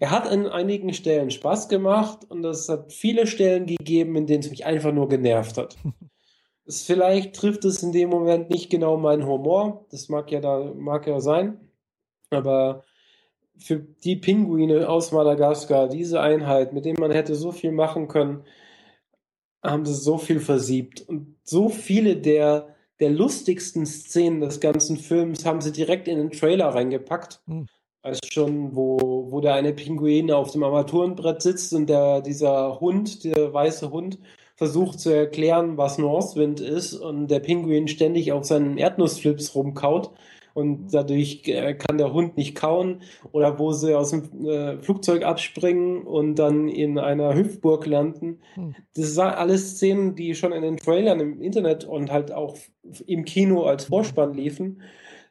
Er 0.00 0.10
hat 0.10 0.26
an 0.26 0.46
einigen 0.46 0.92
Stellen 0.94 1.30
Spaß 1.30 1.68
gemacht 1.68 2.24
und 2.30 2.44
es 2.44 2.68
hat 2.68 2.92
viele 2.92 3.26
Stellen 3.26 3.66
gegeben, 3.66 4.16
in 4.16 4.26
denen 4.26 4.42
es 4.42 4.50
mich 4.50 4.64
einfach 4.64 4.92
nur 4.92 5.08
genervt 5.08 5.58
hat. 5.58 5.76
es, 6.64 6.82
vielleicht 6.82 7.34
trifft 7.34 7.64
es 7.64 7.82
in 7.82 7.92
dem 7.92 8.08
Moment 8.08 8.50
nicht 8.50 8.70
genau 8.70 8.96
meinen 8.96 9.26
Humor, 9.26 9.86
das 9.90 10.08
mag 10.08 10.30
ja 10.30 10.40
da 10.40 10.72
mag 10.74 11.06
ja 11.06 11.20
sein, 11.20 11.60
aber 12.30 12.84
für 13.58 13.78
die 13.78 14.16
Pinguine 14.16 14.88
aus 14.88 15.12
Madagaskar, 15.12 15.88
diese 15.88 16.20
Einheit, 16.20 16.72
mit 16.72 16.84
dem 16.84 16.96
man 16.98 17.12
hätte 17.12 17.34
so 17.34 17.52
viel 17.52 17.72
machen 17.72 18.08
können, 18.08 18.44
haben 19.62 19.86
sie 19.86 19.94
so 19.94 20.18
viel 20.18 20.40
versiebt 20.40 21.00
und 21.08 21.36
so 21.44 21.68
viele 21.68 22.16
der 22.16 22.72
der 23.02 23.10
lustigsten 23.10 23.84
Szenen 23.84 24.40
des 24.40 24.60
ganzen 24.60 24.96
Films 24.96 25.44
haben 25.44 25.60
sie 25.60 25.72
direkt 25.72 26.06
in 26.06 26.18
den 26.18 26.30
Trailer 26.30 26.68
reingepackt. 26.68 27.40
Mhm. 27.46 27.66
Als 28.00 28.20
schon, 28.28 28.76
wo, 28.76 29.26
wo 29.30 29.40
der 29.40 29.54
eine 29.54 29.72
Pinguin 29.72 30.30
auf 30.30 30.52
dem 30.52 30.62
Armaturenbrett 30.62 31.42
sitzt 31.42 31.72
und 31.72 31.88
der, 31.88 32.20
dieser 32.20 32.80
Hund, 32.80 33.24
der 33.24 33.52
weiße 33.52 33.90
Hund, 33.90 34.18
versucht 34.54 35.00
zu 35.00 35.10
erklären, 35.10 35.76
was 35.76 35.98
Northwind 35.98 36.60
ist 36.60 36.94
und 36.94 37.28
der 37.28 37.40
Pinguin 37.40 37.88
ständig 37.88 38.30
auf 38.30 38.44
seinen 38.44 38.78
Erdnussflips 38.78 39.54
rumkaut 39.56 40.12
und 40.54 40.92
dadurch 40.92 41.42
äh, 41.46 41.74
kann 41.74 41.98
der 41.98 42.12
Hund 42.12 42.36
nicht 42.36 42.54
kauen 42.54 43.02
oder 43.32 43.58
wo 43.58 43.72
sie 43.72 43.94
aus 43.94 44.10
dem 44.10 44.46
äh, 44.46 44.78
Flugzeug 44.78 45.24
abspringen 45.24 46.02
und 46.02 46.36
dann 46.36 46.68
in 46.68 46.98
einer 46.98 47.34
Hüpfburg 47.34 47.86
landen. 47.86 48.40
Hm. 48.54 48.74
Das 48.94 49.14
sind 49.14 49.22
alles 49.22 49.76
Szenen, 49.76 50.14
die 50.14 50.34
schon 50.34 50.52
in 50.52 50.62
den 50.62 50.76
Trailern 50.76 51.20
im 51.20 51.40
Internet 51.40 51.84
und 51.84 52.10
halt 52.10 52.32
auch 52.32 52.56
im 53.06 53.24
Kino 53.24 53.64
als 53.64 53.84
Vorspann 53.84 54.34
liefen, 54.34 54.82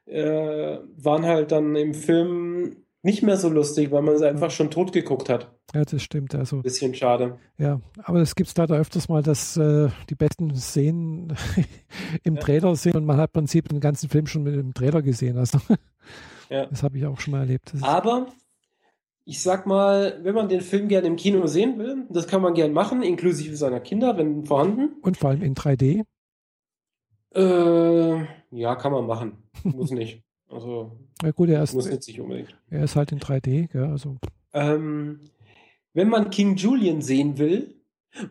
äh, 0.05 0.77
waren 0.97 1.25
halt 1.25 1.51
dann 1.51 1.75
im 1.75 1.93
Film 1.93 2.77
nicht 3.03 3.23
mehr 3.23 3.37
so 3.37 3.49
lustig, 3.49 3.91
weil 3.91 4.01
man 4.01 4.15
es 4.15 4.21
einfach 4.21 4.51
schon 4.51 4.69
tot 4.69 4.93
geguckt 4.93 5.29
hat. 5.29 5.51
Ja, 5.73 5.83
das 5.83 6.03
stimmt. 6.03 6.35
Also, 6.35 6.61
Bisschen 6.61 6.93
schade. 6.93 7.39
Ja, 7.57 7.81
aber 8.03 8.19
es 8.19 8.35
gibt 8.35 8.55
leider 8.57 8.75
öfters 8.77 9.09
mal, 9.09 9.23
dass 9.23 9.57
äh, 9.57 9.89
die 10.09 10.15
besten 10.15 10.55
Szenen 10.55 11.35
im 12.23 12.35
ja. 12.35 12.41
Trailer 12.41 12.75
sind 12.75 12.95
und 12.95 13.05
man 13.05 13.17
hat 13.17 13.31
im 13.31 13.41
Prinzip 13.41 13.69
den 13.69 13.79
ganzen 13.79 14.09
Film 14.09 14.27
schon 14.27 14.43
mit 14.43 14.55
dem 14.55 14.73
Trailer 14.73 15.01
gesehen. 15.01 15.37
Also, 15.37 15.59
ja. 16.49 16.65
Das 16.67 16.83
habe 16.83 16.97
ich 16.97 17.05
auch 17.05 17.19
schon 17.19 17.31
mal 17.31 17.41
erlebt. 17.41 17.73
aber 17.81 18.27
ich 19.25 19.41
sag 19.41 19.65
mal, 19.65 20.19
wenn 20.23 20.35
man 20.35 20.49
den 20.49 20.61
Film 20.61 20.87
gerne 20.87 21.07
im 21.07 21.15
Kino 21.15 21.45
sehen 21.47 21.77
will, 21.77 22.05
das 22.09 22.27
kann 22.27 22.41
man 22.41 22.53
gern 22.53 22.73
machen, 22.73 23.03
inklusive 23.03 23.55
seiner 23.55 23.79
Kinder, 23.79 24.17
wenn 24.17 24.45
vorhanden. 24.45 24.95
Und 25.01 25.17
vor 25.17 25.29
allem 25.29 25.43
in 25.43 25.55
3D? 25.55 26.03
Äh, 27.33 28.25
ja, 28.51 28.75
kann 28.75 28.91
man 28.91 29.05
machen. 29.05 29.37
Muss 29.63 29.91
nicht. 29.91 30.23
Also, 30.51 30.91
ja 31.23 31.31
gut, 31.31 31.49
er 31.49 31.63
ist, 31.63 31.73
muss 31.73 31.89
jetzt 31.89 32.07
nicht 32.07 32.19
unbedingt. 32.19 32.55
Er 32.69 32.83
ist 32.83 32.95
halt 32.95 33.11
in 33.11 33.19
3D, 33.19 33.71
gell, 33.71 33.85
also. 33.85 34.17
Ähm, 34.53 35.19
wenn 35.93 36.09
man 36.09 36.29
King 36.29 36.55
Julian 36.55 37.01
sehen 37.01 37.37
will, 37.37 37.75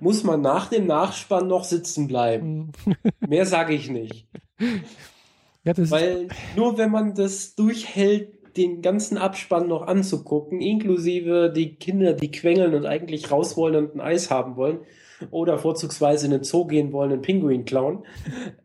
muss 0.00 0.24
man 0.24 0.40
nach 0.40 0.68
dem 0.68 0.86
Nachspann 0.86 1.48
noch 1.48 1.64
sitzen 1.64 2.06
bleiben. 2.08 2.72
Hm. 2.84 2.94
Mehr 3.28 3.46
sage 3.46 3.74
ich 3.74 3.88
nicht. 3.90 4.26
Ja, 5.64 5.72
Weil 5.76 6.28
nur 6.56 6.78
wenn 6.78 6.90
man 6.90 7.14
das 7.14 7.54
durchhält, 7.54 8.56
den 8.56 8.82
ganzen 8.82 9.16
Abspann 9.16 9.68
noch 9.68 9.86
anzugucken, 9.86 10.60
inklusive 10.60 11.52
die 11.54 11.76
Kinder, 11.76 12.14
die 12.14 12.32
quengeln 12.32 12.74
und 12.74 12.84
eigentlich 12.84 13.30
raus 13.30 13.56
wollen 13.56 13.76
und 13.76 13.94
ein 13.94 14.00
Eis 14.00 14.30
haben 14.30 14.56
wollen, 14.56 14.80
oder 15.30 15.58
vorzugsweise 15.58 16.26
in 16.26 16.32
den 16.32 16.44
Zoo 16.44 16.66
gehen 16.66 16.92
wollen, 16.92 17.12
einen 17.12 17.22
Pinguin 17.22 17.64
klauen, 17.64 18.04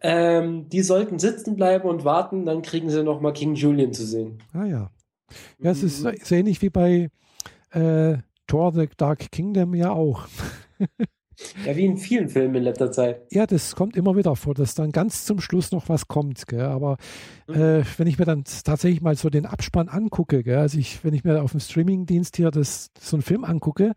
ähm, 0.02 0.69
die 0.69 0.82
sollten 0.82 1.19
sitzen 1.19 1.56
bleiben 1.56 1.88
und 1.88 2.06
warten, 2.06 2.45
dann 2.45 2.61
kriegen 2.61 2.90
sie 2.90 3.03
noch 3.03 3.22
mal 3.22 3.34
King 3.34 3.56
Julian 3.56 3.94
zu 3.94 4.06
sehen. 4.06 4.40
Ah 4.53 4.65
ja. 4.65 4.91
Ja, 5.60 5.72
es 5.72 5.84
ist, 5.84 6.03
mhm. 6.03 6.14
ähnlich 6.30 6.61
wie 6.61 6.69
bei 6.69 7.10
äh, 7.72 8.18
Thor 8.48 8.73
The 8.73 8.88
Dark 8.98 9.32
Kingdom 9.32 9.73
ja 9.73 9.91
auch. 9.91 10.27
Ja, 11.65 11.76
wie 11.76 11.86
in 11.86 11.98
vielen 11.98 12.30
Filmen 12.30 12.56
in 12.56 12.64
letzter 12.64 12.91
Zeit. 12.91 13.22
Ja, 13.32 13.45
das 13.45 13.76
kommt 13.76 13.98
immer 13.98 14.15
wieder 14.15 14.36
vor, 14.36 14.53
dass 14.53 14.76
dann 14.76 14.91
ganz 14.91 15.26
zum 15.26 15.41
Schluss 15.41 15.72
noch 15.72 15.90
was 15.90 16.07
kommt. 16.07 16.48
Gell? 16.48 16.61
Aber 16.61 16.98
mhm. 17.48 17.56
äh, 17.56 17.84
wenn 17.98 18.07
ich 18.07 18.18
mir 18.18 18.26
dann 18.26 18.44
tatsächlich 18.64 19.02
mal 19.02 19.15
so 19.15 19.30
den 19.30 19.45
Abspann 19.45 19.90
angucke, 19.90 20.44
gell? 20.44 20.57
also 20.57 20.77
ich, 20.77 21.03
wenn 21.03 21.14
ich 21.14 21.23
mir 21.23 21.41
auf 21.41 21.52
dem 21.52 21.60
Streamingdienst 21.60 22.38
hier 22.38 22.52
das, 22.52 22.91
so 22.99 23.18
einen 23.18 23.23
Film 23.23 23.44
angucke, 23.44 23.94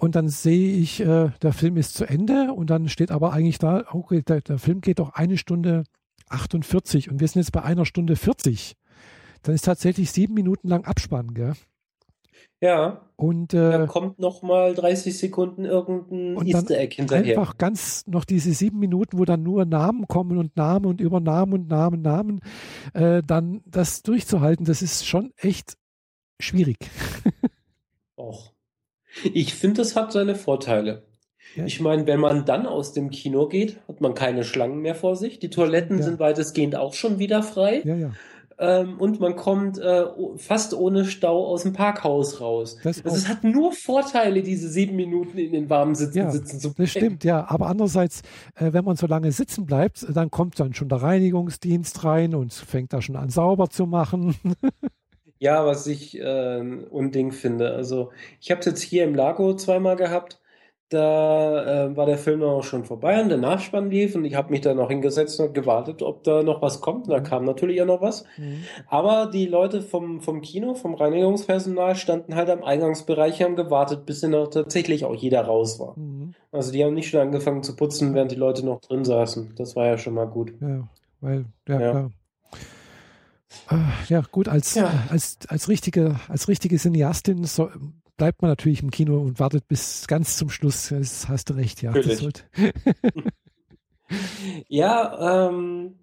und 0.00 0.14
dann 0.14 0.28
sehe 0.30 0.78
ich, 0.78 1.00
äh, 1.00 1.28
der 1.42 1.52
Film 1.52 1.76
ist 1.76 1.94
zu 1.94 2.06
Ende 2.06 2.54
und 2.54 2.70
dann 2.70 2.88
steht 2.88 3.10
aber 3.10 3.34
eigentlich 3.34 3.58
da, 3.58 3.84
okay, 3.92 4.22
der, 4.22 4.40
der, 4.40 4.58
Film 4.58 4.80
geht 4.80 4.98
doch 4.98 5.12
eine 5.12 5.36
Stunde 5.36 5.84
48 6.30 7.10
und 7.10 7.20
wir 7.20 7.28
sind 7.28 7.42
jetzt 7.42 7.52
bei 7.52 7.62
einer 7.62 7.84
Stunde 7.84 8.16
40. 8.16 8.76
Dann 9.42 9.54
ist 9.54 9.66
tatsächlich 9.66 10.10
sieben 10.10 10.32
Minuten 10.32 10.68
lang 10.68 10.86
Abspann, 10.86 11.34
gell? 11.34 11.52
Ja. 12.62 13.02
Und 13.16 13.52
äh, 13.52 13.70
da 13.70 13.86
kommt 13.86 14.18
noch 14.18 14.40
mal 14.40 14.74
30 14.74 15.18
Sekunden 15.18 15.66
irgendein 15.66 16.34
und 16.34 16.46
Easter 16.46 16.78
Egg 16.78 16.94
hinterher. 16.96 17.38
Einfach 17.38 17.58
ganz 17.58 18.06
noch 18.06 18.24
diese 18.24 18.54
sieben 18.54 18.78
Minuten, 18.78 19.18
wo 19.18 19.26
dann 19.26 19.42
nur 19.42 19.66
Namen 19.66 20.08
kommen 20.08 20.38
und 20.38 20.56
Namen 20.56 20.86
und 20.86 21.02
über 21.02 21.20
Namen 21.20 21.52
und 21.52 21.68
Namen, 21.68 22.00
Namen, 22.00 22.40
äh, 22.94 23.22
dann 23.22 23.60
das 23.66 24.00
durchzuhalten, 24.00 24.64
das 24.64 24.80
ist 24.80 25.06
schon 25.06 25.34
echt 25.36 25.74
schwierig. 26.38 26.78
Och. 28.16 28.54
Ich 29.34 29.54
finde, 29.54 29.78
das 29.78 29.96
hat 29.96 30.12
seine 30.12 30.34
Vorteile. 30.34 31.02
Ja. 31.56 31.64
Ich 31.64 31.80
meine, 31.80 32.06
wenn 32.06 32.20
man 32.20 32.44
dann 32.44 32.66
aus 32.66 32.92
dem 32.92 33.10
Kino 33.10 33.48
geht, 33.48 33.80
hat 33.88 34.00
man 34.00 34.14
keine 34.14 34.44
Schlangen 34.44 34.80
mehr 34.80 34.94
vor 34.94 35.16
sich. 35.16 35.38
Die 35.38 35.50
Toiletten 35.50 35.98
ja. 35.98 36.04
sind 36.04 36.20
weitestgehend 36.20 36.76
auch 36.76 36.94
schon 36.94 37.18
wieder 37.18 37.42
frei. 37.42 37.82
Ja, 37.84 37.96
ja. 37.96 38.12
Ähm, 38.60 38.98
und 38.98 39.20
man 39.20 39.36
kommt 39.36 39.78
äh, 39.78 40.04
fast 40.36 40.74
ohne 40.74 41.06
Stau 41.06 41.46
aus 41.46 41.62
dem 41.62 41.72
Parkhaus 41.72 42.42
raus. 42.42 42.76
Das 42.84 43.02
also 43.02 43.16
es 43.16 43.26
hat 43.26 43.42
nur 43.42 43.72
Vorteile, 43.72 44.42
diese 44.42 44.68
sieben 44.68 44.96
Minuten 44.96 45.38
in 45.38 45.52
den 45.52 45.70
warmen 45.70 45.94
Sitzen 45.94 46.18
ja, 46.18 46.30
sitzen 46.30 46.60
zu 46.60 46.74
bleiben. 46.74 46.84
Das 46.84 46.90
stimmt, 46.90 47.24
ja. 47.24 47.48
Aber 47.48 47.68
andererseits, 47.68 48.20
äh, 48.56 48.74
wenn 48.74 48.84
man 48.84 48.96
so 48.96 49.06
lange 49.06 49.32
sitzen 49.32 49.64
bleibt, 49.64 50.06
dann 50.14 50.30
kommt 50.30 50.60
dann 50.60 50.74
schon 50.74 50.90
der 50.90 51.00
Reinigungsdienst 51.00 52.04
rein 52.04 52.34
und 52.34 52.52
fängt 52.52 52.92
da 52.92 53.00
schon 53.00 53.16
an 53.16 53.30
sauber 53.30 53.70
zu 53.70 53.86
machen. 53.86 54.36
Ja, 55.40 55.64
was 55.64 55.86
ich 55.86 56.20
äh, 56.20 56.60
unding 56.90 57.32
finde. 57.32 57.72
Also 57.72 58.10
ich 58.40 58.50
habe 58.50 58.60
es 58.60 58.66
jetzt 58.66 58.82
hier 58.82 59.04
im 59.04 59.14
Lago 59.14 59.56
zweimal 59.56 59.96
gehabt. 59.96 60.38
Da 60.90 61.86
äh, 61.86 61.96
war 61.96 62.04
der 62.04 62.18
Film 62.18 62.42
auch 62.42 62.64
schon 62.64 62.84
vorbei 62.84 63.22
und 63.22 63.28
der 63.28 63.38
Nachspann 63.38 63.90
lief 63.90 64.16
und 64.16 64.24
ich 64.24 64.34
habe 64.34 64.50
mich 64.50 64.60
da 64.60 64.74
noch 64.74 64.90
hingesetzt 64.90 65.38
und 65.40 65.54
gewartet, 65.54 66.02
ob 66.02 66.24
da 66.24 66.42
noch 66.42 66.60
was 66.60 66.80
kommt. 66.80 67.06
Und 67.06 67.10
da 67.10 67.20
kam 67.20 67.44
natürlich 67.44 67.76
ja 67.76 67.84
noch 67.86 68.02
was. 68.02 68.24
Mhm. 68.36 68.64
Aber 68.88 69.30
die 69.32 69.46
Leute 69.46 69.80
vom, 69.82 70.20
vom 70.20 70.42
Kino, 70.42 70.74
vom 70.74 70.94
Reinigungspersonal 70.94 71.94
standen 71.94 72.34
halt 72.34 72.50
am 72.50 72.62
Eingangsbereich 72.62 73.38
und 73.38 73.46
haben 73.46 73.56
gewartet, 73.56 74.04
bis 74.04 74.20
dann 74.20 74.34
auch 74.34 74.48
tatsächlich 74.48 75.06
auch 75.06 75.14
jeder 75.14 75.42
raus 75.42 75.78
war. 75.80 75.96
Mhm. 75.96 76.34
Also 76.52 76.70
die 76.72 76.84
haben 76.84 76.94
nicht 76.94 77.08
schon 77.08 77.20
angefangen 77.20 77.62
zu 77.62 77.76
putzen, 77.76 78.12
während 78.12 78.32
die 78.32 78.36
Leute 78.36 78.66
noch 78.66 78.80
drin 78.80 79.04
saßen. 79.04 79.54
Das 79.56 79.76
war 79.76 79.86
ja 79.86 79.96
schon 79.96 80.14
mal 80.14 80.26
gut. 80.26 80.52
Ja, 80.60 80.88
weil, 81.20 81.46
ja, 81.68 81.80
ja. 81.80 81.90
klar. 81.92 82.10
Ja, 84.08 84.22
gut, 84.30 84.48
als, 84.48 84.74
ja. 84.74 84.92
als, 85.08 85.38
als, 85.48 85.68
richtige, 85.68 86.16
als 86.28 86.48
richtige 86.48 86.76
Cineastin 86.76 87.44
so, 87.44 87.70
bleibt 88.16 88.42
man 88.42 88.50
natürlich 88.50 88.82
im 88.82 88.90
Kino 88.90 89.18
und 89.18 89.40
wartet 89.40 89.66
bis 89.66 90.06
ganz 90.06 90.36
zum 90.36 90.50
Schluss. 90.50 90.90
Das 90.90 91.28
hast 91.28 91.50
du 91.50 91.54
recht, 91.54 91.82
ja. 91.82 91.92
ja, 94.68 95.48
ähm, 95.48 95.98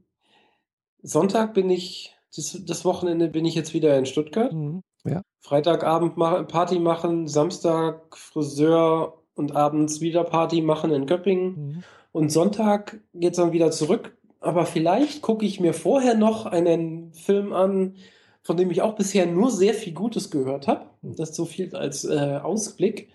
Sonntag 1.03 1.53
bin 1.53 1.69
ich, 1.69 2.15
das, 2.35 2.59
das, 2.65 2.85
Wochenende 2.85 3.27
bin 3.27 3.45
ich 3.45 3.55
jetzt 3.55 3.73
wieder 3.73 3.97
in 3.97 4.05
Stuttgart. 4.05 4.51
Mhm, 4.51 4.83
ja. 5.05 5.21
Freitagabend 5.41 6.17
mach, 6.17 6.47
Party 6.47 6.79
machen, 6.79 7.27
Samstag 7.27 8.17
Friseur 8.17 9.21
und 9.35 9.55
abends 9.55 10.01
wieder 10.01 10.23
Party 10.23 10.61
machen 10.61 10.91
in 10.91 11.05
Göppingen. 11.05 11.49
Mhm. 11.49 11.83
Und 12.11 12.31
Sonntag 12.31 12.99
geht 13.13 13.33
es 13.33 13.37
dann 13.37 13.51
wieder 13.51 13.69
zurück. 13.69 14.16
Aber 14.39 14.65
vielleicht 14.65 15.21
gucke 15.21 15.45
ich 15.45 15.59
mir 15.59 15.73
vorher 15.73 16.15
noch 16.15 16.45
einen 16.45 17.11
Film 17.13 17.53
an, 17.53 17.95
von 18.43 18.55
dem 18.55 18.71
ich 18.71 18.81
auch 18.81 18.95
bisher 18.95 19.25
nur 19.25 19.51
sehr 19.51 19.73
viel 19.73 19.93
Gutes 19.93 20.31
gehört 20.31 20.67
habe. 20.67 20.85
Das 21.01 21.35
so 21.35 21.45
viel 21.45 21.75
als 21.75 22.05
äh, 22.05 22.39
Ausblick. 22.41 23.09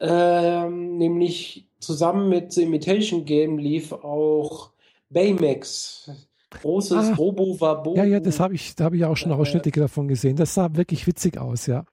Ähm, 0.00 0.98
nämlich 0.98 1.68
zusammen 1.78 2.28
mit 2.28 2.52
The 2.52 2.62
Imitation 2.62 3.24
Game 3.24 3.58
lief 3.58 3.92
auch 3.92 4.72
Baymax. 5.10 6.10
Großes 6.50 7.10
ah, 7.10 7.14
Robo 7.14 7.60
Wabo. 7.60 7.96
Ja, 7.96 8.04
ja, 8.04 8.20
das 8.20 8.40
habe 8.40 8.54
ich, 8.54 8.74
da 8.74 8.84
habe 8.84 8.96
ich 8.96 9.04
auch 9.04 9.16
schon 9.16 9.32
Ausschnitte 9.32 9.68
äh, 9.70 9.72
davon 9.72 10.08
gesehen. 10.08 10.36
Das 10.36 10.54
sah 10.54 10.74
wirklich 10.74 11.06
witzig 11.06 11.38
aus, 11.38 11.66
ja. 11.66 11.84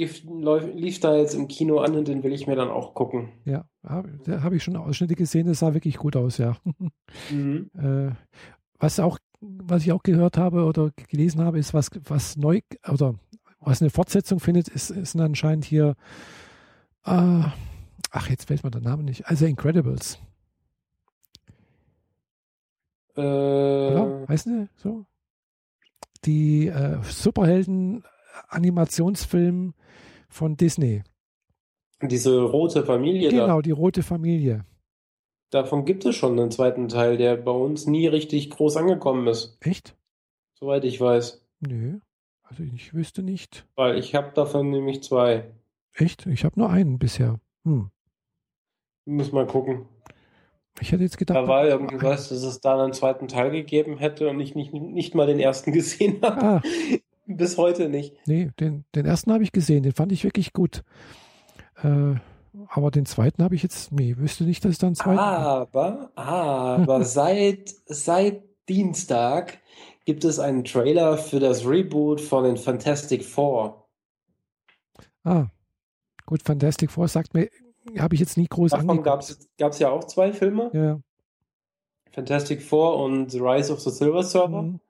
Lief, 0.00 0.22
lief, 0.74 1.00
da 1.00 1.16
jetzt 1.16 1.34
im 1.34 1.48
Kino 1.48 1.80
an 1.80 1.94
und 1.94 2.08
den 2.08 2.22
will 2.22 2.32
ich 2.32 2.46
mir 2.46 2.56
dann 2.56 2.70
auch 2.70 2.94
gucken. 2.94 3.28
Ja, 3.44 3.66
da 3.82 4.42
habe 4.42 4.56
ich 4.56 4.62
schon 4.62 4.76
Ausschnitte 4.76 5.14
gesehen, 5.14 5.46
das 5.46 5.58
sah 5.58 5.74
wirklich 5.74 5.96
gut 5.96 6.16
aus, 6.16 6.38
ja. 6.38 6.56
Mhm. 7.30 7.70
Äh, 7.76 8.12
was 8.78 9.00
auch 9.00 9.18
was 9.40 9.82
ich 9.82 9.92
auch 9.92 10.02
gehört 10.02 10.36
habe 10.36 10.64
oder 10.64 10.90
gelesen 11.08 11.42
habe, 11.42 11.58
ist, 11.58 11.72
was, 11.74 11.90
was 12.04 12.36
neu 12.36 12.60
oder 12.88 13.14
was 13.60 13.80
eine 13.80 13.90
Fortsetzung 13.90 14.40
findet, 14.40 14.66
ist, 14.68 14.90
ist 14.90 15.16
anscheinend 15.16 15.64
hier, 15.64 15.94
äh, 17.04 17.44
ach, 18.10 18.28
jetzt 18.28 18.46
fällt 18.46 18.64
mir 18.64 18.70
der 18.70 18.82
Name 18.82 19.02
nicht, 19.02 19.26
also 19.26 19.46
Incredibles. 19.46 20.18
Äh, 23.16 23.20
Oder? 23.20 24.28
Weißt 24.28 24.46
du, 24.46 24.68
so? 24.76 25.04
Die 26.24 26.68
äh, 26.68 27.02
Superhelden-Animationsfilm 27.02 29.74
von 30.30 30.56
Disney. 30.56 31.02
Diese 32.02 32.40
rote 32.42 32.84
Familie. 32.84 33.28
Genau, 33.28 33.56
da. 33.56 33.62
die 33.62 33.70
rote 33.72 34.02
Familie. 34.02 34.64
Davon 35.50 35.84
gibt 35.84 36.04
es 36.04 36.14
schon 36.14 36.38
einen 36.38 36.50
zweiten 36.50 36.88
Teil, 36.88 37.16
der 37.16 37.36
bei 37.36 37.50
uns 37.50 37.86
nie 37.86 38.06
richtig 38.06 38.50
groß 38.50 38.76
angekommen 38.76 39.26
ist. 39.26 39.58
Echt? 39.60 39.96
Soweit 40.54 40.84
ich 40.84 41.00
weiß. 41.00 41.44
Nö, 41.60 41.98
also 42.42 42.62
ich 42.62 42.94
wüsste 42.94 43.22
nicht. 43.22 43.66
Weil 43.74 43.98
ich 43.98 44.14
habe 44.14 44.30
davon 44.32 44.70
nämlich 44.70 45.02
zwei. 45.02 45.50
Echt? 45.92 46.26
Ich 46.26 46.44
habe 46.44 46.58
nur 46.58 46.70
einen 46.70 46.98
bisher. 46.98 47.40
Hm. 47.64 47.90
Muss 49.06 49.32
mal 49.32 49.46
gucken. 49.46 49.86
Ich 50.80 50.92
hätte 50.92 51.02
jetzt 51.02 51.18
gedacht. 51.18 51.36
Da 51.36 51.48
war 51.48 51.66
irgendwas, 51.66 52.28
dass 52.28 52.42
es 52.42 52.60
da 52.60 52.82
einen 52.82 52.92
zweiten 52.92 53.26
Teil 53.28 53.50
gegeben 53.50 53.98
hätte 53.98 54.28
und 54.28 54.38
ich 54.40 54.54
nicht, 54.54 54.72
nicht 54.72 55.14
mal 55.14 55.26
den 55.26 55.40
ersten 55.40 55.72
gesehen 55.72 56.22
habe. 56.22 56.40
Ah. 56.40 56.62
Bis 57.36 57.58
heute 57.58 57.88
nicht. 57.88 58.16
Nee, 58.26 58.50
den, 58.58 58.84
den 58.94 59.06
ersten 59.06 59.32
habe 59.32 59.42
ich 59.42 59.52
gesehen, 59.52 59.82
den 59.82 59.92
fand 59.92 60.12
ich 60.12 60.24
wirklich 60.24 60.52
gut. 60.52 60.82
Äh, 61.82 62.14
aber 62.68 62.90
den 62.90 63.06
zweiten 63.06 63.42
habe 63.42 63.54
ich 63.54 63.62
jetzt, 63.62 63.92
nee, 63.92 64.16
wüsste 64.16 64.44
nicht, 64.44 64.64
dass 64.64 64.72
es 64.72 64.78
dann 64.78 64.94
zweiten 64.94 65.18
Aber, 65.18 66.10
aber 66.14 67.04
seit, 67.04 67.74
seit 67.86 68.42
Dienstag 68.68 69.58
gibt 70.04 70.24
es 70.24 70.38
einen 70.38 70.64
Trailer 70.64 71.18
für 71.18 71.40
das 71.40 71.66
Reboot 71.66 72.20
von 72.20 72.44
den 72.44 72.56
Fantastic 72.56 73.24
Four. 73.24 73.86
Ah, 75.24 75.46
gut, 76.26 76.42
Fantastic 76.42 76.90
Four 76.90 77.08
sagt 77.08 77.34
mir, 77.34 77.48
habe 77.98 78.14
ich 78.14 78.20
jetzt 78.20 78.36
nie 78.36 78.46
groß 78.46 78.72
Davon 78.72 79.02
gab 79.02 79.20
es 79.20 79.78
ja 79.78 79.90
auch 79.90 80.04
zwei 80.04 80.32
Filme. 80.32 80.70
Ja. 80.72 81.00
Fantastic 82.12 82.62
Four 82.62 83.02
und 83.02 83.30
The 83.30 83.38
Rise 83.38 83.72
of 83.72 83.80
the 83.80 83.90
Silver 83.90 84.22
Surfer. 84.22 84.62
Mhm. 84.62 84.80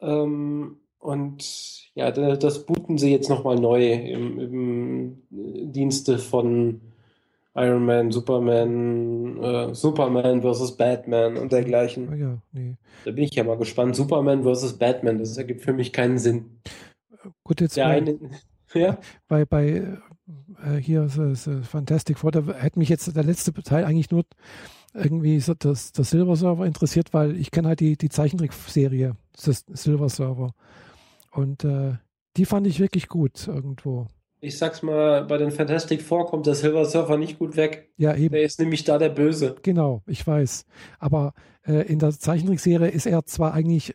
Ähm, 0.00 0.80
und 1.04 1.90
ja, 1.94 2.10
das 2.10 2.64
booten 2.64 2.96
sie 2.96 3.12
jetzt 3.12 3.28
nochmal 3.28 3.56
neu 3.56 3.92
im, 3.92 4.38
im, 4.40 5.22
Dienste 5.70 6.18
von 6.18 6.80
Iron 7.54 7.84
Man, 7.84 8.10
Superman, 8.10 9.42
äh, 9.42 9.74
Superman 9.74 10.42
vs. 10.42 10.78
Batman 10.78 11.36
und 11.36 11.52
dergleichen. 11.52 12.08
Oh 12.10 12.14
ja, 12.14 12.38
nee. 12.52 12.76
Da 13.04 13.10
bin 13.10 13.24
ich 13.24 13.34
ja 13.34 13.44
mal 13.44 13.58
gespannt. 13.58 13.94
Superman 13.94 14.44
vs. 14.44 14.78
Batman, 14.78 15.18
das 15.18 15.36
ergibt 15.36 15.60
für 15.60 15.74
mich 15.74 15.92
keinen 15.92 16.16
Sinn. 16.16 16.46
Gut, 17.44 17.60
jetzt 17.60 17.76
Der 17.76 17.84
bei, 17.84 17.96
eine, 17.96 18.18
ja? 18.74 18.98
bei, 19.28 19.44
bei 19.44 19.98
äh, 20.64 20.76
hier 20.80 21.08
so, 21.08 21.34
so 21.34 21.60
Fantastic 21.60 22.18
Four, 22.18 22.32
da 22.32 22.54
hätte 22.54 22.78
mich 22.78 22.88
jetzt 22.88 23.14
der 23.14 23.24
letzte 23.24 23.52
Teil 23.52 23.84
eigentlich 23.84 24.10
nur 24.10 24.24
irgendwie 24.94 25.38
so 25.38 25.52
das, 25.52 25.92
das 25.92 26.08
Silver 26.08 26.34
Server 26.34 26.64
interessiert, 26.64 27.12
weil 27.12 27.36
ich 27.36 27.50
kenne 27.50 27.68
halt 27.68 27.80
die, 27.80 27.98
die 27.98 28.08
Zeichentrickserie, 28.08 29.16
das 29.44 29.66
Silver 29.68 30.08
Server. 30.08 30.54
Und 31.34 31.64
äh, 31.64 31.94
die 32.36 32.44
fand 32.44 32.66
ich 32.66 32.80
wirklich 32.80 33.08
gut 33.08 33.46
irgendwo. 33.46 34.06
Ich 34.40 34.58
sag's 34.58 34.82
mal, 34.82 35.24
bei 35.24 35.38
den 35.38 35.50
Fantastic 35.50 36.02
Four 36.02 36.26
kommt 36.26 36.46
der 36.46 36.54
Silver 36.54 36.84
Surfer 36.84 37.16
nicht 37.16 37.38
gut 37.38 37.56
weg. 37.56 37.90
Ja, 37.96 38.14
eben. 38.14 38.32
Der 38.32 38.42
ist 38.42 38.60
nämlich 38.60 38.84
da 38.84 38.98
der 38.98 39.08
Böse. 39.08 39.56
Genau, 39.62 40.02
ich 40.06 40.26
weiß. 40.26 40.66
Aber 40.98 41.32
äh, 41.66 41.86
in 41.86 41.98
der 41.98 42.10
Zeichentrickserie 42.10 42.88
ist 42.88 43.06
er 43.06 43.24
zwar 43.24 43.54
eigentlich 43.54 43.94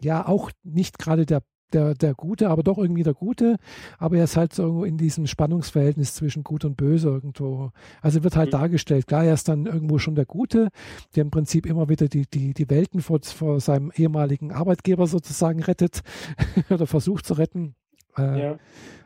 ja 0.00 0.26
auch 0.26 0.50
nicht 0.62 0.98
gerade 0.98 1.26
der 1.26 1.42
der, 1.74 1.94
der 1.94 2.14
Gute, 2.14 2.50
aber 2.50 2.62
doch 2.62 2.78
irgendwie 2.78 3.02
der 3.02 3.14
Gute. 3.14 3.56
Aber 3.98 4.16
er 4.16 4.24
ist 4.24 4.36
halt 4.36 4.54
so 4.54 4.84
in 4.84 4.96
diesem 4.96 5.26
Spannungsverhältnis 5.26 6.14
zwischen 6.14 6.44
Gut 6.44 6.64
und 6.64 6.76
Böse 6.76 7.08
irgendwo. 7.08 7.70
Also 8.00 8.24
wird 8.24 8.36
halt 8.36 8.48
mhm. 8.48 8.58
dargestellt. 8.58 9.06
Klar, 9.06 9.24
er 9.24 9.34
ist 9.34 9.48
dann 9.48 9.66
irgendwo 9.66 9.98
schon 9.98 10.14
der 10.14 10.26
Gute, 10.26 10.68
der 11.14 11.22
im 11.22 11.30
Prinzip 11.30 11.66
immer 11.66 11.88
wieder 11.88 12.08
die, 12.08 12.26
die, 12.26 12.54
die 12.54 12.70
Welten 12.70 13.00
vor, 13.00 13.20
vor 13.22 13.60
seinem 13.60 13.92
ehemaligen 13.94 14.52
Arbeitgeber 14.52 15.06
sozusagen 15.06 15.62
rettet 15.62 16.02
oder 16.70 16.86
versucht 16.86 17.26
zu 17.26 17.34
retten. 17.34 17.74
Äh, 18.16 18.40
ja. 18.40 18.58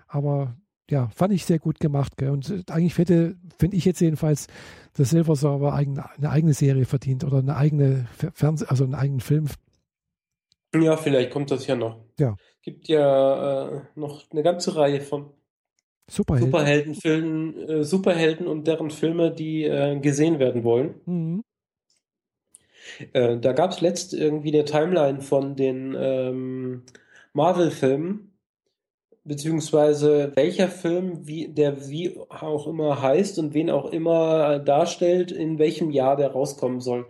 Aber 0.08 0.56
ja, 0.90 1.08
fand 1.14 1.32
ich 1.32 1.44
sehr 1.44 1.58
gut 1.58 1.80
gemacht. 1.80 2.16
Gell? 2.16 2.30
Und 2.30 2.70
eigentlich 2.70 2.96
hätte, 2.98 3.36
finde 3.58 3.76
ich 3.76 3.84
jetzt 3.84 4.00
jedenfalls, 4.00 4.46
der 4.96 5.04
Silver 5.04 5.36
Server 5.36 5.74
eine 5.74 6.30
eigene 6.30 6.54
Serie 6.54 6.84
verdient 6.84 7.24
oder 7.24 7.38
eine 7.38 7.56
eigene 7.56 8.06
Fernseh-, 8.34 8.66
also 8.66 8.84
einen 8.84 8.94
eigenen 8.94 9.20
Film. 9.20 9.48
Ja, 10.74 10.96
vielleicht 10.96 11.30
kommt 11.30 11.50
das 11.50 11.66
ja 11.66 11.76
noch. 11.76 12.05
Ja 12.18 12.36
gibt 12.66 12.88
ja 12.88 13.68
äh, 13.68 13.80
noch 13.94 14.24
eine 14.32 14.42
ganze 14.42 14.76
Reihe 14.76 15.00
von 15.00 15.30
Superhelden. 16.10 16.50
Superheldenfilmen, 16.50 17.68
äh, 17.68 17.84
Superhelden 17.84 18.48
und 18.48 18.66
deren 18.66 18.90
Filme, 18.90 19.30
die 19.30 19.62
äh, 19.64 20.00
gesehen 20.00 20.40
werden 20.40 20.64
wollen. 20.64 21.00
Mhm. 21.06 21.44
Äh, 23.12 23.38
da 23.38 23.52
gab 23.52 23.70
es 23.70 23.80
letzt 23.80 24.14
irgendwie 24.14 24.52
eine 24.52 24.64
Timeline 24.64 25.20
von 25.20 25.54
den 25.54 25.94
ähm, 25.96 26.82
Marvel-Filmen, 27.32 28.36
beziehungsweise 29.22 30.32
welcher 30.34 30.66
Film, 30.68 31.28
wie, 31.28 31.46
der 31.46 31.88
wie 31.88 32.18
auch 32.28 32.66
immer 32.66 33.00
heißt 33.00 33.38
und 33.38 33.54
wen 33.54 33.70
auch 33.70 33.92
immer 33.92 34.58
darstellt, 34.58 35.30
in 35.30 35.60
welchem 35.60 35.92
Jahr 35.92 36.16
der 36.16 36.32
rauskommen 36.32 36.80
soll. 36.80 37.06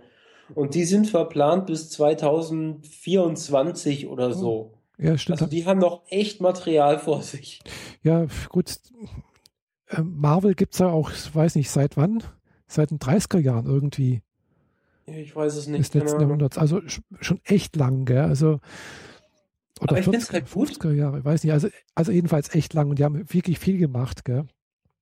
Und 0.55 0.75
die 0.75 0.85
sind 0.85 1.09
verplant 1.09 1.65
bis 1.67 1.89
2024 1.91 4.09
oder 4.09 4.33
so. 4.33 4.76
Ja, 4.99 5.19
stimmt. 5.19 5.41
Also 5.41 5.51
die 5.51 5.67
haben 5.67 5.79
noch 5.79 6.03
echt 6.09 6.41
Material 6.41 6.99
vor 6.99 7.23
sich. 7.23 7.61
Ja, 8.03 8.27
gut. 8.49 8.79
Ähm, 9.91 10.15
Marvel 10.17 10.55
gibt 10.55 10.73
es 10.75 10.81
ja 10.81 10.89
auch, 10.89 11.11
weiß 11.11 11.57
nicht, 11.57 11.71
seit 11.71 11.97
wann? 11.97 12.23
Seit 12.67 12.91
den 12.91 12.99
30er 12.99 13.39
Jahren 13.39 13.67
irgendwie. 13.67 14.23
Ich 15.07 15.37
weiß 15.37 15.55
es 15.55 15.69
nicht. 15.69 15.81
Des 15.81 15.95
letzten 15.95 16.21
Jahrhunderts. 16.21 16.59
Also 16.59 16.81
schon 17.21 17.41
echt 17.45 17.77
lang, 17.77 18.07
gell? 18.07 18.23
Also, 18.23 18.61
oder 19.81 19.91
Aber 19.91 19.99
ich 19.99 20.07
40, 20.07 20.33
halt 20.33 20.47
50er 20.47 20.93
Jahre, 20.93 21.25
weiß 21.25 21.45
nicht. 21.45 21.53
Also, 21.53 21.69
also 21.95 22.11
jedenfalls 22.11 22.55
echt 22.55 22.75
lang 22.75 22.91
und 22.91 22.99
die 22.99 23.05
haben 23.05 23.33
wirklich 23.33 23.59
viel 23.59 23.79
gemacht, 23.79 24.25
gell? 24.25 24.47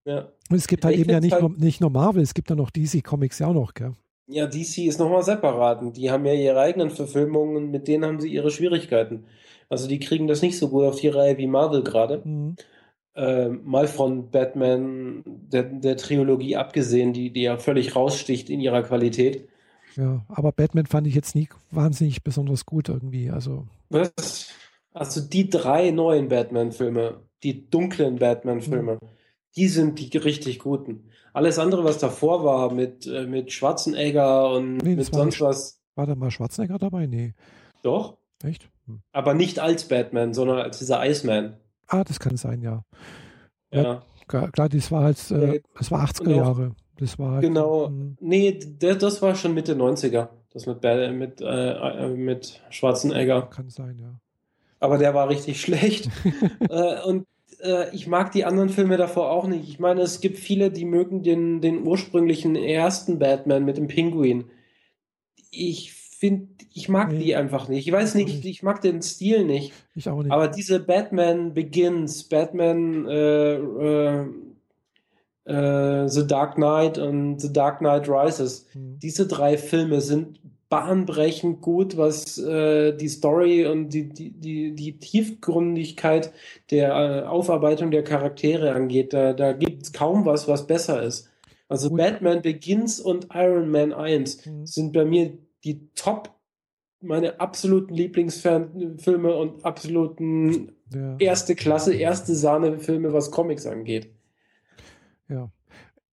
Ja. 0.05 0.29
Und 0.51 0.57
es 0.57 0.67
gibt 0.67 0.85
halt 0.85 0.95
ich 0.95 1.03
eben 1.03 1.11
ja 1.11 1.21
nicht, 1.21 1.33
halt 1.33 1.43
nur, 1.43 1.53
nicht 1.53 1.81
nur 1.81 1.91
Marvel, 1.91 2.23
es 2.23 2.35
gibt 2.35 2.51
ja 2.51 2.57
noch 2.57 2.71
DC 2.71 3.03
Comics 3.03 3.39
ja 3.39 3.47
auch 3.47 3.55
noch, 3.55 3.73
gell? 3.73 3.93
Ja, 4.27 4.47
DC 4.47 4.79
ist 4.79 4.99
nochmal 4.99 5.23
separat. 5.23 5.81
Und 5.83 5.97
die 5.97 6.11
haben 6.11 6.27
ja 6.27 6.35
ihre 6.35 6.61
eigenen 6.61 6.91
Verfilmungen, 6.91 7.71
mit 7.71 7.89
denen 7.89 8.05
haben 8.05 8.21
sie 8.21 8.29
ihre 8.29 8.51
Schwierigkeiten. 8.51 9.27
Also 9.75 9.89
die 9.89 9.99
kriegen 9.99 10.29
das 10.29 10.41
nicht 10.41 10.57
so 10.57 10.69
gut 10.69 10.85
auf 10.85 11.01
die 11.01 11.09
Reihe 11.09 11.37
wie 11.37 11.49
Marvel 11.49 11.83
gerade. 11.83 12.23
Mhm. 12.25 12.55
Äh, 13.17 13.49
mal 13.49 13.89
von 13.89 14.31
Batman, 14.31 15.25
der, 15.27 15.65
der 15.65 15.97
Trilogie 15.97 16.55
abgesehen, 16.55 17.13
die, 17.13 17.33
die 17.33 17.43
ja 17.43 17.57
völlig 17.57 17.97
raussticht 17.97 18.51
in 18.51 18.61
ihrer 18.61 18.85
Qualität. 18.85 19.49
Ja, 19.97 20.25
aber 20.29 20.53
Batman 20.53 20.87
fand 20.87 21.09
ich 21.09 21.17
jetzt 21.17 21.35
nie 21.35 21.49
wahnsinnig 21.73 22.23
besonders 22.23 22.67
gut 22.67 22.89
irgendwie. 22.89 23.31
Also, 23.33 23.67
Was? 23.89 24.51
also 24.93 25.21
die 25.21 25.51
drei 25.51 25.91
neuen 25.91 26.29
Batman-Filme, 26.29 27.23
die 27.43 27.69
dunklen 27.69 28.21
Batman-Filme, 28.21 28.95
mhm. 29.03 29.09
die 29.57 29.67
sind 29.67 29.99
die 29.99 30.17
richtig 30.17 30.61
guten. 30.61 31.11
Alles 31.33 31.59
andere, 31.59 31.83
was 31.83 31.99
davor 31.99 32.45
war, 32.45 32.73
mit, 32.73 33.09
äh, 33.09 33.27
mit 33.27 33.51
Schwarzenegger 33.51 34.53
und 34.53 34.77
nee, 34.77 34.95
mit 34.95 35.13
sonst 35.13 35.41
was. 35.41 35.81
War 35.97 36.07
da 36.07 36.15
mal 36.15 36.31
Schwarzenegger 36.31 36.79
dabei? 36.79 37.07
Nee. 37.07 37.35
Doch. 37.83 38.19
Echt? 38.45 38.69
Hm. 38.87 39.01
Aber 39.13 39.35
nicht 39.35 39.59
als 39.59 39.89
Batman, 39.89 40.35
sondern 40.35 40.59
als 40.59 40.79
dieser 40.79 41.05
Iceman. 41.07 41.57
Ah, 41.87 42.05
das 42.05 42.19
kann 42.21 42.37
sein, 42.37 42.63
ja. 42.63 42.85
Ja. 43.71 44.03
klar, 44.29 44.69
das 44.69 44.93
war 44.93 45.03
halt, 45.03 45.31
äh, 45.31 45.61
das 45.77 45.91
war 45.91 46.05
80er 46.05 46.35
Jahre. 46.35 46.73
Das 46.97 47.19
war 47.19 47.33
halt, 47.33 47.43
genau. 47.43 47.89
Hm. 47.89 48.17
Nee, 48.21 48.59
das 48.79 49.21
war 49.21 49.35
schon 49.35 49.55
Mitte 49.55 49.75
90er. 49.75 50.29
Das 50.53 50.67
mit, 50.67 50.83
mit, 50.83 51.41
äh, 51.41 52.09
mit 52.09 52.63
Schwarzenegger. 52.71 53.43
Kann 53.43 53.71
sein, 53.71 53.99
ja. 53.99 54.21
Aber 54.79 54.99
der 54.99 55.13
war 55.13 55.29
richtig 55.29 55.61
schlecht. 55.61 56.09
äh, 56.69 57.03
und 57.03 57.27
äh, 57.61 57.95
ich 57.95 58.07
mag 58.07 58.31
die 58.31 58.45
anderen 58.45 58.69
Filme 58.69 58.97
davor 58.97 59.31
auch 59.31 59.49
nicht. 59.49 59.69
Ich 59.69 59.81
meine, 59.81 60.03
es 60.03 60.21
gibt 60.21 60.39
viele, 60.39 60.71
die 60.71 60.85
mögen 60.85 61.23
den, 61.23 61.61
den 61.61 61.85
ursprünglichen 61.85 62.55
ersten 62.55 63.19
Batman 63.19 63.65
mit 63.65 63.77
dem 63.77 63.89
Pinguin. 63.89 64.45
Ich 65.51 65.93
finde, 66.25 66.49
ich 66.73 66.89
mag 66.89 67.13
nee, 67.13 67.19
die 67.19 67.37
einfach 67.37 67.69
nicht. 67.69 67.87
Ich 67.87 67.93
weiß 67.93 68.15
nicht, 68.15 68.29
nicht, 68.29 68.47
ich 68.47 68.63
mag 68.63 68.81
den 68.81 69.03
Stil 69.03 69.45
nicht. 69.45 69.75
Ich 69.95 70.09
auch 70.09 70.23
nicht. 70.23 70.33
Aber 70.33 70.49
diese 70.49 70.81
Batman 70.81 71.53
Begins, 71.53 72.25
Batman 72.25 73.07
äh, 73.07 73.55
äh, 73.57 74.27
äh, 75.45 76.09
The 76.09 76.27
Dark 76.27 76.55
Knight 76.55 76.97
und 76.97 77.41
The 77.41 77.53
Dark 77.53 77.81
Knight 77.81 78.09
Rises, 78.09 78.67
hm. 78.73 78.99
diese 79.01 79.27
drei 79.27 79.59
Filme 79.59 80.01
sind 80.01 80.41
bahnbrechend 80.71 81.61
gut, 81.61 81.99
was 81.99 82.39
äh, 82.39 82.97
die 82.97 83.09
Story 83.09 83.67
und 83.67 83.91
die, 83.91 84.09
die, 84.09 84.31
die, 84.31 84.75
die 84.75 84.99
Tiefgründigkeit 84.99 86.33
der 86.71 86.89
äh, 86.95 87.27
Aufarbeitung 87.27 87.91
der 87.91 88.03
Charaktere 88.03 88.73
angeht. 88.73 89.13
Da, 89.13 89.35
da 89.35 89.53
gibt 89.53 89.83
es 89.83 89.93
kaum 89.93 90.25
was, 90.25 90.49
was 90.49 90.67
besser 90.67 91.03
ist. 91.03 91.29
Also 91.69 91.91
gut. 91.91 91.99
Batman 91.99 92.41
Begins 92.41 92.99
und 92.99 93.29
Iron 93.35 93.71
Man 93.71 93.93
1 93.93 94.47
mhm. 94.47 94.67
sind 94.67 94.93
bei 94.93 95.05
mir 95.05 95.35
die 95.65 95.89
Top, 95.95 96.35
meine 97.01 97.41
absoluten 97.41 97.95
Lieblingsfilme 97.95 99.35
und 99.35 99.65
absoluten 99.65 100.73
ja. 100.93 101.17
erste 101.19 101.55
Klasse, 101.55 101.95
erste 101.95 102.35
Sahne-Filme, 102.35 103.13
was 103.13 103.31
Comics 103.31 103.67
angeht. 103.67 104.11
Ja. 105.29 105.51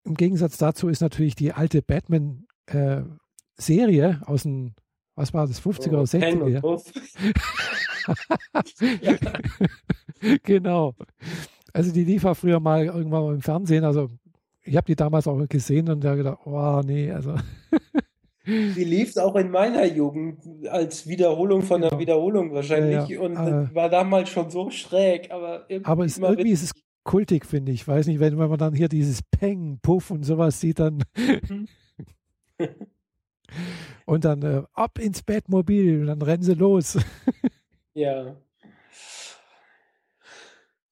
Im 0.04 0.16
Gegensatz 0.16 0.58
dazu 0.58 0.88
ist 0.88 1.02
natürlich 1.02 1.36
die 1.36 1.52
alte 1.52 1.82
Batman 1.82 2.48
äh, 2.68 3.02
Serie 3.56 4.22
aus 4.26 4.44
den, 4.44 4.76
was 5.16 5.34
war 5.34 5.48
das, 5.48 5.62
50er 5.62 5.90
oder 5.90 6.04
60er? 6.04 6.82
ja. 9.02 9.18
genau. 10.44 10.94
Also 11.74 11.92
die 11.92 12.06
lief 12.06 12.24
auch 12.24 12.36
früher 12.36 12.60
mal 12.60 12.86
irgendwann 12.86 13.24
mal 13.24 13.34
im 13.34 13.42
Fernsehen. 13.42 13.84
Also 13.84 14.10
ich 14.64 14.76
habe 14.76 14.86
die 14.86 14.96
damals 14.96 15.28
auch 15.28 15.48
gesehen 15.48 15.90
und 15.90 16.04
da 16.04 16.16
gedacht, 16.16 16.40
oh 16.46 16.82
nee, 16.86 17.12
also. 17.12 17.36
Die 18.48 18.84
lief 18.84 19.18
auch 19.18 19.36
in 19.36 19.52
meiner 19.52 19.86
Jugend 19.86 20.40
als 20.70 21.06
Wiederholung 21.08 21.62
von 21.62 21.82
der. 21.82 22.00
Wiederholung 22.00 22.54
wahrscheinlich 22.54 23.10
ja, 23.10 23.16
ja. 23.16 23.20
und 23.20 23.36
äh, 23.36 23.76
war 23.76 23.90
damals 23.90 24.30
schon 24.30 24.50
so 24.50 24.70
schräg, 24.70 25.32
aber, 25.32 25.68
aber 25.84 26.06
es, 26.06 26.18
irgendwie 26.18 26.52
ist 26.52 26.64
es 26.64 26.72
kultig, 27.04 27.46
finde 27.46 27.74
ich. 27.74 27.88
Weiß 27.88 28.08
nicht, 28.08 28.20
wenn, 28.20 28.40
wenn 28.40 28.50
man 28.50 28.58
dann 28.58 28.74
hier 28.74 28.88
dieses 28.88 29.22
Peng, 29.22 29.80
Puff 29.82 30.12
und 30.12 30.24
sowas 30.24 30.62
sieht, 30.62 30.80
dann. 30.80 31.04
Mhm. 31.16 31.68
Und 34.06 34.26
dann 34.26 34.42
äh, 34.42 34.64
ab 34.74 35.00
ins 35.00 35.22
Bettmobil, 35.22 36.02
und 36.02 36.08
dann 36.08 36.22
rennen 36.22 36.44
sie 36.44 36.54
los. 36.54 36.98
ja. 37.94 38.36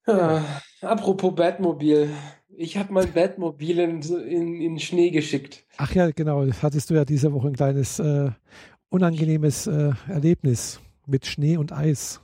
Ah, 0.05 0.41
apropos 0.81 1.33
Batmobil. 1.33 2.09
Ich 2.57 2.77
habe 2.77 2.93
mein 2.93 3.11
Batmobil 3.11 3.79
in, 3.79 4.01
in, 4.01 4.61
in, 4.61 4.79
Schnee 4.79 5.09
geschickt. 5.09 5.65
Ach 5.77 5.93
ja, 5.93 6.11
genau. 6.11 6.45
Hattest 6.61 6.89
du 6.89 6.93
ja 6.93 7.05
diese 7.05 7.33
Woche 7.33 7.47
ein 7.47 7.55
kleines 7.55 7.99
äh, 7.99 8.29
unangenehmes 8.89 9.67
äh, 9.67 9.91
Erlebnis 10.07 10.79
mit 11.05 11.25
Schnee 11.25 11.57
und 11.57 11.71
Eis. 11.71 12.21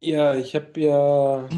Ja, 0.00 0.34
ich 0.34 0.54
habe 0.54 0.80
ja. 0.80 1.48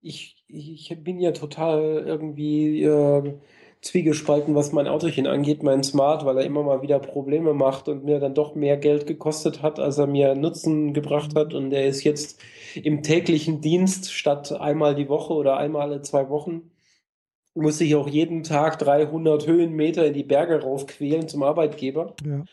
Ich, 0.00 0.44
ich 0.48 0.94
bin 1.02 1.18
ja 1.18 1.32
total 1.32 2.04
irgendwie 2.06 2.84
äh, 2.84 3.34
zwiegespalten, 3.82 4.54
was 4.54 4.72
mein 4.72 4.88
Autochen 4.88 5.26
angeht, 5.26 5.62
mein 5.62 5.82
Smart, 5.82 6.24
weil 6.24 6.38
er 6.38 6.44
immer 6.44 6.62
mal 6.62 6.82
wieder 6.82 6.98
Probleme 6.98 7.54
macht 7.54 7.88
und 7.88 8.04
mir 8.04 8.18
dann 8.18 8.34
doch 8.34 8.54
mehr 8.54 8.76
Geld 8.76 9.06
gekostet 9.06 9.62
hat, 9.62 9.78
als 9.78 9.98
er 9.98 10.06
mir 10.06 10.34
Nutzen 10.34 10.94
gebracht 10.94 11.34
hat. 11.34 11.54
Und 11.54 11.72
er 11.72 11.86
ist 11.86 12.04
jetzt 12.04 12.40
im 12.74 13.02
täglichen 13.02 13.60
Dienst 13.60 14.12
statt 14.12 14.52
einmal 14.52 14.94
die 14.94 15.08
Woche 15.08 15.34
oder 15.34 15.56
einmal 15.56 15.82
alle 15.82 16.02
zwei 16.02 16.28
Wochen. 16.28 16.70
Muss 17.56 17.80
ich 17.80 17.94
auch 17.96 18.08
jeden 18.08 18.42
Tag 18.42 18.78
300 18.78 19.46
Höhenmeter 19.46 20.06
in 20.06 20.14
die 20.14 20.22
Berge 20.22 20.62
raufquälen 20.62 21.26
zum 21.26 21.42
Arbeitgeber. 21.42 22.14
Ja. 22.24 22.44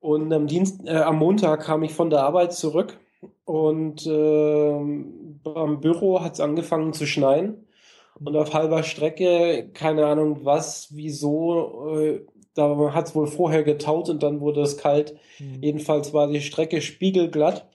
Und 0.00 0.32
am, 0.32 0.46
Dienst, 0.46 0.86
äh, 0.86 0.96
am 0.96 1.18
Montag 1.18 1.64
kam 1.64 1.82
ich 1.82 1.92
von 1.92 2.10
der 2.10 2.22
Arbeit 2.22 2.52
zurück 2.52 2.96
und 3.44 4.06
äh, 4.06 4.72
am 4.72 5.80
Büro 5.80 6.20
hat 6.22 6.34
es 6.34 6.40
angefangen 6.40 6.92
zu 6.92 7.06
schneien. 7.06 7.66
Und 8.18 8.34
auf 8.36 8.54
halber 8.54 8.82
Strecke, 8.82 9.68
keine 9.74 10.06
Ahnung 10.06 10.44
was, 10.44 10.88
wieso, 10.94 11.98
äh, 11.98 12.24
da 12.54 12.94
hat 12.94 13.08
es 13.08 13.14
wohl 13.14 13.26
vorher 13.26 13.62
getaut 13.62 14.08
und 14.08 14.22
dann 14.22 14.40
wurde 14.40 14.62
es 14.62 14.78
kalt. 14.78 15.14
Mhm. 15.38 15.62
Jedenfalls 15.62 16.14
war 16.14 16.28
die 16.28 16.40
Strecke 16.40 16.80
spiegelglatt. 16.80 17.68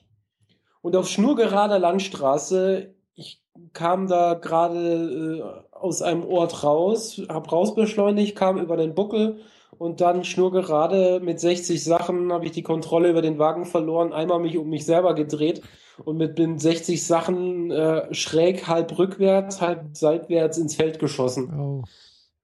Und 0.80 0.96
auf 0.96 1.08
schnurgerader 1.08 1.78
Landstraße, 1.78 2.92
ich 3.14 3.40
kam 3.72 4.08
da 4.08 4.34
gerade 4.34 5.61
äh, 5.61 5.61
aus 5.82 6.02
einem 6.02 6.24
Ort 6.24 6.64
raus, 6.64 7.20
hab 7.28 7.50
rausbeschleunigt, 7.50 8.36
kam 8.36 8.58
über 8.58 8.76
den 8.76 8.94
Buckel 8.94 9.40
und 9.78 10.00
dann 10.00 10.24
schnurgerade 10.24 11.20
mit 11.20 11.40
60 11.40 11.82
Sachen 11.82 12.32
habe 12.32 12.46
ich 12.46 12.52
die 12.52 12.62
Kontrolle 12.62 13.10
über 13.10 13.22
den 13.22 13.38
Wagen 13.38 13.64
verloren, 13.64 14.12
einmal 14.12 14.40
mich 14.40 14.56
um 14.58 14.68
mich 14.68 14.84
selber 14.84 15.14
gedreht 15.14 15.62
und 16.04 16.16
mit 16.16 16.38
den 16.38 16.58
60 16.58 17.04
Sachen 17.04 17.70
äh, 17.70 18.12
schräg 18.14 18.66
halb 18.66 18.96
rückwärts, 18.98 19.60
halb 19.60 19.96
seitwärts 19.96 20.58
ins 20.58 20.76
Feld 20.76 20.98
geschossen. 20.98 21.52
Oh. 21.58 21.82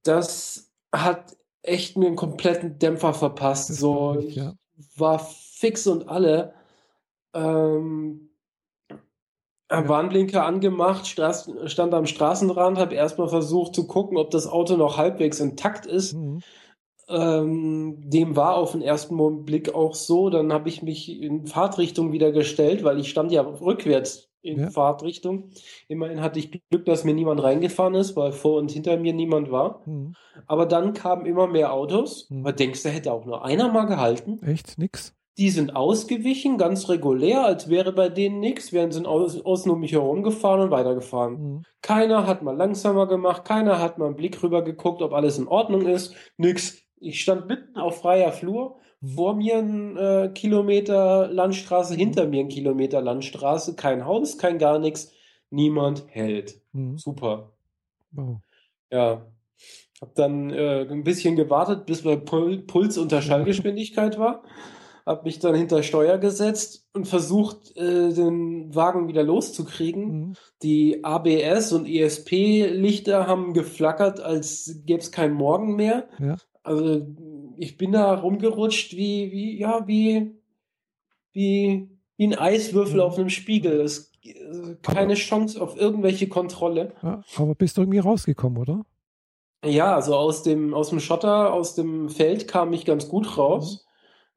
Das 0.03 0.71
hat 0.93 1.37
echt 1.63 1.97
mir 1.97 2.07
einen 2.07 2.17
kompletten 2.17 2.79
Dämpfer 2.79 3.15
verpasst. 3.15 3.75
So, 3.75 4.19
ich, 4.21 4.37
ja. 4.37 4.55
war 4.97 5.19
fix 5.19 5.87
und 5.87 6.09
alle. 6.09 6.55
Ähm, 7.35 8.28
ja. 9.71 9.89
Warnblinker 9.89 10.45
angemacht, 10.45 11.07
stand 11.07 11.95
am 11.95 12.07
Straßenrand, 12.07 12.79
habe 12.79 12.95
erstmal 12.95 13.29
versucht 13.29 13.75
zu 13.75 13.87
gucken, 13.87 14.17
ob 14.17 14.31
das 14.31 14.47
Auto 14.47 14.77
noch 14.77 14.97
halbwegs 14.97 15.41
intakt 15.41 15.87
ist. 15.87 16.15
Mhm. 16.15 16.41
Ähm, 17.11 17.97
dem 18.11 18.37
war 18.37 18.57
auf 18.57 18.73
den 18.73 18.83
ersten 18.83 19.45
Blick 19.45 19.75
auch 19.75 19.95
so. 19.95 20.29
Dann 20.29 20.53
habe 20.53 20.69
ich 20.69 20.83
mich 20.83 21.21
in 21.21 21.47
Fahrtrichtung 21.47 22.13
wieder 22.13 22.33
gestellt, 22.33 22.85
weil 22.85 23.01
ich 23.01 23.09
stand 23.09 23.33
ja 23.33 23.43
rückwärts 23.43 24.29
in 24.43 24.61
ja. 24.61 24.71
Fahrtrichtung. 24.71 25.51
Immerhin 25.89 26.21
hatte 26.21 26.39
ich 26.39 26.51
Glück, 26.51 26.85
dass 26.85 27.05
mir 27.05 27.15
niemand 27.15 27.43
reingefahren 27.43 27.95
ist, 27.95 28.15
weil 28.17 28.33
vor 28.33 28.59
und 28.59 28.71
hinter 28.71 28.97
mir 28.99 29.13
niemand 29.13 29.51
war. 29.51 29.83
Mhm. 29.87 30.15
Aber 30.47 30.67
dann 30.67 30.93
kamen 30.93 31.27
immer 31.27 31.47
mehr 31.47 31.73
Autos. 31.73 32.29
Mhm. 32.31 32.43
Man 32.43 32.57
denkst, 32.57 32.83
da 32.83 32.91
hätte 32.91 33.13
auch 33.13 33.25
nur 33.25 33.45
einer 33.45 33.73
mal 33.73 33.87
gehalten. 33.87 34.41
Echt? 34.43 34.79
Nix? 34.79 35.15
Die 35.39 35.51
sind 35.51 35.77
ausgewichen, 35.77 36.59
ganz 36.59 36.89
regulär, 36.89 37.45
als 37.45 37.69
wäre 37.71 37.93
bei 37.93 38.09
denen 38.09 38.41
nichts, 38.41 38.73
während 38.73 38.93
sie 38.93 39.07
aus, 39.07 39.41
außen 39.41 39.71
um 39.71 39.79
mich 39.79 39.93
herum 39.93 40.25
gefahren 40.25 40.61
und 40.61 40.71
weitergefahren. 40.73 41.35
Mhm. 41.35 41.63
Keiner 41.81 42.27
hat 42.27 42.43
mal 42.43 42.57
langsamer 42.57 43.07
gemacht, 43.07 43.45
keiner 43.45 43.79
hat 43.79 43.99
mal 43.99 44.07
einen 44.07 44.17
Blick 44.17 44.43
rüber 44.43 44.63
geguckt, 44.65 45.01
ob 45.01 45.13
alles 45.13 45.39
in 45.39 45.47
Ordnung 45.47 45.87
ist. 45.87 46.15
Nix. 46.37 46.83
Ich 47.01 47.21
stand 47.23 47.47
mitten 47.47 47.79
auf 47.79 48.01
freier 48.01 48.33
Flur, 48.33 48.79
vor 49.15 49.37
mir 49.37 49.59
ein 49.59 49.97
äh, 49.97 50.31
Kilometer 50.35 51.29
Landstraße, 51.29 51.95
mhm. 51.95 51.99
hinter 51.99 52.27
mir 52.27 52.41
ein 52.41 52.49
Kilometer 52.49 53.01
Landstraße, 53.01 53.77
kein 53.77 54.05
Haus, 54.05 54.39
kein 54.39 54.59
gar 54.59 54.81
nichts, 54.81 55.13
niemand 55.51 56.05
hält. 56.09 56.61
Mhm. 56.73 56.99
Super. 56.99 57.53
Wow. 58.11 58.39
Ja. 58.91 59.25
Hab 60.01 60.15
dann 60.15 60.51
äh, 60.51 60.87
ein 60.89 61.05
bisschen 61.05 61.37
gewartet, 61.37 61.87
bis 61.87 62.05
mein 62.05 62.25
Pul 62.25 62.59
Puls 62.59 62.99
unter 62.99 63.23
Schallgeschwindigkeit 63.23 64.19
war. 64.19 64.43
Hab 65.09 65.25
mich 65.25 65.39
dann 65.39 65.55
hinter 65.55 65.83
Steuer 65.83 66.19
gesetzt 66.19 66.87
und 66.93 67.09
versucht, 67.09 67.75
äh, 67.79 68.13
den 68.13 68.75
Wagen 68.75 69.09
wieder 69.09 69.23
loszukriegen. 69.23 70.05
Mhm. 70.05 70.33
Die 70.63 71.03
ABS 71.03 71.73
und 71.73 71.89
ESP-Lichter 71.89 73.27
haben 73.27 73.55
geflackert, 73.55 74.21
als 74.21 74.83
gäbe 74.85 75.01
es 75.01 75.11
keinen 75.11 75.33
Morgen 75.33 75.77
mehr. 75.77 76.11
Ja. 76.19 76.37
Also 76.63 77.07
ich 77.57 77.79
bin 77.79 77.93
da 77.93 78.17
rumgerutscht 78.17 78.99
wie, 78.99 79.33
wie, 79.33 79.59
ja, 79.59 79.87
wie, 79.87 80.35
wie, 81.33 81.89
wie 82.19 82.27
ein 82.27 82.39
Eiswürfel 82.39 82.97
mhm. 82.97 83.01
auf 83.01 83.19
einem 83.19 83.31
Spiegel. 83.31 83.81
Es, 83.81 84.13
keine 84.83 85.05
aber, 85.05 85.15
Chance 85.15 85.59
auf 85.59 85.81
irgendwelche 85.81 86.29
Kontrolle. 86.29 86.93
Ja, 87.03 87.23
aber 87.39 87.55
bist 87.55 87.79
du 87.79 87.81
irgendwie 87.81 88.01
rausgekommen, 88.01 88.59
oder? 88.59 88.85
Ja, 89.65 89.95
also 89.95 90.15
aus 90.15 90.43
dem, 90.43 90.75
aus 90.75 90.91
dem 90.91 91.01
Schotter, 91.01 91.55
aus 91.55 91.75
dem 91.75 92.11
Feld 92.11 92.47
kam 92.47 92.75
ich 92.75 92.85
ganz 92.85 93.09
gut 93.09 93.39
raus. 93.39 93.77
Mhm 93.77 93.88
äh, 93.88 93.88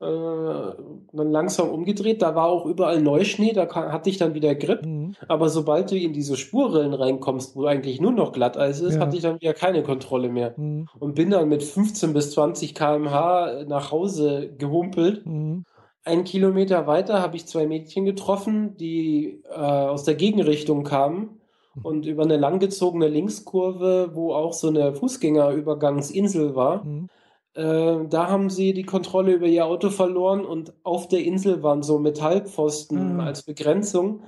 dann 0.02 1.32
langsam 1.32 1.70
umgedreht. 1.70 2.22
Da 2.22 2.34
war 2.34 2.48
auch 2.48 2.66
überall 2.66 3.02
Neuschnee, 3.02 3.54
da 3.54 3.66
kann, 3.68 3.92
hatte 3.92 4.10
ich 4.10 4.18
dann 4.18 4.34
wieder 4.34 4.56
Grip. 4.56 4.86
Mhm. 4.86 5.16
Aber 5.28 5.50
sobald 5.50 5.92
du 5.92 5.98
in 5.98 6.14
diese 6.14 6.38
Spurrillen 6.38 6.94
reinkommst, 6.94 7.56
wo 7.56 7.66
eigentlich 7.66 8.02
nur 8.02 8.12
noch 8.12 8.32
Glatteis 8.32 8.82
ist, 8.82 8.96
ja. 8.96 9.02
hatte 9.02 9.16
ich 9.16 9.22
dann 9.22 9.40
wieder 9.40 9.54
keine 9.54 9.84
Kontrolle 9.84 10.30
mehr. 10.30 10.54
Mhm. 10.58 10.88
Und 11.00 11.16
bin 11.16 11.30
dann 11.30 11.50
mit 11.50 11.64
15 11.64 12.14
bis 12.14 12.32
20 12.32 12.74
km/h 12.74 13.66
nach 13.68 13.92
Hause 13.92 14.52
gehumpelt. 14.58 15.26
Mhm. 15.26 15.66
Ein 16.04 16.24
Kilometer 16.24 16.88
weiter 16.88 17.22
habe 17.22 17.36
ich 17.36 17.46
zwei 17.46 17.68
Mädchen 17.68 18.06
getroffen, 18.06 18.76
die 18.78 19.44
äh, 19.52 19.56
aus 19.56 20.04
der 20.04 20.16
Gegenrichtung 20.16 20.84
kamen 20.84 21.42
und 21.84 22.06
über 22.06 22.24
eine 22.24 22.38
langgezogene 22.38 23.08
Linkskurve, 23.08 24.12
wo 24.14 24.34
auch 24.34 24.54
so 24.54 24.68
eine 24.68 24.94
Fußgängerübergangsinsel 24.94 26.56
war, 26.56 26.84
mhm. 26.84 27.08
Äh, 27.54 27.98
da 28.10 28.30
haben 28.30 28.50
sie 28.50 28.74
die 28.74 28.84
Kontrolle 28.84 29.34
über 29.34 29.48
ihr 29.48 29.66
Auto 29.66 29.90
verloren 29.90 30.46
und 30.46 30.74
auf 30.84 31.08
der 31.08 31.24
Insel 31.24 31.64
waren 31.64 31.84
so 31.84 32.00
Metallpfosten 32.00 33.16
mhm. 33.16 33.20
als 33.20 33.44
Begrenzung. 33.44 34.24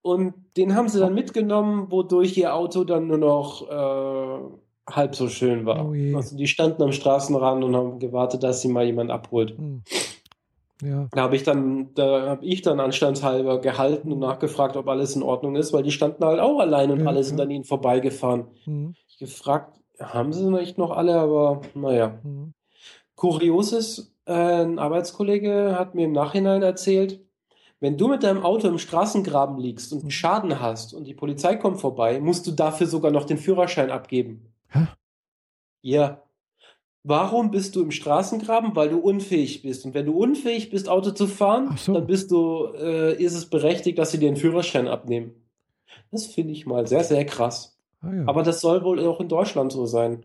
Und 0.00 0.34
den 0.56 0.74
haben 0.74 0.88
sie 0.88 0.98
dann 0.98 1.14
mitgenommen, 1.14 1.90
wodurch 1.90 2.36
ihr 2.36 2.54
Auto 2.54 2.84
dann 2.84 3.06
nur 3.06 3.18
noch 3.18 3.68
äh, 3.68 4.92
halb 4.92 5.14
so 5.14 5.28
schön 5.28 5.64
war. 5.64 5.88
Oh 5.88 6.16
also 6.16 6.36
die 6.36 6.48
standen 6.48 6.82
am 6.82 6.92
Straßenrand 6.92 7.62
und 7.62 7.76
haben 7.76 7.98
gewartet, 7.98 8.42
dass 8.42 8.62
sie 8.62 8.68
mal 8.68 8.84
jemand 8.84 9.10
abholt. 9.10 9.58
Mhm. 9.58 9.82
Ja. 10.82 11.08
Da 11.12 11.22
habe 11.22 11.36
ich 11.36 11.44
dann, 11.44 11.94
da 11.94 12.28
habe 12.28 12.44
ich 12.44 12.62
dann 12.62 12.80
anstandshalber 12.80 13.60
gehalten 13.60 14.10
und 14.10 14.18
nachgefragt, 14.18 14.76
ob 14.76 14.88
alles 14.88 15.14
in 15.14 15.22
Ordnung 15.22 15.54
ist, 15.54 15.72
weil 15.72 15.84
die 15.84 15.92
standen 15.92 16.24
halt 16.24 16.40
auch 16.40 16.58
allein 16.58 16.90
und 16.90 17.00
ja, 17.00 17.06
alle 17.06 17.22
sind 17.22 17.38
ja. 17.38 17.44
an 17.44 17.50
ihnen 17.50 17.64
vorbeigefahren. 17.64 18.46
Mhm. 18.66 18.94
Ich 19.08 19.18
gefragt, 19.18 19.78
haben 20.02 20.32
sie 20.32 20.50
nicht 20.50 20.78
noch 20.78 20.90
alle, 20.90 21.18
aber 21.18 21.62
naja. 21.74 22.18
Mhm. 22.22 22.54
Kurios 23.16 23.72
ist, 23.72 24.14
äh, 24.26 24.32
ein 24.32 24.78
Arbeitskollege 24.78 25.76
hat 25.78 25.94
mir 25.94 26.06
im 26.06 26.12
Nachhinein 26.12 26.62
erzählt, 26.62 27.20
wenn 27.80 27.98
du 27.98 28.06
mit 28.06 28.22
deinem 28.22 28.44
Auto 28.44 28.68
im 28.68 28.78
Straßengraben 28.78 29.58
liegst 29.58 29.92
und 29.92 30.00
einen 30.00 30.06
mhm. 30.06 30.12
Schaden 30.12 30.60
hast 30.60 30.94
und 30.94 31.04
die 31.04 31.14
Polizei 31.14 31.56
kommt 31.56 31.80
vorbei, 31.80 32.20
musst 32.20 32.46
du 32.46 32.52
dafür 32.52 32.86
sogar 32.86 33.10
noch 33.10 33.24
den 33.24 33.38
Führerschein 33.38 33.90
abgeben. 33.90 34.52
Hä? 34.68 34.86
Ja. 35.82 36.22
Warum 37.04 37.50
bist 37.50 37.74
du 37.74 37.82
im 37.82 37.90
Straßengraben? 37.90 38.76
Weil 38.76 38.90
du 38.90 38.98
unfähig 38.98 39.62
bist. 39.62 39.84
Und 39.84 39.94
wenn 39.94 40.06
du 40.06 40.16
unfähig 40.16 40.70
bist, 40.70 40.88
Auto 40.88 41.10
zu 41.10 41.26
fahren, 41.26 41.76
so. 41.76 41.92
dann 41.92 42.06
bist 42.06 42.30
du, 42.30 42.66
äh, 42.78 43.20
ist 43.20 43.34
es 43.34 43.50
berechtigt, 43.50 43.98
dass 43.98 44.12
sie 44.12 44.18
dir 44.18 44.30
den 44.30 44.36
Führerschein 44.36 44.86
abnehmen. 44.86 45.34
Das 46.12 46.26
finde 46.26 46.52
ich 46.52 46.66
mal 46.66 46.86
sehr, 46.86 47.02
sehr 47.02 47.26
krass. 47.26 47.71
Ah, 48.02 48.12
ja. 48.12 48.22
Aber 48.26 48.42
das 48.42 48.60
soll 48.60 48.84
wohl 48.84 49.00
auch 49.06 49.20
in 49.20 49.28
Deutschland 49.28 49.72
so 49.72 49.86
sein. 49.86 50.24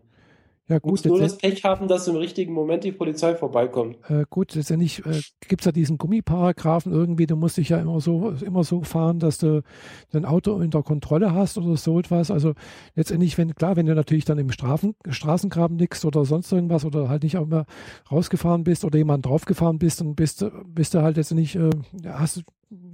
Ja, 0.68 0.78
gut. 0.78 0.84
Du 0.84 0.90
musst 0.90 1.06
nur 1.06 1.18
das 1.18 1.38
Pech 1.38 1.64
haben, 1.64 1.88
dass 1.88 2.06
im 2.08 2.16
richtigen 2.16 2.52
Moment 2.52 2.84
die 2.84 2.92
Polizei 2.92 3.34
vorbeikommt. 3.34 3.96
Äh, 4.10 4.26
gut, 4.28 4.54
letztendlich 4.54 5.04
äh, 5.06 5.22
gibt 5.48 5.62
es 5.62 5.64
ja 5.64 5.72
diesen 5.72 5.96
Gummiparagraphen 5.96 6.92
irgendwie, 6.92 7.26
du 7.26 7.36
musst 7.36 7.56
dich 7.56 7.70
ja 7.70 7.78
immer 7.78 8.02
so, 8.02 8.34
immer 8.44 8.64
so 8.64 8.82
fahren, 8.82 9.18
dass 9.18 9.38
du 9.38 9.62
dein 10.10 10.26
Auto 10.26 10.52
unter 10.52 10.82
Kontrolle 10.82 11.32
hast 11.32 11.56
oder 11.56 11.78
so 11.78 11.98
etwas. 11.98 12.30
Also 12.30 12.52
letztendlich, 12.94 13.38
wenn, 13.38 13.54
klar, 13.54 13.76
wenn 13.76 13.86
du 13.86 13.94
natürlich 13.94 14.26
dann 14.26 14.36
im 14.36 14.50
Strafen, 14.50 14.94
Straßengraben 15.08 15.78
liegst 15.78 16.04
oder 16.04 16.26
sonst 16.26 16.52
irgendwas 16.52 16.84
oder 16.84 17.08
halt 17.08 17.22
nicht 17.22 17.38
auch 17.38 17.46
mehr 17.46 17.64
rausgefahren 18.12 18.62
bist 18.62 18.84
oder 18.84 18.98
jemand 18.98 19.24
draufgefahren 19.24 19.78
bist, 19.78 20.02
dann 20.02 20.14
bist, 20.16 20.44
bist 20.66 20.92
du 20.92 21.00
halt 21.00 21.16
letztendlich, 21.16 21.56
äh, 21.56 21.70
hast 22.06 22.42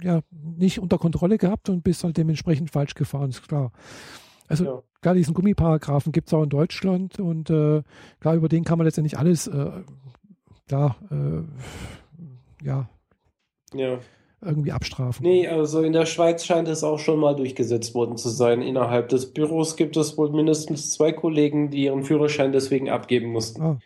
ja 0.01 0.21
nicht 0.31 0.79
unter 0.79 0.97
Kontrolle 0.97 1.37
gehabt 1.37 1.67
und 1.67 1.83
bist 1.83 2.05
halt 2.05 2.15
dementsprechend 2.15 2.71
falsch 2.71 2.93
gefahren, 2.93 3.31
ist 3.31 3.45
klar. 3.45 3.73
Also 4.47 4.65
ja. 4.65 4.83
klar, 5.01 5.15
diesen 5.15 5.33
Gummiparagraphen 5.33 6.11
gibt 6.11 6.27
es 6.27 6.33
auch 6.33 6.43
in 6.43 6.49
Deutschland 6.49 7.19
und 7.19 7.49
äh, 7.49 7.81
klar, 8.19 8.35
über 8.35 8.49
den 8.49 8.63
kann 8.63 8.77
man 8.77 8.85
letztendlich 8.85 9.17
alles 9.17 9.47
äh, 9.47 9.71
da, 10.67 10.95
äh, 11.11 12.65
ja, 12.65 12.89
ja, 13.73 13.99
irgendwie 14.41 14.71
abstrafen. 14.71 15.25
Nee, 15.25 15.47
also 15.47 15.81
in 15.81 15.93
der 15.93 16.05
Schweiz 16.05 16.45
scheint 16.45 16.67
es 16.67 16.83
auch 16.83 16.99
schon 16.99 17.19
mal 17.19 17.35
durchgesetzt 17.35 17.95
worden 17.95 18.17
zu 18.17 18.29
sein. 18.29 18.61
Innerhalb 18.61 19.09
des 19.09 19.33
Büros 19.33 19.75
gibt 19.75 19.97
es 19.97 20.17
wohl 20.17 20.31
mindestens 20.31 20.91
zwei 20.91 21.11
Kollegen, 21.11 21.71
die 21.71 21.85
ihren 21.85 22.03
Führerschein 22.03 22.51
deswegen 22.51 22.89
abgeben 22.89 23.31
mussten. 23.31 23.61
Ah. 23.61 23.79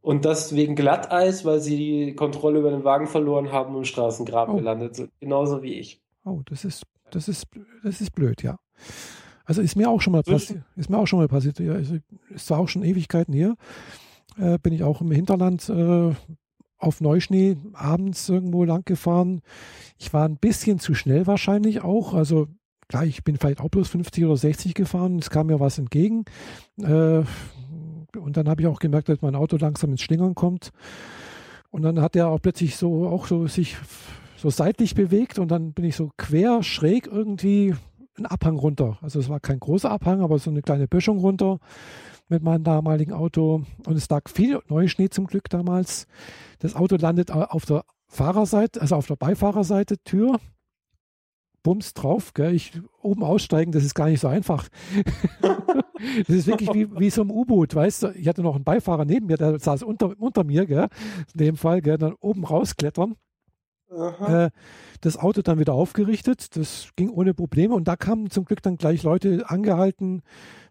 Und 0.00 0.24
das 0.24 0.54
wegen 0.54 0.74
Glatteis, 0.74 1.44
weil 1.44 1.60
sie 1.60 1.76
die 1.76 2.14
Kontrolle 2.14 2.60
über 2.60 2.70
den 2.70 2.84
Wagen 2.84 3.08
verloren 3.08 3.52
haben 3.52 3.74
und 3.74 3.80
im 3.80 3.84
Straßengraben 3.84 4.54
oh. 4.54 4.58
gelandet 4.58 4.96
sind. 4.96 5.10
Genauso 5.20 5.62
wie 5.62 5.74
ich. 5.74 6.00
Oh, 6.24 6.40
das 6.46 6.64
ist, 6.64 6.84
das 7.10 7.28
ist, 7.28 7.46
das 7.82 8.00
ist 8.00 8.14
blöd, 8.14 8.42
ja. 8.42 8.58
Also 9.48 9.62
ist 9.62 9.76
mir 9.76 9.88
auch 9.88 10.02
schon 10.02 10.12
mal 10.12 10.22
passiert. 10.22 10.62
Ist 10.76 10.90
mir 10.90 10.98
auch 10.98 11.06
schon 11.06 11.20
mal 11.20 11.26
passiert. 11.26 11.58
Ja, 11.58 11.72
also 11.72 11.96
ist 12.28 12.46
zwar 12.46 12.58
auch 12.58 12.68
schon 12.68 12.84
Ewigkeiten 12.84 13.32
her. 13.32 13.56
Äh, 14.36 14.58
bin 14.58 14.74
ich 14.74 14.82
auch 14.82 15.00
im 15.00 15.10
Hinterland 15.10 15.66
äh, 15.70 16.12
auf 16.76 17.00
Neuschnee 17.00 17.56
abends 17.72 18.28
irgendwo 18.28 18.64
lang 18.64 18.84
gefahren. 18.84 19.40
Ich 19.96 20.12
war 20.12 20.28
ein 20.28 20.36
bisschen 20.36 20.80
zu 20.80 20.92
schnell 20.92 21.26
wahrscheinlich 21.26 21.82
auch. 21.82 22.12
Also 22.12 22.48
klar, 22.88 23.06
ich 23.06 23.24
bin 23.24 23.38
vielleicht 23.38 23.62
auch 23.62 23.70
bloß 23.70 23.88
50 23.88 24.26
oder 24.26 24.36
60 24.36 24.74
gefahren. 24.74 25.18
Es 25.18 25.30
kam 25.30 25.46
mir 25.46 25.60
was 25.60 25.78
entgegen. 25.78 26.26
Äh, 26.82 27.22
und 28.18 28.36
dann 28.36 28.50
habe 28.50 28.60
ich 28.60 28.66
auch 28.66 28.80
gemerkt, 28.80 29.08
dass 29.08 29.22
mein 29.22 29.34
Auto 29.34 29.56
langsam 29.56 29.92
ins 29.92 30.02
Schlingern 30.02 30.34
kommt. 30.34 30.72
Und 31.70 31.80
dann 31.84 32.02
hat 32.02 32.16
er 32.16 32.28
auch 32.28 32.42
plötzlich 32.42 32.76
so 32.76 33.08
auch 33.08 33.26
so 33.26 33.46
sich 33.46 33.78
so 34.36 34.50
seitlich 34.50 34.94
bewegt 34.94 35.38
und 35.38 35.48
dann 35.48 35.72
bin 35.72 35.86
ich 35.86 35.96
so 35.96 36.10
quer 36.18 36.62
schräg 36.62 37.06
irgendwie 37.06 37.74
einen 38.18 38.26
Abhang 38.26 38.56
runter. 38.56 38.98
Also 39.00 39.18
es 39.18 39.28
war 39.28 39.40
kein 39.40 39.60
großer 39.60 39.90
Abhang, 39.90 40.20
aber 40.20 40.38
so 40.38 40.50
eine 40.50 40.62
kleine 40.62 40.86
Böschung 40.86 41.18
runter 41.18 41.58
mit 42.28 42.42
meinem 42.42 42.64
damaligen 42.64 43.12
Auto. 43.12 43.62
Und 43.86 43.96
es 43.96 44.08
lag 44.08 44.28
viel 44.28 44.60
Neuschnee 44.68 45.08
zum 45.08 45.26
Glück 45.26 45.48
damals. 45.48 46.06
Das 46.58 46.74
Auto 46.74 46.96
landet 46.96 47.30
auf 47.30 47.64
der 47.64 47.84
Fahrerseite, 48.06 48.80
also 48.80 48.96
auf 48.96 49.06
der 49.06 49.16
Beifahrerseite 49.16 49.98
Tür. 50.04 50.38
Bums 51.62 51.92
drauf, 51.92 52.34
gell? 52.34 52.54
ich 52.54 52.80
oben 53.02 53.22
aussteigen, 53.22 53.72
das 53.72 53.84
ist 53.84 53.94
gar 53.94 54.08
nicht 54.08 54.20
so 54.20 54.28
einfach. 54.28 54.68
das 55.52 56.28
ist 56.28 56.46
wirklich 56.46 56.72
wie, 56.72 56.88
wie 56.98 57.10
so 57.10 57.22
ein 57.22 57.30
U-Boot, 57.30 57.74
weißt 57.74 58.04
du? 58.04 58.08
Ich 58.14 58.28
hatte 58.28 58.42
noch 58.42 58.54
einen 58.54 58.64
Beifahrer 58.64 59.04
neben 59.04 59.26
mir, 59.26 59.36
der 59.36 59.58
saß 59.58 59.82
unter, 59.82 60.14
unter 60.18 60.44
mir, 60.44 60.66
gell? 60.66 60.86
in 61.34 61.38
dem 61.38 61.56
Fall, 61.56 61.82
gell? 61.82 61.98
dann 61.98 62.14
oben 62.20 62.44
rausklettern. 62.44 63.16
Äh, 63.90 64.50
das 65.00 65.16
Auto 65.16 65.42
dann 65.42 65.58
wieder 65.58 65.74
aufgerichtet. 65.74 66.56
Das 66.56 66.90
ging 66.96 67.10
ohne 67.10 67.34
Probleme. 67.34 67.74
Und 67.74 67.88
da 67.88 67.96
kamen 67.96 68.30
zum 68.30 68.44
Glück 68.44 68.62
dann 68.62 68.76
gleich 68.76 69.02
Leute 69.02 69.44
angehalten, 69.48 70.22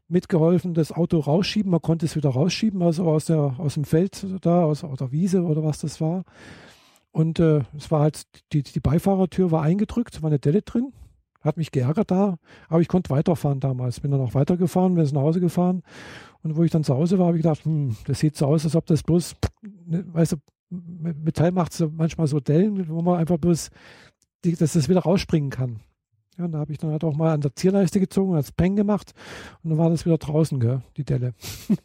mitgeholfen, 0.08 0.74
das 0.74 0.92
Auto 0.92 1.20
rausschieben. 1.20 1.72
Man 1.72 1.82
konnte 1.82 2.06
es 2.06 2.16
wieder 2.16 2.30
rausschieben, 2.30 2.82
also 2.82 3.10
aus, 3.10 3.26
der, 3.26 3.56
aus 3.58 3.76
dem 3.76 3.84
Feld 3.84 4.26
da, 4.42 4.64
aus, 4.64 4.84
aus 4.84 5.00
der 5.00 5.12
Wiese 5.12 5.44
oder 5.44 5.64
was 5.64 5.80
das 5.80 6.00
war. 6.02 6.24
Und 7.12 7.40
äh, 7.40 7.62
es 7.76 7.90
war 7.90 8.02
halt, 8.02 8.24
die, 8.54 8.64
die 8.64 8.80
Beifahrertür 8.80 9.52
war 9.52 9.64
eingedrückt, 9.64 10.22
war 10.22 10.30
eine 10.30 10.40
Delle 10.40 10.62
drin. 10.62 10.94
Hat 11.42 11.58
mich 11.58 11.72
geärgert 11.72 12.12
da, 12.12 12.38
aber 12.68 12.82
ich 12.82 12.88
konnte 12.88 13.10
weiterfahren 13.10 13.60
damals. 13.60 14.00
Bin 14.00 14.12
dann 14.12 14.22
auch 14.22 14.34
weitergefahren, 14.34 14.96
bin 14.96 15.06
nach 15.06 15.22
Hause 15.22 15.40
gefahren. 15.40 15.84
Und 16.44 16.56
wo 16.58 16.64
ich 16.64 16.72
dann 16.72 16.84
zu 16.84 16.94
Hause 16.94 17.20
war, 17.20 17.28
habe 17.28 17.38
ich 17.38 17.44
gedacht, 17.44 17.64
hm, 17.64 17.96
das 18.06 18.20
sieht 18.20 18.36
so 18.36 18.48
aus, 18.48 18.66
als 18.66 18.76
ob 18.76 18.86
das 18.86 19.04
bloß, 19.04 19.36
ne, 19.86 20.04
weißt 20.12 20.34
du, 20.34 20.38
Metall 20.70 21.52
macht 21.52 21.74
so 21.74 21.90
manchmal 21.90 22.28
so 22.28 22.40
Dellen, 22.40 22.90
wo 22.90 23.02
man 23.02 23.20
einfach 23.20 23.38
bloß, 23.38 23.70
die, 24.44 24.56
dass 24.56 24.74
das 24.74 24.90
wieder 24.90 25.02
rausspringen 25.02 25.50
kann. 25.50 25.80
Ja, 26.38 26.46
und 26.46 26.52
da 26.52 26.60
habe 26.60 26.72
ich 26.72 26.78
dann 26.78 26.92
halt 26.92 27.04
auch 27.04 27.16
mal 27.16 27.34
an 27.34 27.42
der 27.42 27.56
Zierleiste 27.56 28.00
gezogen, 28.00 28.36
als 28.36 28.52
Peng 28.52 28.76
gemacht 28.76 29.14
und 29.64 29.72
dann 29.72 29.80
war 29.80 29.90
das 29.90 30.06
wieder 30.06 30.18
draußen, 30.18 30.60
gell, 30.60 30.82
die 30.96 31.04
Delle. 31.04 31.34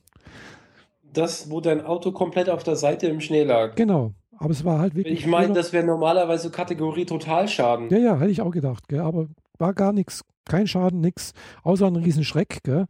das, 1.13 1.51
wo 1.51 1.61
dein 1.61 1.85
Auto 1.85 2.13
komplett 2.13 2.51
auf 2.51 2.63
der 2.63 2.77
Seite 2.77 3.07
im 3.07 3.21
Schnee 3.21 3.45
lag. 3.45 3.75
Genau. 3.77 4.13
Aber 4.39 4.51
es 4.51 4.65
war 4.65 4.81
halt 4.81 4.95
wirklich. 4.95 5.21
Ich 5.21 5.27
meine, 5.27 5.53
das 5.53 5.73
wäre 5.73 5.87
normalerweise 5.87 6.51
Kategorie 6.51 7.07
Totalschaden. 7.07 7.91
Ja, 7.91 7.99
ja, 7.99 8.19
hätte 8.19 8.31
ich 8.31 8.43
auch 8.43 8.51
gedacht, 8.51 8.89
gell? 8.89 9.01
aber 9.01 9.29
war 9.59 9.73
gar 9.73 9.93
nichts, 9.93 10.25
kein 10.45 10.67
Schaden, 10.67 11.01
nichts, 11.01 11.33
außer 11.63 11.87
ein 11.87 11.97
Riesen-Schreck. 11.97 12.65
Gell? 12.65 12.87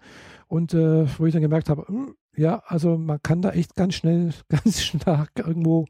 Und 0.49 0.73
äh, 0.73 1.07
wo 1.19 1.27
ich 1.27 1.33
dann 1.33 1.43
gemerkt 1.43 1.69
habe, 1.69 1.87
hm, 1.87 2.15
ja, 2.37 2.63
also 2.67 2.97
man 2.97 3.21
kann 3.23 3.43
da 3.43 3.51
echt 3.51 3.75
ganz 3.75 3.95
schnell, 3.95 4.33
ganz 4.49 4.83
stark 4.83 5.31
irgendwo 5.37 5.87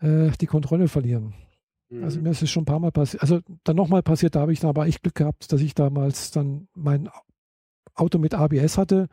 äh, 0.00 0.30
die 0.40 0.46
Kontrolle 0.46 0.88
verlieren. 0.88 1.34
Mhm. 1.90 2.04
Also 2.04 2.20
mir 2.20 2.30
ist 2.30 2.42
es 2.42 2.50
schon 2.50 2.62
ein 2.62 2.66
paar 2.66 2.80
Mal 2.80 2.92
passiert. 2.92 3.22
Also 3.22 3.40
dann 3.64 3.76
nochmal 3.76 4.02
passiert, 4.02 4.34
da 4.34 4.40
habe 4.40 4.52
ich 4.52 4.60
dann 4.60 4.70
aber 4.70 4.86
echt 4.86 5.02
Glück 5.02 5.14
gehabt, 5.14 5.52
dass 5.52 5.60
ich 5.60 5.74
damals 5.74 6.30
dann 6.30 6.68
mein 6.74 7.08
Auto 7.94 8.18
mit 8.18 8.34
ABS 8.34 8.78
hatte 8.78 9.08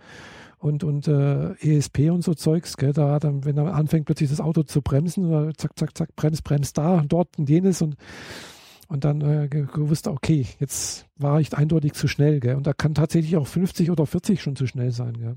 und, 0.57 0.84
und 0.84 1.07
äh, 1.07 1.53
ESP 1.56 2.10
und 2.11 2.24
so 2.24 2.34
Zeugs, 2.34 2.78
gell, 2.78 2.94
da 2.94 3.20
dann, 3.20 3.45
wenn 3.45 3.57
er 3.57 3.74
anfängt 3.74 4.06
plötzlich 4.06 4.30
das 4.30 4.41
Auto 4.41 4.64
zu 4.64 4.82
bremsen, 4.82 5.53
zack, 5.57 5.78
zack, 5.78 5.98
zack, 5.98 6.16
bremst, 6.16 6.44
bremst 6.44 6.78
da 6.78 6.99
und 6.99 7.11
dort 7.11 7.38
und 7.38 7.49
jenes 7.49 7.82
und 7.82 7.95
und 8.90 9.06
dann 9.06 9.22
äh, 9.22 9.48
gewusst, 9.48 10.07
okay, 10.07 10.48
jetzt 10.60 11.07
war 11.16 11.40
ich 11.40 11.56
eindeutig 11.56 11.94
zu 11.94 12.07
schnell, 12.07 12.40
gell? 12.40 12.56
Und 12.56 12.66
da 12.66 12.74
kann 12.74 12.95
tatsächlich 12.95 13.38
auch 13.38 13.45
50 13.45 13.91
oder 13.91 14.07
40 14.07 14.41
schon 14.41 14.56
zu 14.56 14.66
schnell 14.66 14.91
sein, 14.91 15.14
gell? 15.14 15.36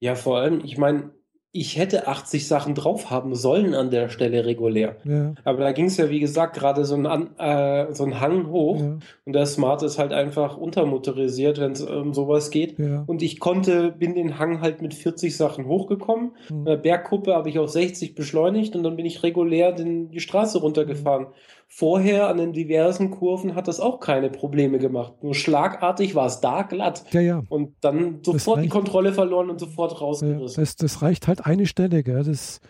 Ja, 0.00 0.14
vor 0.14 0.38
allem, 0.38 0.60
ich 0.64 0.78
meine, 0.78 1.10
ich 1.58 1.78
hätte 1.78 2.06
80 2.06 2.46
Sachen 2.46 2.74
drauf 2.74 3.10
haben 3.10 3.34
sollen 3.34 3.74
an 3.74 3.90
der 3.90 4.10
Stelle 4.10 4.44
regulär. 4.44 4.96
Ja. 5.04 5.34
Aber 5.44 5.60
da 5.60 5.72
ging 5.72 5.86
es 5.86 5.96
ja, 5.96 6.10
wie 6.10 6.20
gesagt, 6.20 6.56
gerade 6.56 6.84
so, 6.84 6.96
ein, 6.96 7.38
äh, 7.38 7.94
so 7.94 8.04
ein 8.04 8.20
Hang 8.20 8.50
hoch. 8.50 8.78
Ja. 8.78 8.98
Und 9.24 9.32
der 9.32 9.46
Smart 9.46 9.82
ist 9.82 9.98
halt 9.98 10.12
einfach 10.12 10.58
untermotorisiert, 10.58 11.58
wenn 11.58 11.72
es 11.72 11.80
um 11.80 12.12
sowas 12.12 12.50
geht. 12.50 12.78
Ja. 12.78 13.04
Und 13.06 13.22
ich 13.22 13.40
konnte, 13.40 13.90
bin 13.90 14.14
den 14.14 14.38
Hang 14.38 14.60
halt 14.60 14.82
mit 14.82 14.92
40 14.92 15.34
Sachen 15.34 15.66
hochgekommen. 15.66 16.32
Mhm. 16.50 16.82
Bergkuppe 16.82 17.34
habe 17.34 17.48
ich 17.48 17.58
auf 17.58 17.70
60 17.70 18.14
beschleunigt 18.14 18.76
und 18.76 18.82
dann 18.82 18.96
bin 18.96 19.06
ich 19.06 19.22
regulär 19.22 19.72
den, 19.72 20.10
die 20.10 20.20
Straße 20.20 20.58
runtergefahren. 20.58 21.28
Mhm. 21.28 21.32
Vorher 21.68 22.28
an 22.28 22.38
den 22.38 22.52
diversen 22.52 23.10
Kurven 23.10 23.54
hat 23.54 23.68
das 23.68 23.80
auch 23.80 24.00
keine 24.00 24.30
Probleme 24.30 24.78
gemacht. 24.78 25.22
Nur 25.22 25.34
schlagartig 25.34 26.14
war 26.14 26.26
es 26.26 26.40
da 26.40 26.62
glatt. 26.62 27.04
Ja, 27.10 27.20
ja. 27.20 27.42
Und 27.48 27.74
dann 27.80 28.20
sofort 28.24 28.62
die 28.62 28.68
Kontrolle 28.68 29.12
verloren 29.12 29.50
und 29.50 29.60
sofort 29.60 30.00
rausgerissen. 30.00 30.60
Ja, 30.60 30.60
das, 30.62 30.76
das 30.76 31.02
reicht 31.02 31.28
halt 31.28 31.44
eine 31.44 31.66
Stelle, 31.66 32.02
gell? 32.02 32.24
Das 32.24 32.60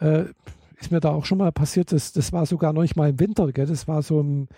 äh, 0.00 0.24
ist 0.78 0.90
mir 0.90 1.00
da 1.00 1.12
auch 1.12 1.24
schon 1.24 1.38
mal 1.38 1.52
passiert. 1.52 1.92
Das, 1.92 2.12
das 2.12 2.32
war 2.32 2.44
sogar 2.44 2.72
noch 2.72 2.82
nicht 2.82 2.96
mal 2.96 3.08
im 3.10 3.20
Winter, 3.20 3.50
gell? 3.52 3.66
Das 3.66 3.88
war 3.88 4.02
so 4.02 4.20
im 4.20 4.48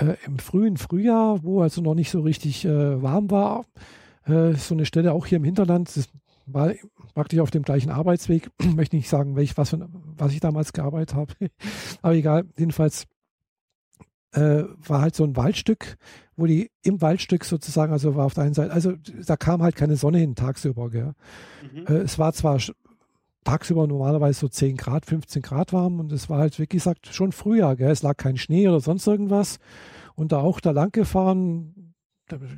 äh, 0.00 0.16
im 0.26 0.38
frühen 0.38 0.76
Frühjahr, 0.76 1.42
wo 1.42 1.62
also 1.62 1.80
noch 1.80 1.94
nicht 1.94 2.10
so 2.10 2.20
richtig 2.20 2.64
äh, 2.64 3.02
warm 3.02 3.30
war, 3.30 3.66
äh, 4.26 4.52
so 4.54 4.74
eine 4.74 4.86
Stelle 4.86 5.12
auch 5.12 5.26
hier 5.26 5.36
im 5.36 5.44
Hinterland, 5.44 5.94
das 5.94 6.08
war 6.52 6.72
praktisch 7.14 7.40
auf 7.40 7.50
dem 7.50 7.62
gleichen 7.62 7.90
Arbeitsweg, 7.90 8.50
möchte 8.74 8.96
nicht 8.96 9.08
sagen, 9.08 9.36
welch, 9.36 9.56
was, 9.56 9.70
für, 9.70 9.88
was 10.16 10.32
ich 10.32 10.40
damals 10.40 10.72
gearbeitet 10.72 11.14
habe, 11.14 11.32
aber 12.02 12.14
egal, 12.14 12.44
jedenfalls 12.56 13.06
äh, 14.32 14.64
war 14.86 15.00
halt 15.00 15.14
so 15.14 15.24
ein 15.24 15.36
Waldstück, 15.36 15.96
wo 16.36 16.46
die 16.46 16.70
im 16.82 17.00
Waldstück 17.00 17.44
sozusagen, 17.44 17.92
also 17.92 18.14
war 18.14 18.26
auf 18.26 18.34
der 18.34 18.44
einen 18.44 18.54
Seite, 18.54 18.72
also 18.72 18.94
da 19.26 19.36
kam 19.36 19.62
halt 19.62 19.76
keine 19.76 19.96
Sonne 19.96 20.18
hin 20.18 20.34
tagsüber. 20.34 20.90
Gell. 20.90 21.14
Mhm. 21.72 21.86
Äh, 21.86 21.98
es 21.98 22.18
war 22.18 22.32
zwar 22.32 22.58
tagsüber 23.44 23.86
normalerweise 23.86 24.40
so 24.40 24.48
10 24.48 24.76
Grad, 24.76 25.06
15 25.06 25.42
Grad 25.42 25.72
warm 25.72 25.98
und 25.98 26.12
es 26.12 26.28
war 26.28 26.38
halt, 26.38 26.58
wie 26.58 26.66
gesagt, 26.66 27.08
schon 27.12 27.32
Frühjahr. 27.32 27.76
Gell. 27.76 27.90
Es 27.90 28.02
lag 28.02 28.16
kein 28.16 28.36
Schnee 28.36 28.68
oder 28.68 28.80
sonst 28.80 29.06
irgendwas. 29.06 29.58
Und 30.14 30.32
da 30.32 30.38
auch 30.38 30.60
da 30.60 30.70
lang 30.70 30.92
gefahren, 30.92 31.74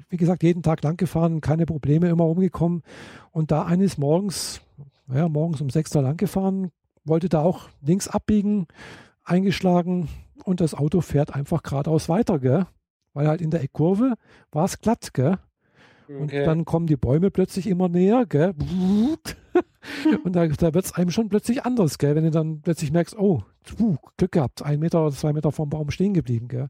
wie 0.09 0.16
gesagt, 0.16 0.43
jeden 0.43 0.62
Tag 0.62 0.82
lang 0.82 0.97
gefahren, 0.97 1.40
keine 1.40 1.66
Probleme, 1.66 2.09
immer 2.09 2.24
rumgekommen. 2.24 2.82
Und 3.31 3.51
da 3.51 3.65
eines 3.65 3.99
Morgens, 3.99 4.61
ja, 5.12 5.28
morgens 5.28 5.61
um 5.61 5.70
6 5.70 5.94
Uhr 5.97 6.03
lang 6.03 6.16
gefahren, 6.16 6.70
wollte 7.05 7.28
da 7.28 7.40
auch 7.40 7.69
links 7.81 8.09
abbiegen, 8.09 8.66
eingeschlagen 9.24 10.09
und 10.44 10.61
das 10.61 10.74
Auto 10.74 11.01
fährt 11.01 11.35
einfach 11.35 11.62
geradeaus 11.62 12.09
weiter, 12.09 12.39
gell? 12.39 12.66
Weil 13.15 13.28
halt 13.28 13.40
in 13.40 13.51
der 13.51 13.62
Eckkurve 13.62 14.15
war 14.51 14.65
es 14.65 14.78
glatt, 14.78 15.12
gell? 15.15 15.39
Und 16.09 16.24
okay. 16.24 16.44
dann 16.44 16.65
kommen 16.65 16.86
die 16.86 16.97
Bäume 16.97 17.31
plötzlich 17.31 17.66
immer 17.66 17.89
näher, 17.89 18.27
gell? 18.27 18.55
Und 20.24 20.36
da, 20.36 20.47
da 20.47 20.74
wird 20.74 20.85
es 20.85 20.93
einem 20.93 21.11
schon 21.11 21.28
plötzlich 21.28 21.65
anders, 21.65 21.99
gell? 21.99 22.15
Wenn 22.15 22.24
du 22.24 22.31
dann 22.31 22.61
plötzlich 22.61 22.93
merkst, 22.93 23.16
oh, 23.19 23.43
Glück 24.16 24.32
gehabt, 24.32 24.62
ein 24.62 24.81
Meter 24.81 25.03
oder 25.03 25.15
zwei 25.15 25.32
Meter 25.32 25.53
vom 25.53 25.70
Baum 25.70 25.90
stehen 25.90 26.15
geblieben, 26.15 26.49
gell? 26.49 26.69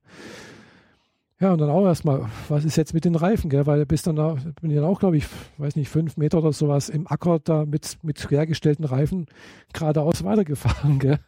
Ja, 1.42 1.52
und 1.52 1.60
dann 1.60 1.70
auch 1.70 1.84
erstmal, 1.84 2.30
was 2.48 2.64
ist 2.64 2.76
jetzt 2.76 2.94
mit 2.94 3.04
den 3.04 3.16
Reifen, 3.16 3.50
gell? 3.50 3.66
Weil 3.66 3.84
bis 3.84 4.02
dann 4.02 4.14
da, 4.14 4.36
bin 4.60 4.70
ich 4.70 4.76
dann 4.76 4.84
auch, 4.84 5.00
glaube 5.00 5.16
ich, 5.16 5.26
weiß 5.58 5.74
nicht, 5.74 5.88
fünf 5.88 6.16
Meter 6.16 6.38
oder 6.38 6.52
sowas 6.52 6.88
im 6.88 7.08
Acker 7.08 7.40
da 7.40 7.64
mit, 7.64 7.98
mit 8.02 8.16
quergestellten 8.16 8.84
Reifen 8.84 9.26
geradeaus 9.72 10.22
weitergefahren, 10.22 10.98
gell? 11.00 11.18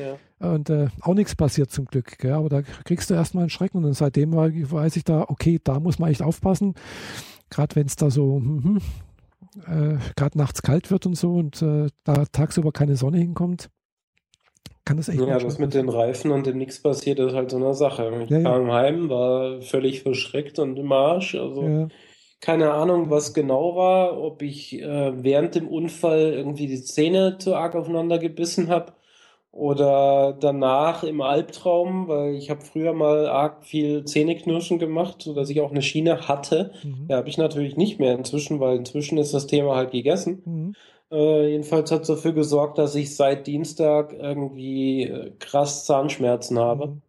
Ja. 0.00 0.48
Und 0.48 0.70
äh, 0.70 0.90
auch 1.00 1.14
nichts 1.14 1.34
passiert 1.34 1.72
zum 1.72 1.86
Glück. 1.86 2.18
Gell? 2.18 2.34
Aber 2.34 2.50
da 2.50 2.62
kriegst 2.62 3.10
du 3.10 3.14
erstmal 3.14 3.42
einen 3.42 3.50
Schrecken. 3.50 3.84
Und 3.84 3.94
seitdem 3.94 4.32
weiß 4.32 4.94
ich 4.94 5.02
da, 5.02 5.24
okay, 5.26 5.60
da 5.64 5.80
muss 5.80 5.98
man 5.98 6.12
echt 6.12 6.22
aufpassen. 6.22 6.74
Gerade 7.50 7.74
wenn 7.74 7.88
es 7.88 7.96
da 7.96 8.10
so 8.10 8.36
hm, 8.36 8.80
hm, 9.66 9.96
äh, 9.96 9.98
gerade 10.14 10.38
nachts 10.38 10.62
kalt 10.62 10.92
wird 10.92 11.04
und 11.04 11.16
so 11.16 11.34
und 11.34 11.60
äh, 11.62 11.88
da 12.04 12.26
tagsüber 12.26 12.70
keine 12.70 12.94
Sonne 12.94 13.18
hinkommt, 13.18 13.70
kann 14.84 14.96
das 14.96 15.08
echt 15.08 15.20
Ja, 15.20 15.38
das 15.38 15.58
mit 15.58 15.74
den 15.74 15.88
Reifen 15.88 16.32
und 16.32 16.46
dem 16.46 16.58
nichts 16.58 16.82
passiert, 16.82 17.18
ist 17.18 17.34
halt 17.34 17.50
so 17.50 17.56
eine 17.56 17.74
Sache. 17.74 18.10
Ich 18.24 18.30
ja, 18.30 18.42
kam 18.42 18.66
ja. 18.66 18.74
heim, 18.74 19.08
war 19.08 19.60
völlig 19.62 20.02
verschreckt 20.02 20.58
und 20.58 20.76
im 20.78 20.90
Arsch. 20.90 21.34
Also 21.34 21.62
ja. 21.62 21.88
keine 22.40 22.72
Ahnung, 22.72 23.08
was 23.08 23.32
genau 23.32 23.76
war, 23.76 24.20
ob 24.20 24.42
ich 24.42 24.80
äh, 24.80 25.22
während 25.22 25.54
dem 25.54 25.68
Unfall 25.68 26.32
irgendwie 26.32 26.66
die 26.66 26.82
Zähne 26.82 27.38
zu 27.38 27.54
arg 27.54 27.76
aufeinander 27.76 28.18
gebissen 28.18 28.68
habe 28.68 28.92
oder 29.52 30.36
danach 30.40 31.04
im 31.04 31.20
Albtraum, 31.20 32.08
weil 32.08 32.34
ich 32.34 32.48
habe 32.50 32.62
früher 32.62 32.94
mal 32.94 33.26
arg 33.28 33.64
viel 33.64 34.04
Zähneknirschen 34.04 34.78
gemacht, 34.78 35.22
sodass 35.22 35.50
ich 35.50 35.60
auch 35.60 35.70
eine 35.70 35.82
Schiene 35.82 36.26
hatte. 36.26 36.72
Mhm. 36.82 37.06
Ja, 37.08 37.18
habe 37.18 37.28
ich 37.28 37.36
natürlich 37.36 37.76
nicht 37.76 38.00
mehr 38.00 38.14
inzwischen, 38.14 38.60
weil 38.60 38.78
inzwischen 38.78 39.18
ist 39.18 39.34
das 39.34 39.46
Thema 39.46 39.76
halt 39.76 39.92
gegessen. 39.92 40.42
Mhm. 40.44 40.74
Äh, 41.12 41.50
jedenfalls 41.50 41.90
hat 41.92 42.02
es 42.02 42.08
dafür 42.08 42.32
gesorgt, 42.32 42.78
dass 42.78 42.94
ich 42.94 43.14
seit 43.14 43.46
Dienstag 43.46 44.14
irgendwie 44.14 45.04
äh, 45.04 45.32
krass 45.38 45.84
Zahnschmerzen 45.86 46.58
habe. 46.58 46.88
Mhm. 46.88 47.02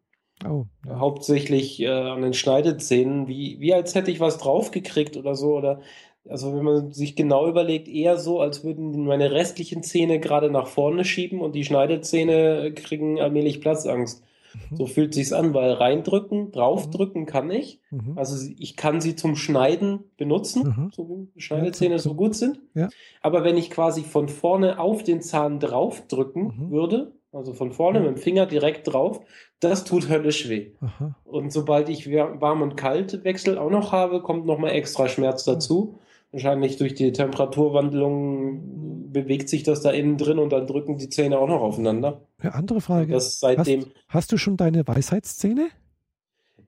Oh, 0.46 0.66
ja. 0.86 1.00
Hauptsächlich 1.00 1.80
äh, 1.82 1.88
an 1.90 2.22
den 2.22 2.34
Schneidezähnen, 2.34 3.28
wie, 3.28 3.60
wie 3.60 3.74
als 3.74 3.96
hätte 3.96 4.12
ich 4.12 4.20
was 4.20 4.38
draufgekriegt 4.40 5.16
oder 5.18 5.36
so. 5.36 5.56
Oder 5.56 5.82
also 6.28 6.56
wenn 6.56 6.64
man 6.66 6.92
sich 6.92 7.16
genau 7.16 7.48
überlegt, 7.48 7.88
eher 7.88 8.18
so, 8.18 8.42
als 8.42 8.64
würden 8.64 9.06
meine 9.06 9.32
restlichen 9.32 9.84
Zähne 9.84 10.20
gerade 10.20 10.50
nach 10.52 10.68
vorne 10.68 11.06
schieben 11.06 11.42
und 11.42 11.54
die 11.56 11.66
Schneidezähne 11.66 12.74
kriegen 12.74 13.22
allmählich 13.22 13.62
Platzangst. 13.62 14.24
Mhm. 14.54 14.76
So 14.76 14.86
fühlt 14.88 15.14
sich's 15.14 15.34
an, 15.34 15.54
weil 15.54 15.72
reindrücken, 15.72 16.52
draufdrücken 16.52 17.26
kann 17.26 17.52
ich. 17.52 17.80
Mhm. 17.92 18.18
Also 18.18 18.38
ich 18.58 18.76
kann 18.76 19.02
sie 19.02 19.16
zum 19.16 19.36
Schneiden 19.36 20.00
benutzen, 20.18 20.64
mhm. 20.64 20.92
so 20.94 21.10
wie 21.10 21.42
Schneidezähne 21.42 21.96
ja, 21.96 22.00
so 22.00 22.14
gut 22.16 22.36
sind. 22.36 22.60
Ja. 22.74 22.90
Aber 23.22 23.44
wenn 23.44 23.58
ich 23.58 23.70
quasi 23.70 24.04
von 24.04 24.30
vorne 24.30 24.80
auf 24.80 25.04
den 25.04 25.22
Zahn 25.22 25.60
draufdrücken 25.60 26.44
mhm. 26.44 26.72
würde, 26.72 27.14
also 27.32 27.54
von 27.54 27.72
vorne 27.72 28.00
mit 28.00 28.10
dem 28.10 28.18
Finger 28.18 28.46
direkt 28.46 28.94
drauf, 28.94 29.22
das 29.60 29.84
tut 29.84 30.10
höllisch 30.10 30.50
weh. 30.50 30.72
Aha. 30.82 31.16
Und 31.24 31.52
sobald 31.52 31.90
ich 31.90 32.10
warm 32.12 32.62
und 32.62 32.76
kalt 32.76 33.24
Wechsel 33.24 33.58
auch 33.58 33.72
noch 33.72 33.92
habe, 33.92 34.22
kommt 34.22 34.46
nochmal 34.46 34.72
extra 34.72 35.08
Schmerz 35.08 35.44
dazu. 35.44 36.00
Wahrscheinlich 36.34 36.78
durch 36.78 36.96
die 36.96 37.12
Temperaturwandlung 37.12 39.12
bewegt 39.14 39.50
sich 39.50 39.62
das 39.62 39.82
da 39.82 39.92
innen 39.92 40.18
drin 40.18 40.40
und 40.40 40.52
dann 40.52 40.66
drücken 40.66 40.98
die 40.98 41.08
Zähne 41.08 41.38
auch 41.38 41.48
noch 41.48 41.62
aufeinander. 41.62 42.22
Eine 42.40 42.56
andere 42.56 42.82
Frage. 42.82 43.14
Das 43.14 43.40
seitdem 43.40 43.82
hast, 43.82 43.92
hast 44.10 44.32
du 44.32 44.38
schon 44.38 44.58
deine 44.58 44.88
Weisheitszähne? 44.88 45.68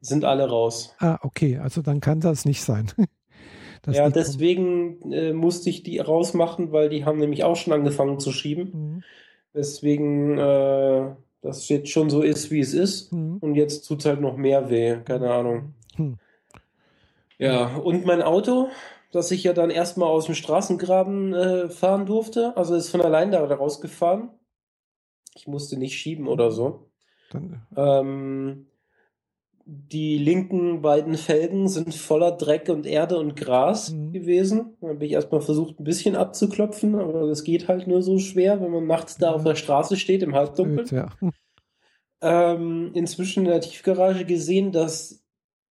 Sind 0.01 0.23
alle 0.23 0.47
raus. 0.47 0.93
Ah, 0.99 1.17
okay. 1.23 1.57
Also 1.57 1.81
dann 1.81 1.99
kann 1.99 2.21
das 2.21 2.45
nicht 2.45 2.63
sein. 2.63 2.91
Das 3.81 3.97
ja, 3.97 4.09
deswegen 4.09 5.11
äh, 5.11 5.31
musste 5.31 5.69
ich 5.69 5.83
die 5.83 5.99
rausmachen, 5.99 6.71
weil 6.71 6.89
die 6.89 7.05
haben 7.05 7.19
nämlich 7.19 7.43
auch 7.43 7.55
schon 7.55 7.71
angefangen 7.71 8.19
zu 8.19 8.31
schieben. 8.31 8.71
Mhm. 8.73 9.03
Deswegen, 9.53 10.39
äh, 10.39 11.11
das 11.43 11.69
jetzt 11.69 11.89
schon 11.89 12.09
so 12.09 12.23
ist, 12.23 12.49
wie 12.49 12.61
es 12.61 12.73
ist. 12.73 13.13
Mhm. 13.13 13.37
Und 13.41 13.53
jetzt 13.53 13.87
tut 13.87 13.99
es 13.99 14.07
halt 14.07 14.21
noch 14.21 14.37
mehr 14.37 14.71
weh. 14.71 14.97
Keine 15.05 15.31
Ahnung. 15.31 15.75
Mhm. 15.97 16.17
Ja, 17.37 17.75
und 17.75 18.07
mein 18.07 18.23
Auto, 18.23 18.69
dass 19.15 19.31
ich 19.31 19.43
ja 19.43 19.53
dann 19.53 19.69
erstmal 19.69 20.09
aus 20.09 20.25
dem 20.25 20.35
Straßengraben 20.35 21.33
äh, 21.33 21.69
fahren 21.69 22.05
durfte. 22.05 22.55
Also 22.57 22.75
ist 22.75 22.89
von 22.89 23.01
allein 23.01 23.31
da 23.31 23.43
rausgefahren. 23.43 24.29
Ich 25.35 25.47
musste 25.47 25.77
nicht 25.77 25.97
schieben 25.97 26.27
oder 26.27 26.51
so. 26.51 26.91
Dann, 27.31 27.65
ähm, 27.75 28.67
die 29.65 30.17
linken 30.17 30.81
beiden 30.81 31.15
Felgen 31.15 31.67
sind 31.67 31.95
voller 31.95 32.33
Dreck 32.33 32.69
und 32.69 32.85
Erde 32.85 33.17
und 33.17 33.35
Gras 33.35 33.91
mhm. 33.91 34.11
gewesen. 34.11 34.77
Da 34.81 34.89
habe 34.89 35.05
ich 35.05 35.13
erstmal 35.13 35.41
versucht, 35.41 35.79
ein 35.79 35.85
bisschen 35.85 36.15
abzuklopfen, 36.15 36.95
aber 36.95 37.27
das 37.27 37.43
geht 37.43 37.67
halt 37.67 37.87
nur 37.87 38.01
so 38.03 38.19
schwer, 38.19 38.61
wenn 38.61 38.71
man 38.71 38.85
nachts 38.85 39.17
da 39.17 39.31
auf 39.31 39.43
der 39.43 39.55
Straße 39.55 39.95
steht 39.95 40.23
im 40.23 40.35
Halbdunkel. 40.35 40.85
Ja. 40.91 41.09
Ähm, 42.21 42.91
inzwischen 42.93 43.45
in 43.45 43.51
der 43.51 43.61
Tiefgarage 43.61 44.25
gesehen, 44.25 44.71
dass 44.71 45.23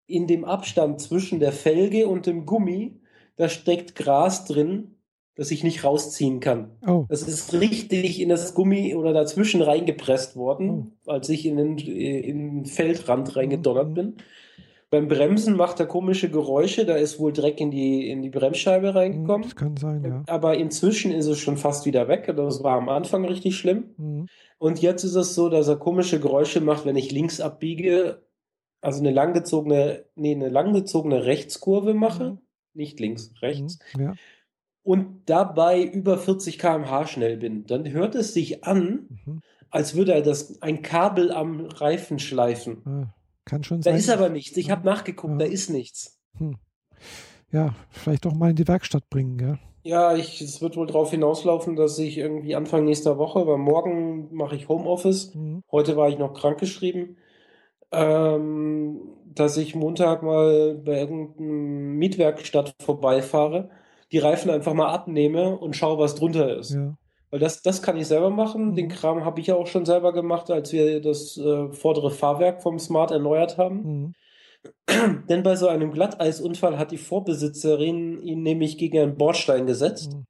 in 0.07 0.27
dem 0.27 0.45
Abstand 0.45 1.01
zwischen 1.01 1.41
der 1.41 1.53
Felge 1.53 2.07
und 2.07 2.27
dem 2.27 2.45
Gummi 2.47 3.00
da 3.41 3.49
steckt 3.49 3.95
Gras 3.95 4.45
drin, 4.45 4.97
das 5.35 5.51
ich 5.51 5.65
nicht 5.65 5.83
rausziehen 5.83 6.41
kann. 6.41 6.73
Oh. 6.87 7.07
Das 7.09 7.23
ist 7.23 7.55
richtig 7.55 8.21
in 8.21 8.29
das 8.29 8.53
Gummi 8.53 8.95
oder 8.95 9.15
dazwischen 9.15 9.63
reingepresst 9.63 10.37
worden, 10.37 10.93
oh. 11.07 11.11
als 11.11 11.31
ich 11.31 11.47
in 11.47 11.57
den, 11.57 11.79
in 11.79 12.37
den 12.37 12.67
Feldrand 12.67 13.35
reingedonnert 13.35 13.89
mhm. 13.89 13.95
bin. 13.95 14.17
Beim 14.91 15.09
Bremsen 15.09 15.57
macht 15.57 15.81
er 15.81 15.87
komische 15.87 16.29
Geräusche, 16.31 16.85
da 16.85 16.97
ist 16.97 17.19
wohl 17.19 17.33
Dreck 17.33 17.61
in 17.61 17.71
die, 17.71 18.11
in 18.11 18.21
die 18.23 18.29
Bremsscheibe 18.29 18.95
reingekommen. 18.95 19.45
Das 19.45 19.57
kann 19.57 19.77
sein, 19.77 20.05
ja. 20.05 20.23
Aber 20.27 20.59
inzwischen 20.59 21.13
ist 21.13 21.27
es 21.27 21.39
schon 21.39 21.57
fast 21.57 21.87
wieder 21.87 22.09
weg. 22.09 22.31
Das 22.37 22.63
war 22.63 22.77
am 22.77 22.89
Anfang 22.91 23.25
richtig 23.25 23.57
schlimm. 23.57 23.95
Mhm. 23.97 24.27
Und 24.59 24.83
jetzt 24.83 25.05
ist 25.05 25.15
es 25.15 25.35
so, 25.35 25.49
dass 25.49 25.69
er 25.69 25.77
komische 25.77 26.21
Geräusche 26.21 26.61
macht, 26.61 26.85
wenn 26.85 26.97
ich 26.97 27.13
links 27.13 27.41
abbiege, 27.41 28.21
also 28.83 29.01
eine 29.01 29.13
langgezogene, 29.13 30.05
nee, 30.17 30.35
eine 30.35 30.51
langgezogene 30.51 31.25
Rechtskurve 31.25 31.95
mache. 31.95 32.33
Mhm 32.33 32.39
nicht 32.75 33.01
links, 33.01 33.33
rechts. 33.43 33.79
Mhm, 33.95 34.03
ja. 34.03 34.15
Und 34.83 35.23
dabei 35.27 35.83
über 35.83 36.19
40 36.19 36.59
km/h 36.59 37.07
schnell 37.07 37.37
bin, 37.37 37.67
dann 37.67 37.91
hört 37.91 38.15
es 38.15 38.33
sich 38.33 38.65
an, 38.65 39.09
mhm. 39.25 39.43
als 39.71 39.95
würde 39.95 40.15
er 40.15 40.23
das 40.23 40.61
ein 40.63 40.83
Kabel 40.83 41.33
am 41.33 41.67
Reifen 41.67 42.19
schleifen. 42.19 42.83
Ja, 42.87 43.15
kann 43.45 43.63
schon 43.63 43.81
da 43.81 43.85
sein. 43.85 43.93
Da 43.95 43.99
ist 43.99 44.11
aber 44.11 44.29
nichts. 44.31 44.57
Ich 44.57 44.67
ja. 44.67 44.77
habe 44.77 44.87
nachgeguckt, 44.87 45.41
da 45.41 45.45
ist 45.45 45.69
nichts. 45.69 46.19
Hm. 46.39 46.57
Ja, 47.53 47.75
vielleicht 47.91 48.25
doch 48.25 48.35
mal 48.35 48.51
in 48.51 48.57
die 48.57 48.69
Werkstatt 48.69 49.11
bringen, 49.11 49.37
gell? 49.37 49.59
Ja, 49.83 50.15
ich, 50.15 50.41
es 50.41 50.61
wird 50.61 50.77
wohl 50.77 50.87
darauf 50.87 51.11
hinauslaufen, 51.11 51.75
dass 51.75 51.99
ich 51.99 52.19
irgendwie 52.19 52.55
Anfang 52.55 52.85
nächster 52.85 53.19
Woche, 53.19 53.47
weil 53.47 53.59
morgen 53.59 54.33
mache 54.35 54.57
ich 54.57 54.69
Homeoffice. 54.69 55.35
Mhm. 55.35 55.63
Heute 55.71 55.97
war 55.97 56.09
ich 56.09 56.19
noch 56.19 56.35
krankgeschrieben 56.35 57.17
ähm, 57.93 59.01
dass 59.35 59.57
ich 59.57 59.75
Montag 59.75 60.23
mal 60.23 60.75
bei 60.75 61.01
irgendeinem 61.01 61.97
Mietwerkstatt 61.97 62.75
vorbeifahre, 62.81 63.71
die 64.13 64.19
Reifen 64.19 64.51
einfach 64.51 64.75
mal 64.75 64.89
abnehme 64.89 65.59
und 65.59 65.77
schaue, 65.77 65.99
was 65.99 66.15
drunter 66.15 66.57
ist. 66.57 66.75
Ja. 66.75 66.97
Weil 67.31 67.39
das, 67.39 67.63
das 67.63 67.81
kann 67.81 67.97
ich 67.97 68.09
selber 68.09 68.31
machen. 68.31 68.71
Mhm. 68.71 68.75
Den 68.75 68.89
Kram 68.89 69.25
habe 69.25 69.41
ich 69.41 69.47
ja 69.47 69.55
auch 69.55 69.69
schon 69.69 69.87
selber 69.87 70.13
gemacht, 70.13 70.51
als 70.51 70.73
wir 70.73 71.01
das 71.01 71.37
äh, 71.39 71.73
vordere 71.73 72.11
Fahrwerk 72.11 72.63
vom 72.63 72.79
Smart 72.79 73.13
erneuert 73.13 73.57
haben. 73.57 73.83
Mhm. 73.83 74.13
Denn 75.29 75.43
bei 75.43 75.57
so 75.57 75.69
einem 75.69 75.93
Glatteisunfall 75.93 76.77
hat 76.77 76.91
die 76.91 76.99
Vorbesitzerin 76.99 78.21
ihn 78.21 78.43
nämlich 78.43 78.79
gegen 78.79 78.99
einen 78.99 79.17
Bordstein 79.17 79.67
gesetzt. 79.67 80.13
Mhm. 80.13 80.27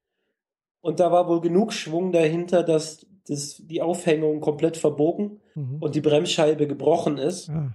Und 0.82 1.00
da 1.00 1.10
war 1.10 1.28
wohl 1.28 1.40
genug 1.40 1.72
Schwung 1.72 2.12
dahinter, 2.12 2.62
dass 2.62 3.06
das, 3.30 3.62
die 3.64 3.80
Aufhängung 3.80 4.40
komplett 4.40 4.76
verbogen 4.76 5.40
mhm. 5.54 5.78
und 5.80 5.94
die 5.94 6.00
Bremsscheibe 6.00 6.66
gebrochen 6.66 7.18
ist. 7.18 7.48
Ah. 7.50 7.74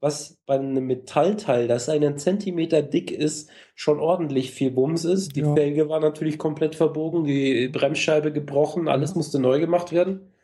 was 0.00 0.36
bei 0.44 0.56
einem 0.56 0.86
Metallteil, 0.86 1.66
das 1.66 1.88
einen 1.88 2.18
Zentimeter 2.18 2.82
dick 2.82 3.10
ist, 3.10 3.48
schon 3.74 4.00
ordentlich 4.00 4.50
viel 4.50 4.70
Bums 4.70 5.06
ist. 5.06 5.34
Die 5.34 5.40
Ja. 5.40 5.54
Felge 5.54 5.88
war 5.88 5.98
natürlich 5.98 6.36
komplett 6.36 6.74
verbogen, 6.74 7.24
die 7.24 7.68
Bremsscheibe 7.68 8.30
gebrochen, 8.30 8.86
alles 8.86 9.14
musste 9.14 9.38
neu 9.38 9.60
gemacht 9.60 9.92
werden. 9.92 10.34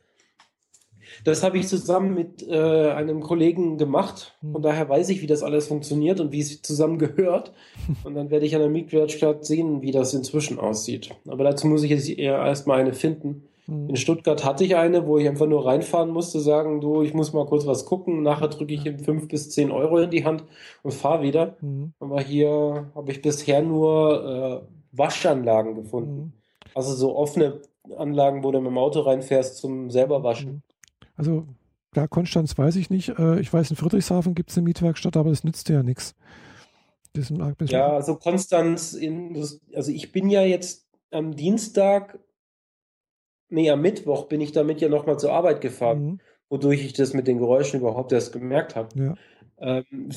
Das 1.24 1.42
habe 1.42 1.58
ich 1.58 1.68
zusammen 1.68 2.14
mit 2.14 2.46
äh, 2.48 2.90
einem 2.90 3.20
Kollegen 3.20 3.76
gemacht. 3.78 4.36
Von 4.52 4.62
daher 4.62 4.88
weiß 4.88 5.08
ich, 5.10 5.22
wie 5.22 5.26
das 5.26 5.42
alles 5.42 5.68
funktioniert 5.68 6.20
und 6.20 6.32
wie 6.32 6.40
es 6.40 6.62
zusammen 6.62 6.98
gehört. 6.98 7.52
Und 8.04 8.14
dann 8.14 8.30
werde 8.30 8.46
ich 8.46 8.54
an 8.54 8.60
der 8.60 8.70
Mietwerkstatt 8.70 9.44
sehen, 9.44 9.82
wie 9.82 9.90
das 9.90 10.14
inzwischen 10.14 10.58
aussieht. 10.58 11.10
Aber 11.26 11.44
dazu 11.44 11.66
muss 11.66 11.82
ich 11.82 11.90
jetzt 11.90 12.08
eher 12.08 12.38
erstmal 12.38 12.80
eine 12.80 12.94
finden. 12.94 13.48
Mhm. 13.66 13.90
In 13.90 13.96
Stuttgart 13.96 14.44
hatte 14.44 14.64
ich 14.64 14.76
eine, 14.76 15.06
wo 15.06 15.18
ich 15.18 15.28
einfach 15.28 15.46
nur 15.46 15.66
reinfahren 15.66 16.10
musste, 16.10 16.40
sagen, 16.40 16.80
du, 16.80 17.02
ich 17.02 17.14
muss 17.14 17.32
mal 17.32 17.46
kurz 17.46 17.66
was 17.66 17.84
gucken. 17.84 18.22
Nachher 18.22 18.48
drücke 18.48 18.74
ich 18.74 18.86
ihm 18.86 18.98
fünf 18.98 19.28
bis 19.28 19.50
zehn 19.50 19.70
Euro 19.70 19.98
in 19.98 20.10
die 20.10 20.24
Hand 20.24 20.44
und 20.82 20.92
fahre 20.92 21.22
wieder. 21.22 21.56
Mhm. 21.60 21.92
Aber 22.00 22.20
hier 22.20 22.90
habe 22.94 23.10
ich 23.12 23.22
bisher 23.22 23.62
nur 23.62 24.64
äh, 24.64 24.96
Waschanlagen 24.96 25.74
gefunden. 25.74 26.16
Mhm. 26.16 26.32
Also 26.74 26.94
so 26.94 27.16
offene 27.16 27.62
Anlagen, 27.96 28.44
wo 28.44 28.52
du 28.52 28.60
mit 28.60 28.70
dem 28.70 28.78
Auto 28.78 29.00
reinfährst 29.00 29.56
zum 29.56 29.90
selber 29.90 30.22
waschen. 30.22 30.50
Mhm. 30.50 30.62
Also, 31.16 31.44
da 31.92 32.06
Konstanz 32.06 32.56
weiß 32.56 32.76
ich 32.76 32.88
nicht. 32.90 33.18
Äh, 33.18 33.40
Ich 33.40 33.52
weiß, 33.52 33.70
in 33.70 33.76
Friedrichshafen 33.76 34.34
gibt 34.34 34.50
es 34.50 34.56
eine 34.56 34.64
Mietwerkstatt, 34.64 35.16
aber 35.16 35.30
das 35.30 35.44
nützt 35.44 35.68
dir 35.68 35.74
ja 35.74 35.82
nichts. 35.82 36.14
Ja, 37.66 37.88
also 37.88 38.14
Konstanz, 38.14 38.92
in, 38.92 39.36
also 39.74 39.90
ich 39.90 40.12
bin 40.12 40.30
ja 40.30 40.42
jetzt 40.42 40.86
am 41.10 41.34
Dienstag, 41.34 42.20
nee, 43.50 43.70
am 43.70 43.80
Mittwoch 43.82 44.26
bin 44.26 44.40
ich 44.40 44.52
damit 44.52 44.80
ja 44.80 44.88
nochmal 44.88 45.18
zur 45.18 45.32
Arbeit 45.32 45.60
gefahren, 45.60 46.04
Mhm. 46.04 46.20
wodurch 46.48 46.84
ich 46.84 46.92
das 46.94 47.14
mit 47.14 47.26
den 47.26 47.38
Geräuschen 47.38 47.80
überhaupt 47.80 48.12
erst 48.12 48.32
gemerkt 48.32 48.76
habe. 48.76 48.88
Ja. 48.98 49.14
Ähm, 49.62 50.08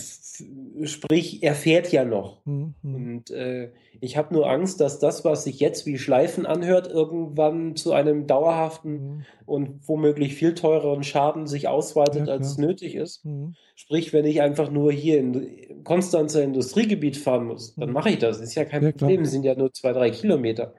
sprich, 0.85 1.43
er 1.43 1.53
fährt 1.53 1.91
ja 1.91 2.05
noch. 2.05 2.45
Mhm. 2.45 2.75
Mhm. 2.81 2.95
Und 2.95 3.31
äh, 3.31 3.71
ich 3.99 4.15
habe 4.15 4.33
nur 4.33 4.49
Angst, 4.49 4.79
dass 4.79 4.99
das, 4.99 5.25
was 5.25 5.43
sich 5.43 5.59
jetzt 5.59 5.85
wie 5.85 5.97
Schleifen 5.97 6.45
anhört, 6.45 6.87
irgendwann 6.89 7.75
zu 7.75 7.91
einem 7.91 8.25
dauerhaften 8.25 8.91
Mhm. 8.93 9.25
und 9.45 9.87
womöglich 9.87 10.35
viel 10.35 10.53
teureren 10.53 11.03
Schaden 11.03 11.45
sich 11.47 11.67
ausweitet, 11.67 12.27
Ja, 12.27 12.33
als 12.33 12.55
klar. 12.55 12.67
nötig 12.67 12.95
ist. 12.95 13.25
Mhm. 13.25 13.55
Sprich, 13.75 14.13
wenn 14.13 14.25
ich 14.25 14.41
einfach 14.41 14.71
nur 14.71 14.91
hier 14.93 15.19
in 15.19 15.83
Konstanzer 15.83 16.41
Industriegebiet 16.41 17.17
fahren 17.17 17.45
muss, 17.45 17.75
dann 17.75 17.89
Mhm. 17.89 17.93
mache 17.95 18.11
ich 18.11 18.19
das. 18.19 18.39
Ist 18.39 18.55
ja 18.55 18.63
kein 18.63 18.83
Ja, 18.83 18.91
klar. 18.93 19.09
Problem, 19.09 19.23
es 19.23 19.31
sind 19.31 19.43
ja 19.43 19.55
nur 19.55 19.73
zwei, 19.73 19.91
drei 19.91 20.09
Kilometer. 20.09 20.73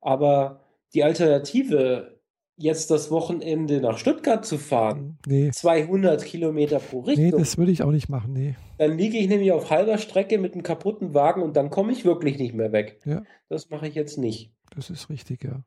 Aber 0.00 0.61
die 0.94 1.02
Alternative, 1.04 2.20
jetzt 2.56 2.90
das 2.90 3.10
Wochenende 3.10 3.80
nach 3.80 3.98
Stuttgart 3.98 4.44
zu 4.44 4.58
fahren. 4.58 5.18
Nee. 5.26 5.50
200 5.50 6.24
Kilometer 6.24 6.78
pro 6.78 7.00
Richtung, 7.00 7.24
Nee, 7.24 7.30
das 7.30 7.56
würde 7.58 7.72
ich 7.72 7.82
auch 7.82 7.90
nicht 7.90 8.08
machen. 8.08 8.32
Nee. 8.34 8.56
dann 8.78 8.96
liege 8.98 9.16
ich 9.18 9.28
nämlich 9.28 9.52
auf 9.52 9.70
halber 9.70 9.98
Strecke 9.98 10.38
mit 10.38 10.52
einem 10.52 10.62
kaputten 10.62 11.14
Wagen 11.14 11.42
und 11.42 11.56
dann 11.56 11.70
komme 11.70 11.92
ich 11.92 12.04
wirklich 12.04 12.38
nicht 12.38 12.54
mehr 12.54 12.72
weg. 12.72 12.98
Ja. 13.04 13.22
Das 13.48 13.70
mache 13.70 13.88
ich 13.88 13.94
jetzt 13.94 14.18
nicht. 14.18 14.52
Das 14.76 14.90
ist 14.90 15.08
richtig, 15.10 15.44
ja. 15.44 15.64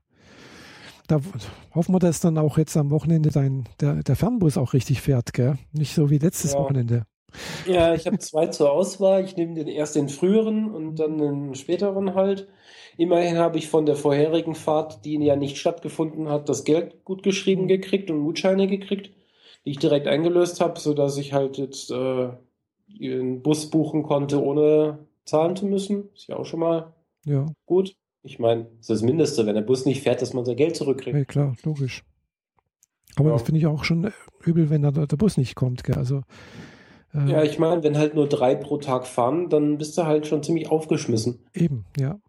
Da 1.07 1.19
hoffen 1.73 1.93
wir, 1.93 1.99
dass 1.99 2.19
dann 2.19 2.37
auch 2.37 2.57
jetzt 2.57 2.75
am 2.77 2.89
Wochenende 2.89 3.29
dein, 3.29 3.65
der, 3.79 4.01
der 4.01 4.15
Fernbus 4.15 4.57
auch 4.57 4.73
richtig 4.73 5.01
fährt, 5.01 5.33
gell? 5.33 5.57
Nicht 5.71 5.93
so 5.93 6.09
wie 6.09 6.17
letztes 6.17 6.53
Ja. 6.53 6.59
Wochenende. 6.59 7.03
Ja, 7.67 7.93
ich 7.93 8.07
habe 8.07 8.17
zwei 8.19 8.47
zur 8.47 8.71
Auswahl. 8.71 9.23
Ich 9.23 9.35
nehme 9.35 9.53
den 9.55 9.67
erst 9.67 9.95
den 9.95 10.07
früheren 10.09 10.71
und 10.73 10.95
dann 10.99 11.17
den 11.17 11.53
späteren 11.55 12.15
halt. 12.15 12.47
Immerhin 12.97 13.37
habe 13.37 13.57
ich 13.57 13.67
von 13.67 13.85
der 13.85 13.95
vorherigen 13.95 14.55
Fahrt, 14.55 15.03
die 15.05 15.15
ja 15.17 15.35
nicht 15.35 15.57
stattgefunden 15.57 16.29
hat, 16.29 16.47
das 16.49 16.63
Geld 16.63 17.03
gut 17.03 17.23
geschrieben 17.23 17.67
gekriegt 17.67 18.09
und 18.09 18.23
Gutscheine 18.23 18.67
gekriegt, 18.67 19.11
die 19.65 19.71
ich 19.71 19.79
direkt 19.79 20.07
eingelöst 20.07 20.61
habe, 20.61 20.79
sodass 20.79 21.17
ich 21.17 21.33
halt 21.33 21.57
jetzt 21.57 21.91
äh, 21.91 22.29
den 22.87 23.41
Bus 23.41 23.69
buchen 23.69 24.03
konnte, 24.03 24.41
ohne 24.41 24.99
zahlen 25.25 25.55
zu 25.55 25.65
müssen. 25.65 26.09
Ist 26.15 26.27
ja 26.27 26.37
auch 26.37 26.45
schon 26.45 26.59
mal 26.61 26.93
Ja, 27.25 27.45
gut. 27.65 27.95
Ich 28.23 28.39
meine, 28.39 28.63
das 28.63 28.79
ist 28.81 28.89
das 28.89 29.01
Mindeste, 29.03 29.45
wenn 29.45 29.55
der 29.55 29.61
Bus 29.61 29.85
nicht 29.85 30.01
fährt, 30.01 30.21
dass 30.21 30.33
man 30.33 30.45
sein 30.45 30.55
Geld 30.55 30.75
zurückkriegt. 30.75 31.15
ja 31.17 31.25
klar, 31.25 31.55
logisch. 31.63 32.03
Aber 33.17 33.29
Ja. 33.29 33.33
das 33.33 33.43
finde 33.43 33.59
ich 33.59 33.67
auch 33.67 33.83
schon 33.83 34.11
übel, 34.43 34.69
wenn 34.69 34.81
da 34.81 34.91
der 34.91 35.07
der 35.07 35.17
Bus 35.17 35.37
nicht 35.37 35.55
kommt, 35.55 35.83
gell? 35.83 35.95
Also, 35.97 36.21
äh, 37.13 37.29
Ja, 37.31 37.43
ich 37.43 37.59
meine, 37.59 37.83
wenn 37.83 37.97
halt 37.97 38.15
nur 38.15 38.27
drei 38.27 38.55
pro 38.55 38.77
Tag 38.77 39.05
fahren, 39.07 39.49
dann 39.49 39.77
bist 39.77 39.97
du 39.97 40.05
halt 40.05 40.27
schon 40.27 40.41
ziemlich 40.43 40.69
aufgeschmissen. 40.69 41.39
eben, 41.53 41.85
ja. 41.97 42.19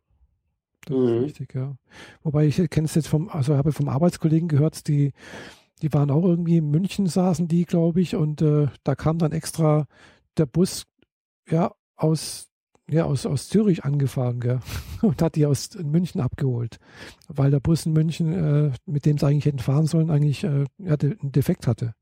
Das 0.87 0.97
Mhm. 0.97 1.07
ist 1.13 1.21
richtig, 1.21 1.55
ja. 1.55 1.77
Wobei 2.23 2.47
ich 2.47 2.57
kenne 2.71 2.87
es 2.87 2.95
jetzt 2.95 3.09
vom, 3.09 3.29
also 3.29 3.57
habe 3.57 3.73
vom 3.73 3.89
Arbeitskollegen 3.89 4.49
gehört, 4.49 4.89
die, 4.89 5.13
die 5.83 5.93
waren 5.93 6.11
auch 6.11 6.25
irgendwie 6.25 6.59
in 6.59 6.71
München, 6.71 7.07
saßen 7.07 7.49
die, 7.49 7.65
glaube 7.67 8.01
ich, 8.01 8.17
und 8.17 8.43
äh, 8.43 8.69
da 8.85 8.95
kam 8.95 9.19
dann 9.19 9.33
extra 9.33 9.87
der 10.39 10.47
Bus, 10.47 10.85
ja, 11.51 11.73
aus, 11.97 12.49
ja, 12.91 13.05
aus, 13.07 13.27
aus 13.27 13.49
Zürich 13.49 13.85
angefahren, 13.85 14.41
gell, 14.41 14.61
und 15.03 15.23
hat 15.23 15.37
die 15.37 15.47
aus 15.47 15.71
München 15.83 16.21
abgeholt, 16.21 16.79
weil 17.29 17.51
der 17.51 17.61
Bus 17.61 17.87
in 17.87 17.93
München, 17.95 18.33
äh, 18.33 18.73
mit 18.87 19.07
dem 19.07 19.19
sie 19.19 19.27
eigentlich 19.27 19.47
hätten 19.47 19.61
fahren 19.61 19.87
sollen, 19.87 20.11
eigentlich 20.11 20.45
äh, 20.45 20.67
de- 20.79 21.19
einen 21.21 21.33
Defekt 21.33 21.67
hatte. 21.67 21.95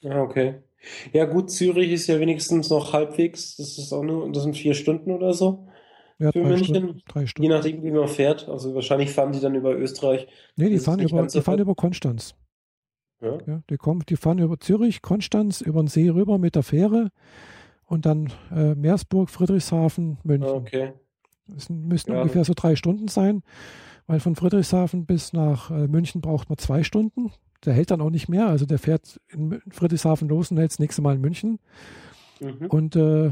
Ja, 0.00 0.22
okay. 0.22 0.62
Ja, 1.12 1.24
gut, 1.24 1.50
Zürich 1.50 1.90
ist 1.92 2.06
ja 2.08 2.20
wenigstens 2.20 2.68
noch 2.70 2.92
halbwegs. 2.92 3.56
Das 3.56 3.78
ist 3.78 3.92
auch 3.92 4.02
nur, 4.02 4.30
das 4.32 4.42
sind 4.42 4.56
vier 4.56 4.74
Stunden 4.74 5.10
oder 5.12 5.32
so. 5.32 5.68
Ja, 6.18 6.30
Für 6.32 6.40
drei 6.42 6.48
München? 6.50 6.74
Stunden. 6.76 7.02
Drei 7.08 7.20
Je 7.22 7.26
Stunden. 7.26 7.50
nachdem, 7.50 7.82
wie 7.82 7.90
man 7.90 8.08
fährt. 8.08 8.48
Also 8.48 8.74
wahrscheinlich 8.74 9.10
fahren 9.10 9.32
die 9.32 9.40
dann 9.40 9.54
über 9.54 9.76
Österreich. 9.76 10.26
Nee, 10.56 10.68
die 10.70 10.78
fahren 10.78 11.00
über, 11.00 11.26
die 11.26 11.40
fahren 11.40 11.58
über 11.58 11.74
Konstanz. 11.74 12.34
Ja. 13.20 13.38
Ja, 13.46 13.62
die, 13.70 13.76
kommen, 13.76 14.02
die 14.08 14.16
fahren 14.16 14.38
über 14.38 14.58
Zürich, 14.60 15.02
Konstanz, 15.02 15.60
über 15.60 15.82
den 15.82 15.88
See 15.88 16.08
rüber 16.08 16.38
mit 16.38 16.54
der 16.56 16.62
Fähre 16.62 17.10
und 17.86 18.06
dann 18.06 18.32
äh, 18.54 18.74
Meersburg, 18.74 19.30
Friedrichshafen, 19.30 20.18
München. 20.22 20.48
Ah, 20.48 20.52
Okay. 20.54 20.92
Das 21.46 21.68
müssten 21.68 22.12
Ja. 22.12 22.22
ungefähr 22.22 22.44
so 22.44 22.54
drei 22.56 22.74
Stunden 22.74 23.08
sein, 23.08 23.42
weil 24.06 24.18
von 24.18 24.34
Friedrichshafen 24.34 25.04
bis 25.04 25.32
nach 25.34 25.70
äh, 25.70 25.88
München 25.88 26.20
braucht 26.22 26.48
man 26.48 26.56
zwei 26.58 26.82
Stunden. 26.82 27.32
Der 27.66 27.74
hält 27.74 27.90
dann 27.90 28.00
auch 28.00 28.08
nicht 28.10 28.28
mehr, 28.28 28.46
also 28.46 28.64
der 28.66 28.78
fährt 28.78 29.20
in 29.28 29.60
Friedrichshafen 29.70 30.28
los 30.28 30.50
und 30.50 30.56
hält 30.58 30.70
das 30.72 30.78
nächste 30.78 31.02
Mal 31.02 31.16
in 31.16 31.20
München. 31.20 31.58
Mhm. 32.40 32.66
Und, 32.68 32.96
äh, 32.96 33.30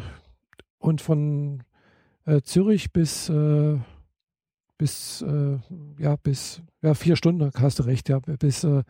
und 0.78 1.00
von 1.00 1.62
äh, 2.26 2.40
Zürich 2.42 2.92
bis, 2.92 3.28
äh, 3.28 3.76
bis, 4.78 5.22
äh, 5.22 5.58
ja, 5.98 6.16
bis 6.22 6.60
ja, 6.82 6.94
vier 6.94 7.14
Stunden, 7.14 7.50
hast 7.54 7.78
du 7.78 7.84
recht, 7.84 8.08
ja. 8.08 8.18
Bis, 8.18 8.64
äh, 8.64 8.82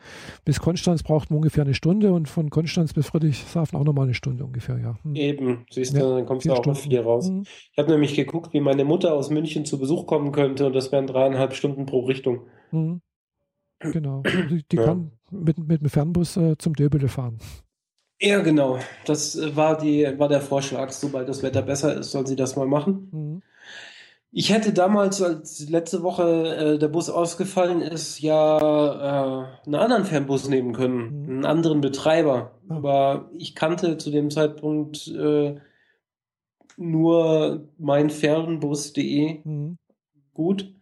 bis 0.45 0.61
Konstanz 0.61 1.03
braucht 1.03 1.31
man 1.31 1.39
ungefähr 1.39 1.65
eine 1.65 1.75
Stunde 1.75 2.13
und 2.13 2.29
von 2.29 2.49
Konstanz 2.49 2.95
bis 2.95 3.07
Friedrichshafen 3.09 3.79
auch 3.79 3.85
nochmal 3.85 4.05
eine 4.05 4.15
Stunde 4.15 4.45
ungefähr, 4.45 4.79
ja. 4.79 4.97
Hm. 5.03 5.15
Eben, 5.17 5.67
siehst 5.71 5.95
du, 5.95 5.99
Ja, 5.99 6.17
dann 6.17 6.27
kommst 6.27 6.47
du 6.47 6.53
auch 6.53 6.59
auf 6.59 6.79
Stunden. 6.79 6.91
vier 6.91 7.03
raus. 7.03 7.29
Hm. 7.29 7.43
Ich 7.45 7.79
habe 7.79 7.91
nämlich 7.91 8.15
geguckt, 8.15 8.55
wie 8.55 8.61
meine 8.61 8.85
Mutter 8.85 9.13
aus 9.15 9.29
München 9.31 9.65
zu 9.67 9.79
Besuch 9.79 10.07
kommen 10.07 10.33
könnte 10.33 10.67
und 10.67 10.73
das 10.75 10.91
wären 10.93 11.07
dreieinhalb 11.07 11.55
Stunden 11.55 11.85
pro 11.85 12.01
Richtung. 12.07 12.47
Hm. 12.71 13.03
Genau. 13.81 14.23
Die, 14.51 14.63
die 14.71 14.77
Ja. 14.77 14.85
kann 14.85 15.13
mit, 15.31 15.59
mit 15.59 15.81
dem 15.83 15.91
Fernbus 15.91 16.37
äh, 16.39 16.57
zum 16.57 16.75
Döbele 16.75 17.09
fahren. 17.09 17.39
Ja, 18.25 18.39
genau. 18.41 18.79
Das 19.05 19.35
äh, 19.37 19.57
war 19.57 19.77
die, 19.77 20.07
war 20.17 20.29
der 20.29 20.41
Vorschlag. 20.41 20.93
Sobald 20.93 21.29
das 21.29 21.43
Wetter 21.43 21.63
besser 21.63 21.97
ist, 21.99 22.13
soll 22.13 22.25
sie 22.27 22.37
das 22.37 22.55
mal 22.57 22.67
machen. 22.69 23.09
Hm. 23.11 23.43
Ich 24.31 24.51
hätte 24.51 24.73
damals, 24.73 25.21
als 25.21 25.69
letzte 25.69 26.03
Woche 26.03 26.57
äh, 26.57 26.79
der 26.79 26.89
Bus 26.89 27.11
ausgefallen 27.11 27.83
ist, 27.83 28.21
ja 28.21 28.59
äh, 28.59 29.67
einen 29.67 29.75
anderen 29.75 30.05
Fernbus 30.05 30.49
nehmen 30.49 30.73
können, 30.73 31.25
Mhm. 31.25 31.29
einen 31.31 31.45
anderen 31.45 31.81
Betreiber. 31.81 32.53
Ah. 32.69 32.77
Aber 32.77 33.31
ich 33.37 33.55
kannte 33.55 33.99
zu 33.99 34.11
dem 34.11 34.31
Zeitpunkt 34.31 35.09
äh, 35.09 35.57
nur 36.79 37.69
meinfernbus.de 37.79 39.43
Hm. 39.45 39.77
gut. 40.33 40.73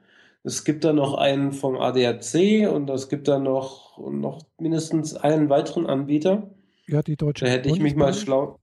Es 0.42 0.64
gibt 0.64 0.84
da 0.84 0.92
noch 0.92 1.14
einen 1.14 1.52
vom 1.52 1.76
ADAC 1.76 2.68
und 2.72 2.88
es 2.90 3.08
gibt 3.08 3.28
da 3.28 3.38
noch, 3.38 3.98
noch 3.98 4.42
mindestens 4.58 5.14
einen 5.16 5.48
weiteren 5.50 5.86
Anbieter. 5.86 6.50
Ja, 6.90 7.02
die 7.02 7.16
deutsche 7.16 7.44
Da 7.44 7.50
hätte 7.50 7.68
ich 7.68 7.80
mich 7.80 7.94
mal 7.96 8.12
schlau, 8.14 8.58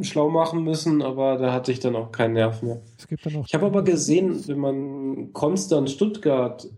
schlau 0.00 0.28
machen 0.28 0.64
müssen, 0.64 1.00
aber 1.02 1.36
da 1.38 1.52
hatte 1.52 1.72
ich 1.72 1.80
dann 1.80 1.96
auch 1.96 2.10
keinen 2.12 2.34
Nerv 2.34 2.62
mehr. 2.62 2.82
Es 2.98 3.06
gibt 3.06 3.24
dann 3.24 3.42
Ich 3.46 3.54
habe 3.54 3.66
aber 3.66 3.82
gesehen, 3.84 4.46
wenn 4.48 4.58
man 4.58 5.32
Konstanz 5.32 5.92
Stuttgart 5.92 6.68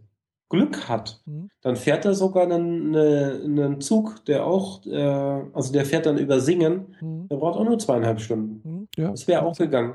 Glück 0.48 0.88
hat, 0.88 1.20
Hm. 1.26 1.48
dann 1.62 1.76
fährt 1.76 2.04
er 2.04 2.14
sogar 2.14 2.42
einen, 2.42 2.88
eine- 2.94 3.40
einen 3.44 3.80
Zug, 3.80 4.24
der 4.26 4.44
auch, 4.46 4.84
äh, 4.84 4.96
also 5.00 5.72
der 5.72 5.84
fährt 5.86 6.06
dann 6.06 6.18
über 6.18 6.40
Singen, 6.40 6.96
Hm. 6.98 7.28
der 7.28 7.36
braucht 7.36 7.56
auch 7.58 7.64
nur 7.64 7.78
zweieinhalb 7.78 8.20
Stunden. 8.20 8.60
Hm. 8.64 8.88
Ja. 8.96 9.10
Das 9.12 9.28
wäre 9.28 9.44
auch 9.44 9.56
gegangen. 9.56 9.94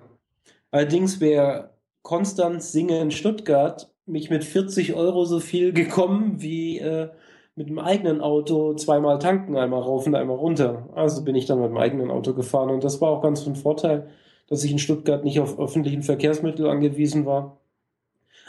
Allerdings 0.72 1.20
wäre 1.20 1.72
Konstanz 2.04 2.72
Singen 2.72 3.12
Stuttgart 3.12 3.92
mich 4.06 4.30
mit 4.30 4.44
40 4.46 4.94
Euro 4.94 5.26
so 5.26 5.40
viel 5.40 5.74
gekommen 5.74 6.42
wie 6.42 6.80
äh, 6.80 7.10
mit 7.56 7.70
dem 7.70 7.80
eigenen 7.80 8.22
Auto 8.22 8.74
zweimal 8.74 9.20
tanken, 9.20 9.56
einmal 9.56 9.82
rauf 9.82 10.06
und 10.06 10.16
einmal 10.16 10.36
runter. 10.36 10.90
Also 10.94 11.24
bin 11.24 11.36
ich 11.36 11.46
dann 11.46 11.62
mit 11.62 11.70
dem 11.70 11.78
eigenen 11.78 12.12
Auto 12.12 12.34
gefahren 12.34 12.70
und 12.70 12.84
das 12.84 13.00
war 13.00 13.10
auch 13.10 13.22
ganz 13.22 13.42
von 13.42 13.56
Vorteil, 13.56 14.08
dass 14.48 14.64
ich 14.64 14.72
in 14.72 14.80
Stuttgart 14.80 15.24
nicht 15.24 15.40
auf 15.40 15.58
öffentlichen 15.58 16.04
Verkehrsmittel 16.04 16.68
angewiesen 16.68 17.26
war. 17.26 17.58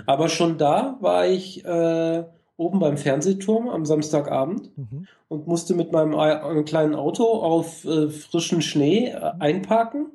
Aber 0.06 0.28
schon 0.28 0.58
da 0.58 0.98
war 1.00 1.26
ich 1.26 1.64
äh, 1.64 2.24
oben 2.56 2.80
beim 2.80 2.96
Fernsehturm 2.96 3.68
am 3.68 3.86
Samstagabend 3.86 4.76
mhm. 4.76 5.06
und 5.28 5.46
musste 5.46 5.74
mit 5.74 5.92
meinem 5.92 6.12
äh, 6.12 6.62
kleinen 6.64 6.94
Auto 6.94 7.24
auf 7.24 7.84
äh, 7.84 8.08
frischen 8.08 8.60
Schnee 8.60 9.08
äh, 9.08 9.32
einparken. 9.38 10.06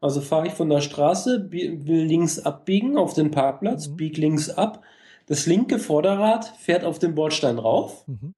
Also 0.00 0.20
fahre 0.20 0.46
ich 0.46 0.52
von 0.52 0.70
der 0.70 0.80
Straße, 0.80 1.48
will 1.50 2.04
links 2.04 2.38
abbiegen 2.38 2.96
auf 2.96 3.14
den 3.14 3.30
Parkplatz, 3.30 3.88
mhm. 3.88 3.96
bieg 3.96 4.16
links 4.16 4.48
ab. 4.48 4.82
Das 5.28 5.44
linke 5.44 5.78
Vorderrad 5.78 6.46
fährt 6.58 6.84
auf 6.84 6.98
den 6.98 7.14
Bordstein 7.14 7.58
rauf 7.58 8.06
mhm. 8.08 8.34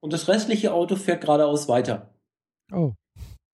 und 0.00 0.12
das 0.12 0.28
restliche 0.28 0.74
Auto 0.74 0.96
fährt 0.96 1.22
geradeaus 1.22 1.66
weiter. 1.66 2.14
Oh. 2.72 2.92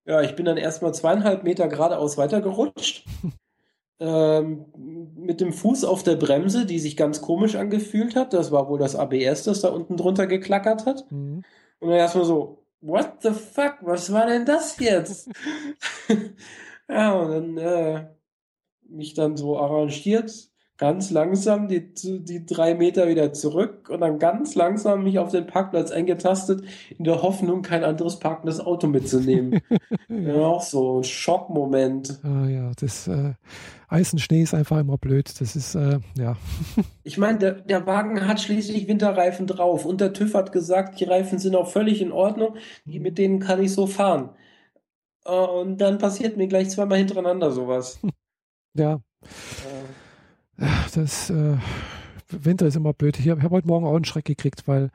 Ja, 0.07 0.21
ich 0.21 0.35
bin 0.35 0.45
dann 0.45 0.57
erstmal 0.57 0.93
zweieinhalb 0.93 1.45
Meter 1.45 1.69
geradeaus 1.69 2.19
weitergerutscht. 2.19 3.07
ähm, 4.01 4.67
mit 5.17 5.41
dem 5.41 5.53
Fuß 5.53 5.85
auf 5.85 6.03
der 6.03 6.17
Bremse, 6.17 6.67
die 6.67 6.81
sich 6.81 6.97
ganz 6.97 7.23
komisch 7.23 7.55
angefühlt 7.55 8.17
hat. 8.17 8.33
Das 8.33 8.51
war 8.51 8.69
wohl 8.69 8.79
das 8.79 8.97
ABS, 8.97 9.45
das 9.45 9.61
da 9.61 9.69
unten 9.69 9.97
drunter 9.97 10.27
geklackert 10.27 10.87
hat. 10.87 11.11
Mhm. 11.11 11.45
Und 11.79 11.89
dann 11.89 11.99
erstmal 11.99 12.25
so, 12.25 12.65
what 12.81 13.23
the 13.23 13.31
fuck, 13.31 13.77
was 13.83 14.13
war 14.13 14.27
denn 14.27 14.45
das 14.45 14.79
jetzt? 14.81 15.31
ja, 16.89 17.13
und 17.15 17.31
dann 17.31 17.59
äh, 17.59 18.09
mich 18.89 19.15
dann 19.15 19.37
so 19.37 19.59
arrangiert, 19.59 20.51
ganz 20.77 21.11
langsam 21.11 21.69
die, 21.69 21.93
die 21.95 22.47
drei 22.47 22.75
Meter 22.75 23.09
wieder 23.09 23.33
zurück 23.33 23.89
und 23.89 24.01
dann 24.01 24.19
ganz 24.19 24.57
langsam 24.57 25.05
mich 25.05 25.19
auf 25.19 25.31
den 25.31 25.47
Parkplatz 25.47 25.93
eingetastet, 25.93 26.65
in 26.99 27.05
der 27.05 27.23
Hoffnung, 27.23 27.63
kein 27.63 27.85
anderes 27.85 28.19
parkendes 28.19 28.59
Auto 28.59 28.89
mitzunehmen. 28.89 29.61
ja, 30.09 30.35
auch 30.35 30.63
so 30.63 30.99
ein 30.99 31.05
Schockmoment. 31.05 32.19
Ah 32.25 32.49
ja, 32.49 32.73
das 32.77 33.07
äh, 33.07 33.35
Eisenschnee 33.89 34.43
ist 34.43 34.55
einfach 34.55 34.81
immer 34.81 34.99
blöd. 34.99 35.33
Das 35.41 35.55
ist, 35.55 35.77
äh, 35.77 36.01
ja. 36.19 36.37
ich 37.05 37.19
meine, 37.19 37.39
der, 37.39 37.53
der 37.53 37.87
Wagen 37.87 38.27
hat 38.27 38.41
schließlich 38.41 38.89
Winterreifen 38.89 39.47
drauf 39.47 39.85
und 39.85 40.01
der 40.01 40.13
TÜV 40.13 40.35
hat 40.35 40.51
gesagt, 40.51 40.99
die 40.99 41.05
Reifen 41.05 41.39
sind 41.39 41.55
auch 41.55 41.69
völlig 41.69 42.03
in 42.03 42.11
Ordnung, 42.11 42.57
die, 42.85 42.99
mit 42.99 43.19
denen 43.19 43.39
kann 43.39 43.63
ich 43.63 43.73
so 43.73 43.87
fahren. 43.87 44.31
Und 45.25 45.79
dann 45.79 45.99
passiert 45.99 46.37
mir 46.37 46.49
gleich 46.49 46.71
zweimal 46.71 46.99
hintereinander 46.99 47.51
sowas. 47.53 48.01
Ja. 48.77 48.95
Äh 49.23 50.04
das 50.95 51.31
äh, 51.31 51.57
Winter 52.29 52.67
ist 52.67 52.77
immer 52.77 52.93
blöd. 52.93 53.19
Ich 53.19 53.29
habe 53.29 53.43
hab 53.43 53.51
heute 53.51 53.67
Morgen 53.67 53.87
auch 53.87 53.97
einen 53.97 54.05
Schreck 54.05 54.25
gekriegt, 54.25 54.67
weil 54.67 54.91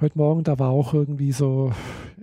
heute 0.00 0.18
Morgen, 0.18 0.44
da 0.44 0.58
war 0.58 0.70
auch 0.70 0.94
irgendwie 0.94 1.32
so, 1.32 1.72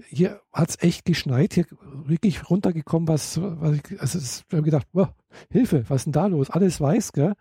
hier 0.07 0.39
hat 0.53 0.69
es 0.69 0.81
echt 0.81 1.05
geschneit, 1.05 1.53
hier 1.53 1.65
wirklich 2.05 2.49
runtergekommen, 2.49 3.07
was, 3.07 3.39
was 3.41 3.77
ich, 3.77 4.01
also 4.01 4.19
ich 4.19 4.43
habe 4.51 4.63
gedacht, 4.63 4.87
oh, 4.93 5.07
Hilfe, 5.51 5.83
was 5.89 6.01
ist 6.01 6.05
denn 6.05 6.13
da 6.13 6.27
los? 6.27 6.49
Alles 6.49 6.79
weiß, 6.79 7.13
gell? 7.13 7.33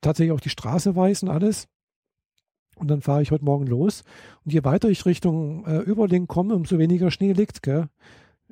Tatsächlich 0.00 0.32
auch 0.32 0.40
die 0.40 0.50
Straße 0.50 0.94
weiß 0.94 1.22
und 1.22 1.30
alles. 1.30 1.68
Und 2.76 2.88
dann 2.88 3.02
fahre 3.02 3.22
ich 3.22 3.30
heute 3.30 3.44
Morgen 3.44 3.66
los. 3.66 4.04
Und 4.44 4.52
je 4.52 4.64
weiter 4.64 4.88
ich 4.88 5.04
Richtung 5.04 5.66
äh, 5.66 5.80
Überling 5.80 6.26
komme, 6.26 6.54
umso 6.54 6.78
weniger 6.78 7.10
Schnee 7.10 7.32
liegt, 7.32 7.62
gell? 7.62 7.88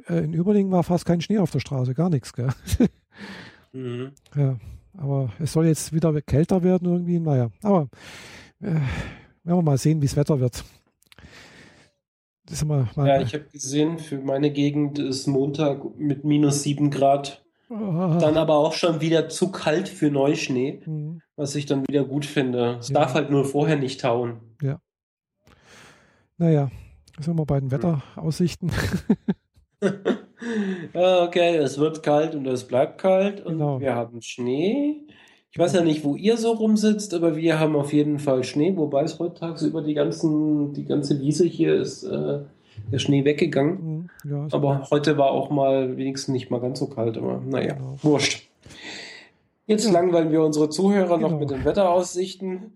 Äh, 0.07 0.25
in 0.25 0.35
Überling 0.35 0.71
war 0.71 0.83
fast 0.83 1.07
kein 1.07 1.21
Schnee 1.21 1.39
auf 1.39 1.51
der 1.51 1.61
Straße, 1.61 1.95
gar 1.95 2.11
nichts, 2.11 2.33
gell? 2.33 2.51
mhm. 3.73 4.13
Ja. 4.35 4.59
Aber 4.99 5.33
es 5.39 5.53
soll 5.53 5.67
jetzt 5.67 5.93
wieder 5.93 6.21
kälter 6.23 6.63
werden 6.63 6.89
irgendwie. 6.89 7.21
Naja, 7.21 7.51
aber 7.63 7.89
äh, 8.61 8.67
werden 8.67 8.83
wir 9.45 9.63
mal 9.63 9.79
sehen, 9.79 10.03
wie 10.03 10.07
das 10.07 10.17
Wetter 10.17 10.41
wird. 10.41 10.65
Das 12.47 12.65
mal, 12.65 12.89
mal 12.97 13.07
ja, 13.07 13.21
ich 13.21 13.35
habe 13.35 13.45
gesehen, 13.45 13.99
für 13.99 14.19
meine 14.19 14.51
Gegend 14.51 14.99
ist 14.99 15.27
Montag 15.27 15.99
mit 15.99 16.25
minus 16.25 16.63
7 16.63 16.91
Grad. 16.91 17.45
Oh. 17.71 18.17
Dann 18.19 18.39
aber 18.39 18.57
auch 18.57 18.73
schon 18.73 19.03
wieder 19.03 19.29
zu 19.29 19.53
kalt 19.53 19.89
für 19.89 20.11
Neuschnee, 20.11 20.81
mhm. 20.87 21.21
was 21.37 21.55
ich 21.55 21.67
dann 21.67 21.87
wieder 21.87 22.05
gut 22.05 22.25
finde. 22.25 22.79
Es 22.81 22.89
ja. 22.89 22.95
darf 22.95 23.15
halt 23.15 23.31
nur 23.31 23.45
vorher 23.45 23.77
nicht 23.77 24.01
tauen. 24.01 24.41
Ja. 24.63 24.81
Naja, 26.39 26.71
sind 27.21 27.37
wir 27.37 27.45
bei 27.45 27.61
den 27.61 27.71
Wetteraussichten. 27.71 28.73
okay, 30.95 31.57
es 31.57 31.79
wird 31.79 32.03
kalt 32.03 32.35
und 32.35 32.47
es 32.47 32.65
bleibt 32.65 32.99
kalt 32.99 33.45
und 33.45 33.59
genau. 33.59 33.81
wir 33.81 33.95
haben 33.95 34.23
Schnee. 34.23 34.97
Ich 35.51 35.59
weiß 35.59 35.73
ja 35.73 35.83
nicht, 35.83 36.05
wo 36.05 36.15
ihr 36.15 36.37
so 36.37 36.53
rumsitzt, 36.53 37.15
aber 37.15 37.37
wir 37.37 37.59
haben 37.59 37.75
auf 37.75 37.93
jeden 37.93 38.19
Fall 38.19 38.45
Schnee, 38.45 38.77
wobei 38.77 39.03
es 39.03 39.19
heute 39.19 39.41
tagsüber 39.41 39.83
die 39.83 39.95
ganzen, 39.95 40.75
die 40.75 40.85
ganze 40.85 41.21
Wiese 41.21 41.47
hier 41.47 41.75
ist 41.75 42.05
äh, 42.05 42.41
der 42.93 42.99
Schnee 42.99 43.25
weggegangen. 43.25 44.09
Mhm. 44.25 44.31
Ja, 44.31 44.47
aber 44.53 44.87
heute 44.91 45.17
war 45.19 45.31
auch 45.31 45.51
mal 45.51 45.97
wenigstens 45.97 46.33
nicht 46.33 46.51
mal 46.51 46.61
ganz 46.61 46.79
so 46.79 46.87
kalt, 46.87 47.17
aber 47.17 47.43
naja, 47.45 47.75
genau. 47.75 47.97
wurscht. 48.03 48.49
Jetzt 49.67 49.91
langweilen 49.91 50.31
wir 50.33 50.43
unsere 50.43 50.71
Zuhörer 50.71 51.17
genau. 51.17 51.31
noch 51.31 51.41
mit 51.41 51.51
den 51.51 51.65
Wetteraussichten. 51.65 52.73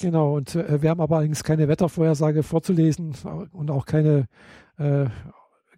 Genau, 0.00 0.36
und 0.36 0.54
äh, 0.54 0.82
wir 0.82 0.90
haben 0.90 1.00
aber 1.00 1.16
allerdings 1.16 1.42
keine 1.42 1.68
Wettervorhersage 1.68 2.42
vorzulesen 2.42 3.14
und 3.52 3.70
auch 3.70 3.86
keine 3.86 4.26
äh, 4.78 5.06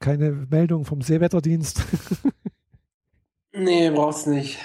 keine 0.00 0.32
Meldung 0.50 0.84
vom 0.84 1.02
Seewetterdienst. 1.02 1.84
nee, 3.52 3.90
brauchst 3.90 4.26
nicht. 4.26 4.58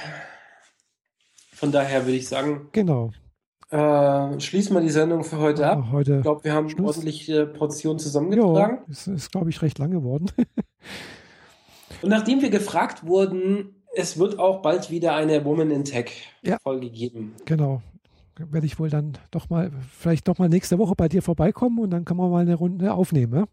Von 1.53 1.72
daher 1.72 2.06
würde 2.06 2.18
ich 2.18 2.28
sagen. 2.28 2.70
Genau. 2.72 3.12
Äh, 3.70 4.40
schließen 4.40 4.76
wir 4.76 4.82
die 4.82 4.90
Sendung 4.90 5.24
für 5.24 5.38
heute 5.40 5.64
ja, 5.64 5.74
ab. 5.74 5.88
Heute 5.91 6.18
ich 6.18 6.22
glaube, 6.22 6.44
wir 6.44 6.53
haben 6.53 6.70
Schluss. 6.70 6.98
ordentliche 6.98 7.45
Portionen 7.45 7.99
zusammengetragen. 7.99 8.78
Ja, 8.78 8.91
es 8.91 9.07
ist, 9.07 9.32
glaube 9.32 9.49
ich, 9.49 9.62
recht 9.62 9.78
lang 9.80 9.91
geworden. 9.91 10.32
Und 12.02 12.10
nachdem 12.10 12.41
wir 12.41 12.49
gefragt 12.49 13.06
wurden, 13.06 13.84
es 13.95 14.18
wird 14.18 14.40
auch 14.40 14.62
bald 14.62 14.91
wieder 14.91 15.16
eine 15.16 15.44
Woman 15.45 15.72
in 15.72 15.84
Tech 15.84 16.12
ja. 16.41 16.57
Folge 16.62 16.90
geben. 16.90 17.36
Genau. 17.45 17.82
Werde 18.38 18.68
ich 18.68 18.78
wohl 18.80 18.90
dann 18.90 19.18
doch 19.32 19.49
mal, 19.49 19.72
vielleicht 19.90 20.28
doch 20.28 20.38
mal 20.38 20.49
nächste 20.49 20.78
Woche 20.78 20.94
bei 20.95 21.07
dir 21.07 21.22
vorbeikommen 21.22 21.80
und 21.80 21.91
dann 21.91 22.06
können 22.06 22.20
wir 22.20 22.30
mal 22.30 22.41
eine 22.41 22.56
Runde 22.56 22.94
aufnehmen. 22.94 23.34
Ja? 23.34 23.45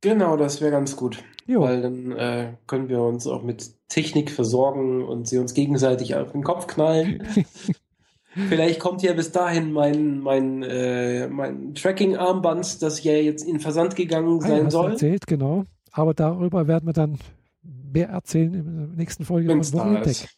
Genau, 0.00 0.36
das 0.36 0.60
wäre 0.60 0.70
ganz 0.70 0.96
gut. 0.96 1.22
Jo. 1.46 1.62
Weil 1.62 1.82
dann 1.82 2.12
äh, 2.12 2.54
können 2.66 2.88
wir 2.88 3.02
uns 3.02 3.26
auch 3.26 3.42
mit 3.42 3.72
Technik 3.88 4.30
versorgen 4.30 5.04
und 5.04 5.28
sie 5.28 5.38
uns 5.38 5.54
gegenseitig 5.54 6.14
auf 6.14 6.32
den 6.32 6.42
Kopf 6.42 6.66
knallen. 6.66 7.22
Vielleicht 8.48 8.80
kommt 8.80 9.02
ja 9.02 9.12
bis 9.12 9.30
dahin 9.30 9.72
mein, 9.72 10.18
mein, 10.18 10.62
äh, 10.64 11.28
mein 11.28 11.74
Tracking-Armband, 11.74 12.82
das 12.82 13.04
ja 13.04 13.12
jetzt 13.12 13.46
in 13.46 13.60
Versand 13.60 13.94
gegangen 13.94 14.40
sein 14.40 14.66
ah, 14.66 14.70
soll. 14.70 14.90
erzählt, 14.92 15.26
genau. 15.26 15.64
Aber 15.92 16.14
darüber 16.14 16.66
werden 16.66 16.86
wir 16.86 16.92
dann 16.92 17.18
mehr 17.62 18.08
erzählen 18.08 18.52
in 18.52 18.76
der 18.76 18.86
nächsten 18.96 19.24
Folge 19.24 19.48
Wenn's 19.48 19.72
Wochenentdeck. 19.72 20.28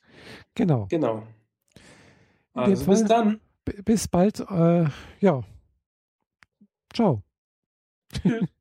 Genau. 0.55 0.87
Genau. 0.91 1.23
Also 2.53 2.85
bis 2.85 3.05
dann. 3.05 3.41
Bis 3.85 4.09
bald. 4.09 4.41
Äh, 4.41 4.87
ja. 5.21 5.43
Ciao. 6.93 7.23